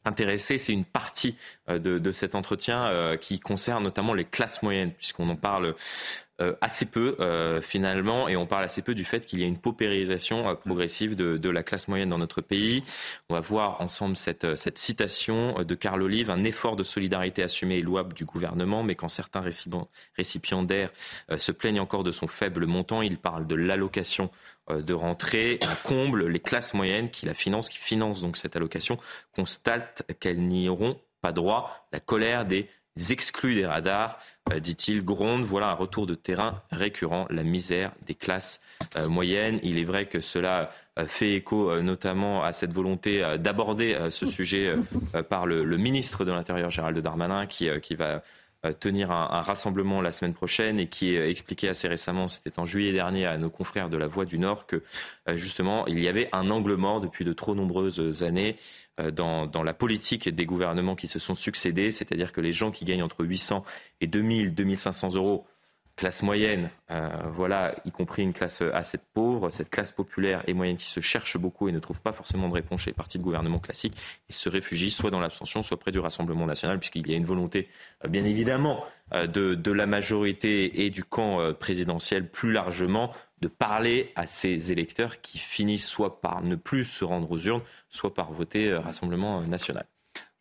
intéressé, 0.04 0.58
c'est 0.58 0.72
une 0.72 0.84
partie 0.84 1.36
de, 1.68 1.98
de 1.98 2.12
cet 2.12 2.34
entretien 2.34 3.16
qui 3.20 3.38
concerne 3.38 3.84
notamment 3.84 4.14
les 4.14 4.24
classes 4.24 4.62
moyennes, 4.62 4.92
puisqu'on 4.92 5.28
en 5.28 5.36
parle 5.36 5.74
euh, 6.42 6.54
assez 6.60 6.86
peu 6.86 7.16
euh, 7.20 7.60
finalement, 7.60 8.28
et 8.28 8.36
on 8.36 8.46
parle 8.46 8.64
assez 8.64 8.82
peu 8.82 8.94
du 8.94 9.04
fait 9.04 9.24
qu'il 9.24 9.40
y 9.40 9.44
a 9.44 9.46
une 9.46 9.58
paupérisation 9.58 10.48
euh, 10.48 10.54
progressive 10.54 11.14
de, 11.14 11.50
la 11.50 11.62
classe 11.62 11.86
moyenne 11.86 12.08
dans 12.08 12.18
notre 12.18 12.40
pays. 12.40 12.82
On 13.28 13.34
va 13.34 13.40
voir 13.40 13.80
ensemble 13.80 14.16
cette, 14.16 14.56
citation 14.76 15.62
de 15.62 15.74
Carl 15.74 16.02
Olive, 16.02 16.30
un 16.30 16.44
effort 16.44 16.76
de 16.76 16.82
solidarité 16.82 17.42
assumé 17.42 17.76
et 17.76 17.82
louable 17.82 18.14
du 18.14 18.24
gouvernement, 18.24 18.82
mais 18.82 18.94
quand 18.94 19.08
certains 19.08 19.44
récipiendaires 20.16 20.90
se 21.36 21.52
plaignent 21.52 21.80
encore 21.80 22.04
de 22.04 22.10
son 22.10 22.26
faible 22.26 22.66
montant, 22.66 23.02
il 23.02 23.18
parle 23.18 23.46
de 23.46 23.54
l'allocation 23.54 24.30
de 24.70 24.94
rentrée, 24.94 25.58
un 25.62 25.74
comble, 25.86 26.26
les 26.26 26.40
classes 26.40 26.72
moyennes 26.72 27.10
qui 27.10 27.26
la 27.26 27.34
financent, 27.34 27.68
qui 27.68 27.78
financent 27.78 28.22
donc 28.22 28.38
cette 28.38 28.56
allocation, 28.56 28.98
constatent 29.34 30.02
qu'elles 30.20 30.40
n'y 30.40 30.68
auront 30.68 30.98
pas 31.20 31.32
droit. 31.32 31.86
La 31.92 32.00
colère 32.00 32.46
des 32.46 32.68
exclus 33.10 33.54
des 33.54 33.66
radars, 33.66 34.18
euh, 34.52 34.60
dit-il, 34.60 35.04
gronde. 35.04 35.42
Voilà 35.42 35.70
un 35.70 35.74
retour 35.74 36.06
de 36.06 36.14
terrain 36.14 36.62
récurrent, 36.70 37.26
la 37.30 37.42
misère 37.42 37.92
des 38.06 38.14
classes 38.14 38.60
euh, 38.96 39.08
moyennes. 39.08 39.58
Il 39.62 39.78
est 39.78 39.84
vrai 39.84 40.06
que 40.06 40.20
cela 40.20 40.70
euh, 40.98 41.06
fait 41.06 41.32
écho 41.32 41.80
notamment 41.80 42.42
à 42.42 42.52
cette 42.52 42.72
volonté 42.72 43.22
d'aborder 43.38 43.96
ce 44.10 44.26
sujet 44.26 44.74
par 45.28 45.46
le, 45.46 45.64
ministre 45.76 46.24
de 46.24 46.32
l'Intérieur, 46.32 46.70
Gérald 46.70 46.98
Darmanin, 46.98 47.46
qui, 47.46 47.68
va 47.94 48.22
tenir 48.78 49.10
un, 49.10 49.40
rassemblement 49.40 50.00
la 50.00 50.12
semaine 50.12 50.34
prochaine 50.34 50.78
et 50.78 50.86
qui 50.86 51.16
expliquait 51.16 51.68
assez 51.68 51.88
récemment, 51.88 52.28
c'était 52.28 52.58
en 52.58 52.66
juillet 52.66 52.92
dernier, 52.92 53.26
à 53.26 53.38
nos 53.38 53.50
confrères 53.50 53.88
de 53.88 53.96
la 53.96 54.06
Voix 54.06 54.24
du 54.24 54.38
Nord, 54.38 54.66
que 54.66 54.82
justement, 55.34 55.86
il 55.86 55.98
y 55.98 56.08
avait 56.08 56.28
un 56.32 56.50
angle 56.50 56.76
mort 56.76 57.00
depuis 57.00 57.24
de 57.24 57.32
trop 57.32 57.54
nombreuses 57.54 58.22
années 58.22 58.56
dans, 59.12 59.46
dans, 59.46 59.62
la 59.62 59.74
politique 59.74 60.28
des 60.28 60.46
gouvernements 60.46 60.94
qui 60.94 61.08
se 61.08 61.18
sont 61.18 61.34
succédés, 61.34 61.90
c'est-à-dire 61.90 62.32
que 62.32 62.40
les 62.40 62.52
gens 62.52 62.70
qui 62.70 62.84
gagnent 62.84 63.02
entre 63.02 63.24
800 63.24 63.64
et 64.00 64.06
2000, 64.06 64.54
2500 64.54 65.14
euros 65.14 65.46
classe 65.96 66.22
moyenne, 66.22 66.70
euh, 66.90 67.08
voilà, 67.34 67.74
y 67.84 67.90
compris 67.90 68.22
une 68.22 68.32
classe 68.32 68.62
assez 68.62 68.98
pauvre, 69.14 69.50
cette 69.50 69.70
classe 69.70 69.92
populaire 69.92 70.42
et 70.46 70.54
moyenne 70.54 70.76
qui 70.76 70.88
se 70.88 71.00
cherche 71.00 71.36
beaucoup 71.36 71.68
et 71.68 71.72
ne 71.72 71.78
trouve 71.78 72.00
pas 72.00 72.12
forcément 72.12 72.48
de 72.48 72.54
réponse 72.54 72.82
chez 72.82 72.90
les 72.90 72.94
partis 72.94 73.18
de 73.18 73.22
gouvernement 73.22 73.58
classiques, 73.58 73.96
et 74.28 74.32
se 74.32 74.48
réfugient 74.48 74.90
soit 74.90 75.10
dans 75.10 75.20
l'abstention, 75.20 75.62
soit 75.62 75.78
près 75.78 75.92
du 75.92 75.98
Rassemblement 75.98 76.46
national, 76.46 76.78
puisqu'il 76.78 77.08
y 77.10 77.14
a 77.14 77.16
une 77.16 77.24
volonté, 77.24 77.68
euh, 78.04 78.08
bien 78.08 78.24
évidemment, 78.24 78.84
euh, 79.12 79.26
de, 79.26 79.72
la 79.72 79.86
majorité 79.86 80.84
et 80.84 80.90
du 80.90 81.04
camp 81.04 81.54
présidentiel 81.54 82.28
plus 82.28 82.52
largement 82.52 83.12
de 83.40 83.48
parler 83.48 84.12
à 84.16 84.26
ces 84.26 84.70
électeurs 84.70 85.20
qui 85.20 85.38
finissent 85.38 85.88
soit 85.88 86.20
par 86.20 86.42
ne 86.42 86.56
plus 86.56 86.84
se 86.84 87.04
rendre 87.04 87.30
aux 87.30 87.38
urnes, 87.38 87.62
soit 87.88 88.14
par 88.14 88.32
voter 88.32 88.74
Rassemblement 88.74 89.40
national. 89.42 89.86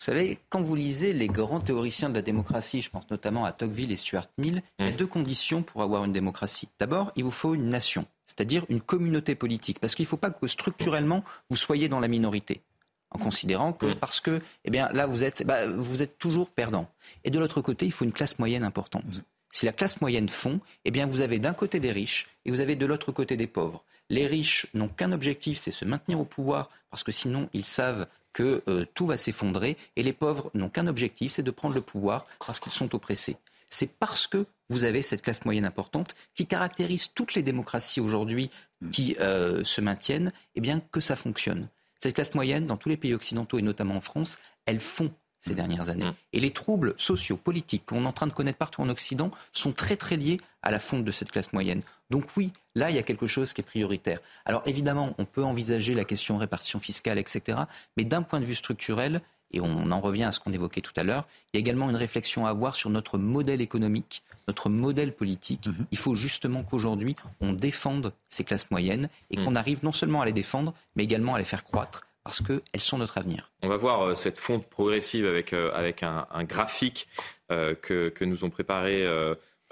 Vous 0.01 0.05
savez, 0.05 0.39
quand 0.49 0.61
vous 0.61 0.73
lisez 0.73 1.13
les 1.13 1.27
grands 1.27 1.59
théoriciens 1.59 2.09
de 2.09 2.15
la 2.15 2.23
démocratie, 2.23 2.81
je 2.81 2.89
pense 2.89 3.07
notamment 3.11 3.45
à 3.45 3.51
Tocqueville 3.51 3.91
et 3.91 3.97
Stuart 3.97 4.25
Mill, 4.39 4.63
il 4.79 4.87
y 4.87 4.89
a 4.89 4.91
mmh. 4.91 4.95
deux 4.95 5.05
conditions 5.05 5.61
pour 5.61 5.83
avoir 5.83 6.03
une 6.05 6.11
démocratie. 6.11 6.69
D'abord, 6.79 7.11
il 7.15 7.23
vous 7.23 7.29
faut 7.29 7.53
une 7.53 7.69
nation, 7.69 8.07
c'est-à-dire 8.25 8.65
une 8.69 8.81
communauté 8.81 9.35
politique, 9.35 9.77
parce 9.79 9.93
qu'il 9.93 10.05
ne 10.05 10.07
faut 10.07 10.17
pas 10.17 10.31
que 10.31 10.47
structurellement 10.47 11.23
vous 11.51 11.55
soyez 11.55 11.87
dans 11.87 11.99
la 11.99 12.07
minorité 12.07 12.63
en 13.11 13.19
considérant 13.19 13.73
que 13.73 13.85
mmh. 13.85 13.95
parce 13.99 14.21
que 14.21 14.41
eh 14.65 14.71
bien 14.71 14.89
là 14.91 15.05
vous 15.05 15.23
êtes 15.23 15.45
bah, 15.45 15.67
vous 15.67 16.01
êtes 16.01 16.17
toujours 16.17 16.49
perdant 16.49 16.89
et 17.23 17.29
de 17.29 17.37
l'autre 17.37 17.61
côté 17.61 17.85
il 17.85 17.91
faut 17.91 18.05
une 18.05 18.13
classe 18.13 18.39
moyenne 18.39 18.63
importante 18.63 19.05
mmh. 19.05 19.21
si 19.51 19.65
la 19.65 19.73
classe 19.73 19.99
moyenne 19.99 20.29
fond 20.29 20.61
eh 20.85 20.91
bien 20.91 21.05
vous 21.05 21.19
avez 21.19 21.37
d'un 21.37 21.53
côté 21.53 21.81
des 21.81 21.91
riches 21.91 22.29
et 22.45 22.51
vous 22.51 22.61
avez 22.61 22.77
de 22.77 22.85
l'autre 22.85 23.11
côté 23.11 23.35
des 23.35 23.47
pauvres 23.47 23.83
les 24.09 24.27
riches 24.27 24.67
n'ont 24.73 24.87
qu'un 24.87 25.11
objectif 25.11 25.57
c'est 25.57 25.71
se 25.71 25.83
maintenir 25.83 26.21
au 26.21 26.25
pouvoir 26.25 26.69
parce 26.89 27.03
que 27.03 27.11
sinon 27.11 27.49
ils 27.51 27.65
savent 27.65 28.07
que 28.33 28.63
euh, 28.67 28.85
tout 28.93 29.05
va 29.05 29.17
s'effondrer 29.17 29.77
et 29.95 30.03
les 30.03 30.13
pauvres 30.13 30.51
n'ont 30.53 30.69
qu'un 30.69 30.87
objectif, 30.87 31.33
c'est 31.33 31.43
de 31.43 31.51
prendre 31.51 31.75
le 31.75 31.81
pouvoir 31.81 32.25
parce 32.45 32.59
qu'ils 32.59 32.71
sont 32.71 32.93
oppressés. 32.95 33.37
C'est 33.69 33.89
parce 33.89 34.27
que 34.27 34.45
vous 34.69 34.83
avez 34.83 35.01
cette 35.01 35.21
classe 35.21 35.45
moyenne 35.45 35.65
importante 35.65 36.15
qui 36.35 36.45
caractérise 36.45 37.09
toutes 37.13 37.35
les 37.35 37.41
démocraties 37.41 38.01
aujourd'hui 38.01 38.49
qui 38.91 39.15
euh, 39.19 39.63
se 39.63 39.79
maintiennent, 39.81 40.31
eh 40.55 40.61
bien 40.61 40.79
que 40.79 40.99
ça 40.99 41.15
fonctionne. 41.15 41.69
Cette 41.99 42.15
classe 42.15 42.33
moyenne, 42.33 42.65
dans 42.65 42.77
tous 42.77 42.89
les 42.89 42.97
pays 42.97 43.13
occidentaux 43.13 43.59
et 43.59 43.61
notamment 43.61 43.95
en 43.95 44.01
France, 44.01 44.39
elle 44.65 44.79
fond 44.79 45.11
ces 45.41 45.55
dernières 45.55 45.89
années. 45.89 46.05
Mm. 46.05 46.13
Et 46.33 46.39
les 46.39 46.51
troubles 46.51 46.93
sociaux, 46.97 47.35
politiques 47.35 47.83
qu'on 47.85 48.05
est 48.05 48.07
en 48.07 48.13
train 48.13 48.27
de 48.27 48.33
connaître 48.33 48.57
partout 48.57 48.81
en 48.81 48.89
Occident 48.89 49.31
sont 49.51 49.73
très 49.73 49.97
très 49.97 50.15
liés 50.15 50.37
à 50.61 50.71
la 50.71 50.79
fonte 50.79 51.03
de 51.03 51.11
cette 51.11 51.31
classe 51.31 51.51
moyenne. 51.51 51.81
Donc 52.09 52.25
oui, 52.37 52.53
là, 52.75 52.89
il 52.89 52.95
y 52.95 52.99
a 52.99 53.03
quelque 53.03 53.27
chose 53.27 53.51
qui 53.51 53.61
est 53.61 53.65
prioritaire. 53.65 54.19
Alors 54.45 54.61
évidemment, 54.65 55.15
on 55.17 55.25
peut 55.25 55.43
envisager 55.43 55.95
la 55.95 56.05
question 56.05 56.37
répartition 56.37 56.79
fiscale, 56.79 57.17
etc. 57.17 57.57
Mais 57.97 58.05
d'un 58.05 58.21
point 58.21 58.39
de 58.39 58.45
vue 58.45 58.55
structurel, 58.55 59.21
et 59.53 59.59
on 59.59 59.91
en 59.91 59.99
revient 59.99 60.23
à 60.23 60.31
ce 60.31 60.39
qu'on 60.39 60.53
évoquait 60.53 60.81
tout 60.81 60.93
à 60.95 61.03
l'heure, 61.03 61.27
il 61.47 61.57
y 61.57 61.59
a 61.59 61.59
également 61.59 61.89
une 61.89 61.95
réflexion 61.97 62.45
à 62.45 62.49
avoir 62.49 62.75
sur 62.75 62.89
notre 62.89 63.17
modèle 63.17 63.59
économique, 63.59 64.23
notre 64.47 64.69
modèle 64.69 65.13
politique. 65.13 65.67
Mm-hmm. 65.67 65.85
Il 65.91 65.97
faut 65.97 66.15
justement 66.15 66.63
qu'aujourd'hui, 66.63 67.15
on 67.41 67.51
défende 67.51 68.13
ces 68.29 68.45
classes 68.45 68.71
moyennes 68.71 69.09
et 69.29 69.35
qu'on 69.35 69.55
arrive 69.55 69.83
non 69.83 69.91
seulement 69.91 70.21
à 70.21 70.25
les 70.25 70.31
défendre, 70.31 70.73
mais 70.95 71.03
également 71.03 71.35
à 71.35 71.39
les 71.39 71.43
faire 71.43 71.63
croître 71.63 72.03
parce 72.23 72.41
qu'elles 72.41 72.81
sont 72.81 72.97
notre 72.97 73.17
avenir. 73.17 73.51
On 73.61 73.69
va 73.69 73.77
voir 73.77 74.01
euh, 74.01 74.15
cette 74.15 74.37
fonte 74.37 74.67
progressive 74.67 75.25
avec, 75.25 75.53
euh, 75.53 75.71
avec 75.73 76.03
un, 76.03 76.25
graphique 76.43 77.07
euh, 77.51 77.75
que, 77.75 78.23
nous 78.23 78.43
ont 78.43 78.49
préparé 78.49 79.07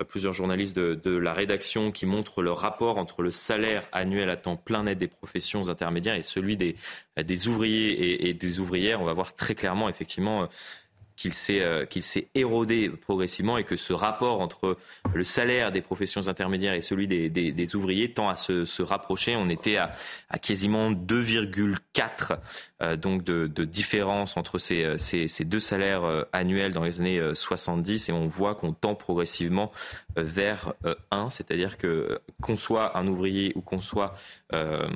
plusieurs 0.07 0.33
journalistes 0.33 0.77
de, 0.77 1.17
la 1.17 1.33
rédaction 1.33 1.91
qui 1.91 2.05
montre 2.05 2.41
le 2.41 2.51
rapport 2.51 2.97
entre 2.97 3.21
le 3.21 3.31
salaire 3.31 3.83
annuel 3.91 4.29
à 4.29 4.37
temps 4.37 4.55
plein 4.55 4.83
net 4.83 4.97
des 4.97 5.07
professions 5.07 5.69
intermédiaires 5.69 6.15
et 6.15 6.21
celui 6.21 6.57
des, 6.57 6.75
des 7.17 7.47
ouvriers 7.47 8.29
et 8.29 8.33
des 8.33 8.59
ouvrières. 8.59 9.01
On 9.01 9.05
va 9.05 9.13
voir 9.13 9.35
très 9.35 9.55
clairement 9.55 9.89
effectivement 9.89 10.47
qu'il 11.19 11.33
s'est 11.33 11.61
euh, 11.61 11.85
qu'il 11.85 12.03
s'est 12.03 12.29
érodé 12.33 12.89
progressivement 12.89 13.57
et 13.57 13.65
que 13.65 13.75
ce 13.75 13.91
rapport 13.91 14.39
entre 14.39 14.77
le 15.13 15.23
salaire 15.25 15.73
des 15.73 15.81
professions 15.81 16.29
intermédiaires 16.29 16.73
et 16.73 16.81
celui 16.81 17.07
des, 17.07 17.75
ouvriers 17.75 18.13
tend 18.13 18.29
à 18.29 18.37
se, 18.37 18.81
rapprocher. 18.81 19.35
On 19.35 19.49
était 19.49 19.75
à, 19.75 19.91
quasiment 20.41 20.91
2,4 20.91 22.37
euh, 22.81 22.95
donc 22.95 23.25
de, 23.25 23.47
différence 23.65 24.37
entre 24.37 24.59
ces, 24.59 24.85
euh, 24.85 25.43
deux 25.43 25.59
salaires 25.59 26.25
annuels 26.31 26.71
dans 26.71 26.83
les 26.83 27.01
années 27.01 27.21
70 27.33 28.07
et 28.07 28.11
on 28.13 28.27
voit 28.27 28.55
qu'on 28.55 28.71
tend 28.71 28.95
progressivement 28.95 29.73
vers 30.15 30.73
1, 31.11 31.29
c'est-à-dire 31.29 31.77
que 31.77 32.21
qu'on 32.41 32.55
soit 32.55 32.97
un 32.97 33.05
ouvrier 33.07 33.51
ou 33.55 33.61
qu'on 33.61 33.79
soit 33.79 34.15
un, 34.51 34.89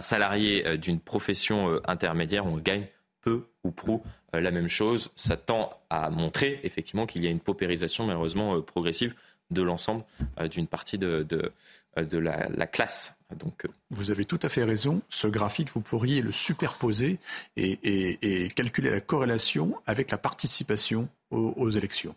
salarié 0.00 0.78
d'une 0.78 1.00
profession 1.00 1.80
intermédiaire, 1.86 2.46
on 2.46 2.56
gagne 2.56 2.86
peu 3.22 3.49
ou 3.64 3.70
prou 3.70 4.02
euh, 4.34 4.40
la 4.40 4.50
même 4.50 4.68
chose. 4.68 5.10
Ça 5.16 5.36
tend 5.36 5.70
à 5.90 6.10
montrer 6.10 6.60
effectivement 6.62 7.06
qu'il 7.06 7.24
y 7.24 7.26
a 7.26 7.30
une 7.30 7.40
paupérisation 7.40 8.06
malheureusement 8.06 8.56
euh, 8.56 8.60
progressive 8.60 9.14
de 9.50 9.62
l'ensemble 9.62 10.04
euh, 10.40 10.48
d'une 10.48 10.66
partie 10.66 10.98
de, 10.98 11.26
de, 11.28 12.18
la, 12.18 12.66
classe. 12.66 13.14
Donc, 13.36 13.66
vous 13.90 14.10
avez 14.10 14.24
tout 14.24 14.38
à 14.42 14.48
fait 14.48 14.64
raison. 14.64 15.02
Ce 15.08 15.26
graphique, 15.26 15.70
vous 15.74 15.80
pourriez 15.80 16.22
le 16.22 16.32
superposer 16.32 17.18
et, 17.56 18.48
calculer 18.54 18.90
la 18.90 19.00
corrélation 19.00 19.74
avec 19.86 20.10
la 20.10 20.18
participation 20.18 21.08
aux 21.30 21.70
élections 21.70 22.14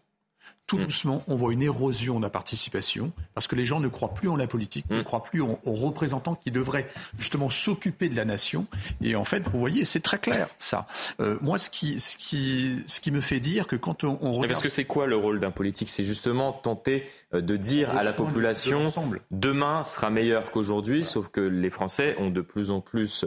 tout 0.68 0.78
mm. 0.78 0.84
doucement, 0.84 1.24
on 1.28 1.36
voit 1.36 1.54
une 1.54 1.62
érosion 1.62 2.18
de 2.18 2.24
la 2.24 2.30
participation 2.30 3.12
parce 3.34 3.48
que 3.48 3.56
les 3.56 3.66
gens 3.66 3.80
ne 3.80 3.88
croient 3.88 4.14
plus 4.14 4.30
en 4.30 4.36
la 4.36 4.48
politique, 4.48 4.90
ne 4.90 5.02
mm. 5.02 5.04
croient 5.04 5.24
plus 5.24 5.42
aux, 5.42 5.58
représentants 5.66 6.36
qui 6.36 6.52
devraient 6.52 6.88
justement 7.18 7.50
s'occuper 7.50 8.10
de 8.10 8.16
la 8.16 8.26
nation. 8.26 8.66
Et 9.02 9.16
en 9.16 9.26
fait, 9.26 9.48
vous 9.48 9.60
voyez, 9.60 9.86
c'est 9.86 10.00
très 10.00 10.20
clair 10.20 10.50
ça. 10.60 10.88
Euh, 11.20 11.38
moi, 11.42 11.58
ce 11.58 11.70
qui, 11.70 12.00
ce, 12.00 12.18
qui, 12.18 12.82
ce 12.86 13.00
qui 13.00 13.12
me 13.12 13.22
fait 13.22 13.40
dire 13.40 13.68
que 13.68 13.76
quand 13.76 14.04
on, 14.04 14.16
regarde... 14.16 14.48
parce 14.48 14.62
que 14.62 14.70
c'est 14.70 14.86
quoi 14.86 15.08
le 15.08 15.16
rôle 15.16 15.40
d'un 15.40 15.52
politique? 15.52 15.90
C'est 15.90 16.04
justement 16.04 16.54
tenter 16.54 17.04
euh, 17.34 17.42
de 17.42 17.58
dire 17.58 17.90
à 17.96 18.04
la 18.04 18.14
population 18.14 18.92
demain 19.32 19.84
sera 19.84 20.10
meilleur 20.10 20.52
qu'aujourd'hui, 20.52 21.04
sauf 21.04 21.28
que 21.28 21.42
les 21.42 21.70
Français 21.70 22.16
ont 22.20 22.30
de 22.30 22.42
plus 22.42 22.72
en 22.72 22.82
plus 22.82 23.26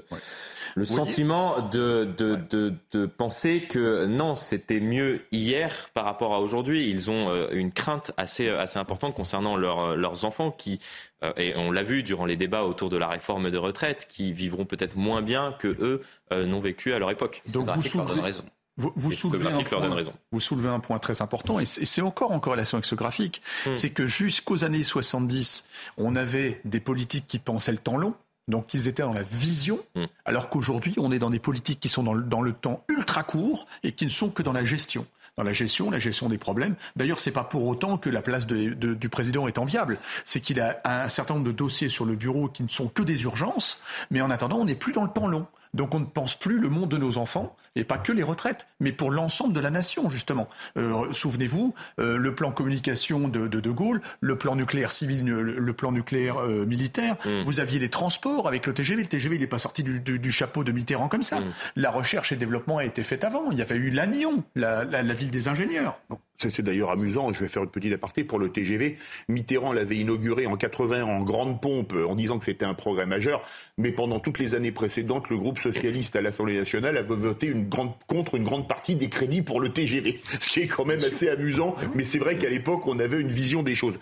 le 0.75 0.85
sentiment 0.85 1.69
de, 1.73 2.09
de, 2.17 2.39
de, 2.51 2.75
de, 2.93 3.07
penser 3.07 3.63
que 3.63 4.07
non, 4.07 4.35
c'était 4.35 4.81
mieux 4.81 5.23
hier 5.33 5.91
par 5.95 6.05
rapport 6.05 6.35
à 6.35 6.41
aujourd'hui. 6.41 6.91
Ils 6.91 7.11
ont 7.11 7.26
euh, 7.29 7.49
une 7.53 7.73
crainte 7.73 8.13
assez, 8.17 8.49
assez 8.49 8.79
importante 8.79 9.15
concernant 9.15 9.57
leur, 9.57 9.97
leurs 9.97 10.25
enfants 10.25 10.51
qui, 10.51 10.81
euh, 11.23 11.33
et 11.37 11.55
on 11.57 11.71
l'a 11.71 11.83
vu 11.83 12.03
durant 12.03 12.27
les 12.27 12.37
débats 12.37 12.65
autour 12.65 12.91
de 12.91 12.97
la 12.97 13.09
réforme 13.09 13.51
de 13.51 13.59
retraite, 13.59 14.07
qui 14.09 14.33
vivront 14.33 14.65
peut-être 14.65 14.97
moins 14.97 15.23
bien 15.23 15.55
que 15.59 15.69
eux 15.69 16.03
euh, 16.33 16.47
n'ont 16.47 16.61
vécu 16.61 16.93
à 16.93 16.99
leur 16.99 17.11
époque. 17.11 17.43
Donc 17.53 17.69
vous 17.71 17.83
soulevez, 17.83 18.21
raison. 18.21 18.45
Vous, 18.77 18.93
vous, 18.97 19.13
soulevez 19.13 19.47
un 19.47 19.63
point, 19.63 20.03
vous, 20.31 20.41
soulevez 20.41 20.69
un 20.69 20.81
point, 20.81 20.99
très 20.99 21.23
important, 21.23 21.59
et 21.59 21.65
c'est 21.65 22.03
encore 22.03 22.33
en 22.33 22.41
corrélation 22.41 22.77
avec 22.77 22.85
ce 22.85 22.95
graphique, 22.95 23.41
hmm. 23.65 23.75
c'est 23.75 23.91
que 23.91 24.07
jusqu'aux 24.07 24.65
années 24.65 24.83
70, 24.83 25.65
on 25.97 26.15
avait 26.15 26.61
des 26.65 26.81
politiques 26.81 27.27
qui 27.27 27.39
pensaient 27.39 27.73
le 27.73 27.79
temps 27.79 27.97
long, 27.97 28.15
donc 28.49 28.75
ils 28.75 28.87
étaient 28.87 29.03
dans 29.03 29.13
la 29.13 29.23
vision, 29.23 29.79
mm. 29.97 30.05
alors 30.25 30.49
qu'aujourd'hui, 30.51 30.95
on 30.99 31.11
est 31.11 31.19
dans 31.19 31.31
des 31.31 31.41
politiques 31.41 31.81
qui 31.81 31.89
sont 31.89 32.03
dans 32.03 32.15
le, 32.15 32.23
dans 32.23 32.41
le, 32.41 32.53
temps 32.53 32.85
ultra 32.89 33.23
court 33.25 33.67
et 33.83 33.93
qui 33.93 34.05
ne 34.05 34.11
sont 34.11 34.31
que 34.31 34.43
dans 34.43 34.53
la 34.53 34.65
gestion. 34.65 35.05
Dans 35.37 35.45
la 35.45 35.53
gestion, 35.53 35.91
la 35.91 35.99
gestion 35.99 36.31
des 36.31 36.39
problèmes. 36.39 36.77
D'ailleurs, 36.97 37.21
c'est 37.21 37.31
pas 37.31 37.45
pour 37.45 37.67
autant 37.67 37.99
que 37.99 38.09
la 38.09 38.23
place 38.23 38.47
du 38.47 39.09
président 39.11 39.47
est 39.47 39.59
enviable. 39.59 39.99
C'est 40.25 40.41
qu'il 40.41 40.63
a 40.63 40.81
un 40.85 41.11
certain 41.11 41.35
nombre 41.35 41.45
de 41.45 41.53
dossiers 41.53 41.91
sur 41.91 42.07
le 42.07 42.15
bureau 42.15 42.49
qui 42.49 42.63
ne 42.63 42.71
sont 42.71 42.89
que 42.89 43.03
des 43.03 43.23
urgences, 43.25 43.79
mais 44.11 44.23
en 44.23 44.31
attendant, 44.31 44.57
on 44.57 44.65
n'est 44.65 44.75
plus 44.75 44.95
dans 44.95 45.05
le 45.05 45.11
temps 45.11 45.27
long. 45.27 45.47
Donc 45.77 45.95
on 45.95 46.01
ne 46.01 46.07
pense 46.07 46.35
plus 46.35 46.59
le 46.59 46.69
monde 46.69 46.89
de 46.89 46.97
nos 46.97 47.19
enfants, 47.19 47.55
et 47.77 47.85
pas 47.85 47.99
que 47.99 48.11
les 48.11 48.23
retraites, 48.23 48.67
mais 48.81 48.93
pour 48.93 49.11
l'ensemble 49.11 49.53
de 49.53 49.61
la 49.61 49.71
nation, 49.71 50.11
justement. 50.11 50.49
Euh, 50.77 51.13
souvenez-vous, 51.13 51.75
euh, 52.01 52.17
le 52.17 52.35
plan 52.35 52.51
communication 52.51 53.29
de, 53.29 53.47
de, 53.47 53.61
de 53.61 53.71
Gaulle, 53.71 54.01
le 54.21 54.37
plan 54.37 54.57
nucléaire 54.57 54.91
civil, 54.91 55.25
le, 55.25 55.73
plan 55.73 55.93
nucléaire 55.93 56.39
euh, 56.39 56.65
militaire, 56.65 57.17
mm. 57.25 57.43
vous 57.43 57.61
aviez 57.61 57.79
les 57.79 57.91
transports 57.91 58.49
avec 58.49 58.67
le 58.67 58.73
TGV. 58.73 59.03
Le 59.03 59.09
TGV, 59.09 59.37
il 59.37 59.41
n'est 59.41 59.47
pas 59.47 59.59
sorti 59.59 59.83
du, 59.83 60.01
du, 60.01 60.33
chapeau 60.33 60.65
de 60.65 60.73
Mitterrand 60.73 61.09
comme 61.09 61.23
ça. 61.23 61.41
Mm. 61.41 61.53
La 61.77 61.91
recherche 61.91 62.33
et 62.33 62.37
développement 62.37 62.79
a 62.79 62.85
été 62.85 63.05
faite 63.05 63.25
avant. 63.25 63.51
Il 63.51 63.59
y 63.59 63.63
avait 63.63 63.77
eu 63.77 63.91
Lannion, 63.91 64.43
la, 64.55 64.85
la, 64.85 65.03
la 65.03 65.15
ville 65.15 65.31
des 65.31 65.49
ingénieurs. 65.49 66.01
C'est 66.39 66.63
d'ailleurs 66.63 66.91
amusant, 66.91 67.33
je 67.33 67.41
vais 67.41 67.49
faire 67.49 67.63
une 67.63 67.71
petite 67.71 67.93
aparté 67.93 68.25
pour 68.25 68.39
le 68.39 68.51
TGV. 68.51 68.97
Mitterrand 69.29 69.73
l'avait 69.73 69.97
inauguré 69.97 70.47
en 70.47 70.57
80 70.57 71.05
en 71.05 71.23
grande 71.23 71.61
pompe 71.61 71.95
en 71.95 72.15
disant 72.15 72.39
que 72.39 72.45
c'était 72.45 72.65
un 72.65 72.75
progrès 72.75 73.07
majeur, 73.07 73.43
mais 73.79 73.93
pendant 73.93 74.21
toutes 74.21 74.39
les 74.39 74.55
années 74.55 74.73
précédentes, 74.73 75.29
le 75.31 75.39
groupe 75.39 75.59
socialiste 75.59 76.17
à 76.17 76.21
l'Assemblée 76.21 76.57
nationale 76.57 76.97
avait 76.97 77.15
voté 77.15 77.47
une 77.47 77.69
grande, 77.69 77.93
contre 78.07 78.37
une 78.37 78.45
grande 78.45 78.69
partie 78.69 78.97
des 78.97 79.09
crédits 79.09 79.43
pour 79.43 79.61
le 79.61 79.73
TGV, 79.73 80.21
ce 80.41 80.49
qui 80.49 80.61
est 80.61 80.67
quand 80.67 80.85
même 80.85 81.03
assez 81.05 81.29
amusant, 81.29 81.75
mais 81.95 82.05
c'est 82.05 82.19
vrai 82.19 82.39
qu'à 82.39 82.51
l'époque, 82.51 82.87
on 82.87 82.99
avait 82.99 83.21
une 83.21 83.31
vision 83.31 83.63
des 83.63 83.75
choses. 83.75 83.99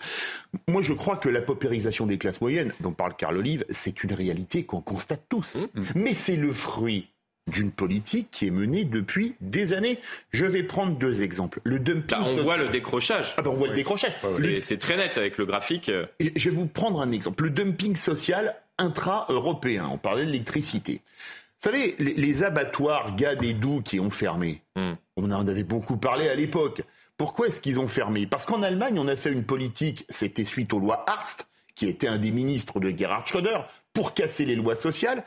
Moi, 0.67 0.81
je 0.81 0.93
crois 0.93 1.17
que 1.17 1.29
la 1.29 1.41
paupérisation 1.41 2.05
des 2.05 2.17
classes 2.17 2.41
moyennes, 2.41 2.73
dont 2.79 2.91
parle 2.91 3.15
Carl 3.15 3.37
Olive, 3.37 3.65
c'est 3.69 4.03
une 4.03 4.13
réalité 4.13 4.63
qu'on 4.63 4.81
constate 4.81 5.23
tous, 5.29 5.55
mmh. 5.55 5.81
mais 5.95 6.13
c'est 6.13 6.35
le 6.35 6.51
fruit 6.51 7.09
d'une 7.47 7.71
politique 7.71 8.29
qui 8.31 8.47
est 8.47 8.51
menée 8.51 8.85
depuis 8.85 9.35
des 9.41 9.73
années. 9.73 9.99
Je 10.31 10.45
vais 10.45 10.63
prendre 10.63 10.97
deux 10.97 11.21
exemples. 11.23 11.59
Le 11.63 11.77
dumping. 11.79 12.17
Là, 12.17 12.25
on 12.25 12.43
voit 12.43 12.57
le 12.57 12.69
décrochage. 12.69 13.35
Ah 13.37 13.41
ben 13.43 13.51
on 13.51 13.53
voit 13.53 13.67
le 13.67 13.73
décrochage. 13.75 14.13
C'est- 14.33 14.61
C'est 14.61 14.77
très 14.77 14.97
net 14.97 15.17
avec 15.17 15.37
le 15.37 15.45
graphique. 15.45 15.89
Et 16.19 16.31
Je 16.35 16.49
vais 16.49 16.55
vous 16.55 16.65
prendre 16.65 17.01
un 17.01 17.11
exemple. 17.11 17.43
Le 17.43 17.49
dumping 17.51 17.95
social 17.95 18.55
intra-européen. 18.77 19.87
On 19.91 19.97
parlait 19.97 20.25
de 20.25 20.31
l'électricité. 20.31 21.01
Vous 21.63 21.71
savez, 21.71 21.95
les, 21.99 22.13
les 22.13 22.43
abattoirs 22.43 23.15
Gad 23.15 23.43
et 23.43 23.53
Doux 23.53 23.81
qui 23.81 23.99
ont 23.99 24.09
fermé, 24.11 24.61
on 24.75 25.31
en 25.31 25.47
avait 25.47 25.63
beaucoup 25.63 25.97
parlé 25.97 26.27
à 26.29 26.35
l'époque. 26.35 26.81
Pourquoi 27.17 27.47
est-ce 27.47 27.61
qu'ils 27.61 27.79
ont 27.79 27.87
fermé? 27.87 28.27
Parce 28.27 28.45
qu'en 28.45 28.61
Allemagne, 28.61 28.99
on 28.99 29.07
a 29.07 29.15
fait 29.15 29.31
une 29.31 29.43
politique, 29.43 30.05
c'était 30.09 30.43
suite 30.43 30.73
aux 30.73 30.79
lois 30.79 31.05
Harst, 31.07 31.47
qui 31.75 31.87
était 31.87 32.07
un 32.07 32.17
des 32.17 32.31
ministres 32.31 32.79
de 32.79 32.89
Gerhard 32.95 33.25
Schröder, 33.25 33.59
pour 33.95 34.13
casser 34.13 34.45
les 34.45 34.55
lois 34.55 34.75
sociales. 34.75 35.23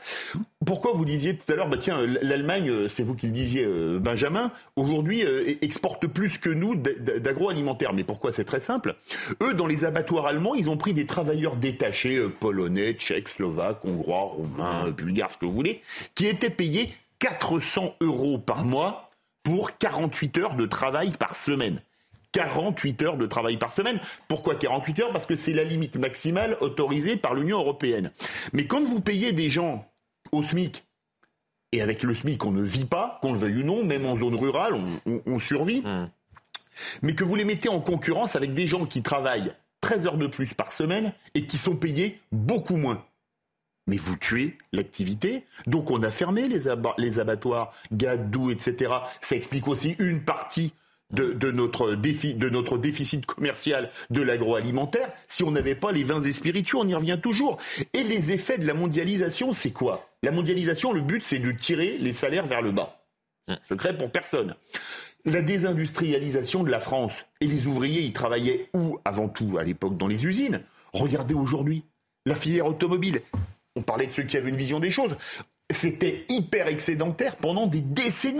Pourquoi 0.65 0.93
vous 0.93 1.03
disiez 1.03 1.35
tout 1.35 1.51
à 1.51 1.55
l'heure, 1.55 1.67
bah 1.67 1.77
tiens, 1.77 2.05
l'Allemagne, 2.21 2.69
euh, 2.69 2.87
c'est 2.87 3.03
vous 3.03 3.15
qui 3.15 3.25
le 3.25 3.33
disiez, 3.33 3.65
euh, 3.65 3.99
Benjamin, 3.99 4.51
aujourd'hui 4.75 5.25
euh, 5.25 5.55
exporte 5.61 6.05
plus 6.05 6.37
que 6.37 6.49
nous 6.49 6.75
d'agroalimentaire. 6.75 7.93
Mais 7.93 8.03
pourquoi 8.03 8.31
C'est 8.31 8.45
très 8.45 8.59
simple? 8.59 8.95
Eux, 9.41 9.55
dans 9.55 9.65
les 9.65 9.83
abattoirs 9.83 10.27
allemands, 10.27 10.53
ils 10.53 10.69
ont 10.69 10.77
pris 10.77 10.93
des 10.93 11.07
travailleurs 11.07 11.55
détachés, 11.55 12.21
polonais, 12.39 12.93
tchèques, 12.93 13.29
slovaques, 13.29 13.83
hongrois, 13.83 14.21
roumains, 14.21 14.91
bulgares, 14.91 15.33
ce 15.33 15.39
que 15.39 15.45
vous 15.45 15.51
voulez, 15.51 15.81
qui 16.13 16.27
étaient 16.27 16.51
payés 16.51 16.89
400 17.17 17.95
euros 18.01 18.37
par 18.37 18.63
mois 18.63 19.09
pour 19.43 19.77
48 19.77 20.37
heures 20.37 20.55
de 20.55 20.67
travail 20.67 21.11
par 21.17 21.35
semaine. 21.35 21.81
48 22.31 23.01
heures 23.03 23.17
de 23.17 23.25
travail 23.25 23.57
par 23.57 23.71
semaine. 23.73 23.99
Pourquoi 24.27 24.55
48 24.55 24.99
heures? 24.99 25.11
Parce 25.11 25.25
que 25.25 25.35
c'est 25.35 25.53
la 25.53 25.63
limite 25.63 25.95
maximale 25.95 26.57
autorisée 26.61 27.17
par 27.17 27.33
l'Union 27.33 27.59
européenne. 27.59 28.11
Mais 28.53 28.65
quand 28.67 28.83
vous 28.83 28.99
payez 29.01 29.31
des 29.33 29.49
gens 29.49 29.89
au 30.31 30.43
SMIC, 30.43 30.83
et 31.71 31.81
avec 31.81 32.03
le 32.03 32.13
SMIC 32.13 32.43
on 32.45 32.51
ne 32.51 32.61
vit 32.63 32.85
pas, 32.85 33.19
qu'on 33.21 33.33
le 33.33 33.39
veuille 33.39 33.61
ou 33.61 33.63
non, 33.63 33.83
même 33.83 34.05
en 34.05 34.17
zone 34.17 34.35
rurale, 34.35 34.73
on, 34.73 34.99
on- 35.05 35.21
on 35.25 35.39
survit, 35.39 35.83
mais 37.01 37.13
que 37.13 37.23
vous 37.23 37.35
les 37.35 37.45
mettez 37.45 37.69
en 37.69 37.79
concurrence 37.81 38.35
avec 38.35 38.53
des 38.53 38.67
gens 38.67 38.85
qui 38.85 39.01
travaillent 39.01 39.51
13 39.81 40.07
heures 40.07 40.17
de 40.17 40.27
plus 40.27 40.53
par 40.53 40.71
semaine 40.71 41.13
et 41.35 41.45
qui 41.45 41.57
sont 41.57 41.75
payés 41.75 42.19
beaucoup 42.31 42.75
moins. 42.77 43.05
Mais 43.87 43.97
vous 43.97 44.15
tuez 44.17 44.57
l'activité. 44.71 45.45
Donc 45.65 45.89
on 45.89 46.03
a 46.03 46.11
fermé 46.11 46.47
les 46.47 47.19
abattoirs, 47.19 47.73
Gadou, 47.91 48.51
etc. 48.51 48.93
Ça 49.19 49.35
explique 49.35 49.67
aussi 49.67 49.95
une 49.99 50.21
partie 50.23 50.73
de, 51.11 51.33
de 51.33 51.51
notre, 51.51 51.95
défi, 51.95 52.33
de 52.33 52.49
notre 52.49 52.77
déficit 52.77 53.25
commercial 53.25 53.89
de 54.09 54.21
l'agroalimentaire. 54.21 55.11
Si 55.27 55.43
on 55.43 55.51
n'avait 55.51 55.75
pas 55.75 55.91
les 55.91 56.03
vins 56.03 56.21
et 56.21 56.31
spiritueux, 56.31 56.77
on 56.77 56.87
y 56.87 56.95
revient 56.95 57.19
toujours. 57.21 57.57
Et 57.93 58.03
les 58.03 58.31
effets 58.31 58.57
de 58.57 58.65
la 58.65 58.73
mondialisation, 58.73 59.53
c'est 59.53 59.71
quoi? 59.71 60.09
La 60.23 60.31
mondialisation, 60.31 60.93
le 60.93 61.01
but, 61.01 61.23
c'est 61.23 61.39
de 61.39 61.51
tirer 61.51 61.97
les 61.99 62.13
salaires 62.13 62.45
vers 62.45 62.61
le 62.61 62.71
bas. 62.71 63.01
Secret 63.63 63.97
pour 63.97 64.11
personne. 64.11 64.55
La 65.25 65.41
désindustrialisation 65.41 66.63
de 66.63 66.69
la 66.69 66.79
France. 66.79 67.25
Et 67.41 67.47
les 67.47 67.67
ouvriers, 67.67 68.01
ils 68.01 68.13
travaillaient 68.13 68.69
où 68.73 68.99
avant 69.05 69.27
tout 69.27 69.57
à 69.57 69.63
l'époque 69.63 69.97
Dans 69.97 70.07
les 70.07 70.25
usines? 70.25 70.61
Regardez 70.93 71.33
aujourd'hui 71.33 71.83
la 72.25 72.35
filière 72.35 72.67
automobile. 72.67 73.21
On 73.75 73.81
parlait 73.81 74.07
de 74.07 74.11
ceux 74.11 74.23
qui 74.23 74.37
avaient 74.37 74.49
une 74.49 74.55
vision 74.55 74.79
des 74.79 74.91
choses. 74.91 75.17
C'était 75.71 76.25
hyper 76.29 76.67
excédentaire 76.67 77.35
pendant 77.35 77.67
des 77.67 77.81
décennies. 77.81 78.39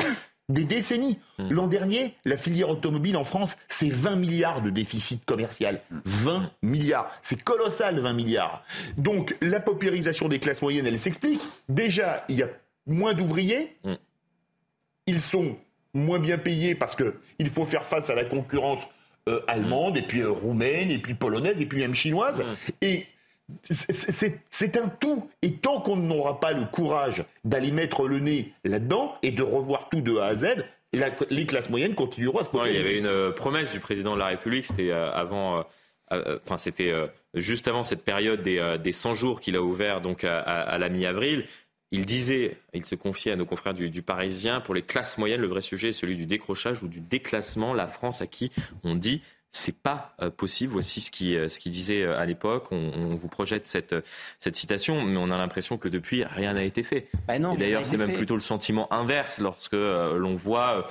Des 0.49 0.63
décennies. 0.63 1.19
L'an 1.37 1.67
dernier, 1.67 2.15
la 2.25 2.37
filière 2.37 2.69
automobile 2.69 3.15
en 3.17 3.23
France, 3.23 3.55
c'est 3.67 3.89
20 3.89 4.15
milliards 4.15 4.61
de 4.61 4.69
déficit 4.69 5.23
commercial. 5.23 5.81
20 6.05 6.51
milliards. 6.63 7.11
C'est 7.21 7.41
colossal, 7.43 7.99
20 7.99 8.13
milliards. 8.13 8.63
Donc, 8.97 9.35
la 9.41 9.59
paupérisation 9.59 10.27
des 10.27 10.39
classes 10.39 10.61
moyennes, 10.61 10.87
elle 10.87 10.99
s'explique. 10.99 11.41
Déjà, 11.69 12.25
il 12.29 12.37
y 12.37 12.43
a 12.43 12.49
moins 12.87 13.13
d'ouvriers. 13.13 13.77
Ils 15.07 15.21
sont 15.21 15.57
moins 15.93 16.19
bien 16.19 16.37
payés 16.37 16.75
parce 16.75 16.95
qu'il 16.95 17.49
faut 17.49 17.65
faire 17.65 17.85
face 17.85 18.09
à 18.09 18.15
la 18.15 18.25
concurrence 18.25 18.83
euh, 19.27 19.41
allemande, 19.47 19.97
et 19.97 20.01
puis 20.01 20.21
euh, 20.21 20.31
roumaine, 20.31 20.89
et 20.89 20.97
puis 20.97 21.13
polonaise, 21.13 21.61
et 21.61 21.65
puis 21.65 21.79
même 21.79 21.93
chinoise. 21.93 22.43
Et 22.81 23.05
c'est- 23.69 24.77
un 24.77 24.87
tout. 24.89 25.29
Et 25.41 25.53
tant 25.53 25.81
qu'on 25.81 25.95
n'aura 25.97 26.39
pas 26.39 26.53
le 26.53 26.65
courage 26.65 27.23
d'aller 27.43 27.71
mettre 27.71 28.07
le 28.07 28.19
nez 28.19 28.53
là-dedans 28.63 29.15
et 29.23 29.31
de 29.31 29.43
revoir 29.43 29.89
tout 29.89 30.01
de 30.01 30.17
A 30.17 30.25
à 30.27 30.35
Z, 30.35 30.45
la- 30.93 31.11
les 31.29 31.45
classes 31.45 31.69
moyennes 31.69 31.95
continueront 31.95 32.39
à 32.39 32.43
se 32.45 32.49
Ouais, 32.55 32.71
il 32.71 32.75
y 32.75 32.79
avait 32.79 32.97
une 32.97 33.05
euh, 33.05 33.31
promesse 33.31 33.71
du 33.71 33.79
président 33.79 34.13
de 34.13 34.19
la 34.19 34.27
République, 34.27 34.65
c'était 34.65 34.91
euh, 34.91 35.11
avant, 35.11 35.63
euh, 36.11 36.39
enfin 36.45 36.57
c'était 36.57 36.93
juste 37.35 37.67
avant 37.67 37.83
cette 37.83 38.03
période 38.03 38.41
des, 38.41 38.57
euh, 38.59 38.77
des 38.77 38.91
100 38.91 39.13
jours 39.13 39.39
qu'il 39.39 39.55
a 39.55 39.61
ouvert 39.61 40.01
donc 40.01 40.23
à, 40.23 40.39
à- 40.39 40.61
à 40.61 40.77
la 40.77 40.89
mi-avril. 40.89 41.45
Il 41.91 42.05
disait, 42.05 42.57
il 42.75 42.85
se 42.85 42.93
confiait 42.93 43.31
à 43.31 43.35
nos 43.35 43.45
confrères 43.45 43.73
du, 43.73 43.89
du 43.89 44.03
Parisien, 44.03 44.61
pour 44.61 44.75
les 44.75 44.83
classes 44.83 45.17
moyennes, 45.17 45.41
le 45.41 45.47
vrai 45.47 45.61
sujet 45.61 45.89
est 45.89 45.93
celui 45.93 46.15
du 46.15 46.27
décrochage 46.27 46.83
ou 46.83 46.87
du 46.87 46.99
déclassement. 47.01 47.73
La 47.73 47.87
France 47.87 48.21
à 48.21 48.27
qui 48.27 48.51
on 48.83 48.93
dit 48.93 49.23
c'est 49.51 49.75
pas 49.75 50.13
euh, 50.21 50.29
possible. 50.29 50.73
Voici 50.73 51.01
ce 51.01 51.09
qu'il 51.11 51.49
ce 51.49 51.59
qu'il 51.59 51.71
disait 51.71 52.03
euh, 52.03 52.17
à 52.19 52.25
l'époque. 52.25 52.67
On, 52.71 52.91
on 52.95 53.15
vous 53.15 53.27
projette 53.27 53.65
cette, 53.67 53.93
euh, 53.93 54.01
cette 54.39 54.55
citation, 54.55 55.03
mais 55.03 55.17
on 55.17 55.31
a 55.31 55.37
l'impression 55.37 55.77
que 55.77 55.87
depuis 55.89 56.23
rien 56.23 56.53
n'a 56.53 56.63
été 56.63 56.83
fait. 56.83 57.07
Bah 57.27 57.39
non, 57.39 57.55
Et 57.55 57.57
d'ailleurs, 57.57 57.85
c'est 57.85 57.97
même 57.97 58.11
fait. 58.11 58.17
plutôt 58.17 58.35
le 58.35 58.41
sentiment 58.41 58.91
inverse 58.93 59.39
lorsque 59.39 59.73
euh, 59.73 60.17
l'on 60.17 60.35
voit 60.35 60.87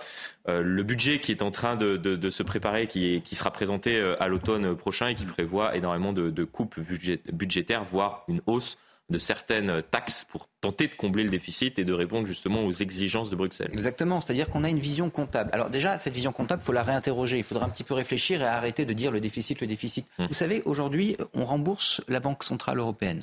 euh, 0.48 0.60
le 0.62 0.82
budget 0.82 1.20
qui 1.20 1.30
est 1.30 1.42
en 1.42 1.50
train 1.50 1.76
de, 1.76 1.96
de- 1.96 2.16
de 2.16 2.30
se 2.30 2.42
préparer, 2.42 2.86
qui, 2.88 3.14
est- 3.14 3.20
qui 3.20 3.36
sera 3.36 3.50
présenté 3.52 3.96
euh, 3.96 4.20
à 4.20 4.28
l'automne 4.28 4.74
prochain 4.76 5.06
et 5.08 5.14
qui 5.14 5.24
prévoit 5.26 5.76
énormément 5.76 6.12
de, 6.12 6.30
de 6.30 6.44
coupes 6.44 6.78
budgé- 6.78 7.20
budgétaires, 7.32 7.84
voire 7.84 8.24
une 8.28 8.40
hausse 8.46 8.76
de 9.10 9.18
certaines 9.18 9.82
taxes 9.82 10.24
pour 10.24 10.48
tenter 10.60 10.88
de 10.88 10.94
combler 10.94 11.24
le 11.24 11.30
déficit 11.30 11.78
et 11.78 11.84
de 11.84 11.92
répondre 11.92 12.26
justement 12.26 12.64
aux 12.64 12.72
exigences 12.72 13.30
de 13.30 13.36
Bruxelles. 13.36 13.70
Exactement, 13.72 14.20
c'est-à-dire 14.20 14.48
qu'on 14.48 14.64
a 14.64 14.68
une 14.68 14.78
vision 14.78 15.08
comptable. 15.08 15.50
Alors 15.52 15.70
déjà, 15.70 15.96
cette 15.98 16.14
vision 16.14 16.32
comptable, 16.32 16.62
il 16.62 16.66
faut 16.66 16.72
la 16.72 16.82
réinterroger. 16.82 17.38
Il 17.38 17.44
faudra 17.44 17.64
un 17.64 17.70
petit 17.70 17.84
peu 17.84 17.94
réfléchir 17.94 18.42
et 18.42 18.46
arrêter 18.46 18.84
de 18.84 18.92
dire 18.92 19.10
le 19.10 19.20
déficit, 19.20 19.60
le 19.60 19.66
déficit. 19.66 20.06
Vous 20.18 20.34
savez, 20.34 20.62
aujourd'hui, 20.64 21.16
on 21.34 21.44
rembourse 21.44 22.02
la 22.08 22.20
Banque 22.20 22.44
Centrale 22.44 22.78
Européenne. 22.78 23.22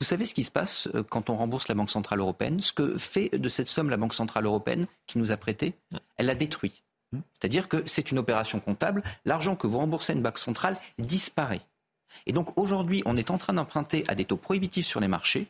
Vous 0.00 0.06
savez 0.06 0.26
ce 0.26 0.34
qui 0.34 0.44
se 0.44 0.50
passe 0.50 0.88
euh, 0.94 1.02
quand 1.02 1.30
on 1.30 1.36
rembourse 1.36 1.68
la 1.68 1.74
Banque 1.74 1.90
Centrale 1.90 2.20
Européenne? 2.20 2.60
Ce 2.60 2.72
que 2.72 2.98
fait 2.98 3.30
de 3.30 3.48
cette 3.48 3.68
somme 3.68 3.88
la 3.88 3.96
Banque 3.96 4.12
Centrale 4.12 4.44
Européenne 4.44 4.86
qui 5.06 5.18
nous 5.18 5.32
a 5.32 5.38
prêté, 5.38 5.74
elle 6.18 6.26
la 6.26 6.34
détruit. 6.34 6.82
C'est-à-dire 7.32 7.68
que 7.68 7.82
c'est 7.86 8.10
une 8.10 8.18
opération 8.18 8.60
comptable. 8.60 9.02
L'argent 9.24 9.56
que 9.56 9.66
vous 9.66 9.78
remboursez 9.78 10.12
à 10.12 10.16
une 10.16 10.22
banque 10.22 10.38
centrale 10.38 10.76
disparaît. 10.98 11.62
Et 12.26 12.32
donc 12.32 12.56
aujourd'hui, 12.58 13.02
on 13.06 13.16
est 13.16 13.30
en 13.30 13.38
train 13.38 13.52
d'emprunter 13.52 14.04
à 14.08 14.14
des 14.14 14.24
taux 14.24 14.36
prohibitifs 14.36 14.86
sur 14.86 15.00
les 15.00 15.08
marchés 15.08 15.46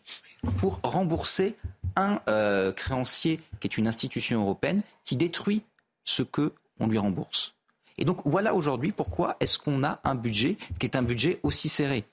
pour 0.58 0.80
rembourser 0.82 1.54
un 1.96 2.20
euh, 2.28 2.72
créancier 2.72 3.40
qui 3.60 3.68
est 3.68 3.78
une 3.78 3.88
institution 3.88 4.42
européenne 4.42 4.82
qui 5.04 5.16
détruit 5.16 5.62
ce 6.04 6.22
que 6.22 6.52
on 6.78 6.86
lui 6.86 6.98
rembourse. 6.98 7.54
Et 7.98 8.04
donc 8.04 8.18
voilà 8.24 8.54
aujourd'hui 8.54 8.92
pourquoi 8.92 9.36
est-ce 9.40 9.58
qu'on 9.58 9.82
a 9.82 10.00
un 10.04 10.14
budget 10.14 10.58
qui 10.78 10.86
est 10.86 10.96
un 10.96 11.02
budget 11.02 11.40
aussi 11.42 11.68
serré. 11.68 12.04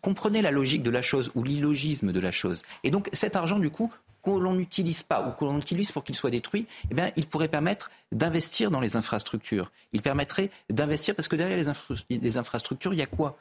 Comprenez 0.00 0.42
la 0.42 0.50
logique 0.50 0.82
de 0.82 0.90
la 0.90 1.02
chose 1.02 1.30
ou 1.34 1.42
l'illogisme 1.42 2.12
de 2.12 2.20
la 2.20 2.30
chose. 2.30 2.62
Et 2.84 2.90
donc 2.90 3.08
cet 3.12 3.34
argent 3.36 3.58
du 3.58 3.70
coup 3.70 3.92
que 4.22 4.30
l'on 4.30 4.54
n'utilise 4.54 5.02
pas 5.02 5.26
ou 5.26 5.32
que 5.32 5.44
l'on 5.44 5.58
utilise 5.58 5.90
pour 5.90 6.04
qu'il 6.04 6.14
soit 6.14 6.30
détruit, 6.30 6.66
eh 6.88 6.94
bien, 6.94 7.10
il 7.16 7.26
pourrait 7.26 7.48
permettre 7.48 7.90
d'investir 8.12 8.70
dans 8.70 8.78
les 8.78 8.94
infrastructures. 8.94 9.72
Il 9.92 10.00
permettrait 10.00 10.48
d'investir 10.70 11.16
parce 11.16 11.26
que 11.26 11.34
derrière 11.34 11.58
les, 11.58 11.66
infra- 11.66 11.96
les 12.08 12.38
infrastructures, 12.38 12.92
il 12.94 13.00
y 13.00 13.02
a 13.02 13.06
quoi? 13.06 13.36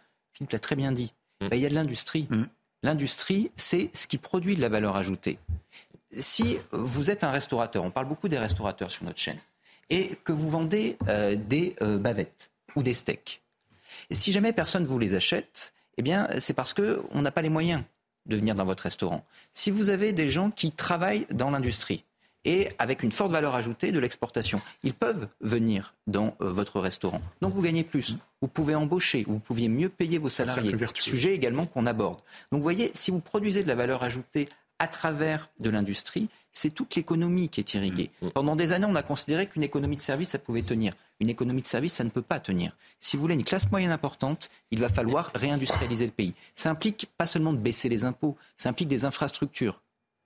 L'a 0.51 0.59
très 0.59 0.75
bien 0.75 0.91
dit. 0.91 1.13
Ben, 1.39 1.55
il 1.55 1.61
y 1.61 1.65
a 1.65 1.69
de 1.69 1.75
l'industrie. 1.75 2.27
L'industrie, 2.83 3.51
c'est 3.55 3.89
ce 3.93 4.07
qui 4.07 4.17
produit 4.17 4.55
de 4.55 4.61
la 4.61 4.69
valeur 4.69 4.95
ajoutée. 4.95 5.39
Si 6.17 6.57
vous 6.71 7.09
êtes 7.09 7.23
un 7.23 7.31
restaurateur, 7.31 7.83
on 7.83 7.91
parle 7.91 8.07
beaucoup 8.07 8.27
des 8.27 8.37
restaurateurs 8.37 8.91
sur 8.91 9.05
notre 9.05 9.19
chaîne, 9.19 9.39
et 9.89 10.17
que 10.23 10.31
vous 10.31 10.49
vendez 10.49 10.97
euh, 11.07 11.35
des 11.35 11.75
euh, 11.81 11.97
bavettes 11.97 12.51
ou 12.75 12.83
des 12.83 12.93
steaks, 12.93 13.41
et 14.09 14.15
si 14.15 14.31
jamais 14.31 14.53
personne 14.53 14.85
vous 14.85 14.99
les 14.99 15.15
achète, 15.15 15.73
eh 15.97 16.01
bien, 16.01 16.27
c'est 16.39 16.53
parce 16.53 16.73
qu'on 16.73 17.21
n'a 17.21 17.31
pas 17.31 17.41
les 17.41 17.49
moyens 17.49 17.83
de 18.25 18.35
venir 18.35 18.55
dans 18.55 18.65
votre 18.65 18.83
restaurant. 18.83 19.25
Si 19.53 19.71
vous 19.71 19.89
avez 19.89 20.13
des 20.13 20.29
gens 20.29 20.51
qui 20.51 20.71
travaillent 20.71 21.25
dans 21.31 21.49
l'industrie 21.49 22.05
et 22.45 22.69
avec 22.79 23.03
une 23.03 23.11
forte 23.11 23.31
valeur 23.31 23.55
ajoutée 23.55 23.91
de 23.91 23.99
l'exportation, 23.99 24.61
ils 24.83 24.93
peuvent 24.93 25.27
venir 25.41 25.95
dans 26.07 26.35
euh, 26.41 26.51
votre 26.51 26.79
restaurant. 26.79 27.21
Donc 27.41 27.53
vous 27.53 27.61
gagnez 27.61 27.83
plus. 27.83 28.15
Vous 28.41 28.47
pouvez 28.47 28.73
embaucher, 28.75 29.23
vous 29.27 29.39
pouviez 29.39 29.69
mieux 29.69 29.89
payer 29.89 30.17
vos 30.17 30.29
salariés. 30.29 30.75
Sujet 30.95 31.33
également 31.33 31.67
qu'on 31.67 31.85
aborde. 31.85 32.19
Donc 32.51 32.59
vous 32.59 32.63
voyez, 32.63 32.91
si 32.93 33.11
vous 33.11 33.19
produisez 33.19 33.63
de 33.63 33.67
la 33.67 33.75
valeur 33.75 34.03
ajoutée 34.03 34.49
à 34.79 34.87
travers 34.87 35.49
de 35.59 35.69
l'industrie, 35.69 36.27
c'est 36.53 36.71
toute 36.71 36.95
l'économie 36.95 37.49
qui 37.49 37.59
est 37.59 37.73
irriguée. 37.75 38.09
Pendant 38.33 38.55
des 38.55 38.71
années, 38.71 38.87
on 38.89 38.95
a 38.95 39.03
considéré 39.03 39.45
qu'une 39.45 39.61
économie 39.61 39.95
de 39.95 40.01
service, 40.01 40.29
ça 40.29 40.39
pouvait 40.39 40.63
tenir. 40.63 40.93
Une 41.19 41.29
économie 41.29 41.61
de 41.61 41.67
service, 41.67 41.93
ça 41.93 42.03
ne 42.03 42.09
peut 42.09 42.23
pas 42.23 42.39
tenir. 42.39 42.75
Si 42.99 43.15
vous 43.15 43.21
voulez 43.21 43.35
une 43.35 43.43
classe 43.43 43.69
moyenne 43.69 43.91
importante, 43.91 44.49
il 44.71 44.79
va 44.79 44.89
falloir 44.89 45.31
réindustrialiser 45.35 46.07
le 46.07 46.11
pays. 46.11 46.33
Ça 46.55 46.71
implique 46.71 47.07
pas 47.15 47.27
seulement 47.27 47.53
de 47.53 47.59
baisser 47.59 47.89
les 47.89 48.05
impôts, 48.05 48.37
ça 48.57 48.69
implique 48.69 48.87
des 48.87 49.05
infrastructures. 49.05 49.81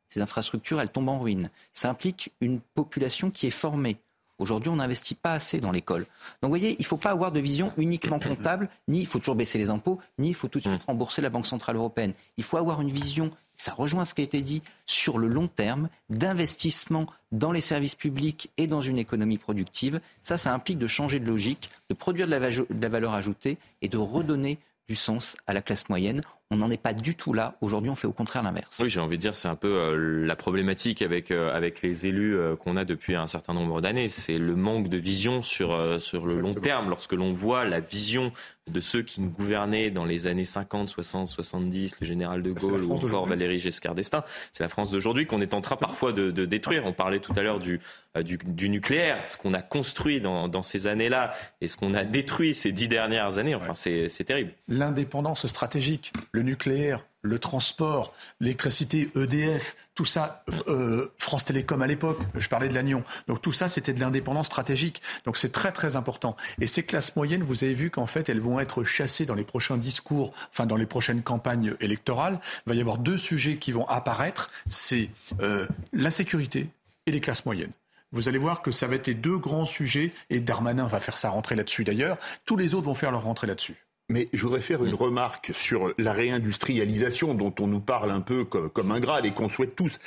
Ces 0.08 0.22
infrastructures, 0.22 0.80
elles 0.80 0.90
tombent 0.90 1.10
en 1.10 1.20
ruine. 1.20 1.50
Ça 1.74 1.90
implique 1.90 2.32
une 2.40 2.62
population 2.62 3.32
qui 3.32 3.48
est 3.48 3.52
formée. 3.52 3.98
Aujourd'hui, 4.38 4.70
on 4.70 4.76
n'investit 4.76 5.16
pas 5.16 5.32
assez 5.32 5.62
dans 5.62 5.72
l'école. 5.72 6.02
Donc, 6.42 6.44
vous 6.44 6.50
voyez, 6.50 6.72
il 6.78 6.82
ne 6.82 6.86
faut 6.86 6.98
pas 6.98 7.12
avoir 7.12 7.32
de 7.32 7.40
vision 7.40 7.72
uniquement 7.78 8.20
comptable, 8.20 8.70
ni 8.88 9.00
il 9.00 9.06
faut 9.06 9.20
toujours 9.20 9.36
baisser 9.36 9.58
les 9.58 9.70
impôts, 9.70 10.00
ni 10.20 10.30
il 10.30 10.34
faut 10.34 10.48
tout 10.48 10.60
de 10.60 10.64
suite 10.64 10.84
rembourser 10.84 11.22
la 11.22 11.30
Banque 11.30 11.48
Centrale 11.48 11.78
Européenne. 11.78 12.14
Il 12.38 12.44
faut 12.44 12.58
avoir 12.58 12.82
une 12.82 12.92
vision 12.92 13.32
ça 13.58 13.74
rejoint 13.74 14.06
ce 14.06 14.14
qui 14.14 14.22
a 14.22 14.24
été 14.24 14.42
dit 14.42 14.62
sur 14.86 15.18
le 15.18 15.28
long 15.28 15.48
terme, 15.48 15.90
d'investissement 16.10 17.08
dans 17.32 17.52
les 17.52 17.62
services 17.62 17.96
publics 17.96 18.52
et 18.58 18.68
dans 18.68 18.82
une 18.82 18.98
économie 18.98 19.38
productive. 19.38 20.02
Ça, 20.24 20.38
ça 20.38 20.54
implique 20.54 20.78
de 20.78 20.88
changer 20.88 21.20
de 21.20 21.26
logique, 21.26 21.70
de 21.90 21.96
produire 21.96 22.28
de 22.28 22.32
la, 22.32 22.40
de 22.52 22.66
la 22.82 22.90
valeur 22.90 23.14
ajoutée 23.14 23.58
et 23.82 23.90
de 23.90 23.98
redonner 23.98 24.60
du 24.88 24.96
sens 24.96 25.36
à 25.48 25.54
la 25.54 25.62
classe 25.62 25.90
moyenne. 25.90 26.22
On 26.52 26.58
n'en 26.58 26.70
est 26.70 26.82
pas 26.82 26.94
du 26.94 27.16
tout 27.16 27.34
là. 27.34 27.56
Aujourd'hui, 27.62 27.90
on 27.90 27.96
fait 27.96 28.06
au 28.06 28.12
contraire 28.12 28.44
l'inverse. 28.44 28.80
Oui, 28.80 28.88
j'ai 28.88 29.00
envie 29.00 29.18
de 29.18 29.22
dire, 29.22 29.36
c'est 29.36 29.48
un 29.48 29.56
peu 29.56 29.68
euh, 29.68 30.26
la 30.28 30.36
problématique 30.36 31.02
avec, 31.02 31.32
euh, 31.32 31.52
avec 31.52 31.82
les 31.82 32.06
élus 32.06 32.38
euh, 32.38 32.56
qu'on 32.56 32.78
a 32.78 32.86
depuis 32.86 33.16
un 33.16 33.26
certain 33.26 33.56
nombre 33.56 33.82
d'années. 33.82 34.10
C'est 34.10 34.38
le 34.38 34.56
manque 34.56 34.88
de 34.88 34.98
vision 34.98 35.42
sur, 35.42 36.00
sur 36.00 36.28
le 36.28 36.40
long 36.40 36.54
terme. 36.54 36.90
Lorsque 36.90 37.14
l'on 37.14 37.34
voit 37.34 37.66
la 37.66 37.80
vision 37.80 38.32
de 38.72 38.80
ceux 38.80 39.04
qui 39.04 39.22
nous 39.22 39.30
gouvernaient 39.30 39.92
dans 39.92 40.06
les 40.06 40.28
années 40.28 40.46
50, 40.46 40.90
60, 40.90 41.28
70, 41.28 41.98
le 42.02 42.08
général 42.08 42.42
de 42.42 42.52
Gaulle 42.52 42.84
ou 42.84 42.94
encore 42.94 43.28
Valéry 43.28 43.60
Giscard 43.60 43.94
d'Estaing, 43.94 44.24
c'est 44.54 44.64
la 44.64 44.70
France 44.70 44.92
d'aujourd'hui 44.92 45.28
qu'on 45.28 45.42
est 45.42 45.54
en 45.54 45.62
train 45.62 45.76
parfois 45.76 46.14
de, 46.14 46.32
de, 46.32 46.46
détruire. 46.46 46.84
On 46.86 46.94
parlait 46.94 47.20
tout 47.20 47.34
à 47.36 47.44
l'heure 47.44 47.60
du, 47.60 47.80
du, 48.24 48.38
du, 48.38 48.70
nucléaire, 48.70 49.26
ce 49.28 49.38
qu'on 49.38 49.54
a 49.54 49.62
construit 49.62 50.20
dans, 50.20 50.48
dans 50.48 50.64
ces 50.64 50.88
années-là 50.88 51.34
et 51.62 51.68
ce 51.68 51.78
qu'on 51.78 51.94
a 51.94 52.04
détruit 52.04 52.56
ces 52.56 52.72
dix 52.72 52.88
dernières 52.88 53.38
années. 53.38 53.54
Enfin, 53.54 53.74
c'est 53.76 54.24
terrible. 54.26 54.52
L'indépendance 54.68 55.46
stratégique, 55.46 56.12
le 56.36 56.44
nucléaire, 56.44 57.06
le 57.22 57.40
transport, 57.40 58.14
l'électricité, 58.40 59.10
EDF, 59.16 59.76
tout 59.96 60.06
ça, 60.06 60.44
euh, 60.68 61.08
France 61.18 61.46
Télécom 61.46 61.82
à 61.82 61.88
l'époque, 61.88 62.20
je 62.36 62.50
parlais 62.50 62.68
de 62.68 62.74
l'Agnon. 62.74 63.04
Donc 63.28 63.42
tout 63.42 63.54
ça, 63.54 63.68
c'était 63.68 63.94
de 63.94 64.02
l'indépendance 64.02 64.48
stratégique. 64.48 65.02
Donc 65.24 65.38
c'est 65.38 65.52
très 65.52 65.72
très 65.72 65.96
important. 65.96 66.36
Et 66.60 66.68
ces 66.68 66.84
classes 66.84 67.16
moyennes, 67.16 67.44
vous 67.44 67.64
avez 67.64 67.74
vu 67.74 67.90
qu'en 67.90 68.06
fait, 68.06 68.28
elles 68.30 68.42
vont 68.42 68.60
être 68.60 68.84
chassées 68.84 69.26
dans 69.26 69.34
les 69.34 69.46
prochains 69.46 69.78
discours, 69.78 70.34
enfin 70.52 70.66
dans 70.66 70.76
les 70.76 70.86
prochaines 70.86 71.24
campagnes 71.24 71.76
électorales. 71.80 72.40
Il 72.68 72.70
va 72.70 72.76
y 72.76 72.82
avoir 72.82 72.98
deux 72.98 73.18
sujets 73.18 73.56
qui 73.56 73.72
vont 73.72 73.88
apparaître, 73.88 74.52
c'est 74.70 75.10
euh, 75.42 75.66
l'insécurité 75.94 76.68
et 77.06 77.12
les 77.12 77.22
classes 77.22 77.46
moyennes. 77.46 77.72
Vous 78.12 78.28
allez 78.30 78.38
voir 78.38 78.62
que 78.62 78.72
ça 78.72 78.88
va 78.88 78.96
être 78.96 79.08
les 79.08 79.14
deux 79.14 79.38
grands 79.38 79.66
sujets, 79.66 80.14
et 80.30 80.40
Darmanin 80.40 80.88
va 80.88 81.00
faire 81.00 81.18
sa 81.18 81.30
rentrée 81.30 81.56
là-dessus 81.56 81.84
d'ailleurs. 81.84 82.18
Tous 82.46 82.56
les 82.56 82.74
autres 82.74 82.86
vont 82.86 82.94
faire 82.94 83.12
leur 83.12 83.24
rentrée 83.24 83.48
là-dessus. 83.48 83.85
Mais 84.08 84.30
je 84.34 84.44
voudrais 84.44 84.62
faire 84.62 84.86
une 84.86 84.94
remarque 84.94 85.50
sur 85.54 85.92
la 85.98 86.14
réindustrialisation 86.14 87.34
dont 87.34 87.54
on 87.60 87.66
nous 87.66 87.80
parle 87.80 88.12
un 88.12 88.22
peu 88.22 88.46
comme, 88.46 88.92
un 88.92 89.00
Graal 89.00 89.26
et 89.26 89.32
qu'on 89.32 89.50
souhaite 89.50 89.76
tous. 89.76 90.00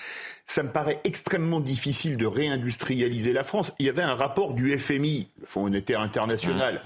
Ça 0.46 0.62
me 0.62 0.70
paraît 0.70 1.00
extrêmement 1.02 1.58
difficile 1.58 2.16
de 2.16 2.26
réindustrialiser 2.26 3.32
la 3.32 3.42
France. 3.42 3.72
Il 3.80 3.86
y 3.86 3.88
avait 3.88 4.02
un 4.02 4.14
rapport 4.14 4.54
du 4.54 4.78
FMI, 4.78 5.28
le 5.40 5.46
Fonds 5.46 5.62
monétaire 5.62 6.00
international, 6.00 6.84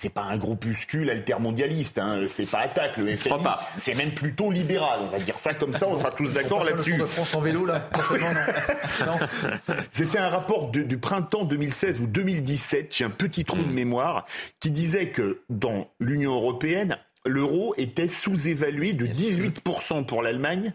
c'est 0.00 0.10
pas 0.10 0.22
un 0.22 0.36
groupuscule 0.36 1.10
altermondialiste, 1.10 1.98
hein. 1.98 2.20
c'est 2.28 2.46
pas 2.46 2.60
attaque 2.60 2.98
le 2.98 3.16
FMI, 3.16 3.42
c'est 3.76 3.94
même 3.94 4.14
plutôt 4.14 4.52
libéral, 4.52 5.00
on 5.02 5.08
va 5.08 5.18
dire 5.18 5.38
ça 5.40 5.54
comme 5.54 5.72
ça, 5.72 5.88
on 5.88 5.98
sera 5.98 6.12
tous 6.12 6.32
d'accord 6.32 6.62
là-dessus. 6.62 6.96
de 6.96 7.04
France 7.04 7.34
en 7.34 7.40
vélo 7.40 7.66
là, 7.66 7.90
C'était 9.92 10.18
un 10.18 10.28
rapport 10.28 10.70
du 10.70 10.98
printemps 10.98 11.42
2016 11.42 12.00
ou 12.00 12.06
2017, 12.06 12.94
j'ai 12.96 13.04
un 13.04 13.10
petit 13.10 13.44
trou 13.44 13.58
de 13.58 13.62
hmm. 13.62 13.72
mémoire, 13.72 14.24
qui 14.60 14.70
disait 14.70 15.08
que 15.08 15.40
dans 15.50 15.90
l'Union 15.98 16.36
européenne, 16.36 16.96
l'euro 17.26 17.74
était 17.76 18.06
sous-évalué 18.06 18.92
de 18.92 19.04
18% 19.04 20.06
pour 20.06 20.22
l'Allemagne 20.22 20.74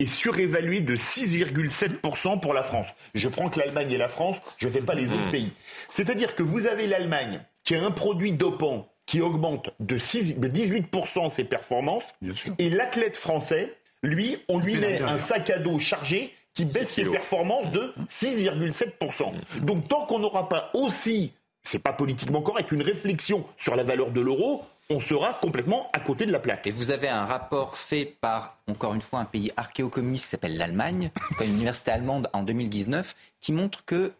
et 0.00 0.06
surévalué 0.06 0.80
de 0.80 0.96
6,7% 0.96 2.40
pour 2.40 2.54
la 2.54 2.64
France. 2.64 2.88
Je 3.14 3.28
prends 3.28 3.50
que 3.50 3.60
l'Allemagne 3.60 3.92
et 3.92 3.98
la 3.98 4.08
France, 4.08 4.38
je 4.58 4.66
ne 4.66 4.72
fais 4.72 4.82
pas 4.82 4.94
les 4.94 5.12
autres 5.12 5.28
hmm. 5.28 5.30
pays. 5.30 5.52
C'est-à-dire 5.88 6.34
que 6.34 6.42
vous 6.42 6.66
avez 6.66 6.88
l'Allemagne 6.88 7.40
qui 7.68 7.74
a 7.74 7.84
un 7.84 7.90
produit 7.90 8.32
dopant 8.32 8.88
qui 9.04 9.20
augmente 9.20 9.68
de, 9.78 9.98
18% 9.98 11.28
ses 11.28 11.44
performances, 11.44 12.14
et 12.58 12.70
l'athlète 12.70 13.14
français, 13.14 13.76
lui, 14.02 14.38
on 14.48 14.58
lui 14.58 14.76
met 14.76 15.02
un 15.02 15.18
sac 15.18 15.50
à 15.50 15.58
dos 15.58 15.78
chargé 15.78 16.32
qui 16.54 16.64
baisse 16.64 16.88
ses 16.88 17.04
performances 17.04 17.70
de 17.72 17.92
6,7%. 18.10 19.34
Donc 19.60 19.86
tant 19.86 20.06
qu'on 20.06 20.18
n'aura 20.18 20.48
pas 20.48 20.70
aussi, 20.72 21.34
c'est 21.62 21.78
pas 21.78 21.92
politiquement 21.92 22.40
correct, 22.40 22.72
une 22.72 22.80
réflexion 22.80 23.44
sur 23.58 23.76
la 23.76 23.82
valeur 23.82 24.12
de 24.12 24.22
l'euro, 24.22 24.64
on 24.88 25.00
sera 25.00 25.34
complètement 25.34 25.90
à 25.92 26.00
côté 26.00 26.24
de 26.24 26.32
la 26.32 26.38
plaque. 26.38 26.66
Et 26.66 26.70
vous 26.70 26.90
avez 26.90 27.08
un 27.08 27.26
rapport 27.26 27.76
fait 27.76 28.06
par, 28.22 28.56
encore 28.66 28.94
une 28.94 29.02
fois, 29.02 29.20
un 29.20 29.26
pays 29.26 29.52
archéo-communiste 29.58 30.24
qui 30.24 30.30
s'appelle 30.30 30.56
l'Allemagne, 30.56 31.10
une 31.42 31.52
université 31.52 31.90
allemande 31.90 32.30
en 32.32 32.44
2019, 32.44 33.14
qui 33.42 33.52
montre 33.52 33.84
que 33.84 34.12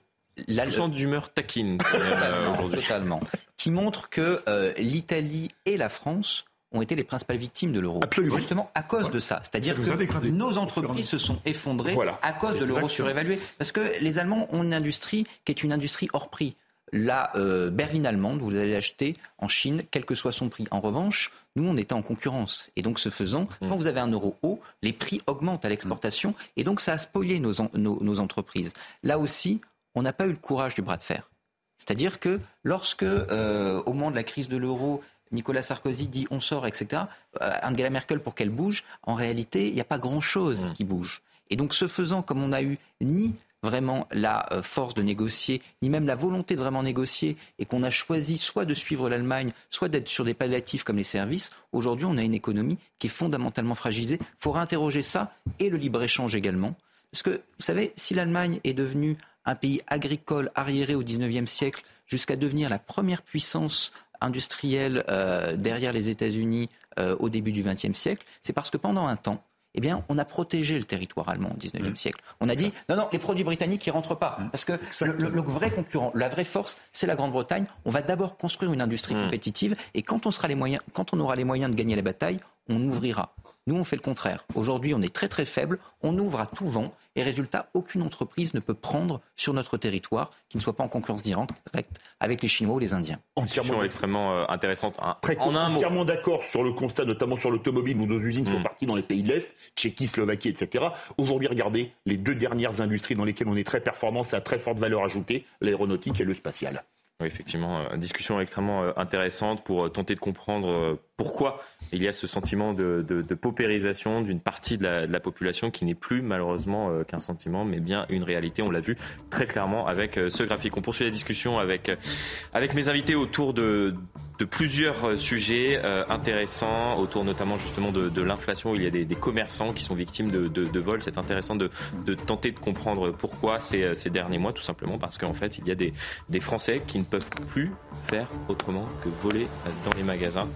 L'Allemagne 0.47 0.91
d'humeur 0.91 1.33
taquine 1.33 1.79
euh, 1.95 2.55
totalement, 2.71 3.21
qui 3.57 3.71
montre 3.71 4.09
que 4.09 4.43
euh, 4.49 4.73
l'Italie 4.77 5.49
et 5.67 5.77
la 5.77 5.89
France 5.89 6.45
ont 6.73 6.83
été 6.83 6.95
les 6.95 7.05
principales 7.05 7.39
victimes 7.39 7.73
de 7.73 7.81
l'euro. 7.81 8.01
Justement 8.15 8.71
à 8.75 8.83
cause 8.83 9.11
de 9.11 9.19
ça. 9.21 9.41
C'est-à-dire 9.43 9.77
que 9.77 10.29
nos 10.29 10.59
entreprises 10.59 11.09
se 11.09 11.19
sont 11.19 11.39
effondrées 11.45 11.97
à 12.23 12.33
cause 12.33 12.59
de 12.59 12.65
l'euro 12.65 12.89
surévalué. 12.89 13.39
Parce 13.57 13.73
que 13.73 13.99
les 14.01 14.19
Allemands 14.19 14.47
ont 14.51 14.63
une 14.63 14.75
industrie 14.75 15.25
qui 15.45 15.53
est 15.53 15.63
une 15.63 15.73
industrie 15.73 16.09
hors 16.13 16.29
prix. 16.29 16.55
La 16.91 17.37
euh, 17.37 17.69
berline 17.69 18.07
allemande, 18.07 18.41
vous 18.41 18.51
allez 18.51 18.73
l'acheter 18.73 19.15
en 19.37 19.49
Chine, 19.49 19.83
quel 19.91 20.07
que 20.07 20.15
soit 20.15 20.33
son 20.33 20.49
prix. 20.49 20.65
En 20.71 20.81
revanche, 20.81 21.31
nous, 21.55 21.69
on 21.69 21.77
était 21.77 21.93
en 21.93 22.01
concurrence. 22.01 22.71
Et 22.77 22.83
donc, 22.83 22.99
ce 22.99 23.11
faisant, 23.11 23.43
mm. 23.61 23.69
quand 23.69 23.77
vous 23.77 23.89
avez 23.89 24.01
un 24.01 24.11
euro 24.11 24.37
haut, 24.43 24.61
les 24.83 24.95
prix 24.95 25.21
augmentent 25.27 25.67
à 25.67 25.69
l'exportation. 25.69 26.35
Et 26.57 26.65
donc, 26.65 26.81
ça 26.81 26.93
a 26.93 26.99
spoilé 26.99 27.41
nos, 27.41 27.53
nos 27.75 28.21
entreprises. 28.21 28.73
Là 29.03 29.19
aussi, 29.19 29.61
on 29.99 30.03
n'a 30.03 30.13
pas 30.13 30.27
eu 30.27 30.31
le 30.31 30.37
courage 30.37 30.75
du 30.75 30.83
bras 30.83 30.97
de 30.97 31.05
fer. 31.05 31.31
C'est-à-dire 31.77 32.21
que 32.21 32.41
lorsque, 32.65 33.03
euh, 33.03 33.83
au 33.87 33.93
moment 33.93 34.11
de 34.11 34.17
la 34.17 34.25
crise 34.25 34.49
de 34.49 34.57
l'euro, 34.57 35.03
Nicolas 35.33 35.63
Sarkozy 35.63 36.09
dit 36.09 36.27
on 36.31 36.41
sort, 36.41 36.67
etc., 36.67 37.03
euh, 37.41 37.53
Angela 37.63 37.91
Merkel, 37.91 38.21
pour 38.21 38.35
qu'elle 38.35 38.51
bouge, 38.51 38.85
en 39.03 39.15
réalité, 39.15 39.69
il 39.69 39.75
n'y 39.75 39.81
a 39.81 39.85
pas 39.85 39.99
grand-chose 39.99 40.67
mmh. 40.67 40.73
qui 40.73 40.85
bouge. 40.85 41.23
Et 41.51 41.57
donc, 41.57 41.75
ce 41.75 41.89
faisant, 41.89 42.23
comme 42.23 42.43
on 42.43 42.49
n'a 42.49 42.63
eu 42.63 42.79
ni 43.01 43.35
vraiment 43.63 44.07
la 44.13 44.53
euh, 44.53 44.63
force 44.63 44.95
de 44.95 45.03
négocier, 45.03 45.63
ni 45.83 45.91
même 45.91 46.07
la 46.07 46.15
volonté 46.15 46.55
de 46.55 46.61
vraiment 46.61 46.83
négocier, 46.83 47.37
et 47.59 47.67
qu'on 47.67 47.83
a 47.83 47.91
choisi 47.91 48.39
soit 48.39 48.65
de 48.65 48.75
suivre 48.75 49.09
l'Allemagne, 49.09 49.51
soit 49.71 49.89
d'être 49.89 50.09
sur 50.09 50.25
des 50.25 50.35
palliatifs 50.35 50.85
comme 50.85 50.97
les 50.97 51.03
services, 51.03 51.51
aujourd'hui 51.73 52.07
on 52.07 52.17
a 52.19 52.23
une 52.23 52.35
économie 52.35 52.79
qui 52.99 53.09
est 53.09 53.11
fondamentalement 53.11 53.75
fragilisée. 53.75 54.19
Il 54.21 54.27
faut 54.39 54.53
réinterroger 54.53 55.03
ça, 55.03 55.33
et 55.59 55.71
le 55.71 55.77
libre-échange 55.77 56.37
également. 56.37 56.77
Parce 57.11 57.23
que, 57.23 57.31
vous 57.31 57.65
savez, 57.65 57.93
si 57.97 58.15
l'Allemagne 58.15 58.61
est 58.65 58.75
devenue 58.75 59.17
un 59.49 59.55
pays 59.55 59.81
agricole 59.87 60.51
arriéré 60.55 60.95
au 60.95 61.03
XIXe 61.03 61.51
siècle 61.51 61.83
jusqu'à 62.07 62.37
devenir 62.37 62.69
la 62.69 62.79
première 62.79 63.23
puissance 63.23 63.93
industrielle 64.21 65.05
euh, 65.09 65.57
derrière 65.57 65.93
les 65.93 66.11
États-Unis 66.11 66.69
euh, 66.99 67.17
au 67.19 67.31
début 67.31 67.53
du 67.53 67.63
XXe 67.63 67.95
siècle, 67.95 68.27
c'est 68.43 68.53
parce 68.53 68.71
que 68.71 68.77
pendant 68.77 69.07
un 69.07 69.17
temps, 69.17 69.43
eh 69.75 69.81
bien, 69.81 70.05
on 70.09 70.19
a 70.19 70.25
protégé 70.25 70.79
le 70.79 70.85
territoire 70.85 71.29
allemand 71.29 71.51
au 71.51 71.57
XIXe 71.57 71.99
siècle. 71.99 72.21
On 72.41 72.49
a 72.49 72.57
dit, 72.57 72.73
non, 72.89 72.97
non, 72.97 73.09
les 73.13 73.19
produits 73.19 73.45
britanniques, 73.45 73.87
ils 73.87 73.91
rentrent 73.91 74.17
pas. 74.17 74.39
Parce 74.51 74.65
que 74.65 74.73
le, 75.05 75.41
vrai 75.41 75.71
concurrent, 75.71 76.11
la 76.15 76.29
vraie 76.29 76.45
force, 76.45 76.79
c'est 76.91 77.07
la 77.07 77.15
Grande-Bretagne. 77.15 77.65
On 77.85 77.91
va 77.91 78.03
d'abord 78.03 78.37
construire 78.37 78.73
une 78.73 78.83
industrie 78.83 79.15
compétitive 79.15 79.77
et 79.95 80.03
quand 80.03 80.27
on, 80.27 80.31
sera 80.31 80.49
les 80.49 80.57
moyens, 80.57 80.83
quand 80.95 81.13
on 81.13 81.21
aura 81.21 81.37
les 81.37 81.45
moyens 81.45 81.71
de 81.71 81.77
gagner 81.77 81.97
la 81.97 82.03
bataille, 82.03 82.39
on 82.69 82.83
ouvrira. 82.83 83.35
Nous, 83.69 83.77
on 83.77 83.85
fait 83.85 83.97
le 83.97 84.03
contraire. 84.03 84.47
Aujourd'hui, 84.55 84.95
on 84.95 85.03
est 85.03 85.15
très 85.15 85.29
très 85.29 85.45
faible, 85.45 85.79
on 86.03 86.17
ouvre 86.19 86.41
à 86.41 86.47
tout 86.47 86.67
vent 86.67 86.95
et 87.17 87.23
résultat, 87.23 87.69
aucune 87.75 88.01
entreprise 88.01 88.55
ne 88.55 88.61
peut 88.61 88.73
prendre 88.73 89.21
sur 89.37 89.53
notre 89.53 89.77
territoire 89.77 90.31
qui 90.49 90.57
ne 90.57 90.63
soit 90.63 90.75
pas 90.75 90.85
en 90.85 90.89
concurrence 90.89 91.21
directe 91.21 92.01
avec 92.19 92.41
les 92.41 92.49
Chinois 92.49 92.77
ou 92.77 92.79
les 92.79 92.95
Indiens. 92.95 93.21
Entièrement 93.37 93.83
extrêmement 93.83 94.33
euh, 94.33 94.45
intéressante. 94.49 94.97
Hein. 95.03 95.19
Très 95.21 95.37
en 95.37 95.55
un 95.55 95.75
entièrement 95.75 96.07
d'accord 96.07 96.45
sur 96.45 96.65
le 96.65 96.73
constat, 96.73 97.05
notamment 97.05 97.37
sur 97.37 97.51
l'automobile 97.51 97.99
où 97.99 98.07
nos 98.07 98.19
usines 98.19 98.47
sont 98.47 98.61
mm. 98.61 98.63
parties 98.63 98.87
dans 98.87 98.97
les 98.97 99.03
pays 99.03 99.23
de 99.23 99.29
l'Est, 99.29 99.51
Tchéquie, 99.77 100.07
Slovaquie, 100.07 100.49
etc. 100.49 100.87
Aujourd'hui, 101.19 101.49
regardez 101.49 101.93
les 102.07 102.17
deux 102.17 102.35
dernières 102.35 102.81
industries 102.81 103.17
dans 103.17 103.27
lesquelles 103.27 103.49
on 103.49 103.57
est 103.57 103.67
très 103.67 103.83
performant, 103.83 104.25
c'est 104.25 104.37
à 104.37 104.41
très 104.41 104.59
forte 104.59 104.79
valeur 104.79 105.05
ajoutée, 105.05 105.45
l'aéronautique 105.61 106.19
et 106.23 106.25
le 106.25 106.33
spatial. 106.33 106.85
Oui, 107.21 107.27
effectivement, 107.27 107.81
euh, 107.81 107.97
discussion 107.99 108.41
extrêmement 108.41 108.85
euh, 108.85 108.93
intéressante 108.97 109.63
pour 109.63 109.93
tenter 109.93 110.15
de 110.15 110.21
comprendre 110.21 110.99
pourquoi 111.19 111.61
il 111.93 112.03
y 112.03 112.09
a 112.09 112.13
ce 112.13 112.27
sentiment 112.27 112.73
de, 112.75 113.05
paupérisation 113.35 114.23
d'une 114.23 114.41
partie 114.41 114.79
de 114.79 114.85
la, 114.85 115.21
population 115.21 115.71
qui 115.71 115.85
n'est 115.85 115.97
plus 115.97 116.23
malheureusement 116.23 116.91
euh, 116.91 117.03
qu'un 117.03 117.19
sentiment, 117.19 117.65
mais 117.65 117.81
bien 117.81 118.07
une 118.09 118.23
réalité. 118.23 118.63
On 118.63 118.71
l'a 118.71 118.81
vu 118.81 118.97
très 119.29 119.47
clairement 119.47 119.87
avec 119.89 120.17
euh, 120.17 120.29
ce 120.29 120.45
graphique. 120.45 120.77
On 120.77 120.81
poursuit 120.81 121.05
la 121.05 121.11
discussion 121.11 121.59
avec, 121.59 121.89
euh, 121.89 122.69
mes 122.75 122.89
invités 122.89 123.17
autour 123.17 123.53
de, 123.53 123.95
de 124.39 124.45
plusieurs 124.45 125.19
sujets 125.19 125.83
intéressants, 126.09 126.97
autour 126.99 127.25
notamment 127.25 127.59
justement 127.59 127.91
de, 127.91 128.23
l'inflation. 128.23 128.75
Il 128.77 128.83
y 128.83 128.87
a 128.87 128.91
des, 128.91 129.07
commerçants 129.17 129.73
qui 129.73 129.83
sont 129.83 129.97
victimes 129.97 130.31
de, 130.31 130.81
vols. 130.81 131.03
C'est 131.03 131.19
intéressant 131.19 131.57
de, 131.57 131.69
tenter 132.15 132.53
de 132.53 132.61
comprendre 132.61 133.11
pourquoi 133.11 133.59
ces, 133.59 134.11
derniers 134.11 134.39
mois, 134.39 134.53
tout 134.53 134.63
simplement 134.63 134.99
parce 134.99 135.19
qu'en 135.19 135.35
fait, 135.35 135.59
il 135.59 135.67
y 135.67 135.73
a 135.73 135.75
des 135.75 136.41
Français 136.41 136.83
qui 136.87 137.01
ne 137.01 137.05
peuvent 137.05 137.29
plus 137.49 137.73
faire 138.09 138.29
autrement 138.49 138.87
que 139.03 139.09
voler 139.23 139.49
dans 139.85 139.97
les 139.97 140.05
magasins 140.05 140.49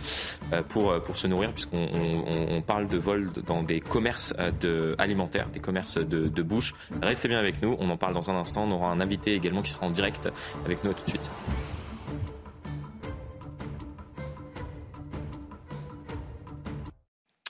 pour, 0.68 0.94
pour 1.02 1.16
se 1.16 1.26
nourrir, 1.26 1.52
puisqu'on 1.52 2.62
parle 2.66 2.88
de 2.88 2.98
vol 2.98 3.30
dans 3.46 3.62
des 3.62 3.80
commerces 3.80 4.34
euh, 4.64 4.94
alimentaires, 4.98 5.48
des 5.48 5.60
commerces 5.60 5.98
de, 5.98 6.28
de 6.28 6.42
bouche. 6.42 6.74
Restez 7.02 7.28
bien 7.28 7.38
avec 7.38 7.62
nous, 7.62 7.76
on 7.78 7.90
en 7.90 7.96
parle 7.96 8.14
dans 8.14 8.30
un 8.30 8.36
instant. 8.36 8.64
On 8.64 8.72
aura 8.72 8.90
un 8.90 9.00
invité 9.00 9.34
également 9.34 9.62
qui 9.62 9.70
sera 9.70 9.86
en 9.86 9.90
direct 9.90 10.28
avec 10.64 10.84
nous 10.84 10.92
tout 10.92 11.04
de 11.04 11.10
suite. 11.10 11.30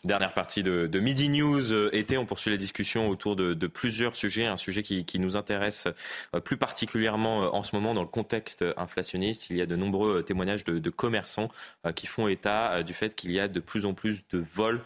Dernière 0.05 0.35
partie 0.35 0.65
de, 0.65 0.99
Midi 0.99 1.29
News 1.29 1.73
euh, 1.73 1.89
été. 1.93 2.19
On 2.19 2.27
poursuit 2.27 2.51
la 2.51 2.57
discussion 2.57 3.09
autour 3.09 3.37
de, 3.37 3.67
plusieurs 3.69 4.17
sujets. 4.17 4.47
Un 4.47 4.57
sujet 4.57 4.83
qui, 4.83 5.19
nous 5.21 5.37
intéresse 5.37 5.87
euh, 6.35 6.41
plus 6.41 6.57
particulièrement 6.57 7.45
euh, 7.45 7.49
en 7.51 7.63
ce 7.63 7.77
moment 7.77 7.95
dans 7.95 8.03
le 8.03 8.09
contexte 8.09 8.65
inflationniste. 8.77 9.49
Il 9.51 9.57
y 9.57 9.63
a 9.63 9.67
de 9.67 9.77
nombreux 9.77 10.25
témoignages 10.25 10.65
de, 10.65 10.91
commerçants 10.91 11.51
qui 11.95 12.09
font 12.09 12.27
état 12.27 12.83
du 12.83 12.95
fait 12.95 13.15
qu'il 13.15 13.31
y 13.31 13.39
a 13.39 13.47
de 13.47 13.61
plus 13.61 13.87
en 13.87 13.95
plus 13.95 14.23
de 14.31 14.45
vols 14.55 14.83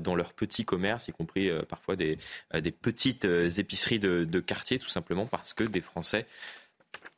dans 0.00 0.14
leurs 0.14 0.34
petits 0.34 0.66
commerces, 0.66 1.08
y 1.08 1.12
compris 1.12 1.50
parfois 1.68 1.96
des, 1.96 2.18
petites 2.82 3.24
épiceries 3.24 3.98
de, 3.98 4.24
de, 4.24 4.40
quartier, 4.40 4.78
tout 4.78 4.88
simplement 4.88 5.26
parce 5.26 5.54
que 5.54 5.64
des 5.64 5.80
Français 5.80 6.26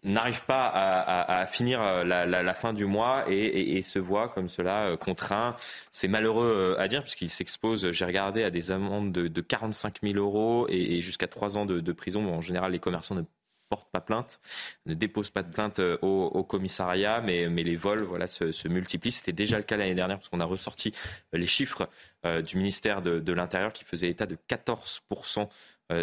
n'arrive 0.02 0.44
pas 0.44 0.66
à, 0.66 1.46
finir 1.46 1.82
euh, 1.82 2.04
la, 2.04 2.54
fin 2.54 2.72
du 2.72 2.86
mois 2.86 3.24
et, 3.28 3.82
se 3.82 3.98
voit 3.98 4.28
comme 4.28 4.48
cela 4.48 4.86
euh, 4.86 4.96
contraint. 4.96 5.56
C'est 5.90 6.08
malheureux 6.08 6.76
euh, 6.78 6.80
à 6.80 6.88
dire 6.88 7.02
puisqu'il 7.02 7.30
s'expose, 7.30 7.90
j'ai 7.92 8.04
regardé, 8.04 8.44
à 8.44 8.50
des 8.50 8.70
amendes 8.70 9.12
de, 9.12 9.40
45 9.40 10.00
000 10.02 10.14
euros 10.16 10.66
et, 10.68 11.00
jusqu'à 11.00 11.26
3 11.26 11.56
ans 11.56 11.66
de, 11.66 11.92
prison. 11.92 12.32
en 12.32 12.40
général, 12.40 12.72
les 12.72 12.78
commerçants 12.78 13.14
ne 13.14 13.22
portent 13.68 13.90
pas 13.92 14.00
plainte, 14.00 14.40
ne 14.86 14.94
déposent 14.94 15.30
pas 15.30 15.42
de 15.42 15.52
plainte 15.52 15.80
au, 16.02 16.44
commissariat, 16.44 17.20
mais, 17.20 17.48
les 17.48 17.76
vols 17.76 18.02
voilà, 18.02 18.26
se, 18.26 18.68
multiplient. 18.68 19.12
C'était 19.12 19.32
déjà 19.32 19.58
le 19.58 19.64
cas 19.64 19.76
l'année 19.76 19.94
dernière 19.94 20.18
parce 20.18 20.28
qu'on 20.28 20.40
a 20.40 20.44
ressorti 20.44 20.92
les 21.32 21.46
chiffres 21.46 21.88
du 22.24 22.56
ministère 22.56 23.02
de, 23.02 23.20
de 23.20 23.32
l'Intérieur 23.32 23.72
qui 23.72 23.84
faisait 23.84 24.08
état 24.08 24.26
de 24.26 24.36
14 24.48 25.02
euh, 25.12 25.44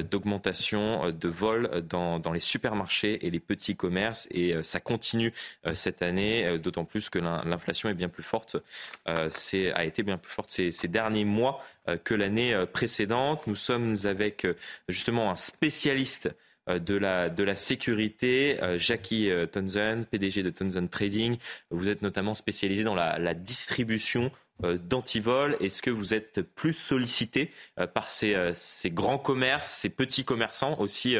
d'augmentation 0.01 1.05
euh, 1.05 1.11
de 1.11 1.27
vols 1.27 1.81
dans, 1.87 2.21
les 2.31 2.39
supermarchés 2.39 3.25
et 3.25 3.29
les 3.29 3.39
petits 3.39 3.75
commerces. 3.75 4.27
Et 4.31 4.53
euh, 4.53 4.63
ça 4.63 4.79
continue 4.79 5.33
cette 5.73 6.01
année, 6.01 6.57
d'autant 6.59 6.85
plus 6.85 7.09
que 7.09 7.19
l'inflation 7.19 7.89
est 7.89 7.93
bien 7.93 8.09
plus 8.09 8.23
forte, 8.23 8.57
a 9.05 9.85
été 9.85 10.03
bien 10.03 10.17
plus 10.17 10.31
forte 10.31 10.49
ces, 10.49 10.87
derniers 10.87 11.25
mois 11.25 11.63
que 12.03 12.13
l'année 12.13 12.55
précédente. 12.71 13.47
Nous 13.47 13.55
sommes 13.55 13.95
avec 14.05 14.47
justement 14.87 15.31
un 15.31 15.35
spécialiste 15.35 16.29
de 16.67 16.95
la, 16.95 17.29
de 17.29 17.43
la 17.43 17.55
sécurité, 17.55 18.57
Jackie 18.77 19.29
Tonzen, 19.51 20.05
PDG 20.05 20.43
de 20.43 20.49
Tonzen 20.49 20.89
Trading. 20.89 21.37
Vous 21.71 21.89
êtes 21.89 22.01
notamment 22.01 22.33
spécialisé 22.33 22.83
dans 22.83 22.95
la 22.95 23.33
distribution 23.33 24.25
euh, 24.25 24.29
d'antivol 24.61 25.55
Est-ce 25.59 25.81
que 25.81 25.89
vous 25.89 26.13
êtes 26.13 26.41
plus 26.41 26.73
sollicité 26.73 27.51
euh, 27.79 27.87
par 27.87 28.07
euh, 28.23 28.51
ces, 28.55 28.91
grands 28.91 29.19
commerces, 29.19 29.71
ces 29.71 29.89
petits 29.89 30.25
commerçants 30.25 30.79
aussi 30.79 31.15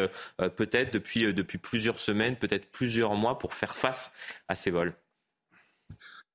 peut-être 0.55 0.93
depuis, 0.93 1.33
depuis 1.33 1.57
plusieurs 1.57 1.99
semaines, 1.99 2.35
peut-être 2.35 2.69
plusieurs 2.71 3.15
mois 3.15 3.37
pour 3.37 3.53
faire 3.53 3.75
face 3.75 4.11
à 4.47 4.55
ces 4.55 4.71
vols 4.71 4.93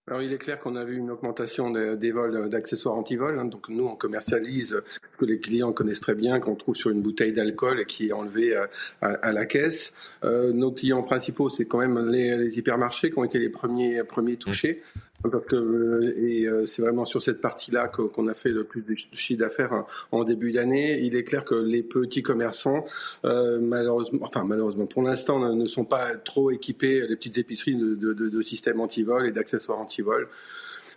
alors, 0.08 0.20
il 0.20 0.32
est 0.32 0.38
clair 0.38 0.58
qu'on 0.58 0.74
a 0.74 0.84
vu 0.84 0.96
une 0.96 1.12
augmentation 1.12 1.70
des, 1.70 2.10
vols 2.10 2.48
d'accessoires 2.48 2.96
anti-vol. 2.96 3.38
Hein. 3.38 3.44
Donc, 3.44 3.68
nous, 3.68 3.86
on 3.86 3.94
commercialise 3.94 4.82
que 5.16 5.24
les 5.24 5.38
clients 5.38 5.72
connaissent 5.72 6.00
très 6.00 6.16
bien, 6.16 6.40
qu'on 6.40 6.56
trouve 6.56 6.74
sur 6.74 6.90
une 6.90 7.00
bouteille 7.00 7.32
d'alcool 7.32 7.78
et 7.78 7.84
qui 7.84 8.08
est 8.08 8.12
enlevé 8.12 8.52
à, 9.00 9.32
la 9.32 9.46
caisse. 9.46 9.94
nos 10.24 10.72
clients 10.72 11.04
principaux, 11.04 11.50
c'est 11.50 11.66
quand 11.66 11.78
même 11.78 12.10
les, 12.10 12.58
hypermarchés 12.58 13.12
qui 13.12 13.18
ont 13.20 13.24
été 13.24 13.38
les 13.38 13.48
premiers, 13.48 14.02
premiers 14.02 14.36
touchés. 14.36 14.82
Parce 15.30 15.44
que, 15.46 15.56
euh, 15.56 16.14
et 16.18 16.46
euh, 16.46 16.66
c'est 16.66 16.82
vraiment 16.82 17.04
sur 17.04 17.22
cette 17.22 17.40
partie-là 17.40 17.88
qu'on 17.88 18.26
a 18.26 18.34
fait 18.34 18.50
le 18.50 18.64
plus 18.64 18.82
de 18.82 18.94
chiffre 18.94 19.40
d'affaires 19.40 19.72
hein, 19.72 19.86
en 20.10 20.24
début 20.24 20.52
d'année. 20.52 21.00
Il 21.00 21.14
est 21.14 21.24
clair 21.24 21.44
que 21.44 21.54
les 21.54 21.82
petits 21.82 22.22
commerçants, 22.22 22.84
euh, 23.24 23.60
malheureusement, 23.60 24.20
enfin 24.22 24.44
malheureusement, 24.44 24.86
pour 24.86 25.02
l'instant, 25.02 25.54
ne 25.54 25.66
sont 25.66 25.84
pas 25.84 26.16
trop 26.16 26.50
équipés, 26.50 27.06
les 27.06 27.16
petites 27.16 27.38
épiceries, 27.38 27.76
de, 27.76 27.94
de, 27.94 28.12
de 28.12 28.42
systèmes 28.42 28.80
anti-vol 28.80 29.26
et 29.26 29.32
d'accessoires 29.32 29.78
anti-vol. 29.78 30.28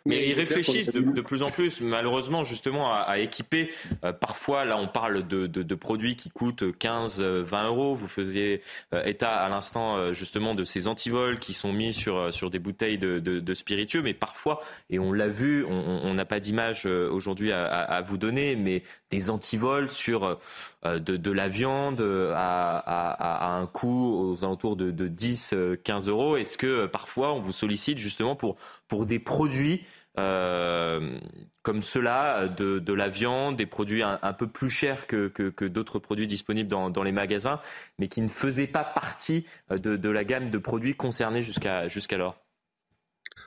Mais 0.08 0.28
ils 0.30 0.34
réfléchissent 0.34 0.92
de, 0.92 1.22
plus 1.22 1.42
en 1.42 1.50
plus, 1.50 1.82
malheureusement, 1.82 2.44
justement, 2.44 2.94
à, 2.94 3.18
équiper. 3.18 3.72
Euh, 4.04 4.14
parfois, 4.14 4.64
là, 4.64 4.78
on 4.78 4.88
parle 4.88 5.28
de, 5.28 5.76
produits 5.76 6.16
qui 6.16 6.30
coûtent 6.30 6.78
15, 6.78 7.22
20 7.22 7.68
euros. 7.68 7.96
Vous 7.96 8.08
faisiez 8.08 8.62
euh, 8.94 9.04
état 9.04 9.32
à 9.32 9.50
l'instant, 9.50 9.98
euh, 9.98 10.14
justement, 10.14 10.54
de 10.54 10.64
ces 10.64 10.88
antivols 10.88 11.40
qui 11.40 11.54
sont 11.54 11.74
mis 11.74 11.92
sur, 11.92 12.32
sur 12.32 12.52
des 12.52 12.60
bouteilles 12.60 13.00
de, 13.00 13.54
spiritueux. 13.56 14.04
Mais 14.04 14.14
parfois, 14.14 14.62
et 14.92 15.00
on 15.00 15.12
l'a 15.12 15.28
vu, 15.28 15.66
on 15.66 16.14
n'a 16.14 16.26
pas 16.26 16.40
d'image 16.40 16.86
aujourd'hui 16.86 17.52
à, 17.52 18.02
vous 18.06 18.18
donner, 18.18 18.56
mais 18.56 18.84
des 19.16 19.30
antivols 19.30 19.90
sur 19.90 20.40
de, 20.84 21.32
la 21.32 21.48
viande 21.48 22.02
à, 22.36 23.58
un 23.58 23.66
coût 23.66 24.32
aux 24.32 24.44
alentours 24.44 24.76
de, 24.76 25.08
10, 25.08 25.56
15 25.84 26.08
euros. 26.08 26.38
Est-ce 26.38 26.58
que 26.58 26.86
parfois, 26.86 27.34
on 27.34 27.40
vous 27.40 27.52
sollicite 27.52 27.98
justement 27.98 28.36
pour 28.36 29.06
des 29.06 29.20
produits 29.20 29.82
euh, 30.18 31.18
comme 31.62 31.82
cela, 31.82 32.48
de, 32.48 32.80
de, 32.80 32.94
la 32.94 33.10
viande, 33.10 33.58
des 33.58 33.66
produits 33.66 34.04
un, 34.04 34.34
peu 34.34 34.48
plus 34.48 34.70
chers 34.70 35.08
que, 35.08 35.68
d'autres 35.68 36.00
produits 36.00 36.28
disponibles 36.28 36.70
dans, 36.70 36.90
dans, 36.90 37.04
les 37.04 37.12
magasins, 37.12 37.60
mais 38.00 38.08
qui 38.08 38.22
ne 38.22 38.28
faisaient 38.28 38.68
pas 38.68 38.84
partie 38.84 39.46
de, 39.70 39.96
de 39.96 40.10
la 40.10 40.24
gamme 40.24 40.50
de 40.50 40.58
produits 40.58 40.96
concernés 40.96 41.44
jusqu'à 41.44 41.88
jusqu'alors? 41.88 42.45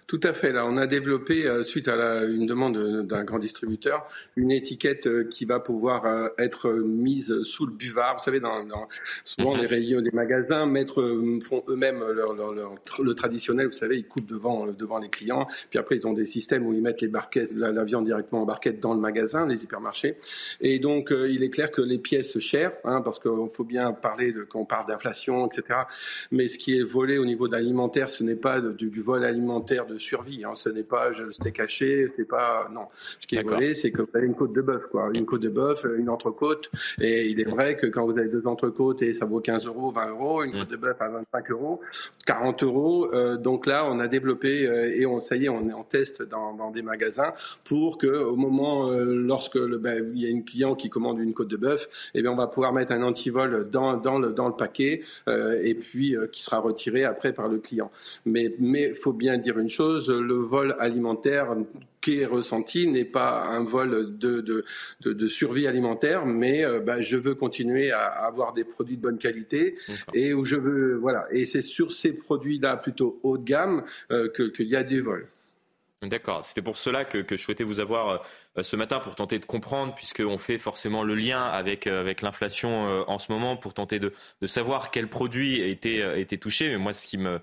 Tout 0.09 0.21
à 0.23 0.33
fait. 0.33 0.53
Là, 0.53 0.65
on 0.67 0.79
a 0.79 0.87
développé, 0.87 1.47
euh, 1.47 1.63
suite 1.63 1.87
à 1.87 1.95
la, 1.95 2.25
une 2.25 2.47
demande 2.47 3.07
d'un 3.07 3.25
grand 3.25 3.39
distributeur, 3.39 4.09
une 4.37 4.51
étiquette 4.51 5.07
euh, 5.07 5.25
qui 5.25 5.45
va 5.45 5.61
pouvoir 5.61 6.07
euh, 6.07 6.29
être 6.39 6.71
mise 6.71 7.43
sous 7.43 7.67
le 7.67 7.73
buvard. 7.73 8.17
Vous 8.17 8.25
savez, 8.25 8.41
dans, 8.41 8.65
dans 8.65 8.89
souvent 9.23 9.55
mhm. 9.55 9.61
les 9.61 9.67
rayons 9.67 10.01
des 10.01 10.11
magasins 10.13 10.65
mettre, 10.65 11.03
font 11.43 11.63
eux-mêmes 11.69 11.99
leur, 11.99 12.33
leur, 12.33 12.75
le 13.03 13.15
traditionnel. 13.15 13.67
Vous 13.67 13.73
savez, 13.73 13.99
ils 13.99 14.07
coupent 14.07 14.25
devant, 14.25 14.69
devant 14.69 14.99
les 14.99 15.11
clients. 15.11 15.47
Puis 15.69 15.79
après, 15.79 15.97
ils 15.97 16.07
ont 16.07 16.15
des 16.15 16.25
systèmes 16.25 16.67
où 16.67 16.73
ils 16.73 16.81
mettent 16.81 17.03
les 17.03 17.09
barquettes, 17.09 17.53
la, 17.53 17.85
viande 17.85 18.07
directement 18.07 18.41
en 18.41 18.47
barquette 18.47 18.81
dans 18.81 18.95
le 18.95 19.01
magasin, 19.01 19.47
les 19.47 19.63
hypermarchés. 19.63 20.17
Et 20.63 20.79
donc, 20.79 21.13
il 21.13 21.43
est 21.43 21.51
clair 21.51 21.71
que 21.71 21.83
les 21.83 21.99
pièces 21.99 22.39
chères, 22.39 22.73
hein, 22.85 23.03
parce 23.03 23.19
qu'il 23.19 23.31
faut 23.53 23.65
bien 23.65 23.93
parler 23.93 24.33
de, 24.33 24.43
quand 24.45 24.61
on 24.61 24.65
parle 24.65 24.87
d'inflation, 24.87 25.47
etc. 25.47 25.81
Mais 26.31 26.49
ce 26.49 26.57
qui 26.57 26.79
est 26.79 26.83
volé 26.83 27.19
au 27.19 27.27
niveau 27.27 27.47
d'alimentaire, 27.47 28.09
ce 28.09 28.25
n'est 28.25 28.37
pas 28.37 28.63
du, 28.63 28.89
du 28.89 29.03
vol 29.03 29.23
alimentaire 29.23 29.85
de 29.85 29.98
survie. 29.99 30.45
Hein. 30.45 30.55
Ce 30.55 30.69
n'est 30.69 30.83
pas 30.83 31.11
le 31.11 31.33
steak 31.33 31.61
haché, 31.61 32.09
c'est 32.17 32.29
pas 32.29 32.69
non. 32.73 32.87
Ce 33.19 33.27
qui 33.27 33.37
est 33.37 33.43
volé, 33.43 33.75
c'est 33.75 33.91
que 33.91 34.03
vous 34.03 34.11
avez 34.15 34.27
une 34.27 34.35
côte 34.35 34.53
de 34.53 34.63
bœuf, 34.63 34.87
quoi, 34.91 35.11
une 35.13 35.27
côte 35.27 35.43
de 35.43 35.49
bœuf, 35.49 35.87
une 35.97 36.09
entrecôte. 36.09 36.71
Et 37.01 37.27
il 37.27 37.41
est 37.41 37.49
vrai 37.49 37.77
que 37.77 37.87
quand 37.87 38.05
vous 38.05 38.19
avez 38.19 38.29
deux 38.29 38.47
entrecôtes 38.47 39.03
et 39.03 39.13
ça 39.13 39.27
vaut 39.27 39.41
15 39.41 39.67
euros, 39.67 39.91
20 39.91 40.11
euros, 40.11 40.43
une 40.43 40.53
côte 40.53 40.71
de 40.71 40.77
bœuf 40.77 40.97
à 41.01 41.09
25 41.09 41.51
euros, 41.51 41.81
40 42.27 42.63
euros. 42.63 43.13
Euh, 43.13 43.37
donc 43.37 43.67
là, 43.67 43.85
on 43.87 43.99
a 44.01 44.09
développé 44.09 44.67
euh, 44.67 44.93
et 44.95 45.07
on 45.07 45.21
ça 45.21 45.37
y 45.37 45.47
est, 45.47 45.49
on 45.49 45.69
est 45.69 45.73
en 45.73 45.85
test 45.85 46.23
dans, 46.23 46.71
des 46.71 46.83
magasins 46.83 47.33
pour 47.65 47.99
que 47.99 48.07
au 48.07 48.37
moment 48.37 48.91
euh, 48.91 49.05
lorsque 49.05 49.55
le, 49.55 49.79
ben, 49.79 50.11
il 50.15 50.23
y 50.23 50.27
a 50.27 50.31
une 50.31 50.45
client 50.45 50.75
qui 50.75 50.91
commande 50.91 51.19
une 51.19 51.33
côte 51.33 51.49
de 51.49 51.57
bœuf, 51.57 51.89
eh 52.15 52.23
bien 52.23 52.31
on 52.31 52.37
va 52.37 52.47
pouvoir 52.47 52.73
mettre 52.73 52.93
un 52.93 53.03
antivol 53.03 53.69
dans, 53.71 53.97
dans 53.97 54.19
le 54.19 54.33
dans 54.33 54.49
le 54.49 54.55
paquet 54.55 55.03
et 55.27 55.75
puis 55.75 56.15
qui 56.33 56.43
sera 56.43 56.59
retiré 56.59 57.05
après 57.05 57.33
par 57.33 57.49
le 57.49 57.59
client. 57.59 57.91
Mais 58.27 58.55
mais 58.59 58.95
faut 58.95 59.13
bien 59.13 59.39
dire 59.39 59.59
une 59.59 59.69
chose 59.69 59.88
le 59.89 60.35
vol 60.35 60.77
alimentaire 60.79 61.55
qui 62.01 62.21
est 62.21 62.27
ressenti 62.27 62.87
n'est 62.87 63.05
pas 63.05 63.45
un 63.45 63.65
vol 63.65 64.17
de, 64.19 64.65
de, 65.01 65.27
survie 65.27 65.67
alimentaire, 65.67 66.27
mais 66.27 66.65
euh, 66.65 66.81
bah, 66.81 67.03
je 67.03 67.17
veux 67.17 67.35
continuer 67.35 67.91
à 67.91 68.05
avoir 68.05 68.55
des 68.55 68.65
produits 68.65 68.97
de 68.97 69.03
bonne 69.03 69.19
qualité 69.19 69.77
et 70.15 70.33
où 70.33 70.45
je 70.45 70.57
veux 70.57 70.95
voilà. 70.97 71.27
Et 71.31 71.45
c'est 71.45 71.63
sur 71.63 71.93
ces 71.93 72.13
produits-là 72.13 72.77
plutôt 72.77 73.19
haut 73.23 73.39
de 73.39 73.45
gamme 73.45 73.83
euh, 74.11 74.29
qu'il 74.29 74.69
y 74.69 74.77
a 74.77 74.83
des 74.83 75.01
vols. 75.01 75.29
D'accord, 76.03 76.45
c'était 76.45 76.63
pour 76.63 76.79
cela 76.79 77.05
que, 77.05 77.25
je 77.29 77.37
souhaitais 77.37 77.65
vous 77.65 77.81
avoir 77.81 78.23
euh, 78.57 78.63
ce 78.63 78.77
matin 78.77 79.01
pour 79.01 79.17
tenter 79.17 79.41
de 79.41 79.45
comprendre, 79.45 79.95
puisqu'on 79.97 80.39
fait 80.39 80.57
forcément 80.57 81.03
le 81.03 81.17
lien 81.17 81.43
avec, 81.43 81.89
avec 81.89 82.23
l'inflation 82.23 83.05
en 83.09 83.19
ce 83.19 83.33
moment, 83.33 83.57
pour 83.57 83.75
tenter 83.75 83.99
de, 83.99 84.13
savoir 84.47 84.93
quel 84.93 85.09
produit 85.09 85.61
a 85.61 85.67
été, 85.67 85.99
été 86.21 86.39
touché. 86.39 86.69
Mais 86.69 86.77
moi, 86.77 86.93
ce 86.93 87.07
qui 87.07 87.19
me, 87.19 87.41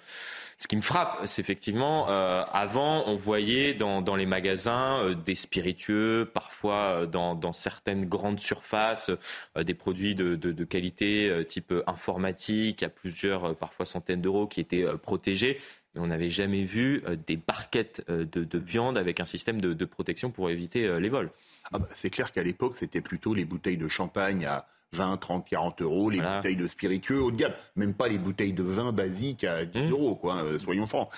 frappe, 0.82 1.22
c'est 1.26 1.42
effectivement, 1.42 2.10
euh, 2.10 2.44
avant, 2.52 3.04
on 3.08 3.16
voyait 3.16 3.74
dans, 3.74 4.16
les 4.16 4.26
magasins 4.26 5.00
euh, 5.02 5.14
des 5.14 5.36
spiritueux, 5.36 6.30
parfois 6.34 7.02
euh, 7.02 7.06
dans, 7.06 7.54
certaines 7.54 8.06
grandes 8.06 8.40
surfaces, 8.40 9.12
des 9.56 9.74
produits 9.74 10.16
de 10.16 10.64
qualité 10.64 11.46
type 11.48 11.74
informatique 11.88 12.84
à 12.84 12.90
plusieurs, 12.90 13.56
parfois 13.56 13.86
centaines 13.86 14.22
d'euros, 14.22 14.48
qui 14.48 14.60
étaient 14.60 14.86
protégés. 15.02 15.60
Mais 15.96 16.02
on 16.02 16.08
n'avait 16.08 16.30
jamais 16.30 16.64
vu 16.64 17.04
des 17.26 17.38
barquettes 17.38 18.06
de, 18.10 18.26
de, 18.26 18.58
viande 18.60 18.98
avec 18.98 19.20
un 19.20 19.26
système 19.26 19.62
de, 19.62 19.74
de 19.74 19.86
protection 19.86 20.30
pour 20.30 20.50
éviter 20.50 21.00
les 21.00 21.10
vols. 21.10 21.32
Ah 21.72 21.80
bah, 21.80 21.88
c'est 21.94 22.10
clair 22.10 22.32
qu'à 22.32 22.44
l'époque, 22.44 22.76
c'était 22.76 23.02
plutôt 23.02 23.34
les 23.34 23.46
bouteilles 23.46 23.78
de 23.78 23.88
champagne 23.88 24.46
à 24.46 24.68
20, 24.96 25.18
30, 25.18 25.50
40 25.50 25.82
euros, 25.82 26.10
les 26.10 26.22
bouteilles 26.22 26.56
de 26.56 26.68
spiritueux 26.68 27.22
haut 27.22 27.32
de 27.32 27.38
gamme, 27.38 27.54
même 27.76 27.94
pas 27.94 28.08
les 28.08 28.18
bouteilles 28.18 28.54
de 28.54 28.64
vin 28.64 28.92
basiques 28.92 29.44
à 29.44 29.66
10 29.66 29.80
mmh. 29.80 29.92
euros, 29.92 30.16
quoi, 30.16 30.44
euh, 30.44 30.58
soyons 30.58 30.86
francs. 30.86 31.10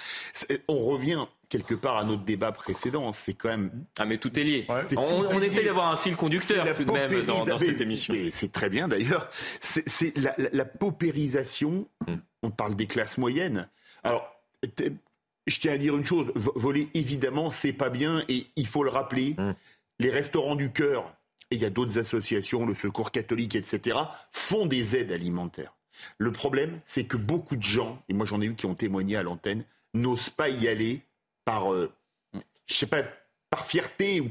On 0.68 0.80
revient 0.80 1.26
quelque 1.49 1.76
part 1.76 1.98
à 1.98 2.04
notre 2.04 2.24
débat 2.24 2.52
précédent, 2.52 3.14
c'est 3.14 3.34
quand 3.34 3.49
même... 3.49 3.72
Ah 3.98 4.06
mais 4.06 4.18
tout 4.18 4.38
est 4.38 4.44
lié. 4.44 4.68
On, 4.98 5.41
essaie 5.41 5.64
d'avoir 5.64 5.91
un 5.91 5.98
fil 5.98 6.16
conducteur 6.18 6.66
tout 6.74 6.84
de 6.84 6.91
même 6.91 7.24
dans, 7.24 7.58
cette 7.58 7.80
émission. 7.80 8.14
C'est 8.34 8.52
très 8.52 8.70
bien 8.70 8.88
d'ailleurs. 8.88 9.30
C'est 9.62 10.14
la, 10.18 10.66
paupérisation, 10.66 11.88
mmh. 12.08 12.14
on 12.44 12.49
parle 12.49 12.76
des 12.76 12.88
classes 12.88 13.18
moyennes. 13.18 13.70
Alors, 14.04 14.37
je 14.64 15.60
tiens 15.60 15.74
à 15.74 15.78
dire 15.78 15.96
une 15.96 16.06
chose, 16.06 16.32
voler 16.36 16.90
évidemment 16.94 17.52
c'est 17.52 17.74
pas 17.74 17.90
bien 17.90 18.24
et 18.28 18.48
il 18.56 18.68
faut 18.68 18.84
le 18.84 18.90
rappeler. 18.90 19.36
Mmh 19.38 19.54
les 20.00 20.10
restaurants 20.10 20.56
du 20.56 20.72
cœur, 20.72 21.14
et 21.50 21.56
il 21.56 21.62
y 21.62 21.66
a 21.66 21.70
d'autres 21.70 21.98
associations, 21.98 22.66
le 22.66 22.76
Secours 22.76 23.12
catholique, 23.12 23.56
etc., 23.56 23.98
font 24.32 24.66
des 24.66 24.96
aides 24.96 25.12
alimentaires. 25.12 25.74
Le 26.18 26.32
problème, 26.32 26.80
c'est 26.86 27.06
que 27.06 27.18
beaucoup 27.18 27.56
de 27.56 27.64
gens, 27.64 28.02
et 28.08 28.14
moi 28.14 28.26
j'en 28.26 28.42
ai 28.42 28.46
eu 28.46 28.56
qui 28.56 28.66
ont 28.66 28.76
témoigné 28.76 29.16
à 29.18 29.24
l'antenne, 29.24 29.64
n'osent 29.94 30.30
pas 30.30 30.50
y 30.50 30.68
aller 30.68 31.02
par, 31.46 31.74
euh, 31.74 31.92
je 32.68 32.74
sais 32.74 32.88
pas, 32.88 33.04
par 33.50 33.66
fierté 33.66 34.22
ou 34.22 34.30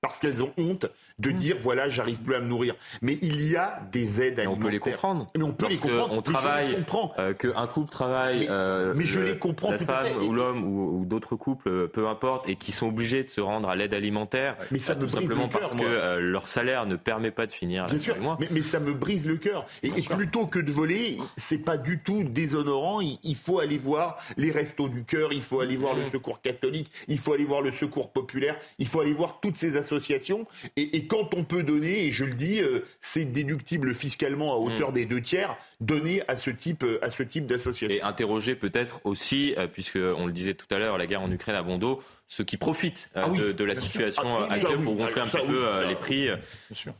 parce 0.00 0.20
qu'elles 0.20 0.42
ont 0.42 0.54
honte 0.56 0.86
de 1.18 1.30
Mmh. 1.30 1.34
dire 1.34 1.56
voilà, 1.60 1.88
j'arrive 1.88 2.20
plus 2.22 2.34
à 2.34 2.40
me 2.40 2.46
nourrir. 2.46 2.74
Mais 3.02 3.18
il 3.22 3.50
y 3.50 3.56
a 3.56 3.80
des 3.90 4.20
aides 4.20 4.38
Et 4.38 4.46
on 4.46 4.52
alimentaires. 4.52 4.64
peut 4.66 4.70
les 4.72 4.78
comprendre. 4.78 5.26
Mais 5.36 5.42
on 5.42 5.52
peut 5.52 5.66
les 5.68 5.76
comprendre. 5.78 6.12
On 6.12 6.22
travaille, 6.22 6.74
comprends. 6.76 7.12
euh, 7.18 7.32
qu'un 7.32 7.66
couple 7.66 7.90
travaille, 7.90 8.40
Mais- 8.40 8.46
euh, 8.50 8.92
mais 8.94 9.04
je 9.04 9.20
le- 9.20 9.26
les 9.26 9.38
comprends 9.38 9.70
la 9.70 9.78
tout 9.78 9.84
à 9.88 10.04
femme 10.04 10.06
fait. 10.06 10.26
ou 10.26 10.32
l'homme 10.32 10.64
ou, 10.64 11.00
ou 11.00 11.04
d'autres 11.06 11.36
couples, 11.36 11.68
euh, 11.68 11.86
peu 11.86 12.06
importe, 12.08 12.48
et 12.48 12.56
qui 12.56 12.70
sont 12.72 12.88
obligés 12.88 13.24
de 13.24 13.30
se 13.30 13.40
rendre 13.40 13.68
à 13.68 13.76
l'aide 13.76 13.94
alimentaire, 13.94 14.56
Mais 14.70 14.78
ça 14.78 14.92
euh, 14.92 14.96
me 14.96 15.00
tout 15.02 15.06
brise 15.12 15.20
simplement 15.22 15.44
le 15.44 15.48
cœur, 15.50 15.60
parce 15.60 15.74
moi. 15.74 15.86
que 15.86 15.90
euh, 15.90 16.20
leur 16.20 16.48
salaire 16.48 16.84
ne 16.86 16.96
permet 16.96 17.30
pas 17.30 17.46
de 17.46 17.52
finir 17.52 17.86
Bien 17.86 17.98
sûr, 17.98 18.16
mais, 18.38 18.48
mais 18.50 18.60
ça 18.62 18.78
me 18.78 18.92
brise 18.92 19.26
le 19.26 19.36
cœur. 19.38 19.66
Et, 19.82 19.88
et 19.88 20.02
plutôt 20.02 20.46
que 20.46 20.58
de 20.58 20.70
voler, 20.70 21.16
c'est 21.38 21.58
pas 21.58 21.76
du 21.78 21.98
tout 22.00 22.24
déshonorant. 22.24 23.00
Il, 23.00 23.18
il 23.22 23.36
faut 23.36 23.58
aller 23.60 23.78
voir 23.78 24.18
les 24.36 24.50
restos 24.50 24.88
du 24.88 25.04
cœur, 25.04 25.32
il 25.32 25.42
faut 25.42 25.60
aller 25.60 25.76
voir 25.76 25.94
Mmh. 25.96 26.00
le 26.04 26.10
secours 26.10 26.42
catholique, 26.42 26.90
il 27.08 27.18
faut 27.18 27.32
aller 27.32 27.44
voir 27.44 27.62
le 27.62 27.72
secours 27.72 28.10
populaire, 28.12 28.56
il 28.78 28.86
faut 28.86 29.00
aller 29.00 29.12
voir 29.14 29.40
toutes 29.40 29.56
ces 29.56 29.76
associations. 29.76 30.46
Et, 30.76 30.96
et 30.96 31.05
quand 31.06 31.34
on 31.34 31.44
peut 31.44 31.62
donner, 31.62 32.06
et 32.06 32.12
je 32.12 32.24
le 32.24 32.34
dis, 32.34 32.60
euh, 32.60 32.84
c'est 33.00 33.24
déductible 33.24 33.94
fiscalement 33.94 34.52
à 34.52 34.56
hauteur 34.56 34.90
Mmh. 34.90 34.94
des 34.94 35.04
deux 35.06 35.20
tiers, 35.20 35.56
donner 35.80 36.22
à 36.28 36.36
ce 36.36 36.50
type, 36.50 36.82
euh, 36.84 36.98
à 37.02 37.10
ce 37.10 37.22
type 37.22 37.46
d'association. 37.46 37.96
Et 37.96 38.02
interroger 38.02 38.54
peut-être 38.54 39.00
aussi, 39.04 39.54
euh, 39.58 39.66
puisque 39.66 39.96
on 39.96 40.26
le 40.26 40.32
disait 40.32 40.54
tout 40.54 40.66
à 40.74 40.78
l'heure, 40.78 40.98
la 40.98 41.06
guerre 41.06 41.22
en 41.22 41.30
Ukraine 41.30 41.56
a 41.56 41.62
bon 41.62 41.78
dos, 41.78 42.02
ceux 42.28 42.42
qui 42.44 42.56
profitent 42.56 43.08
euh, 43.16 43.22
Ah 43.24 43.28
oui, 43.30 43.38
de, 43.38 43.52
de 43.52 43.64
la 43.64 43.74
situation 43.76 44.22
Ah 44.40 44.52
actuelle 44.52 44.78
oui. 44.78 44.84
pour 44.84 44.94
gonfler 44.96 45.20
un 45.22 45.26
petit 45.26 45.36
oui. 45.42 45.46
peu 45.48 45.66
euh, 45.68 45.86
les 45.88 45.94
prix. 45.94 46.28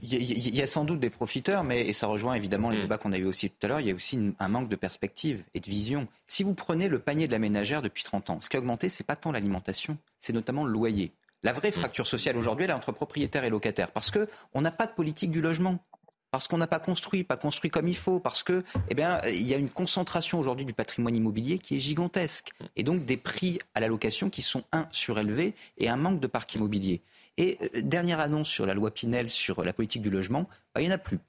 Il 0.02 0.12
y, 0.12 0.16
a- 0.16 0.18
il 0.18 0.54
y 0.56 0.62
a 0.62 0.66
sans 0.66 0.84
doute 0.84 1.00
des 1.00 1.10
profiteurs, 1.10 1.64
mais 1.64 1.86
et 1.86 1.92
ça 1.92 2.06
rejoint 2.06 2.34
évidemment 2.34 2.70
les 2.70 2.80
débats 2.80 2.98
qu'on 2.98 3.12
a 3.12 3.18
eu 3.18 3.24
aussi 3.24 3.50
tout 3.50 3.56
à 3.62 3.68
l'heure. 3.68 3.80
Il 3.80 3.88
y 3.88 3.90
a 3.90 3.94
aussi 3.94 4.16
une- 4.16 4.34
un 4.38 4.48
manque 4.48 4.68
de 4.68 4.76
perspective 4.76 5.42
et 5.54 5.60
de 5.60 5.66
vision. 5.68 6.06
Si 6.28 6.42
vous 6.44 6.54
prenez 6.54 6.88
le 6.88 6.98
panier 7.00 7.26
de 7.26 7.32
la 7.32 7.38
ménagère 7.40 7.82
depuis 7.82 8.04
30 8.04 8.30
ans, 8.30 8.40
ce 8.40 8.48
qui 8.48 8.56
a 8.56 8.60
augmenté, 8.60 8.88
c'est 8.88 9.04
pas 9.06 9.16
tant 9.16 9.32
l'alimentation, 9.32 9.96
c'est 10.20 10.32
notamment 10.32 10.64
le 10.64 10.70
loyer. 10.72 11.10
La 11.42 11.52
vraie 11.52 11.70
fracture 11.70 12.06
sociale 12.06 12.36
aujourd'hui, 12.36 12.64
elle 12.64 12.70
est 12.70 12.74
entre 12.74 12.92
propriétaires 12.92 13.44
et 13.44 13.50
locataires, 13.50 13.92
parce 13.92 14.10
que 14.10 14.28
on 14.54 14.60
n'a 14.60 14.72
pas 14.72 14.86
de 14.86 14.92
politique 14.92 15.30
du 15.30 15.40
logement. 15.40 15.78
Parce 16.32 16.48
qu'on 16.48 16.58
n'a 16.58 16.66
pas 16.66 16.80
construit, 16.80 17.24
pas 17.24 17.36
construit 17.36 17.70
comme 17.70 17.88
il 17.88 17.96
faut, 17.96 18.18
parce 18.18 18.42
que, 18.42 18.64
eh 18.90 18.94
bien, 18.94 19.20
il 19.26 19.46
y 19.46 19.54
a 19.54 19.56
une 19.56 19.70
concentration 19.70 20.38
aujourd'hui 20.38 20.64
du 20.64 20.74
patrimoine 20.74 21.14
immobilier 21.14 21.58
qui 21.58 21.76
est 21.76 21.80
gigantesque, 21.80 22.50
et 22.74 22.82
donc 22.82 23.04
des 23.04 23.16
prix 23.16 23.60
à 23.74 23.80
la 23.80 23.86
location 23.86 24.28
qui 24.28 24.42
sont 24.42 24.64
un 24.72 24.86
surélevés 24.90 25.54
et 25.78 25.88
un 25.88 25.96
manque 25.96 26.20
de 26.20 26.26
parc 26.26 26.54
immobilier. 26.54 27.00
Et 27.38 27.58
euh, 27.62 27.80
dernière 27.80 28.20
annonce 28.20 28.48
sur 28.48 28.66
la 28.66 28.74
loi 28.74 28.90
Pinel 28.90 29.30
sur 29.30 29.62
la 29.62 29.72
politique 29.72 30.02
du 30.02 30.10
logement, 30.10 30.48
bah, 30.74 30.80
il 30.80 30.88
n'y 30.88 30.92
en 30.92 30.96
a 30.96 30.98
plus. 30.98 31.20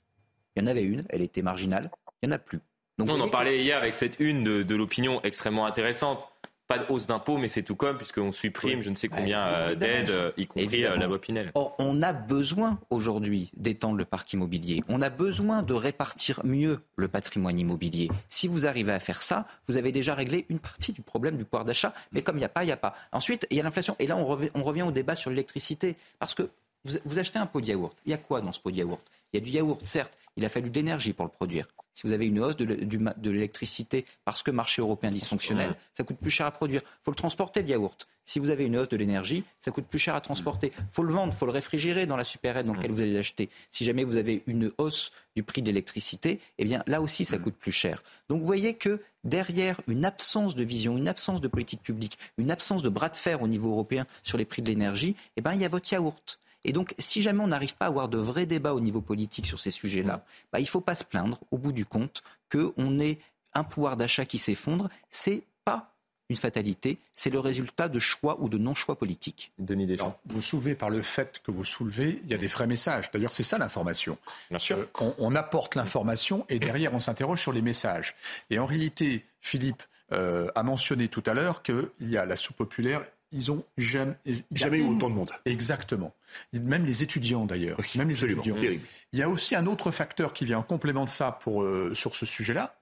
Il 0.56 0.62
y 0.62 0.66
en 0.66 0.68
avait 0.68 0.84
une, 0.84 1.04
elle 1.10 1.22
était 1.22 1.44
marginale, 1.44 1.92
il 2.22 2.28
n'y 2.28 2.34
en 2.34 2.36
a 2.36 2.40
plus. 2.40 2.60
Donc, 2.98 3.10
on 3.10 3.20
en 3.20 3.30
parlait 3.30 3.62
hier 3.62 3.78
avec 3.78 3.94
cette 3.94 4.20
une 4.20 4.44
de, 4.44 4.64
de 4.64 4.76
l'opinion 4.76 5.22
extrêmement 5.24 5.68
intéressante. 5.68 6.28
Pas 6.68 6.80
de 6.80 6.86
hausse 6.90 7.08
d'impôts, 7.08 7.38
mais 7.38 7.48
c'est 7.48 7.64
tout 7.64 7.78
comme, 7.78 7.96
puisqu'on 7.96 8.34
supprime 8.34 8.82
je 8.82 8.90
ne 8.90 8.96
sais 8.96 9.08
combien 9.08 9.40
euh, 9.48 9.76
d'aides, 9.76 10.10
euh, 10.10 10.32
y 10.36 10.48
compris 10.48 10.66
euh, 10.66 10.68
Évidemment. 10.68 10.96
la 10.98 11.08
loi 11.08 11.22
Pinel. 11.22 11.52
Or, 11.56 11.74
on 11.80 12.02
a 12.02 12.12
besoin 12.12 12.78
aujourd'hui 12.90 13.50
d'étendre 13.56 13.96
le 13.98 14.04
parc 14.04 14.34
immobilier. 14.34 14.84
On 14.90 15.02
a 15.02 15.10
besoin 15.10 15.62
de 15.62 15.74
répartir 15.74 16.42
mieux 16.44 16.82
le 16.98 17.08
patrimoine 17.08 17.58
immobilier. 17.58 18.10
Si 18.28 18.50
vous 18.50 18.68
arrivez 18.68 18.92
à 18.92 19.00
faire 19.00 19.22
ça, 19.22 19.48
vous 19.70 19.78
avez 19.78 19.94
déjà 19.94 20.14
réglé 20.14 20.46
une 20.50 20.60
partie 20.60 20.92
du 20.92 21.02
problème 21.02 21.38
du 21.38 21.46
pouvoir 21.46 21.64
d'achat. 21.64 21.94
Mais 22.12 22.22
comme 22.22 22.36
il 22.36 22.40
n'y 22.40 22.46
a 22.46 22.50
pas, 22.50 22.64
il 22.64 22.68
n'y 22.68 22.74
a 22.74 22.78
pas. 22.78 22.96
Ensuite, 23.14 23.48
il 23.50 23.56
y 23.56 23.60
a 23.62 23.64
l'inflation. 23.64 23.96
Et 24.00 24.08
là, 24.08 24.18
on 24.18 24.26
revient, 24.26 24.50
on 24.54 24.64
revient 24.64 24.84
au 24.84 24.92
débat 24.92 25.16
sur 25.16 25.30
l'électricité. 25.30 25.96
Parce 26.20 26.36
que 26.36 26.50
vous, 26.84 26.98
vous 27.06 27.18
achetez 27.18 27.40
un 27.40 27.46
pot 27.46 27.62
de 27.62 27.68
yaourt. 27.68 27.96
Il 28.06 28.12
y 28.12 28.14
a 28.14 28.18
quoi 28.18 28.42
dans 28.42 28.52
ce 28.52 28.60
pot 28.60 28.72
de 28.72 28.76
yaourt? 28.76 29.02
Il 29.32 29.40
y 29.40 29.42
a 29.42 29.46
du 29.46 29.52
yaourt, 29.52 29.80
certes. 29.86 30.18
Il 30.36 30.44
a 30.44 30.50
fallu 30.50 30.70
de 30.70 30.76
l'énergie 30.76 31.14
pour 31.14 31.26
le 31.26 31.32
produire. 31.32 31.66
Si 31.98 32.06
vous 32.06 32.14
avez 32.14 32.28
une 32.28 32.40
hausse 32.40 32.56
de 32.56 33.32
l'électricité 33.32 34.06
parce 34.24 34.44
que 34.44 34.52
marché 34.52 34.84
européen 34.84 35.12
dysfonctionnel, 35.12 35.76
ça 35.94 36.04
coûte 36.04 36.18
plus 36.18 36.30
cher 36.30 36.46
à 36.46 36.52
produire. 36.52 36.82
Il 36.84 37.04
faut 37.06 37.10
le 37.10 37.16
transporter, 37.16 37.64
le 37.64 37.70
yaourt. 37.70 38.08
Si 38.24 38.38
vous 38.38 38.52
avez 38.52 38.68
une 38.68 38.78
hausse 38.78 38.90
de 38.90 38.98
l'énergie, 38.98 39.44
ça 39.62 39.72
coûte 39.72 39.88
plus 39.88 39.98
cher 39.98 40.14
à 40.14 40.22
transporter. 40.22 40.72
Il 40.78 40.86
faut 40.92 41.02
le 41.02 41.12
vendre, 41.12 41.34
il 41.34 41.36
faut 41.36 41.48
le 41.48 41.52
réfrigérer 41.52 42.06
dans 42.06 42.16
la 42.16 42.24
supérette 42.24 42.68
dans 42.68 42.76
laquelle 42.76 42.92
vous 42.92 43.02
allez 43.02 43.14
l'acheter. 43.14 43.50
Si 43.72 43.84
jamais 43.84 44.04
vous 44.04 44.16
avez 44.16 44.44
une 44.46 44.72
hausse 44.78 45.12
du 45.36 45.42
prix 45.42 45.64
de 45.64 45.70
l'électricité, 45.70 46.40
eh 46.60 46.66
bien 46.66 46.84
là 46.86 47.02
aussi, 47.02 47.26
ça 47.26 47.40
coûte 47.40 47.56
plus 47.56 47.72
cher. 47.72 48.04
Donc 48.30 48.42
vous 48.42 48.46
voyez 48.46 48.76
que 48.76 49.02
derrière 49.24 49.82
une 49.88 50.06
absence 50.06 50.54
de 50.54 50.64
vision, 50.64 50.98
une 50.98 51.08
absence 51.08 51.42
de 51.42 51.48
politique 51.48 51.82
publique, 51.82 52.20
une 52.38 52.52
absence 52.52 52.84
de 52.84 52.90
bras 52.90 53.10
de 53.10 53.16
fer 53.16 53.42
au 53.42 53.48
niveau 53.48 53.72
européen 53.72 54.06
sur 54.22 54.38
les 54.38 54.46
prix 54.46 54.62
de 54.62 54.70
l'énergie, 54.70 55.16
eh 55.36 55.42
ben, 55.42 55.54
il 55.54 55.62
y 55.62 55.66
a 55.66 55.68
votre 55.68 55.92
yaourt. 55.92 56.38
Et 56.68 56.74
donc, 56.74 56.94
si 57.00 57.24
jamais 57.24 57.42
on 57.42 57.48
n'arrive 57.48 57.76
pas 57.76 57.86
à 57.86 57.88
avoir 57.88 58.10
de 58.10 58.18
vrais 58.18 58.46
débats 58.46 58.74
au 58.74 58.80
niveau 58.80 59.02
politique 59.02 59.48
sur 59.48 59.60
ces 59.60 59.72
sujets-là, 59.72 60.24
bah, 60.52 60.60
il 60.60 60.64
ne 60.64 60.68
faut 60.68 60.82
pas 60.82 60.96
se 60.96 61.06
plaindre, 61.06 61.40
au 61.50 61.58
bout 61.58 61.72
du 61.72 61.86
compte, 61.86 62.24
qu'on 62.52 63.00
ait 63.00 63.18
un 63.54 63.64
pouvoir 63.64 63.98
d'achat 63.98 64.26
qui 64.26 64.38
s'effondre. 64.38 64.90
C'est 65.10 65.44
pas 65.64 65.94
une 66.30 66.36
fatalité, 66.36 66.98
c'est 67.16 67.30
le 67.30 67.40
résultat 67.40 67.88
de 67.88 68.00
choix 68.00 68.38
ou 68.42 68.50
de 68.50 68.58
non-choix 68.58 68.98
politiques. 68.98 69.54
Denis 69.58 69.86
Deschamps. 69.86 70.04
Alors, 70.04 70.20
vous 70.26 70.42
soulevez 70.42 70.76
par 70.76 70.90
le 70.90 71.02
fait 71.02 71.40
que 71.42 71.52
vous 71.52 71.64
soulevez, 71.64 72.20
il 72.26 72.30
y 72.30 72.34
a 72.34 72.38
des 72.38 72.48
vrais 72.48 72.68
messages. 72.68 73.10
D'ailleurs, 73.12 73.32
c'est 73.32 73.44
ça 73.44 73.58
l'information. 73.58 74.18
Bien 74.50 74.60
sûr. 74.60 74.78
Euh, 74.78 74.86
on, 75.00 75.16
on 75.20 75.36
apporte 75.36 75.76
l'information 75.76 76.46
et 76.50 76.60
derrière, 76.60 76.94
on 76.94 77.00
s'interroge 77.00 77.42
sur 77.42 77.54
les 77.54 77.62
messages. 77.62 78.14
Et 78.50 78.60
en 78.60 78.66
réalité, 78.66 79.26
Philippe 79.40 79.84
euh, 80.12 80.50
a 80.56 80.64
mentionné 80.64 81.08
tout 81.08 81.24
à 81.26 81.34
l'heure 81.34 81.64
qu'il 81.64 81.90
y 82.02 82.18
a 82.18 82.26
la 82.26 82.36
soupe 82.36 82.58
populaire. 82.58 83.06
Ils 83.32 83.52
ont 83.52 83.64
jamais, 83.78 84.16
il 84.26 84.44
eu 84.52 84.78
une- 84.80 84.96
autant 84.96 85.10
de 85.10 85.16
monde. 85.16 85.32
Exactement. 85.46 86.14
Même 86.54 86.86
les 86.86 87.04
étudiants 87.04 87.46
d'ailleurs. 87.46 87.78
Même 87.96 88.10
les 88.10 88.24
étudiants. 88.24 88.56
Terrible. 88.56 88.86
Il 89.12 89.20
y 89.20 89.24
a 89.24 89.30
aussi 89.30 89.56
un 89.56 89.68
autre 89.68 89.92
facteur 89.92 90.32
qui 90.34 90.46
vient 90.46 90.60
en 90.60 90.64
complément 90.64 91.04
de 91.06 91.10
ça 91.10 91.32
pour, 91.32 91.64
euh, 91.64 91.94
sur 91.94 92.16
ce 92.16 92.26
sujet-là. 92.26 92.76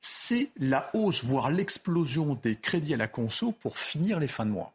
C'est 0.00 0.50
la 0.58 0.90
hausse, 0.94 1.24
voire 1.24 1.50
l'explosion 1.50 2.38
des 2.40 2.54
crédits 2.56 2.94
à 2.94 2.96
la 2.96 3.08
conso 3.08 3.50
pour 3.52 3.78
finir 3.78 4.20
les 4.20 4.28
fins 4.28 4.46
de 4.46 4.50
mois. 4.50 4.72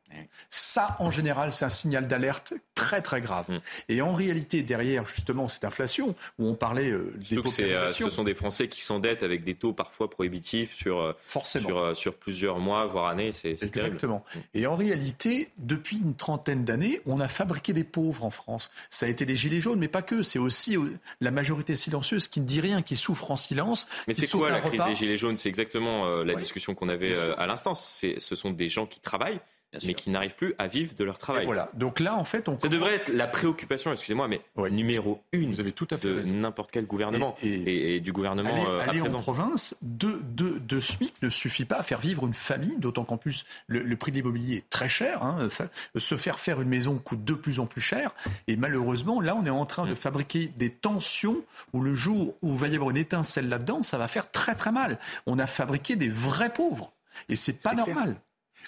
Ça, 0.49 0.95
en 0.99 1.11
général, 1.11 1.51
c'est 1.51 1.65
un 1.65 1.69
signal 1.69 2.07
d'alerte 2.07 2.53
très 2.75 3.01
très 3.01 3.21
grave. 3.21 3.45
Mm. 3.49 3.59
Et 3.89 4.01
en 4.01 4.13
réalité, 4.13 4.61
derrière 4.63 5.05
justement 5.05 5.47
cette 5.47 5.63
inflation, 5.63 6.15
où 6.39 6.47
on 6.47 6.55
parlait 6.55 6.91
euh, 6.91 7.13
des 7.29 7.37
euh, 7.61 7.89
ce 7.89 8.09
sont 8.09 8.23
des 8.23 8.33
Français 8.33 8.67
qui 8.67 8.81
s'endettent 8.81 9.23
avec 9.23 9.43
des 9.43 9.55
taux 9.55 9.73
parfois 9.73 10.09
prohibitifs 10.09 10.73
sur, 10.75 10.99
euh, 10.99 11.13
Forcément. 11.25 11.67
sur, 11.69 11.97
sur 11.97 12.15
plusieurs 12.15 12.59
mois, 12.59 12.85
voire 12.87 13.07
années. 13.07 13.31
C'est, 13.31 13.55
c'est 13.55 13.69
terrible. 13.69 13.95
Exactement. 13.95 14.23
Et 14.53 14.67
en 14.67 14.75
réalité, 14.75 15.49
depuis 15.57 15.97
une 15.97 16.15
trentaine 16.15 16.65
d'années, 16.65 17.01
on 17.05 17.19
a 17.19 17.27
fabriqué 17.27 17.73
des 17.73 17.83
pauvres 17.83 18.23
en 18.25 18.31
France. 18.31 18.69
Ça 18.89 19.05
a 19.05 19.09
été 19.09 19.25
les 19.25 19.35
gilets 19.35 19.61
jaunes, 19.61 19.79
mais 19.79 19.87
pas 19.87 20.01
que. 20.01 20.23
C'est 20.23 20.39
aussi 20.39 20.75
la 21.19 21.31
majorité 21.31 21.75
silencieuse 21.75 22.27
qui 22.27 22.41
ne 22.41 22.45
dit 22.45 22.61
rien, 22.61 22.81
qui 22.81 22.95
souffre 22.95 23.31
en 23.31 23.35
silence. 23.35 23.87
Mais 24.07 24.13
c'est 24.13 24.27
quoi 24.29 24.49
la 24.49 24.59
crise 24.61 24.73
repas. 24.79 24.89
des 24.89 24.95
Gilets 24.95 25.17
jaunes? 25.17 25.35
C'est 25.35 25.49
exactement 25.49 26.05
euh, 26.05 26.23
la 26.23 26.33
Ouais. 26.33 26.39
discussion 26.39 26.75
qu'on 26.75 26.89
avait 26.89 27.17
à 27.37 27.45
l'instant. 27.45 27.75
C'est, 27.75 28.19
ce 28.19 28.35
sont 28.35 28.51
des 28.51 28.69
gens 28.69 28.85
qui 28.85 28.99
travaillent, 28.99 29.39
mais 29.85 29.93
qui 29.93 30.09
n'arrivent 30.09 30.35
plus 30.35 30.53
à 30.57 30.67
vivre 30.67 30.93
de 30.95 31.03
leur 31.03 31.17
travail. 31.17 31.43
Et 31.43 31.45
voilà. 31.45 31.69
Donc 31.73 31.99
là, 31.99 32.15
en 32.15 32.23
fait, 32.25 32.49
on 32.49 32.57
Ça 32.59 32.67
devrait 32.67 32.95
être 32.95 33.09
la 33.09 33.27
préoccupation, 33.27 33.91
excusez-moi, 33.91 34.27
mais 34.27 34.41
numéro 34.69 35.21
une 35.31 35.53
Vous 35.53 35.59
avez 35.59 35.71
tout 35.71 35.87
à 35.91 35.97
fait 35.97 36.07
de 36.09 36.29
n'importe 36.29 36.71
quel 36.71 36.85
gouvernement 36.85 37.35
Et- 37.41 37.49
et, 37.49 37.95
et 37.95 37.99
du 37.99 38.11
gouvernement 38.11 38.49
Aller, 38.53 38.65
euh, 38.67 38.79
à 38.79 38.83
aller 38.83 39.01
en 39.01 39.21
province, 39.21 39.77
deux, 39.81 40.19
deux, 40.23 40.59
deux 40.59 40.81
SMIC 40.81 41.13
ne 41.21 41.29
suffit 41.29 41.65
pas 41.65 41.77
à 41.77 41.83
faire 41.83 41.99
vivre 41.99 42.25
une 42.27 42.33
famille, 42.33 42.75
d'autant 42.77 43.03
qu'en 43.05 43.17
plus 43.17 43.45
le, 43.67 43.79
le 43.81 43.95
prix 43.95 44.11
de 44.11 44.17
l'immobilier 44.17 44.57
est 44.57 44.69
très 44.69 44.89
cher. 44.89 45.23
hein. 45.23 45.49
Fa- 45.49 45.69
Se 45.97 46.17
faire 46.17 46.39
faire 46.39 46.59
une 46.61 46.69
maison 46.69 46.97
coûte 46.97 47.23
de 47.23 47.33
plus 47.33 47.59
en 47.59 47.65
plus 47.65 47.81
cher. 47.81 48.13
Et 48.47 48.55
malheureusement, 48.57 49.21
là, 49.21 49.35
on 49.35 49.45
est 49.45 49.49
en 49.49 49.65
train 49.65 49.85
Mm. 49.85 49.89
de 49.89 49.95
fabriquer 49.95 50.51
des 50.57 50.69
tensions 50.69 51.37
où 51.73 51.81
le 51.81 51.93
jour 51.95 52.35
où 52.41 52.51
il 52.51 52.57
va 52.57 52.67
y 52.67 52.75
avoir 52.75 52.89
une 52.89 52.97
étincelle 52.97 53.47
là-dedans, 53.49 53.83
ça 53.83 53.97
va 53.97 54.07
faire 54.07 54.29
très 54.31 54.55
très 54.55 54.71
mal. 54.71 54.99
On 55.25 55.39
a 55.39 55.47
fabriqué 55.47 55.95
des 55.95 56.09
vrais 56.09 56.51
pauvres. 56.51 56.91
Et 57.29 57.35
c'est 57.35 57.61
pas 57.61 57.71
clair. 57.83 57.95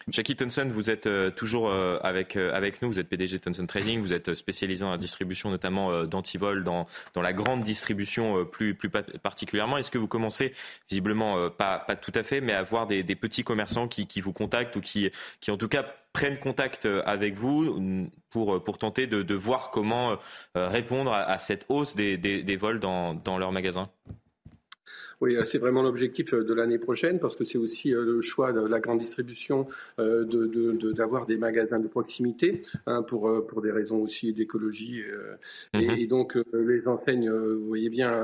Jackie 0.09 0.35
Thompson, 0.35 0.67
vous 0.69 0.89
êtes 0.89 1.07
euh, 1.07 1.31
toujours 1.31 1.69
euh, 1.69 1.97
avec, 2.01 2.35
euh, 2.35 2.53
avec 2.53 2.81
nous, 2.81 2.89
vous 2.91 2.99
êtes 2.99 3.07
PDG 3.07 3.37
de 3.37 3.43
Thompson 3.43 3.65
Trading, 3.65 3.99
vous 4.01 4.13
êtes 4.13 4.33
spécialisé 4.33 4.83
la 4.85 4.97
distribution 4.97 5.49
notamment 5.49 6.03
d'antivol, 6.05 6.63
dans, 6.63 6.87
dans 7.13 7.21
la 7.21 7.33
grande 7.33 7.63
distribution 7.63 8.45
plus, 8.45 8.75
plus 8.75 8.89
pa- 8.89 9.03
particulièrement. 9.21 9.77
Est-ce 9.77 9.91
que 9.91 9.97
vous 9.97 10.07
commencez, 10.07 10.53
visiblement 10.89 11.49
pas, 11.49 11.79
pas 11.79 11.95
tout 11.95 12.11
à 12.15 12.23
fait, 12.23 12.41
mais 12.41 12.53
à 12.53 12.63
voir 12.63 12.87
des, 12.87 13.03
petits 13.15 13.43
commerçants 13.43 13.87
qui, 13.87 14.21
vous 14.21 14.33
contactent 14.33 14.75
ou 14.75 14.81
qui, 14.81 15.09
qui 15.39 15.51
en 15.51 15.57
tout 15.57 15.67
cas 15.67 15.85
prennent 16.11 16.39
contact 16.39 16.87
avec 17.05 17.35
vous 17.35 17.79
mm, 17.79 18.09
pour, 18.29 18.63
pour 18.63 18.77
tenter 18.77 19.07
de, 19.07 19.21
de 19.21 19.35
voir 19.35 19.71
comment 19.71 20.17
répondre 20.55 21.13
à, 21.13 21.23
à 21.23 21.37
cette 21.37 21.65
hausse 21.69 21.95
des, 21.95 22.17
des, 22.17 22.43
des 22.43 22.55
vols 22.57 22.79
dans, 22.79 23.13
dans 23.13 23.37
leurs 23.37 23.51
magasins? 23.51 23.89
Oui, 25.23 25.37
c'est 25.45 25.57
vraiment 25.57 25.83
l'objectif 25.83 26.33
de 26.33 26.53
l'année 26.53 26.79
prochaine 26.79 27.17
parce 27.17 27.37
que 27.37 27.45
c'est 27.45 27.57
aussi 27.57 27.91
le 27.91 28.19
choix 28.19 28.51
de 28.51 28.59
la 28.59 28.81
grande 28.81 28.99
distribution 28.99 29.67
d'avoir 29.97 30.25
de, 31.25 31.31
de, 31.31 31.33
des 31.33 31.37
magasins 31.37 31.79
de 31.79 31.87
proximité 31.87 32.59
hein, 32.87 33.03
pour, 33.03 33.47
pour 33.47 33.61
des 33.61 33.71
raisons 33.71 34.01
aussi 34.01 34.33
d'écologie. 34.33 35.01
et, 35.75 35.87
mhm. 35.87 35.95
et, 35.97 36.07
donc, 36.07 36.37
les 36.51 36.89
enseignes, 36.89 37.31
vous 37.31 37.67
voyez 37.67 37.89
bien, 37.89 38.19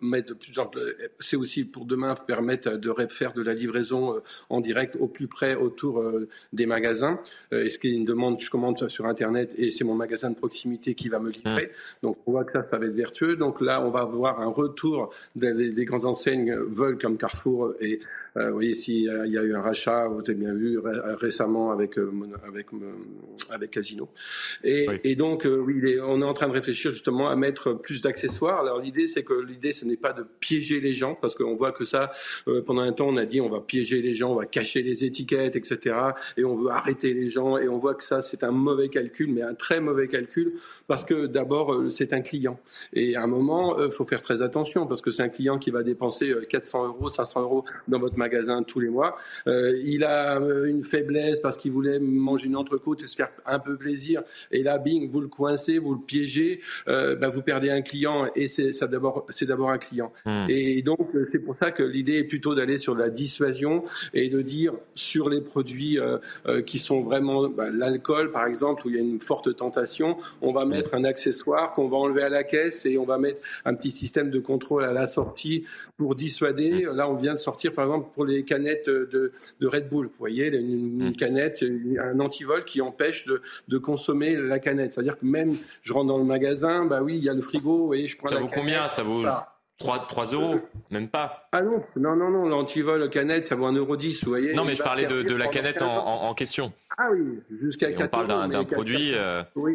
mettent 0.00 0.28
de 0.28 0.34
plus 0.34 0.56
en 0.60 0.66
plus. 0.66 0.94
C'est 1.18 1.34
aussi 1.34 1.64
pour 1.64 1.86
demain 1.86 2.14
permettre 2.14 2.76
de 2.76 2.94
faire 3.10 3.32
de 3.32 3.42
la 3.42 3.52
livraison 3.52 4.22
en 4.48 4.60
direct 4.60 4.94
au 5.00 5.08
plus 5.08 5.26
près 5.26 5.56
autour 5.56 6.04
des 6.52 6.66
magasins. 6.66 7.18
Et 7.50 7.68
ce 7.68 7.80
qui 7.80 7.88
est 7.88 7.94
une 7.94 8.04
demande, 8.04 8.38
je 8.38 8.48
commande 8.48 8.88
sur 8.88 9.06
Internet 9.06 9.56
et 9.58 9.72
c'est 9.72 9.82
mon 9.82 9.96
magasin 9.96 10.30
de 10.30 10.36
proximité 10.36 10.94
qui 10.94 11.08
va 11.08 11.18
me 11.18 11.30
livrer. 11.30 11.64
Mhm. 11.64 11.70
Donc, 12.04 12.18
on 12.26 12.30
voit 12.30 12.44
que 12.44 12.52
ça, 12.52 12.64
ça 12.70 12.78
va 12.78 12.86
être 12.86 12.94
vertueux. 12.94 13.34
Donc 13.34 13.60
là, 13.60 13.84
on 13.84 13.90
va 13.90 14.02
avoir 14.02 14.40
un 14.40 14.46
retour 14.46 15.12
des, 15.34 15.72
des 15.72 15.84
grandes 15.84 16.04
enseignes 16.04 16.11
veulent 16.68 16.98
comme 16.98 17.16
Carrefour 17.16 17.74
et 17.80 18.00
euh, 18.36 18.48
vous 18.48 18.54
voyez, 18.54 18.74
s'il 18.74 19.02
y, 19.02 19.08
a 19.10 19.42
eu 19.42 19.54
un 19.54 19.60
rachat, 19.60 20.08
vous 20.08 20.20
avez 20.20 20.34
bien 20.34 20.54
vu 20.54 20.78
récemment 20.78 21.70
avec 21.70 21.98
euh, 21.98 22.10
avec 22.46 22.72
euh, 22.72 22.92
avec 23.50 23.70
Casino. 23.70 24.08
Et, 24.64 24.86
et 25.04 25.16
donc, 25.16 25.46
oui, 25.46 25.98
on 26.02 26.22
est 26.22 26.24
en 26.24 26.32
train 26.32 26.48
de 26.48 26.52
réfléchir 26.52 26.90
justement 26.90 27.28
à 27.28 27.36
mettre 27.36 27.74
plus 27.74 28.00
d'accessoires. 28.00 28.60
Alors 28.60 28.80
l'idée, 28.80 29.06
c'est 29.06 29.22
que 29.22 29.34
l'idée, 29.34 29.72
ce 29.72 29.84
n'est 29.84 29.96
pas 29.96 30.12
de 30.12 30.24
piéger 30.40 30.80
les 30.80 30.94
gens, 30.94 31.14
parce 31.14 31.34
qu'on 31.34 31.56
voit 31.56 31.72
que 31.72 31.84
ça, 31.84 32.12
pendant 32.66 32.82
un 32.82 32.92
temps, 32.92 33.08
on 33.08 33.16
a 33.16 33.26
dit 33.26 33.40
on 33.40 33.50
va 33.50 33.60
piéger 33.60 34.00
les 34.00 34.14
gens, 34.14 34.32
on 34.32 34.36
va 34.36 34.46
cacher 34.46 34.82
les 34.82 35.04
étiquettes, 35.04 35.56
etc. 35.56 35.96
Et 36.36 36.44
on 36.44 36.56
veut 36.56 36.70
arrêter 36.70 37.12
les 37.12 37.28
gens. 37.28 37.58
Et 37.58 37.68
on 37.68 37.78
voit 37.78 37.94
que 37.94 38.04
ça, 38.04 38.22
c'est 38.22 38.44
un 38.44 38.50
mauvais 38.50 38.88
calcul, 38.88 39.30
mais 39.32 39.42
un 39.42 39.54
très 39.54 39.80
mauvais 39.80 40.08
calcul, 40.08 40.54
parce 40.86 41.04
que 41.04 41.26
d'abord, 41.26 41.90
c'est 41.90 42.12
un 42.12 42.20
client. 42.20 42.58
Et 42.94 43.16
à 43.16 43.22
un 43.22 43.26
moment, 43.26 43.82
il 43.82 43.92
faut 43.92 44.04
faire 44.04 44.22
très 44.22 44.40
attention, 44.40 44.86
parce 44.86 45.02
que 45.02 45.10
c'est 45.10 45.22
un 45.22 45.28
client 45.28 45.58
qui 45.58 45.70
va 45.70 45.82
dépenser 45.82 46.34
400 46.48 46.86
euros, 46.86 47.08
500 47.08 47.42
euros 47.42 47.64
dans 47.88 47.98
votre 47.98 48.16
magasin 48.22 48.62
tous 48.62 48.80
les 48.80 48.88
mois. 48.88 49.16
Euh, 49.46 49.76
il 49.84 50.04
a 50.04 50.40
euh, 50.40 50.66
une 50.66 50.84
faiblesse 50.84 51.40
parce 51.40 51.56
qu'il 51.56 51.72
voulait 51.72 51.98
manger 51.98 52.46
une 52.46 52.56
entrecôte 52.56 53.02
et 53.02 53.06
se 53.06 53.16
faire 53.16 53.30
un 53.46 53.58
peu 53.58 53.76
plaisir. 53.76 54.22
Et 54.50 54.62
là, 54.62 54.78
bing, 54.78 55.10
vous 55.10 55.20
le 55.20 55.28
coincez, 55.28 55.78
vous 55.78 55.94
le 55.94 56.00
piégez, 56.00 56.60
euh, 56.88 57.16
bah, 57.16 57.28
vous 57.28 57.42
perdez 57.42 57.70
un 57.70 57.82
client 57.82 58.28
et 58.36 58.46
c'est 58.48 58.72
d'abord, 58.84 59.26
c'est 59.28 59.46
d'abord 59.46 59.70
un 59.70 59.78
client. 59.78 60.12
Hmm. 60.24 60.46
Et 60.48 60.82
donc 60.82 61.10
c'est 61.32 61.40
pour 61.40 61.56
ça 61.60 61.70
que 61.70 61.82
l'idée 61.82 62.18
est 62.18 62.24
plutôt 62.24 62.54
d'aller 62.54 62.78
sur 62.78 62.94
la 62.94 63.10
dissuasion 63.10 63.84
et 64.14 64.28
de 64.28 64.40
dire 64.42 64.72
sur 64.94 65.28
les 65.28 65.40
produits 65.40 65.98
qui 66.66 66.78
sont 66.78 67.02
vraiment 67.02 67.48
bah, 67.48 67.70
l'alcool 67.70 68.30
par 68.30 68.46
exemple 68.46 68.86
où 68.86 68.90
il 68.90 68.96
y 68.96 68.98
a 68.98 69.02
une 69.02 69.20
forte 69.20 69.54
tentation, 69.56 70.16
on 70.40 70.52
va 70.52 70.64
mettre 70.64 70.94
un 70.94 71.04
accessoire 71.04 71.72
qu'on 71.74 71.88
va 71.88 71.96
enlever 71.96 72.22
à 72.22 72.28
la 72.28 72.44
caisse 72.44 72.86
et 72.86 72.98
on 72.98 73.04
va 73.04 73.18
mettre 73.18 73.40
un 73.64 73.74
petit 73.74 73.90
système 73.90 74.30
de 74.30 74.38
contrôle 74.38 74.84
à 74.84 74.92
la 74.92 75.06
sortie 75.06 75.64
pour 75.96 76.14
dissuader. 76.14 76.86
Là, 76.92 77.08
on 77.08 77.14
vient 77.14 77.34
de 77.34 77.38
sortir 77.38 77.72
par 77.72 77.84
exemple 77.84 78.08
pour 78.12 78.24
les 78.24 78.44
canettes 78.44 78.88
de, 78.88 79.32
Red 79.62 79.88
Bull. 79.88 80.06
Vous 80.06 80.18
voyez, 80.18 80.48
une, 80.56 81.10
mm. 81.10 81.16
canette, 81.16 81.64
un 81.98 82.20
antivol 82.20 82.64
qui 82.64 82.80
empêche 82.80 83.26
de, 83.26 83.78
consommer 83.78 84.36
la 84.36 84.58
canette. 84.58 84.92
C'est-à-dire 84.92 85.18
que 85.18 85.26
même, 85.26 85.56
je 85.82 85.92
rentre 85.92 86.06
dans 86.06 86.18
le 86.18 86.24
magasin, 86.24 86.84
bah 86.84 87.02
oui, 87.02 87.18
il 87.18 87.24
y 87.24 87.28
a 87.28 87.34
le 87.34 87.42
frigo, 87.42 87.94
et 87.94 88.06
je 88.06 88.16
prends 88.16 88.28
Ça 88.28 88.36
la 88.36 88.42
vaut 88.42 88.50
combien 88.52 88.88
Ça 88.88 89.02
vaut 89.02 89.24
3, 89.78 90.06
3 90.06 90.26
euros 90.26 90.60
Même 90.90 91.08
pas 91.08 91.48
Ah 91.52 91.62
non, 91.62 91.82
non, 91.96 92.14
non, 92.16 92.30
non 92.30 92.48
l'antivol 92.48 93.08
canette, 93.10 93.46
ça 93.46 93.56
vaut 93.56 93.66
1,10 93.70 93.76
euro, 93.78 93.96
vous 93.96 94.28
voyez. 94.28 94.54
Non, 94.54 94.64
mais 94.64 94.74
je 94.74 94.82
parlais 94.82 95.06
de, 95.06 95.34
la 95.34 95.48
canette 95.48 95.82
en, 95.82 96.34
question. 96.34 96.72
Ah 96.96 97.08
oui, 97.12 97.40
jusqu'à 97.60 97.92
4 97.92 98.04
On 98.04 98.08
parle 98.08 98.50
d'un 98.50 98.64
produit. 98.64 99.12
Euh, 99.14 99.42
oui. 99.56 99.74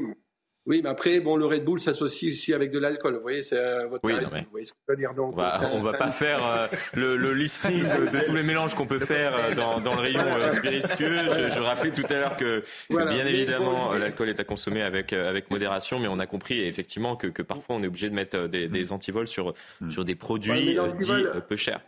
Oui, 0.67 0.81
mais 0.83 0.89
après, 0.89 1.21
bon, 1.21 1.37
le 1.37 1.45
Red 1.45 1.63
Bull 1.63 1.79
s'associe 1.79 2.33
aussi 2.33 2.53
avec 2.53 2.71
de 2.71 2.77
l'alcool. 2.77 3.15
Vous 3.15 3.21
voyez, 3.21 3.41
c'est 3.41 3.57
euh, 3.57 3.87
votre. 3.87 4.03
Oui, 4.03 4.13
non, 4.21 4.27
mais... 4.33 4.41
Vous 4.41 4.51
voyez 4.51 4.65
ce 4.65 4.73
que 4.73 4.77
je 4.85 4.93
veux 4.93 4.97
dire. 4.97 5.13
Donc, 5.13 5.31
on 5.33 5.37
va, 5.37 5.61
on 5.73 5.81
va 5.81 5.93
pas 5.93 6.11
faire 6.11 6.45
euh, 6.45 6.67
le, 6.93 7.15
le, 7.15 7.33
listing 7.33 7.83
de, 7.83 8.25
tous 8.25 8.35
les 8.35 8.43
mélanges 8.43 8.75
qu'on 8.75 8.85
peut 8.85 8.99
faire 8.99 9.33
euh, 9.33 9.55
dans, 9.55 9.79
dans, 9.79 9.95
le 9.95 10.01
rayon 10.01 10.21
spiritueux. 10.57 11.29
Je, 11.29 11.49
je, 11.49 11.59
rappelais 11.59 11.93
tout 11.93 12.03
à 12.09 12.13
l'heure 12.15 12.35
que, 12.35 12.63
bien 12.89 13.25
évidemment, 13.25 13.93
l'alcool 13.93 14.27
est 14.27 14.41
à 14.41 14.43
consommer 14.43 14.81
avec, 14.81 15.13
avec 15.13 15.49
modération, 15.49 15.99
mais 15.99 16.09
on 16.09 16.19
a 16.19 16.25
compris 16.25 16.59
effectivement 16.59 17.15
que, 17.15 17.27
que 17.27 17.41
parfois 17.41 17.77
on 17.77 17.83
est 17.83 17.87
obligé 17.87 18.09
de 18.09 18.15
mettre 18.15 18.47
des, 18.47 18.67
des 18.67 18.91
antivols 18.91 19.29
sur, 19.29 19.53
mm. 19.79 19.91
sur 19.91 20.03
des 20.03 20.15
produits 20.15 20.77
dits 20.99 21.23
peu 21.47 21.55
chers 21.55 21.79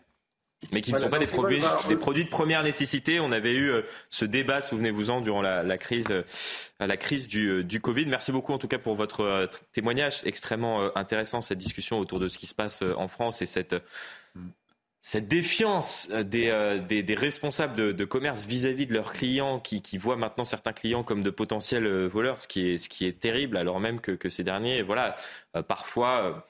mais 0.72 0.82
qui 0.82 0.92
ne 0.94 0.98
sont 0.98 1.10
pas 1.10 1.20
des 1.20 1.28
produits, 1.28 1.62
des 1.88 1.96
produits 1.96 2.26
de 2.26 2.30
première 2.30 2.64
nécessité. 2.64 3.20
On 3.20 3.32
avait 3.32 3.54
eu 3.54 3.72
euh, 3.72 3.82
ce 4.10 4.26
débat, 4.26 4.62
souvenez-vous-en, 4.62 5.22
durant 5.22 5.42
la, 5.42 5.64
la, 5.64 5.78
crise, 5.78 6.06
euh, 6.10 6.24
la 6.80 6.98
crise 6.98 7.28
du, 7.28 7.48
euh, 7.48 7.64
du, 7.64 7.80
Covid. 7.80 8.06
Merci 8.08 8.32
beaucoup 8.32 8.54
en 8.54 8.58
tout 8.58 8.68
cas 8.68 8.78
pour 8.78 8.96
votre 8.96 9.50
témoignage 9.72 10.22
extrêmement 10.26 10.96
intéressant, 10.98 11.42
cette 11.42 11.58
discussion 11.58 12.00
autour 12.00 12.20
de 12.20 12.28
ce 12.28 12.38
qui 12.38 12.46
se 12.48 12.56
passe 12.56 12.84
en 12.98 13.08
France 13.08 13.42
et 13.42 13.46
cette, 13.46 13.76
cette 15.02 15.28
défiance 15.28 16.10
des, 16.10 16.80
des, 16.88 17.04
des 17.04 17.16
responsables 17.16 17.76
de, 17.76 17.92
de 17.92 18.06
commerce 18.06 18.46
vis-à-vis 18.46 18.86
de 18.86 18.94
leurs 18.94 19.14
clients 19.14 19.60
qui, 19.60 19.82
qui, 19.82 19.98
voient 19.98 20.18
maintenant 20.18 20.44
certains 20.44 20.74
clients 20.74 21.04
comme 21.04 21.24
de 21.24 21.30
potentiels 21.30 21.88
voleurs, 22.08 22.42
ce 22.42 22.48
qui 22.48 22.72
est, 22.72 22.78
ce 22.78 22.90
qui 22.90 23.06
est 23.06 23.20
terrible, 23.20 23.56
alors 23.56 23.80
même 23.80 24.02
que, 24.02 24.12
que 24.12 24.30
ces 24.30 24.44
derniers, 24.44 24.82
voilà, 24.82 25.16
parfois 25.68 26.49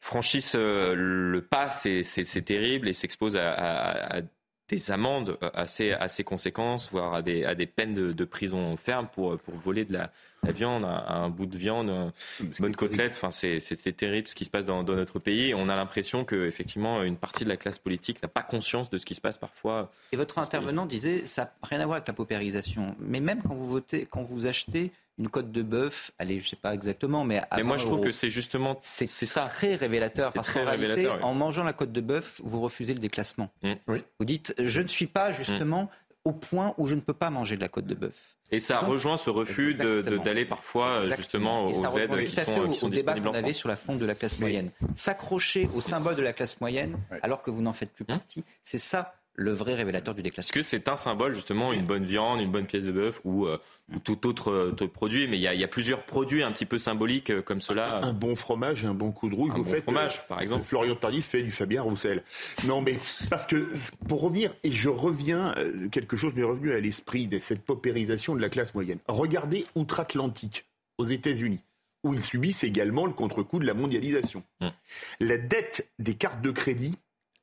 franchissent 0.00 0.56
euh, 0.56 0.94
le 0.94 1.42
pas, 1.42 1.70
c'est 1.70 2.44
terrible 2.44 2.88
et 2.88 2.92
s'exposent 2.92 3.36
à, 3.36 4.22
des 4.68 4.90
amendes 4.92 5.36
assez, 5.52 5.92
assez 5.92 6.22
conséquentes, 6.22 6.88
voire 6.92 7.12
à 7.12 7.22
des, 7.22 7.44
à 7.44 7.56
des 7.56 7.66
peines 7.66 7.92
de, 7.92 8.24
prison 8.24 8.76
ferme 8.76 9.08
pour, 9.12 9.36
pour 9.38 9.54
voler 9.54 9.84
de 9.84 9.92
la, 9.92 10.12
viande, 10.52 10.84
un, 10.84 11.28
bout 11.28 11.46
de 11.46 11.58
viande, 11.58 12.12
une 12.40 12.52
bonne 12.60 12.76
côtelette. 12.76 13.12
Enfin, 13.16 13.32
c'est 13.32 13.96
terrible 13.96 14.28
ce 14.28 14.34
qui 14.36 14.44
se 14.44 14.50
passe 14.50 14.64
dans, 14.64 14.84
notre 14.84 15.18
pays. 15.18 15.54
On 15.54 15.68
a 15.68 15.74
l'impression 15.74 16.24
que 16.24 16.46
effectivement 16.46 17.02
une 17.02 17.16
partie 17.16 17.42
de 17.42 17.48
la 17.48 17.56
classe 17.56 17.80
politique 17.80 18.22
n'a 18.22 18.28
pas 18.28 18.42
conscience 18.42 18.90
de 18.90 18.98
ce 18.98 19.04
qui 19.04 19.16
se 19.16 19.20
passe 19.20 19.38
parfois. 19.38 19.90
Et 20.12 20.16
votre 20.16 20.38
intervenant 20.38 20.86
disait 20.86 21.26
ça 21.26 21.44
n'a 21.44 21.68
rien 21.68 21.80
à 21.80 21.86
voir 21.86 21.96
avec 21.96 22.06
la 22.06 22.14
paupérisation. 22.14 22.94
Mais 23.00 23.20
même 23.20 23.42
quand 23.42 23.54
vous 23.54 23.66
votez, 23.66 24.06
quand 24.06 24.22
vous 24.22 24.46
achetez 24.46 24.92
une 25.20 25.28
côte 25.28 25.52
de 25.52 25.60
bœuf, 25.60 26.12
allez, 26.18 26.40
je 26.40 26.48
sais 26.48 26.56
pas 26.56 26.72
exactement, 26.72 27.24
mais 27.24 27.42
Mais 27.54 27.62
moi, 27.62 27.76
je 27.76 27.84
trouve 27.84 28.00
que 28.00 28.10
c'est 28.10 28.30
justement 28.30 28.78
c'est 28.80 29.06
ça 29.06 29.44
très 29.44 29.74
révélateur 29.74 30.32
parce 30.32 30.50
qu'en 30.50 30.64
réalité, 30.64 31.08
en 31.08 31.34
mangeant 31.34 31.62
la 31.62 31.74
côte 31.74 31.92
de 31.92 32.00
bœuf, 32.00 32.40
vous 32.42 32.60
refusez 32.60 32.94
le 32.94 33.00
déclassement. 33.00 33.50
Mmh. 33.62 33.72
Oui. 33.88 34.02
Vous 34.18 34.24
dites, 34.24 34.54
je 34.58 34.80
ne 34.80 34.88
suis 34.88 35.06
pas 35.06 35.30
justement 35.30 35.84
mmh. 35.84 35.88
au 36.24 36.32
point 36.32 36.74
où 36.78 36.86
je 36.86 36.94
ne 36.94 37.00
peux 37.00 37.12
pas 37.12 37.28
manger 37.28 37.56
de 37.56 37.60
la 37.60 37.68
côte 37.68 37.86
de 37.86 37.94
bœuf. 37.94 38.36
Et 38.50 38.60
ça 38.60 38.80
rejoint 38.80 39.18
ce 39.18 39.28
refus 39.28 39.74
d'aller 39.74 40.46
parfois 40.46 41.06
justement 41.14 41.66
aux 41.66 41.98
aides 41.98 42.26
qui 42.26 42.36
sont, 42.36 42.68
qui 42.68 42.74
sont 42.74 42.86
au 42.86 42.90
débat 42.90 43.14
qu'on 43.14 43.34
avait 43.34 43.52
sur 43.52 43.68
la 43.68 43.76
fonte 43.76 43.98
de 43.98 44.06
la 44.06 44.14
classe 44.14 44.38
moyenne. 44.38 44.70
S'accrocher 44.94 45.68
au 45.74 45.82
symbole 45.82 46.16
de 46.16 46.22
la 46.22 46.32
classe 46.32 46.60
moyenne 46.62 46.96
alors 47.22 47.42
que 47.42 47.50
vous 47.50 47.60
n'en 47.60 47.74
faites 47.74 47.92
plus 47.92 48.04
mmh. 48.04 48.06
partie, 48.06 48.44
c'est 48.62 48.78
ça 48.78 49.19
le 49.34 49.52
vrai 49.52 49.74
révélateur 49.74 50.14
du 50.14 50.22
déclassement. 50.22 50.48
Est-ce 50.48 50.52
que 50.52 50.62
c'est 50.62 50.88
un 50.88 50.96
symbole, 50.96 51.34
justement, 51.34 51.72
une 51.72 51.86
bonne 51.86 52.04
viande, 52.04 52.40
une 52.40 52.50
bonne 52.50 52.66
pièce 52.66 52.84
de 52.84 52.92
bœuf 52.92 53.20
ou, 53.24 53.46
euh, 53.46 53.58
tout 54.04 54.26
autre, 54.26 54.50
euh, 54.50 54.88
produit? 54.92 55.28
Mais 55.28 55.38
il 55.38 55.42
y, 55.42 55.64
a, 55.64 55.68
plusieurs 55.68 56.04
produits 56.04 56.42
un 56.42 56.52
petit 56.52 56.66
peu 56.66 56.78
symboliques 56.78 57.30
euh, 57.30 57.42
comme 57.42 57.60
cela. 57.60 58.00
Un, 58.04 58.12
bon 58.12 58.34
fromage, 58.34 58.84
un 58.84 58.94
bon 58.94 59.12
coup 59.12 59.28
de 59.28 59.34
rouge. 59.34 59.52
Un 59.54 59.58
bon 59.58 59.82
fromage, 59.82 60.26
par 60.26 60.40
exemple. 60.40 60.64
Florian 60.64 60.94
Tardif 60.94 61.26
fait 61.26 61.42
du 61.42 61.50
Fabien 61.50 61.82
Roussel. 61.82 62.22
Non, 62.64 62.82
mais 62.82 62.98
parce 63.30 63.46
que 63.46 63.68
pour 64.08 64.20
revenir, 64.20 64.52
et 64.62 64.72
je 64.72 64.88
reviens, 64.88 65.54
quelque 65.90 66.16
chose 66.16 66.34
m'est 66.34 66.42
revenu 66.42 66.72
à 66.72 66.80
l'esprit 66.80 67.26
de 67.26 67.38
cette 67.38 67.62
paupérisation 67.62 68.34
de 68.34 68.40
la 68.40 68.48
classe 68.48 68.74
moyenne. 68.74 68.98
Regardez 69.08 69.64
outre-Atlantique, 69.74 70.66
aux 70.98 71.06
États-Unis 71.06 71.60
où 72.02 72.14
ils 72.14 72.24
subissent 72.24 72.64
également 72.64 73.04
le 73.04 73.12
contre-coup 73.12 73.58
de 73.58 73.66
la 73.66 73.74
mondialisation. 73.74 74.42
Hum. 74.60 74.72
La 75.20 75.36
dette 75.36 75.90
des 75.98 76.14
cartes 76.14 76.40
de 76.40 76.50
crédit 76.50 76.96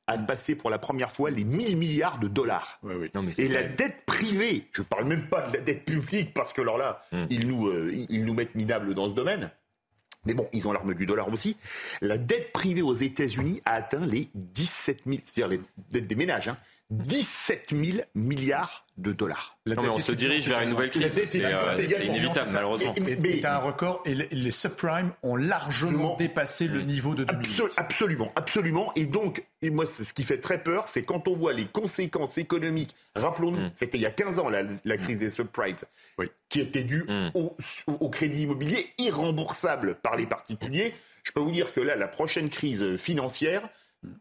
a 0.08 0.18
passé 0.18 0.54
pour 0.54 0.70
la 0.70 0.78
première 0.78 1.10
fois 1.10 1.30
les 1.30 1.44
1000 1.44 1.76
milliards 1.76 2.18
de 2.18 2.26
dollars. 2.26 2.80
et 3.36 3.48
la 3.48 3.62
dette 3.62 4.04
privée, 4.06 4.66
je 4.72 4.82
ne 4.82 4.86
parle 4.86 5.04
même 5.04 5.28
pas 5.28 5.42
de 5.42 5.56
la 5.56 5.62
dette 5.62 5.84
publique, 5.84 6.34
parce 6.34 6.52
que 6.52 6.62
alors 6.62 6.78
là, 6.78 7.02
hmm. 7.12 7.26
ils, 7.30 7.46
nous, 7.46 7.68
euh, 7.68 8.06
ils 8.08 8.24
nous 8.24 8.34
mettent 8.34 8.54
minables 8.54 8.94
dans 8.94 9.08
ce 9.08 9.14
domaine. 9.14 9.50
Mais 10.24 10.34
bon, 10.34 10.48
ils 10.52 10.66
ont 10.66 10.72
l'arme 10.72 10.94
du 10.94 11.06
dollar 11.06 11.32
aussi. 11.32 11.56
La 12.00 12.18
dette 12.18 12.52
privée 12.52 12.82
aux 12.82 12.94
États-Unis 12.94 13.62
a 13.64 13.74
atteint 13.74 14.04
les 14.04 14.28
17 14.34 15.02
000, 15.06 15.18
c'est-à-dire 15.24 15.48
les 15.48 15.60
dettes 15.90 16.06
des 16.06 16.16
ménages, 16.16 16.48
hein, 16.48 16.58
17 16.90 17.74
000 17.74 17.98
milliards 18.14 18.86
de 18.96 19.12
dollars. 19.12 19.58
Non, 19.66 19.82
mais 19.82 19.88
on 19.88 19.98
se 19.98 20.12
dirige 20.12 20.48
vers 20.48 20.62
une 20.62 20.70
nouvelle 20.70 20.90
crise. 20.90 21.12
C'est 21.26 21.44
euh, 21.44 21.76
inévitable, 22.02 22.50
malheureusement. 22.52 22.94
C'est 22.96 23.44
un 23.44 23.58
record 23.58 24.02
et 24.06 24.14
les, 24.14 24.50
subprimes 24.50 25.12
ont 25.22 25.36
largement 25.36 26.16
dépassé 26.16 26.66
le 26.66 26.80
niveau 26.80 27.14
de 27.14 27.24
2008. 27.24 27.74
Absolument, 27.76 28.32
absolument. 28.36 28.92
Et 28.96 29.04
donc, 29.04 29.44
et 29.60 29.70
moi, 29.70 29.84
ce 29.86 30.12
qui 30.12 30.24
fait 30.24 30.38
très 30.38 30.62
peur, 30.62 30.88
c'est 30.88 31.02
quand 31.02 31.28
on 31.28 31.34
voit 31.34 31.52
les 31.52 31.66
conséquences 31.66 32.38
économiques. 32.38 32.94
Rappelons-nous, 33.14 33.66
mm. 33.66 33.72
c'était 33.74 33.98
il 33.98 34.02
y 34.02 34.06
a 34.06 34.10
15 34.10 34.38
ans, 34.38 34.48
la, 34.48 34.62
la 34.84 34.96
crise 34.96 35.16
mm. 35.16 35.20
des 35.20 35.30
subprimes, 35.30 35.76
qui 36.48 36.60
était 36.60 36.84
due 36.84 37.04
mm. 37.06 37.32
au, 37.34 37.56
au 37.86 38.08
crédit 38.08 38.42
immobilier 38.42 38.92
irremboursable 38.98 39.96
par 40.02 40.16
les 40.16 40.26
particuliers. 40.26 40.94
Je 41.22 41.32
peux 41.32 41.40
vous 41.40 41.52
dire 41.52 41.74
que 41.74 41.80
là, 41.80 41.94
la 41.94 42.08
prochaine 42.08 42.48
crise 42.48 42.96
financière, 42.96 43.68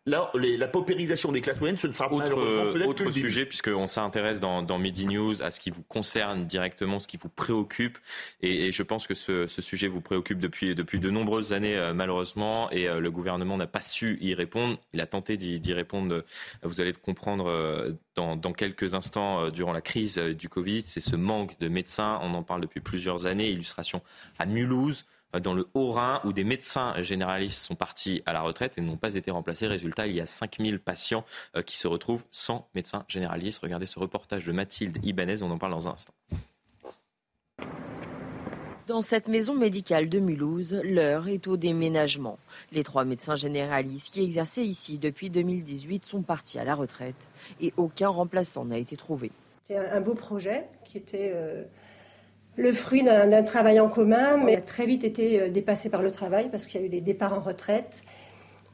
Là, 0.05 0.31
la 0.33 0.67
paupérisation 0.67 1.31
des 1.31 1.41
classes 1.41 1.59
moyennes, 1.59 1.77
ce 1.77 1.85
ne 1.85 1.93
sera 1.93 2.11
autre, 2.11 2.23
malheureusement 2.23 2.71
peut-être 2.71 2.87
autre 2.87 3.03
que 3.03 3.09
le 3.09 3.11
sujet, 3.11 3.45
puisqu'on 3.45 3.85
s'intéresse 3.85 4.39
dans, 4.39 4.63
dans 4.63 4.79
Midi 4.79 5.05
News 5.05 5.43
à 5.43 5.51
ce 5.51 5.59
qui 5.59 5.69
vous 5.69 5.83
concerne 5.83 6.45
directement, 6.47 6.99
ce 6.99 7.07
qui 7.07 7.17
vous 7.17 7.29
préoccupe. 7.29 7.99
Et, 8.41 8.67
et 8.67 8.71
je 8.71 8.81
pense 8.81 9.05
que 9.05 9.13
ce, 9.13 9.45
ce, 9.45 9.61
sujet 9.61 9.87
vous 9.87 10.01
préoccupe 10.01 10.39
depuis, 10.39 10.73
depuis 10.73 10.99
de 10.99 11.09
nombreuses 11.11 11.53
années, 11.53 11.77
euh, 11.77 11.93
malheureusement. 11.93 12.71
Et 12.71 12.87
euh, 12.87 12.99
le 12.99 13.11
gouvernement 13.11 13.55
n'a 13.55 13.67
pas 13.67 13.81
su 13.81 14.17
y 14.19 14.33
répondre. 14.33 14.79
Il 14.93 15.01
a 15.01 15.05
tenté 15.05 15.37
d'y 15.37 15.73
répondre. 15.73 16.23
Vous 16.63 16.81
allez 16.81 16.93
comprendre 16.93 17.47
euh, 17.47 17.91
dans, 18.15 18.35
dans, 18.35 18.53
quelques 18.53 18.93
instants, 18.93 19.41
euh, 19.41 19.49
durant 19.51 19.73
la 19.73 19.81
crise 19.81 20.17
euh, 20.17 20.33
du 20.33 20.49
Covid. 20.49 20.83
C'est 20.85 20.99
ce 20.99 21.15
manque 21.15 21.57
de 21.59 21.67
médecins. 21.67 22.19
On 22.23 22.33
en 22.33 22.43
parle 22.43 22.61
depuis 22.61 22.81
plusieurs 22.81 23.25
années. 23.25 23.49
Illustration 23.49 24.01
à 24.39 24.45
Mulhouse 24.45 25.05
dans 25.33 25.53
le 25.53 25.67
Haut-Rhin 25.73 26.21
où 26.23 26.33
des 26.33 26.43
médecins 26.43 26.93
généralistes 27.01 27.61
sont 27.61 27.75
partis 27.75 28.21
à 28.25 28.33
la 28.33 28.41
retraite 28.41 28.77
et 28.77 28.81
n'ont 28.81 28.97
pas 28.97 29.15
été 29.15 29.31
remplacés. 29.31 29.67
Résultat, 29.67 30.07
il 30.07 30.15
y 30.15 30.21
a 30.21 30.25
5000 30.25 30.79
patients 30.79 31.25
euh, 31.55 31.61
qui 31.61 31.77
se 31.77 31.87
retrouvent 31.87 32.23
sans 32.31 32.69
médecin 32.75 33.05
généraliste. 33.07 33.59
Regardez 33.63 33.85
ce 33.85 33.99
reportage 33.99 34.45
de 34.45 34.51
Mathilde 34.51 34.97
Ibanez, 35.03 35.41
on 35.41 35.51
en 35.51 35.57
parle 35.57 35.73
dans 35.73 35.87
un 35.87 35.91
instant. 35.91 36.13
Dans 38.87 39.01
cette 39.01 39.27
maison 39.27 39.53
médicale 39.53 40.07
de 40.07 40.17
Mulhouse, 40.17 40.79
l'heure 40.81 41.27
est 41.27 41.47
au 41.47 41.57
déménagement. 41.57 42.39
Les 42.71 42.85
trois 42.85 43.03
médecins 43.03 43.35
généralistes 43.35 44.13
qui 44.13 44.23
exerçaient 44.23 44.63
ici 44.63 44.97
depuis 44.97 45.29
2018 45.29 46.05
sont 46.05 46.21
partis 46.21 46.57
à 46.57 46.63
la 46.63 46.73
retraite 46.73 47.27
et 47.59 47.73
aucun 47.75 48.07
remplaçant 48.07 48.63
n'a 48.63 48.77
été 48.77 48.95
trouvé. 48.95 49.31
C'est 49.65 49.75
un 49.75 49.99
beau 49.99 50.15
projet 50.15 50.69
qui 50.85 50.97
était 50.97 51.33
euh, 51.35 51.65
le 52.57 52.73
fruit 52.73 53.03
d'un 53.03 53.43
travail 53.43 53.79
en 53.79 53.87
commun, 53.87 54.37
mais 54.43 54.57
a 54.57 54.61
très 54.61 54.85
vite 54.85 55.03
été 55.03 55.41
euh, 55.41 55.49
dépassé 55.49 55.89
par 55.89 56.01
le 56.01 56.11
travail 56.11 56.49
parce 56.51 56.65
qu'il 56.65 56.81
y 56.81 56.83
a 56.83 56.87
eu 56.87 56.89
des 56.89 57.01
départs 57.01 57.33
en 57.33 57.39
retraite. 57.39 58.03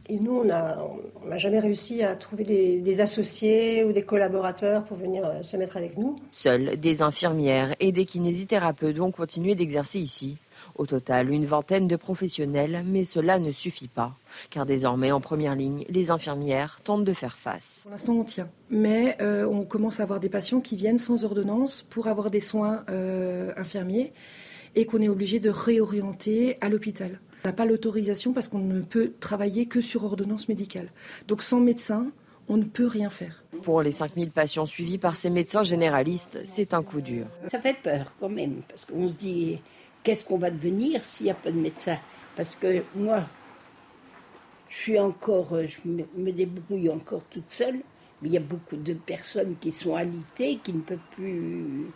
Et 0.09 0.19
nous, 0.19 0.41
on 0.41 0.45
n'a 0.45 1.37
jamais 1.37 1.59
réussi 1.59 2.03
à 2.03 2.15
trouver 2.15 2.43
des, 2.43 3.01
associés 3.01 3.85
ou 3.85 3.93
des 3.93 4.01
collaborateurs 4.01 4.83
pour 4.83 4.97
venir 4.97 5.25
euh, 5.25 5.41
se 5.43 5.55
mettre 5.55 5.77
avec 5.77 5.97
nous. 5.97 6.17
Seules 6.31 6.77
des 6.77 7.01
infirmières 7.01 7.73
et 7.79 7.91
des 7.91 8.05
kinésithérapeutes 8.05 8.97
vont 8.97 9.11
continuer 9.11 9.55
d'exercer 9.55 9.99
ici. 9.99 10.37
Au 10.75 10.87
total, 10.87 11.29
une 11.29 11.45
vingtaine 11.45 11.87
de 11.87 11.95
professionnels, 11.95 12.83
mais 12.85 13.03
cela 13.03 13.37
ne 13.37 13.51
suffit 13.51 13.87
pas, 13.87 14.17
car 14.49 14.65
désormais, 14.65 15.11
en 15.11 15.21
première 15.21 15.55
ligne, 15.55 15.85
les 15.87 16.09
infirmières 16.09 16.79
tentent 16.83 17.05
de 17.05 17.13
faire 17.13 17.37
face. 17.37 17.81
Pour 17.83 17.91
l'instant, 17.91 18.13
on 18.13 18.23
tient, 18.23 18.49
mais 18.71 19.15
euh, 19.21 19.45
on 19.45 19.65
commence 19.65 19.99
à 19.99 20.03
avoir 20.03 20.19
des 20.19 20.29
patients 20.29 20.61
qui 20.61 20.75
viennent 20.75 20.97
sans 20.97 21.25
ordonnance 21.25 21.83
pour 21.83 22.07
avoir 22.07 22.31
des 22.31 22.39
soins 22.39 22.83
euh, 22.89 23.51
infirmiers 23.55 24.13
et 24.75 24.85
qu'on 24.85 25.01
est 25.01 25.09
obligé 25.09 25.39
de 25.39 25.51
réorienter 25.51 26.57
à 26.61 26.69
l'hôpital. 26.69 27.19
On 27.45 27.49
n'a 27.49 27.53
pas 27.53 27.65
l'autorisation 27.65 28.33
parce 28.33 28.47
qu'on 28.47 28.59
ne 28.59 28.81
peut 28.81 29.11
travailler 29.19 29.67
que 29.67 29.81
sur 29.81 30.03
ordonnance 30.05 30.47
médicale. 30.47 30.89
Donc 31.27 31.43
sans 31.43 31.59
médecin, 31.59 32.07
on 32.47 32.57
ne 32.57 32.63
peut 32.63 32.87
rien 32.87 33.09
faire. 33.09 33.43
Pour 33.61 33.81
les 33.81 33.91
5000 33.91 34.31
patients 34.31 34.65
suivis 34.65 34.97
par 34.97 35.15
ces 35.15 35.29
médecins 35.29 35.63
généralistes, 35.63 36.39
c'est 36.45 36.73
un 36.73 36.83
coup 36.83 37.01
dur. 37.01 37.25
Ça 37.47 37.59
fait 37.59 37.75
peur 37.81 38.13
quand 38.19 38.29
même, 38.29 38.61
parce 38.67 38.85
qu'on 38.85 39.07
se 39.07 39.13
dit 39.13 39.59
qu'est-ce 40.03 40.25
qu'on 40.25 40.37
va 40.37 40.51
devenir 40.51 41.03
s'il 41.03 41.25
n'y 41.25 41.31
a 41.31 41.35
pas 41.35 41.51
de 41.51 41.59
médecin? 41.59 41.97
Parce 42.35 42.55
que 42.55 42.83
moi, 42.95 43.23
je 44.69 44.77
suis 44.77 44.99
encore, 44.99 45.55
je 45.65 45.79
me 45.85 46.31
débrouille 46.31 46.89
encore 46.89 47.23
toute 47.29 47.51
seule, 47.51 47.79
mais 48.21 48.29
il 48.29 48.33
y 48.33 48.37
a 48.37 48.41
beaucoup 48.41 48.77
de 48.77 48.93
personnes 48.93 49.55
qui 49.59 49.71
sont 49.71 49.95
alitées, 49.95 50.59
qui 50.63 50.73
ne 50.73 50.81
peuvent 50.81 50.97
plus 51.11 51.87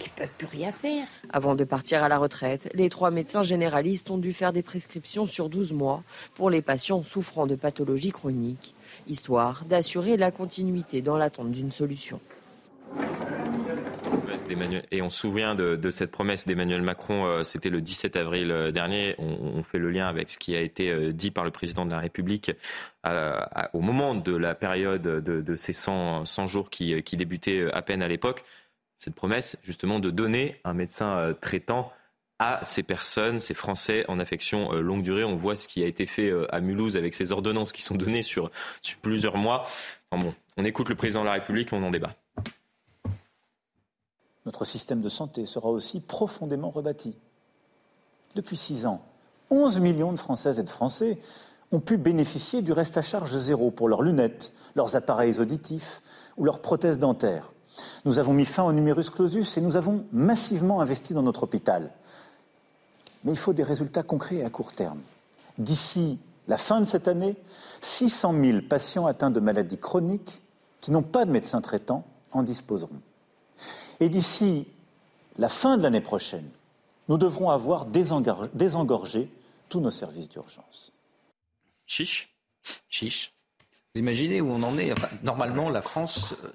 qui 0.00 0.08
peuvent 0.08 0.32
plus 0.38 0.46
rien 0.46 0.72
faire. 0.72 1.06
Avant 1.30 1.54
de 1.54 1.62
partir 1.62 2.02
à 2.02 2.08
la 2.08 2.16
retraite, 2.18 2.70
les 2.74 2.88
trois 2.88 3.10
médecins 3.10 3.42
généralistes 3.42 4.10
ont 4.10 4.18
dû 4.18 4.32
faire 4.32 4.52
des 4.52 4.62
prescriptions 4.62 5.26
sur 5.26 5.50
12 5.50 5.74
mois 5.74 6.02
pour 6.34 6.48
les 6.48 6.62
patients 6.62 7.02
souffrant 7.02 7.46
de 7.46 7.54
pathologies 7.54 8.10
chroniques, 8.10 8.74
histoire 9.06 9.64
d'assurer 9.66 10.16
la 10.16 10.30
continuité 10.30 11.02
dans 11.02 11.18
l'attente 11.18 11.52
d'une 11.52 11.70
solution. 11.70 12.18
Et 14.90 15.02
on 15.02 15.10
se 15.10 15.18
souvient 15.18 15.54
de, 15.54 15.90
cette 15.90 16.10
promesse 16.10 16.46
d'Emmanuel 16.46 16.82
Macron, 16.82 17.26
euh, 17.26 17.42
c'était 17.42 17.70
le 17.70 17.80
17 17.80 18.16
avril 18.16 18.50
euh, 18.50 18.70
dernier. 18.70 19.14
On, 19.18 19.62
fait 19.62 19.78
le 19.78 19.90
lien 19.90 20.08
avec 20.08 20.30
ce 20.30 20.38
qui 20.38 20.56
a 20.56 20.60
été 20.60 20.90
euh, 20.90 21.12
dit 21.12 21.30
par 21.30 21.44
le 21.44 21.50
président 21.50 21.84
de 21.84 21.90
la 21.90 21.98
République 21.98 22.52
au 23.72 23.80
moment 23.80 24.14
de 24.14 24.36
la 24.36 24.54
période 24.54 25.02
de, 25.02 25.56
ces 25.56 25.72
100, 25.72 26.26
100 26.26 26.46
jours 26.46 26.68
qui, 26.68 27.02
débutaient 27.12 27.70
à 27.72 27.80
peine 27.80 28.02
à 28.02 28.08
l'époque. 28.08 28.44
Cette 28.98 29.14
promesse, 29.14 29.56
justement, 29.62 30.00
de 30.00 30.10
donner 30.10 30.60
un 30.64 30.74
médecin 30.74 31.34
traitant 31.40 31.92
à 32.38 32.60
ces 32.62 32.82
personnes, 32.82 33.40
ces 33.40 33.54
Français 33.54 34.04
en 34.08 34.18
affection 34.18 34.72
longue 34.72 35.02
durée. 35.02 35.24
On 35.24 35.34
voit 35.34 35.56
ce 35.56 35.66
qui 35.66 35.82
a 35.82 35.86
été 35.86 36.04
fait 36.04 36.30
à 36.50 36.60
Mulhouse 36.60 36.98
avec 36.98 37.14
ces 37.14 37.32
ordonnances 37.32 37.72
qui 37.72 37.82
sont 37.82 37.94
données 37.94 38.22
sur, 38.22 38.50
sur 38.82 38.98
plusieurs 38.98 39.38
mois. 39.38 39.66
Enfin 40.10 40.26
bon, 40.26 40.34
on 40.58 40.64
écoute 40.66 40.90
le 40.90 40.94
président 40.94 41.20
de 41.20 41.26
la 41.26 41.32
République 41.32 41.72
on 41.72 41.82
en 41.82 41.90
débat. 41.90 42.14
Notre 44.46 44.64
système 44.64 45.00
de 45.00 45.08
santé 45.08 45.46
sera 45.46 45.68
aussi 45.68 46.00
profondément 46.00 46.70
rebâti. 46.70 47.16
Depuis 48.34 48.56
six 48.56 48.86
ans, 48.86 49.02
11 49.50 49.80
millions 49.80 50.12
de 50.12 50.18
Françaises 50.18 50.58
et 50.58 50.62
de 50.62 50.70
Français 50.70 51.18
ont 51.72 51.80
pu 51.80 51.96
bénéficier 51.96 52.62
du 52.62 52.72
reste 52.72 52.96
à 52.96 53.02
charge 53.02 53.36
zéro 53.38 53.70
pour 53.70 53.88
leurs 53.88 54.02
lunettes, 54.02 54.52
leurs 54.74 54.96
appareils 54.96 55.38
auditifs 55.38 56.02
ou 56.36 56.44
leurs 56.44 56.60
prothèses 56.60 56.98
dentaires. 56.98 57.52
Nous 58.04 58.18
avons 58.18 58.32
mis 58.32 58.44
fin 58.44 58.64
au 58.64 58.72
numerus 58.72 59.10
clausus 59.10 59.56
et 59.56 59.60
nous 59.60 59.76
avons 59.76 60.04
massivement 60.12 60.80
investi 60.80 61.14
dans 61.14 61.22
notre 61.22 61.44
hôpital. 61.44 61.90
Mais 63.24 63.32
il 63.32 63.38
faut 63.38 63.52
des 63.52 63.62
résultats 63.62 64.02
concrets 64.02 64.42
à 64.42 64.50
court 64.50 64.72
terme. 64.72 65.00
D'ici 65.58 66.18
la 66.48 66.58
fin 66.58 66.80
de 66.80 66.86
cette 66.86 67.06
année, 67.06 67.36
600 67.80 68.34
000 68.42 68.58
patients 68.68 69.06
atteints 69.06 69.30
de 69.30 69.40
maladies 69.40 69.78
chroniques 69.78 70.42
qui 70.80 70.90
n'ont 70.90 71.02
pas 71.02 71.24
de 71.24 71.30
médecin 71.30 71.60
traitant 71.60 72.04
en 72.32 72.42
disposeront. 72.42 73.00
Et 74.00 74.08
d'ici 74.08 74.66
la 75.38 75.48
fin 75.48 75.76
de 75.76 75.82
l'année 75.82 76.00
prochaine, 76.00 76.48
nous 77.08 77.18
devrons 77.18 77.50
avoir 77.50 77.86
désengorgé 77.86 79.28
tous 79.68 79.80
nos 79.80 79.90
services 79.90 80.28
d'urgence. 80.28 80.92
Chiche 81.86 82.34
Chiche. 82.88 83.32
Vous 83.94 84.00
imaginez 84.00 84.40
où 84.40 84.50
on 84.50 84.62
en 84.62 84.78
est? 84.78 84.92
Enfin, 84.92 85.08
Normalement, 85.22 85.70
la 85.70 85.82
France, 85.82 86.34
euh, 86.44 86.52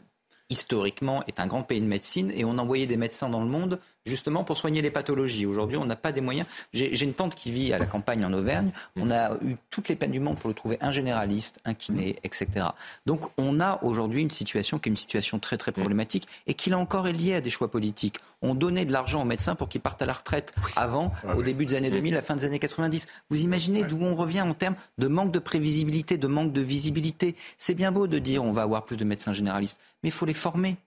historiquement, 0.50 1.24
est 1.28 1.40
un 1.40 1.48
grand 1.48 1.64
pays 1.64 1.82
de 1.82 1.88
médecine 1.88 2.32
et 2.32 2.46
on 2.46 2.58
envoyait 2.58 2.88
des 2.88 2.98
médecins 2.98 3.30
dans 3.30 3.42
le 3.42 3.50
monde 3.50 3.80
justement 4.06 4.44
pour 4.44 4.58
soigner 4.58 4.82
les 4.82 4.92
pathologies. 4.92 5.46
Aujourd'hui, 5.46 5.78
on 5.78 5.86
n'a 5.86 5.96
pas 5.96 6.12
des 6.12 6.22
moyens. 6.22 6.48
J'ai 6.74 7.04
une 7.04 7.14
tante 7.14 7.36
qui 7.36 7.52
vit 7.52 7.74
à 7.74 7.80
la 7.80 7.86
campagne 7.86 8.24
en 8.26 8.34
Auvergne. 8.34 8.72
On 8.96 9.12
a 9.12 9.36
eu 9.44 9.56
toutes 9.70 9.90
les 9.90 9.96
peines 9.96 10.12
du 10.12 10.20
monde 10.20 10.38
pour 10.38 10.48
le 10.48 10.54
trouver 10.54 10.78
un 10.82 10.92
généraliste, 10.92 11.60
un 11.66 11.74
kiné, 11.74 12.18
etc. 12.24 12.68
Donc, 13.06 13.30
on 13.38 13.60
a 13.60 13.80
aujourd'hui 13.84 14.22
une 14.22 14.32
situation 14.32 14.80
qui 14.80 14.90
est 14.90 14.92
une 14.92 14.98
situation 14.98 15.40
très 15.40 15.58
très 15.58 15.72
problématique 15.72 16.28
et 16.48 16.54
qui 16.54 16.70
là 16.70 16.78
encore 16.78 17.08
est 17.08 17.14
liée 17.14 17.36
à 17.36 17.42
des 17.42 17.50
choix 17.50 17.70
politiques. 17.70 18.20
On 18.42 18.56
donnait 18.56 18.86
de 18.86 18.92
l'argent 18.92 19.22
aux 19.22 19.26
médecins 19.26 19.56
pour 19.56 19.70
qu'ils 19.70 19.82
partent 19.82 20.02
à 20.02 20.06
la 20.06 20.14
retraite 20.14 20.54
avant, 20.76 21.12
au 21.36 21.42
début 21.42 21.66
des 21.66 21.76
années 21.76 21.92
2000, 21.92 22.14
à 22.14 22.18
la 22.18 22.22
fin 22.22 22.36
des 22.36 22.46
années 22.46 22.60
90. 22.60 23.08
Vous 23.30 23.42
imaginez 23.44 23.84
d'où 23.84 23.98
on 24.02 24.16
revient 24.16 24.42
en 24.42 24.54
termes 24.54 24.76
de 24.98 25.08
manque 25.08 25.32
de 25.32 25.40
prévisibilité, 25.40 26.18
de 26.18 26.28
manque 26.28 26.54
de 26.54 26.62
visibilité. 26.62 27.36
C'est 27.58 27.74
bien 27.74 27.92
beau 27.92 28.08
de 28.08 28.20
dire 28.20 28.44
on 28.44 28.52
va 28.52 28.62
avoir 28.62 28.86
plus 28.86 28.98
de 28.98 29.06
médecins 29.06 29.34
généralistes, 29.34 29.80
mais 30.04 30.10
il 30.10 30.14
faut 30.14 30.26
les 30.26 30.34
former 30.34 30.78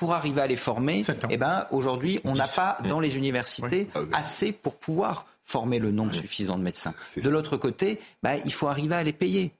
pour 0.00 0.14
arriver 0.14 0.40
à 0.40 0.46
les 0.46 0.56
former, 0.56 1.02
eh 1.28 1.36
ben, 1.36 1.66
aujourd'hui, 1.70 2.20
on 2.24 2.34
n'a 2.34 2.48
pas 2.48 2.78
dans 2.88 3.00
les 3.00 3.18
universités 3.18 3.86
oui. 3.94 4.02
assez 4.14 4.50
pour 4.50 4.76
pouvoir 4.76 5.26
former 5.44 5.78
le 5.78 5.90
nombre 5.90 6.12
oui. 6.14 6.20
suffisant 6.20 6.56
de 6.56 6.62
médecins. 6.62 6.94
De 7.18 7.28
l'autre 7.28 7.58
côté, 7.58 8.00
bah, 8.22 8.38
il 8.46 8.50
faut 8.50 8.68
arriver 8.68 8.94
à 8.94 9.02
les 9.02 9.12
payer. 9.12 9.52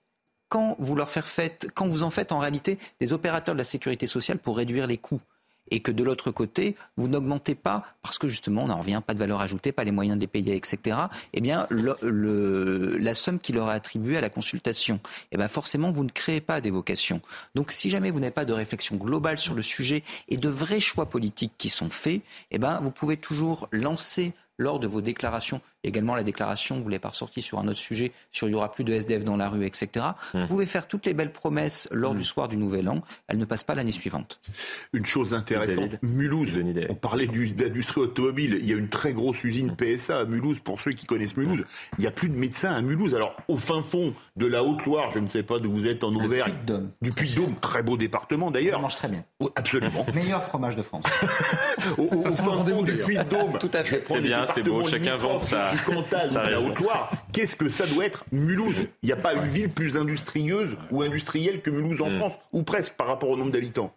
Quand 0.49 0.77
vous 0.79 0.97
leur 0.97 1.11
faites, 1.11 1.69
quand 1.75 1.87
vous 1.87 2.05
en 2.05 2.11
faites 2.11 2.33
en 2.33 2.39
réalité 2.39 2.79
des 3.01 3.13
opérateurs 3.13 3.55
de 3.55 3.59
la 3.59 3.65
sécurité 3.65 4.07
sociale 4.07 4.39
pour 4.39 4.57
réduire 4.57 4.87
les 4.87 4.97
coûts, 4.97 5.21
et 5.71 5.81
que 5.81 5.93
de 5.93 6.03
l'autre 6.03 6.31
côté, 6.31 6.77
vous 6.97 7.09
n'augmentez 7.09 7.55
pas, 7.55 7.85
parce 8.03 8.19
que 8.19 8.29
justement, 8.29 8.65
on 8.65 8.67
n'en 8.69 8.79
revient, 8.79 9.03
pas 9.07 9.15
de 9.15 9.19
valeur 9.19 9.41
ajoutée, 9.41 9.73
pas 9.73 9.85
les 9.85 9.91
moyens 9.91 10.17
de 10.17 10.21
les 10.21 10.27
payer, 10.27 10.57
etc., 10.57 10.97
eh 11.33 11.41
bien, 11.41 11.67
la 11.71 13.15
somme 13.15 13.39
qui 13.39 13.53
leur 13.53 13.71
est 13.71 13.75
attribuée 13.75 14.17
à 14.17 14.21
la 14.21 14.31
consultation, 14.31 15.01
eh 15.33 15.37
bien, 15.37 15.49
forcément, 15.49 15.91
vous 15.91 16.05
ne 16.05 16.11
créez 16.11 16.41
pas 16.41 16.61
des 16.61 16.71
vocations. 16.71 17.21
Donc, 17.55 17.73
si 17.73 17.91
jamais 17.91 18.11
vous 18.11 18.21
n'avez 18.21 18.33
pas 18.33 18.45
de 18.45 18.53
réflexion 18.53 18.97
globale 18.97 19.39
sur 19.39 19.55
le 19.55 19.63
sujet 19.63 20.03
et 20.29 20.37
de 20.37 20.49
vrais 20.49 20.81
choix 20.81 21.07
politiques 21.07 21.53
qui 21.59 21.69
sont 21.69 21.91
faits, 21.91 22.23
eh 22.51 22.59
bien, 22.59 22.81
vous 22.81 22.91
pouvez 22.91 23.17
toujours 23.17 23.69
lancer 23.73 24.33
lors 24.59 24.79
de 24.79 24.87
vos 24.87 25.01
déclarations, 25.01 25.63
également 25.85 26.15
la 26.15 26.23
déclaration, 26.23 26.81
vous 26.81 26.89
l'avez 26.89 26.99
pas 26.99 27.09
ressorti 27.09 27.43
sur 27.43 27.59
un 27.59 27.69
autre 27.69 27.79
sujet, 27.79 28.13
sur 28.33 28.49
il 28.49 28.53
y 28.53 28.55
aura 28.55 28.73
plus 28.73 28.85
de 28.85 28.93
SDF 28.93 29.25
dans 29.25 29.37
la 29.37 29.49
rue, 29.49 29.65
etc. 29.65 30.07
Mmh. 30.35 30.41
Vous 30.41 30.47
pouvez 30.47 30.67
faire 30.67 30.87
toutes 30.87 31.07
les 31.07 31.15
belles 31.15 31.33
promesses 31.33 31.89
lors 31.91 32.15
mmh. 32.15 32.19
du 32.19 32.25
soir 32.25 32.49
du 32.49 32.57
Nouvel 32.57 32.89
An, 32.89 33.03
elles 33.29 33.39
ne 33.39 33.45
passent 33.45 33.65
pas 33.65 33.75
l'année 33.75 33.93
suivante. 33.93 34.41
Une 34.93 35.07
chose 35.07 35.35
intéressante, 35.35 36.03
Mulhouse, 36.03 36.61
on 36.89 36.95
parlait 36.95 37.27
d'industrie 37.27 38.01
automobile, 38.01 38.59
il 38.61 38.69
y 38.69 38.73
a 38.73 38.77
une 38.77 38.89
très 38.89 39.13
grosse 39.13 39.43
usine 39.45 39.75
PSA 39.77 40.21
à 40.21 40.25
Mulhouse, 40.25 40.61
pour 40.61 40.81
ceux 40.81 40.93
qui 40.93 41.07
connaissent 41.07 41.37
Mulhouse, 41.37 41.65
il 41.99 42.03
n'y 42.03 42.07
a 42.07 42.11
plus 42.11 42.29
de 42.29 42.37
médecins 42.37 42.73
à 42.73 42.83
Mulhouse. 42.83 43.15
Alors, 43.15 43.37
au 43.49 43.57
fin 43.57 43.83
fond 43.83 44.15
de 44.37 44.47
la 44.47 44.65
Haute-Loire, 44.65 45.11
je 45.13 45.19
ne 45.19 45.29
sais 45.29 45.43
pas 45.43 45.59
d'où 45.59 45.73
vous 45.73 45.87
êtes 45.87 46.05
en 46.05 46.15
Auvergne, 46.15 46.55
du 47.01 47.13
Puy-de-Dôme, 47.13 47.57
très 47.61 47.83
beau 47.83 47.97
département 47.97 48.51
d'ailleurs. 48.51 48.79
On 48.79 48.83
mange 48.83 48.97
très 48.97 49.09
bien. 49.09 49.25
Oh, 49.39 49.51
absolument. 49.57 50.07
Meilleur 50.15 50.43
fromage 50.43 50.77
de 50.77 50.83
France. 50.83 51.05
au, 51.99 52.03
au 52.03 52.21
fin 52.21 52.31
fond 52.31 52.83
du 52.83 52.97
Puy-de-Dôme, 52.99 53.59
tout 53.59 53.71
à 53.73 53.85
fait. 53.85 53.99
Prends 53.99 54.21
des 54.21 54.35
c'est 54.55 54.63
beau, 54.63 54.85
chacun 54.85 55.17
vante 55.17 55.45
sa, 55.45 55.70
du 55.73 55.79
Cantal, 55.79 56.31
sa 56.31 56.47
de 56.47 56.51
la. 56.51 56.61
Haute-Loire. 56.61 57.13
Qu'est-ce 57.33 57.57
que 57.57 57.69
ça 57.69 57.87
doit 57.87 58.05
être 58.07 58.25
Mulhouse? 58.33 58.77
Il 59.03 59.07
n'y 59.07 59.13
a 59.13 59.17
pas 59.17 59.35
une 59.35 59.49
ville 59.49 59.71
plus 59.71 59.97
industrieuse 59.97 60.77
ou 60.91 61.03
industrielle 61.03 61.61
que 61.63 61.71
Mulhouse 61.71 62.01
en 62.01 62.11
Mm. 62.11 62.19
France, 62.19 62.35
ou 62.53 62.63
presque 62.63 62.95
par 62.95 63.07
rapport 63.07 63.29
au 63.31 63.37
nombre 63.37 63.53
d'habitants? 63.53 63.95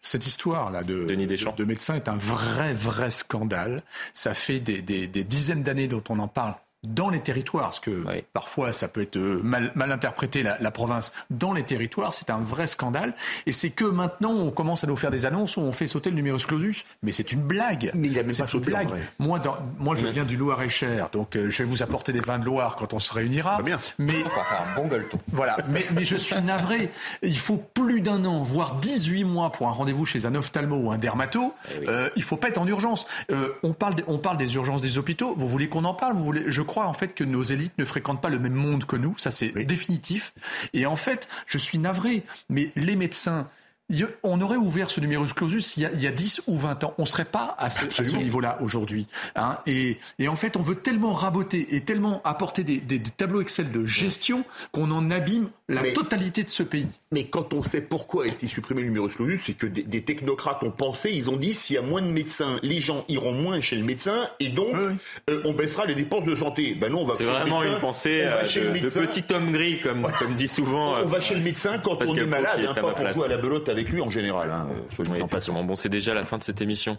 Cette 0.00 0.26
histoire-là 0.26 0.82
de, 0.82 1.04
de, 1.04 1.52
de 1.56 1.64
médecin 1.64 1.94
est 1.94 2.08
un 2.08 2.16
vrai, 2.16 2.72
vrai 2.74 3.10
scandale. 3.10 3.82
Ça 4.14 4.34
fait 4.34 4.60
des, 4.60 4.82
des- 4.82 5.06
des 5.06 5.24
dizaines 5.24 5.62
d'années 5.62 5.88
dont 5.88 6.02
on 6.08 6.18
en 6.18 6.28
parle 6.28 6.54
dans 6.86 7.10
les 7.10 7.20
territoires, 7.20 7.64
parce 7.66 7.80
que 7.80 8.04
parfois 8.32 8.72
ça 8.72 8.88
peut 8.88 9.02
être 9.02 9.16
euh, 9.16 9.40
mal, 9.42 9.70
mal 9.76 9.92
interprété 9.92 10.42
la, 10.42 10.58
la 10.60 10.70
province 10.72 11.12
dans 11.30 11.52
les 11.52 11.62
territoires, 11.62 12.12
c'est 12.12 12.30
un 12.30 12.38
vrai 12.40 12.66
scandale. 12.66 13.14
Et 13.46 13.52
c'est 13.52 13.70
que 13.70 13.84
maintenant 13.84 14.32
on 14.32 14.50
commence 14.50 14.82
à 14.82 14.86
nous 14.88 14.96
faire 14.96 15.10
des 15.12 15.24
annonces 15.26 15.56
où 15.56 15.60
on 15.60 15.72
fait 15.72 15.86
sauter 15.86 16.10
le 16.10 16.16
numerus 16.16 16.44
clausus, 16.46 16.84
mais 17.02 17.12
c'est 17.12 17.30
une 17.32 17.42
blague. 17.42 17.92
Mais 17.94 18.08
il 18.08 18.18
a 18.18 18.22
même 18.24 18.36
pas 18.36 18.46
sauté, 18.46 18.66
blague. 18.66 18.88
Moi, 19.18 19.38
dans- 19.38 19.58
moi 19.78 19.94
je 19.96 20.06
viens 20.06 20.24
du 20.24 20.36
Loir-et-Cher, 20.36 21.08
donc 21.10 21.36
euh, 21.36 21.50
je 21.50 21.62
vais 21.62 21.68
vous 21.68 21.82
apporter 21.82 22.12
des 22.12 22.20
vins 22.20 22.38
de 22.38 22.44
Loire 22.44 22.74
quand 22.76 22.92
on 22.94 22.98
se 22.98 23.12
réunira. 23.12 23.58
Mais 23.98 24.14
On 24.24 24.28
va 24.28 24.44
faire 24.44 24.66
un 24.72 24.74
bon 24.76 24.88
gueuleton. 24.88 25.18
voilà, 25.32 25.56
mais, 25.68 25.84
mais 25.94 26.04
je 26.04 26.16
suis 26.16 26.40
navré. 26.42 26.90
Il 27.22 27.38
faut 27.38 27.58
plus 27.58 28.00
d'un 28.00 28.24
an, 28.24 28.42
voire 28.42 28.74
18 28.76 29.24
mois 29.24 29.50
pour 29.52 29.68
un 29.68 29.72
rendez-vous 29.72 30.04
chez 30.04 30.26
un 30.26 30.34
ophtalmo 30.34 30.76
ou 30.76 30.90
un 30.90 30.98
dermato. 30.98 31.54
Euh, 31.88 32.08
il 32.16 32.22
faut 32.24 32.36
pas 32.36 32.48
être 32.48 32.58
en 32.58 32.66
urgence. 32.66 33.06
Euh, 33.30 33.50
on, 33.62 33.72
parle 33.72 33.94
des, 33.94 34.04
on 34.08 34.18
parle 34.18 34.36
des 34.36 34.54
urgences 34.56 34.80
des 34.80 34.98
hôpitaux. 34.98 35.34
Vous 35.36 35.48
voulez 35.48 35.68
qu'on 35.68 35.84
en 35.84 35.94
parle? 35.94 36.14
Vous 36.14 36.24
voulez 36.24 36.44
Je 36.48 36.62
crois 36.72 36.86
en 36.86 36.94
fait 36.94 37.14
que 37.14 37.22
nos 37.24 37.42
élites 37.42 37.76
ne 37.78 37.84
fréquentent 37.84 38.22
pas 38.22 38.30
le 38.30 38.38
même 38.38 38.54
monde 38.54 38.84
que 38.86 38.96
nous. 38.96 39.14
Ça, 39.18 39.30
c'est 39.30 39.52
définitif. 39.64 40.32
Et 40.72 40.86
en 40.86 40.96
fait, 40.96 41.28
je 41.46 41.58
suis 41.58 41.78
navré. 41.78 42.22
Mais 42.48 42.72
les 42.76 42.96
médecins. 42.96 43.48
On 44.22 44.40
aurait 44.40 44.56
ouvert 44.56 44.90
ce 44.90 45.00
numerus 45.00 45.34
clausus 45.34 45.76
il 45.76 45.82
y 45.82 45.86
a, 45.86 45.92
il 45.92 46.00
y 46.02 46.06
a 46.06 46.12
10 46.12 46.42
ou 46.46 46.56
20 46.56 46.82
ans. 46.84 46.94
On 46.96 47.02
ne 47.02 47.06
serait 47.06 47.26
pas 47.26 47.54
à 47.58 47.68
ce, 47.68 47.84
niveau-là 48.16 48.56
aujourd'hui. 48.62 49.06
hein. 49.36 49.58
et, 49.66 49.98
et 50.18 50.28
en 50.28 50.36
fait, 50.36 50.56
on 50.56 50.62
veut 50.62 50.76
tellement 50.76 51.12
raboter 51.12 51.74
et 51.76 51.82
tellement 51.82 52.22
apporter 52.24 52.64
des, 52.64 52.78
des- 52.78 52.98
des 52.98 53.10
tableaux 53.10 53.42
Excel 53.42 53.70
de 53.70 53.84
gestion 53.84 54.44
qu'on 54.70 54.90
en 54.92 55.10
abîme 55.10 55.50
la 55.72 55.82
Mais- 55.82 55.92
totalité 55.92 56.42
de 56.44 56.48
ce 56.48 56.62
pays. 56.62 56.86
Mais 57.10 57.24
quand 57.24 57.52
on 57.54 57.62
sait 57.62 57.80
pourquoi 57.80 58.24
a 58.24 58.26
été 58.28 58.46
supprimé 58.46 58.82
le 58.82 58.88
numerus 58.88 59.14
clausus, 59.16 59.40
c'est 59.44 59.52
que 59.54 59.66
des, 59.66 59.82
des 59.82 60.02
technocrates 60.02 60.62
ont 60.62 60.70
pensé, 60.70 61.10
ils 61.12 61.28
ont 61.30 61.36
dit 61.36 61.52
s'il 61.54 61.76
y 61.76 61.78
a 61.78 61.82
moins 61.82 62.02
de 62.02 62.06
médecins, 62.06 62.58
les 62.62 62.80
gens 62.80 63.04
iront 63.08 63.32
moins 63.32 63.60
chez 63.60 63.76
le 63.76 63.84
médecin 63.84 64.28
et 64.40 64.48
donc 64.48 64.74
euh, 64.74 65.42
on 65.44 65.52
baissera 65.52 65.86
les 65.86 65.94
dépenses 65.94 66.24
de 66.24 66.34
santé. 66.34 66.74
Ben 66.74 66.90
non, 66.92 67.00
on 67.00 67.04
va 67.04 67.14
C'est 67.16 67.24
vraiment 67.24 67.60
médecin, 67.60 67.74
une 67.74 67.80
pensée 67.80 68.22
on 68.24 68.30
va 68.30 68.36
euh, 68.36 68.46
chez 68.46 68.60
le 68.64 68.72
de, 68.80 68.84
de 68.88 69.06
petit 69.06 69.32
homme 69.34 69.52
gris, 69.52 69.80
comme, 69.80 70.06
comme 70.18 70.34
dit 70.34 70.48
souvent. 70.48 70.94
On 70.94 70.96
euh, 70.98 71.04
va 71.04 71.20
chez 71.20 71.34
le 71.34 71.40
médecin 71.42 71.78
quand 71.78 71.98
on 72.06 72.16
est 72.16 72.26
malade, 72.26 72.60
hein, 72.66 72.74
à 72.76 72.80
pas 72.80 72.92
pour 72.92 73.08
jouer 73.10 73.24
à 73.26 73.28
la 73.28 73.38
belote 73.38 73.68
avec 73.68 73.88
lui 73.88 74.00
en 74.00 74.10
général. 74.10 74.50
Hein, 74.50 74.68
Oui, 74.98 75.20
absolument. 75.22 75.64
Bon, 75.64 75.76
c'est 75.76 75.88
déjà 75.88 76.14
la 76.14 76.22
fin 76.24 76.38
de 76.38 76.42
cette 76.42 76.60
émission. 76.60 76.98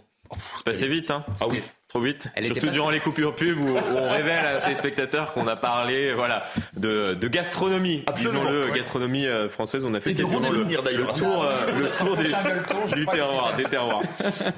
C'est 0.56 0.64
passé 0.64 0.88
vite, 0.88 1.10
hein 1.10 1.24
Ah 1.40 1.46
oui. 1.50 1.60
Trop 1.94 2.02
vite. 2.02 2.26
Elle 2.34 2.46
Surtout 2.46 2.70
durant 2.70 2.90
les 2.90 2.98
coupures 2.98 3.36
pub 3.36 3.56
où, 3.56 3.68
où 3.68 3.76
on 3.78 4.10
révèle 4.10 4.44
à 4.44 4.54
nos 4.54 4.60
téléspectateurs 4.62 5.32
qu'on 5.32 5.46
a 5.46 5.54
parlé, 5.54 6.12
voilà, 6.12 6.44
de, 6.76 7.14
de 7.14 7.28
gastronomie. 7.28 8.02
Disons-le, 8.16 8.64
ouais. 8.66 8.76
gastronomie 8.76 9.26
euh, 9.28 9.48
française. 9.48 9.84
On 9.84 9.94
a 9.94 10.00
fait 10.00 10.12
quasiment 10.12 10.40
le, 10.50 10.64
le 10.64 11.12
tour, 11.16 11.44
euh, 11.44 11.56
le 11.78 11.88
tour 12.04 12.16
des- 12.16 12.96
du 12.96 13.06
terroir, 13.06 13.54
des 13.56 13.62
terroirs. 13.62 14.02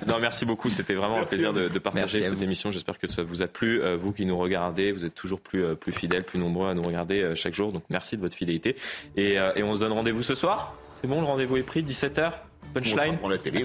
Non, 0.07 0.19
merci 0.19 0.47
beaucoup. 0.47 0.71
C'était 0.71 0.95
vraiment 0.95 1.19
un 1.21 1.25
plaisir 1.25 1.53
de, 1.53 1.69
de 1.69 1.79
partager 1.79 2.23
cette 2.23 2.41
émission. 2.41 2.71
J'espère 2.71 2.99
que 2.99 3.07
ça 3.07 3.23
vous 3.23 3.43
a 3.43 3.49
plu. 3.49 3.83
Euh, 3.83 3.99
Vous 4.01 4.13
qui 4.13 4.25
nous 4.25 4.39
regardez, 4.39 4.93
vous 4.93 5.05
êtes 5.05 5.15
toujours 5.15 5.41
plus, 5.43 5.77
plus 5.77 5.93
fidèles, 5.93 6.25
plus 6.25 6.39
nombreux 6.39 6.71
à 6.71 6.75
nous 6.75 6.81
regarder 6.85 7.33
chaque 7.35 7.55
jour. 7.55 7.71
Donc 7.71 7.83
merci 7.91 8.17
de 8.17 8.23
votre 8.23 8.35
fidélité. 8.35 8.77
Et, 9.19 9.35
et 9.57 9.63
on 9.63 9.75
se 9.75 9.79
donne 9.81 9.93
rendez-vous 9.93 10.23
ce 10.23 10.35
soir. 10.35 10.73
C'est 11.03 11.07
bon, 11.07 11.21
le 11.21 11.27
rendez-vous 11.27 11.59
est 11.59 11.63
pris, 11.63 11.83
17h 11.83 12.33
Punchline. 12.81 13.19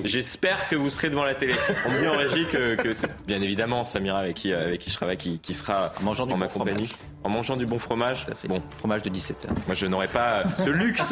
J'espère 0.05 0.67
que 0.67 0.75
vous 0.75 0.89
serez 0.89 1.09
devant 1.09 1.23
la 1.25 1.35
télé. 1.35 1.53
On 1.85 1.91
me 1.91 1.99
dit 1.99 2.07
en 2.07 2.13
régie 2.13 2.45
que, 2.45 2.75
que 2.75 2.93
c'est 2.93 3.09
bien 3.27 3.41
évidemment 3.41 3.83
Samira 3.83 4.19
avec 4.19 4.35
qui, 4.35 4.53
avec 4.53 4.79
qui 4.79 4.89
je 4.89 4.95
travaille 4.95 5.17
qui, 5.17 5.39
qui 5.39 5.53
sera 5.53 5.93
En 5.99 6.03
mangeant 6.03 6.25
du 6.25 6.35
ma 6.35 6.47
bon 6.47 6.53
compagnie. 6.59 6.89
En 7.23 7.29
mangeant 7.29 7.55
du 7.55 7.65
bon 7.67 7.77
fromage. 7.77 8.25
Bon, 8.47 8.63
Fromage 8.79 9.03
de 9.03 9.09
17 9.09 9.45
heures. 9.45 9.51
moi 9.67 9.75
je 9.75 9.85
n'aurai 9.85 10.07
pas 10.07 10.43
ce 10.57 10.69
luxe. 10.69 11.03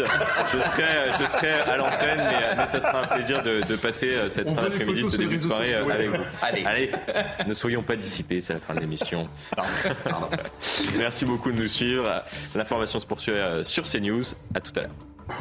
Je 0.51 0.57
serai, 0.71 1.11
je 1.19 1.25
serai 1.27 1.51
à 1.51 1.77
l'antenne, 1.77 2.17
mais, 2.17 2.55
mais 2.57 2.67
ça 2.67 2.79
sera 2.79 3.03
un 3.03 3.07
plaisir 3.07 3.43
de, 3.43 3.61
de 3.67 3.75
passer 3.75 4.09
euh, 4.15 4.29
cette 4.29 4.47
On 4.47 4.55
fin 4.55 4.63
d'après-midi, 4.63 5.03
ce 5.03 5.17
début 5.17 5.35
de 5.37 5.41
soirée 5.41 5.75
euh, 5.75 5.79
sociaux. 5.83 5.93
avec 5.93 6.09
vous. 6.09 6.23
Allez. 6.41 6.63
Allez, 6.65 6.91
ne 7.47 7.53
soyons 7.53 7.83
pas 7.83 7.95
dissipés, 7.95 8.41
c'est 8.41 8.53
la 8.53 8.59
fin 8.59 8.73
de 8.73 8.79
l'émission. 8.79 9.27
Merci 10.97 11.25
beaucoup 11.25 11.51
de 11.51 11.57
nous 11.61 11.67
suivre. 11.67 12.23
L'information 12.55 12.97
se 12.99 13.05
poursuit 13.05 13.31
euh, 13.33 13.63
sur 13.63 13.83
CNews. 13.83 14.23
À 14.55 14.61
tout 14.61 14.71
à 14.77 14.81
l'heure. 14.83 15.37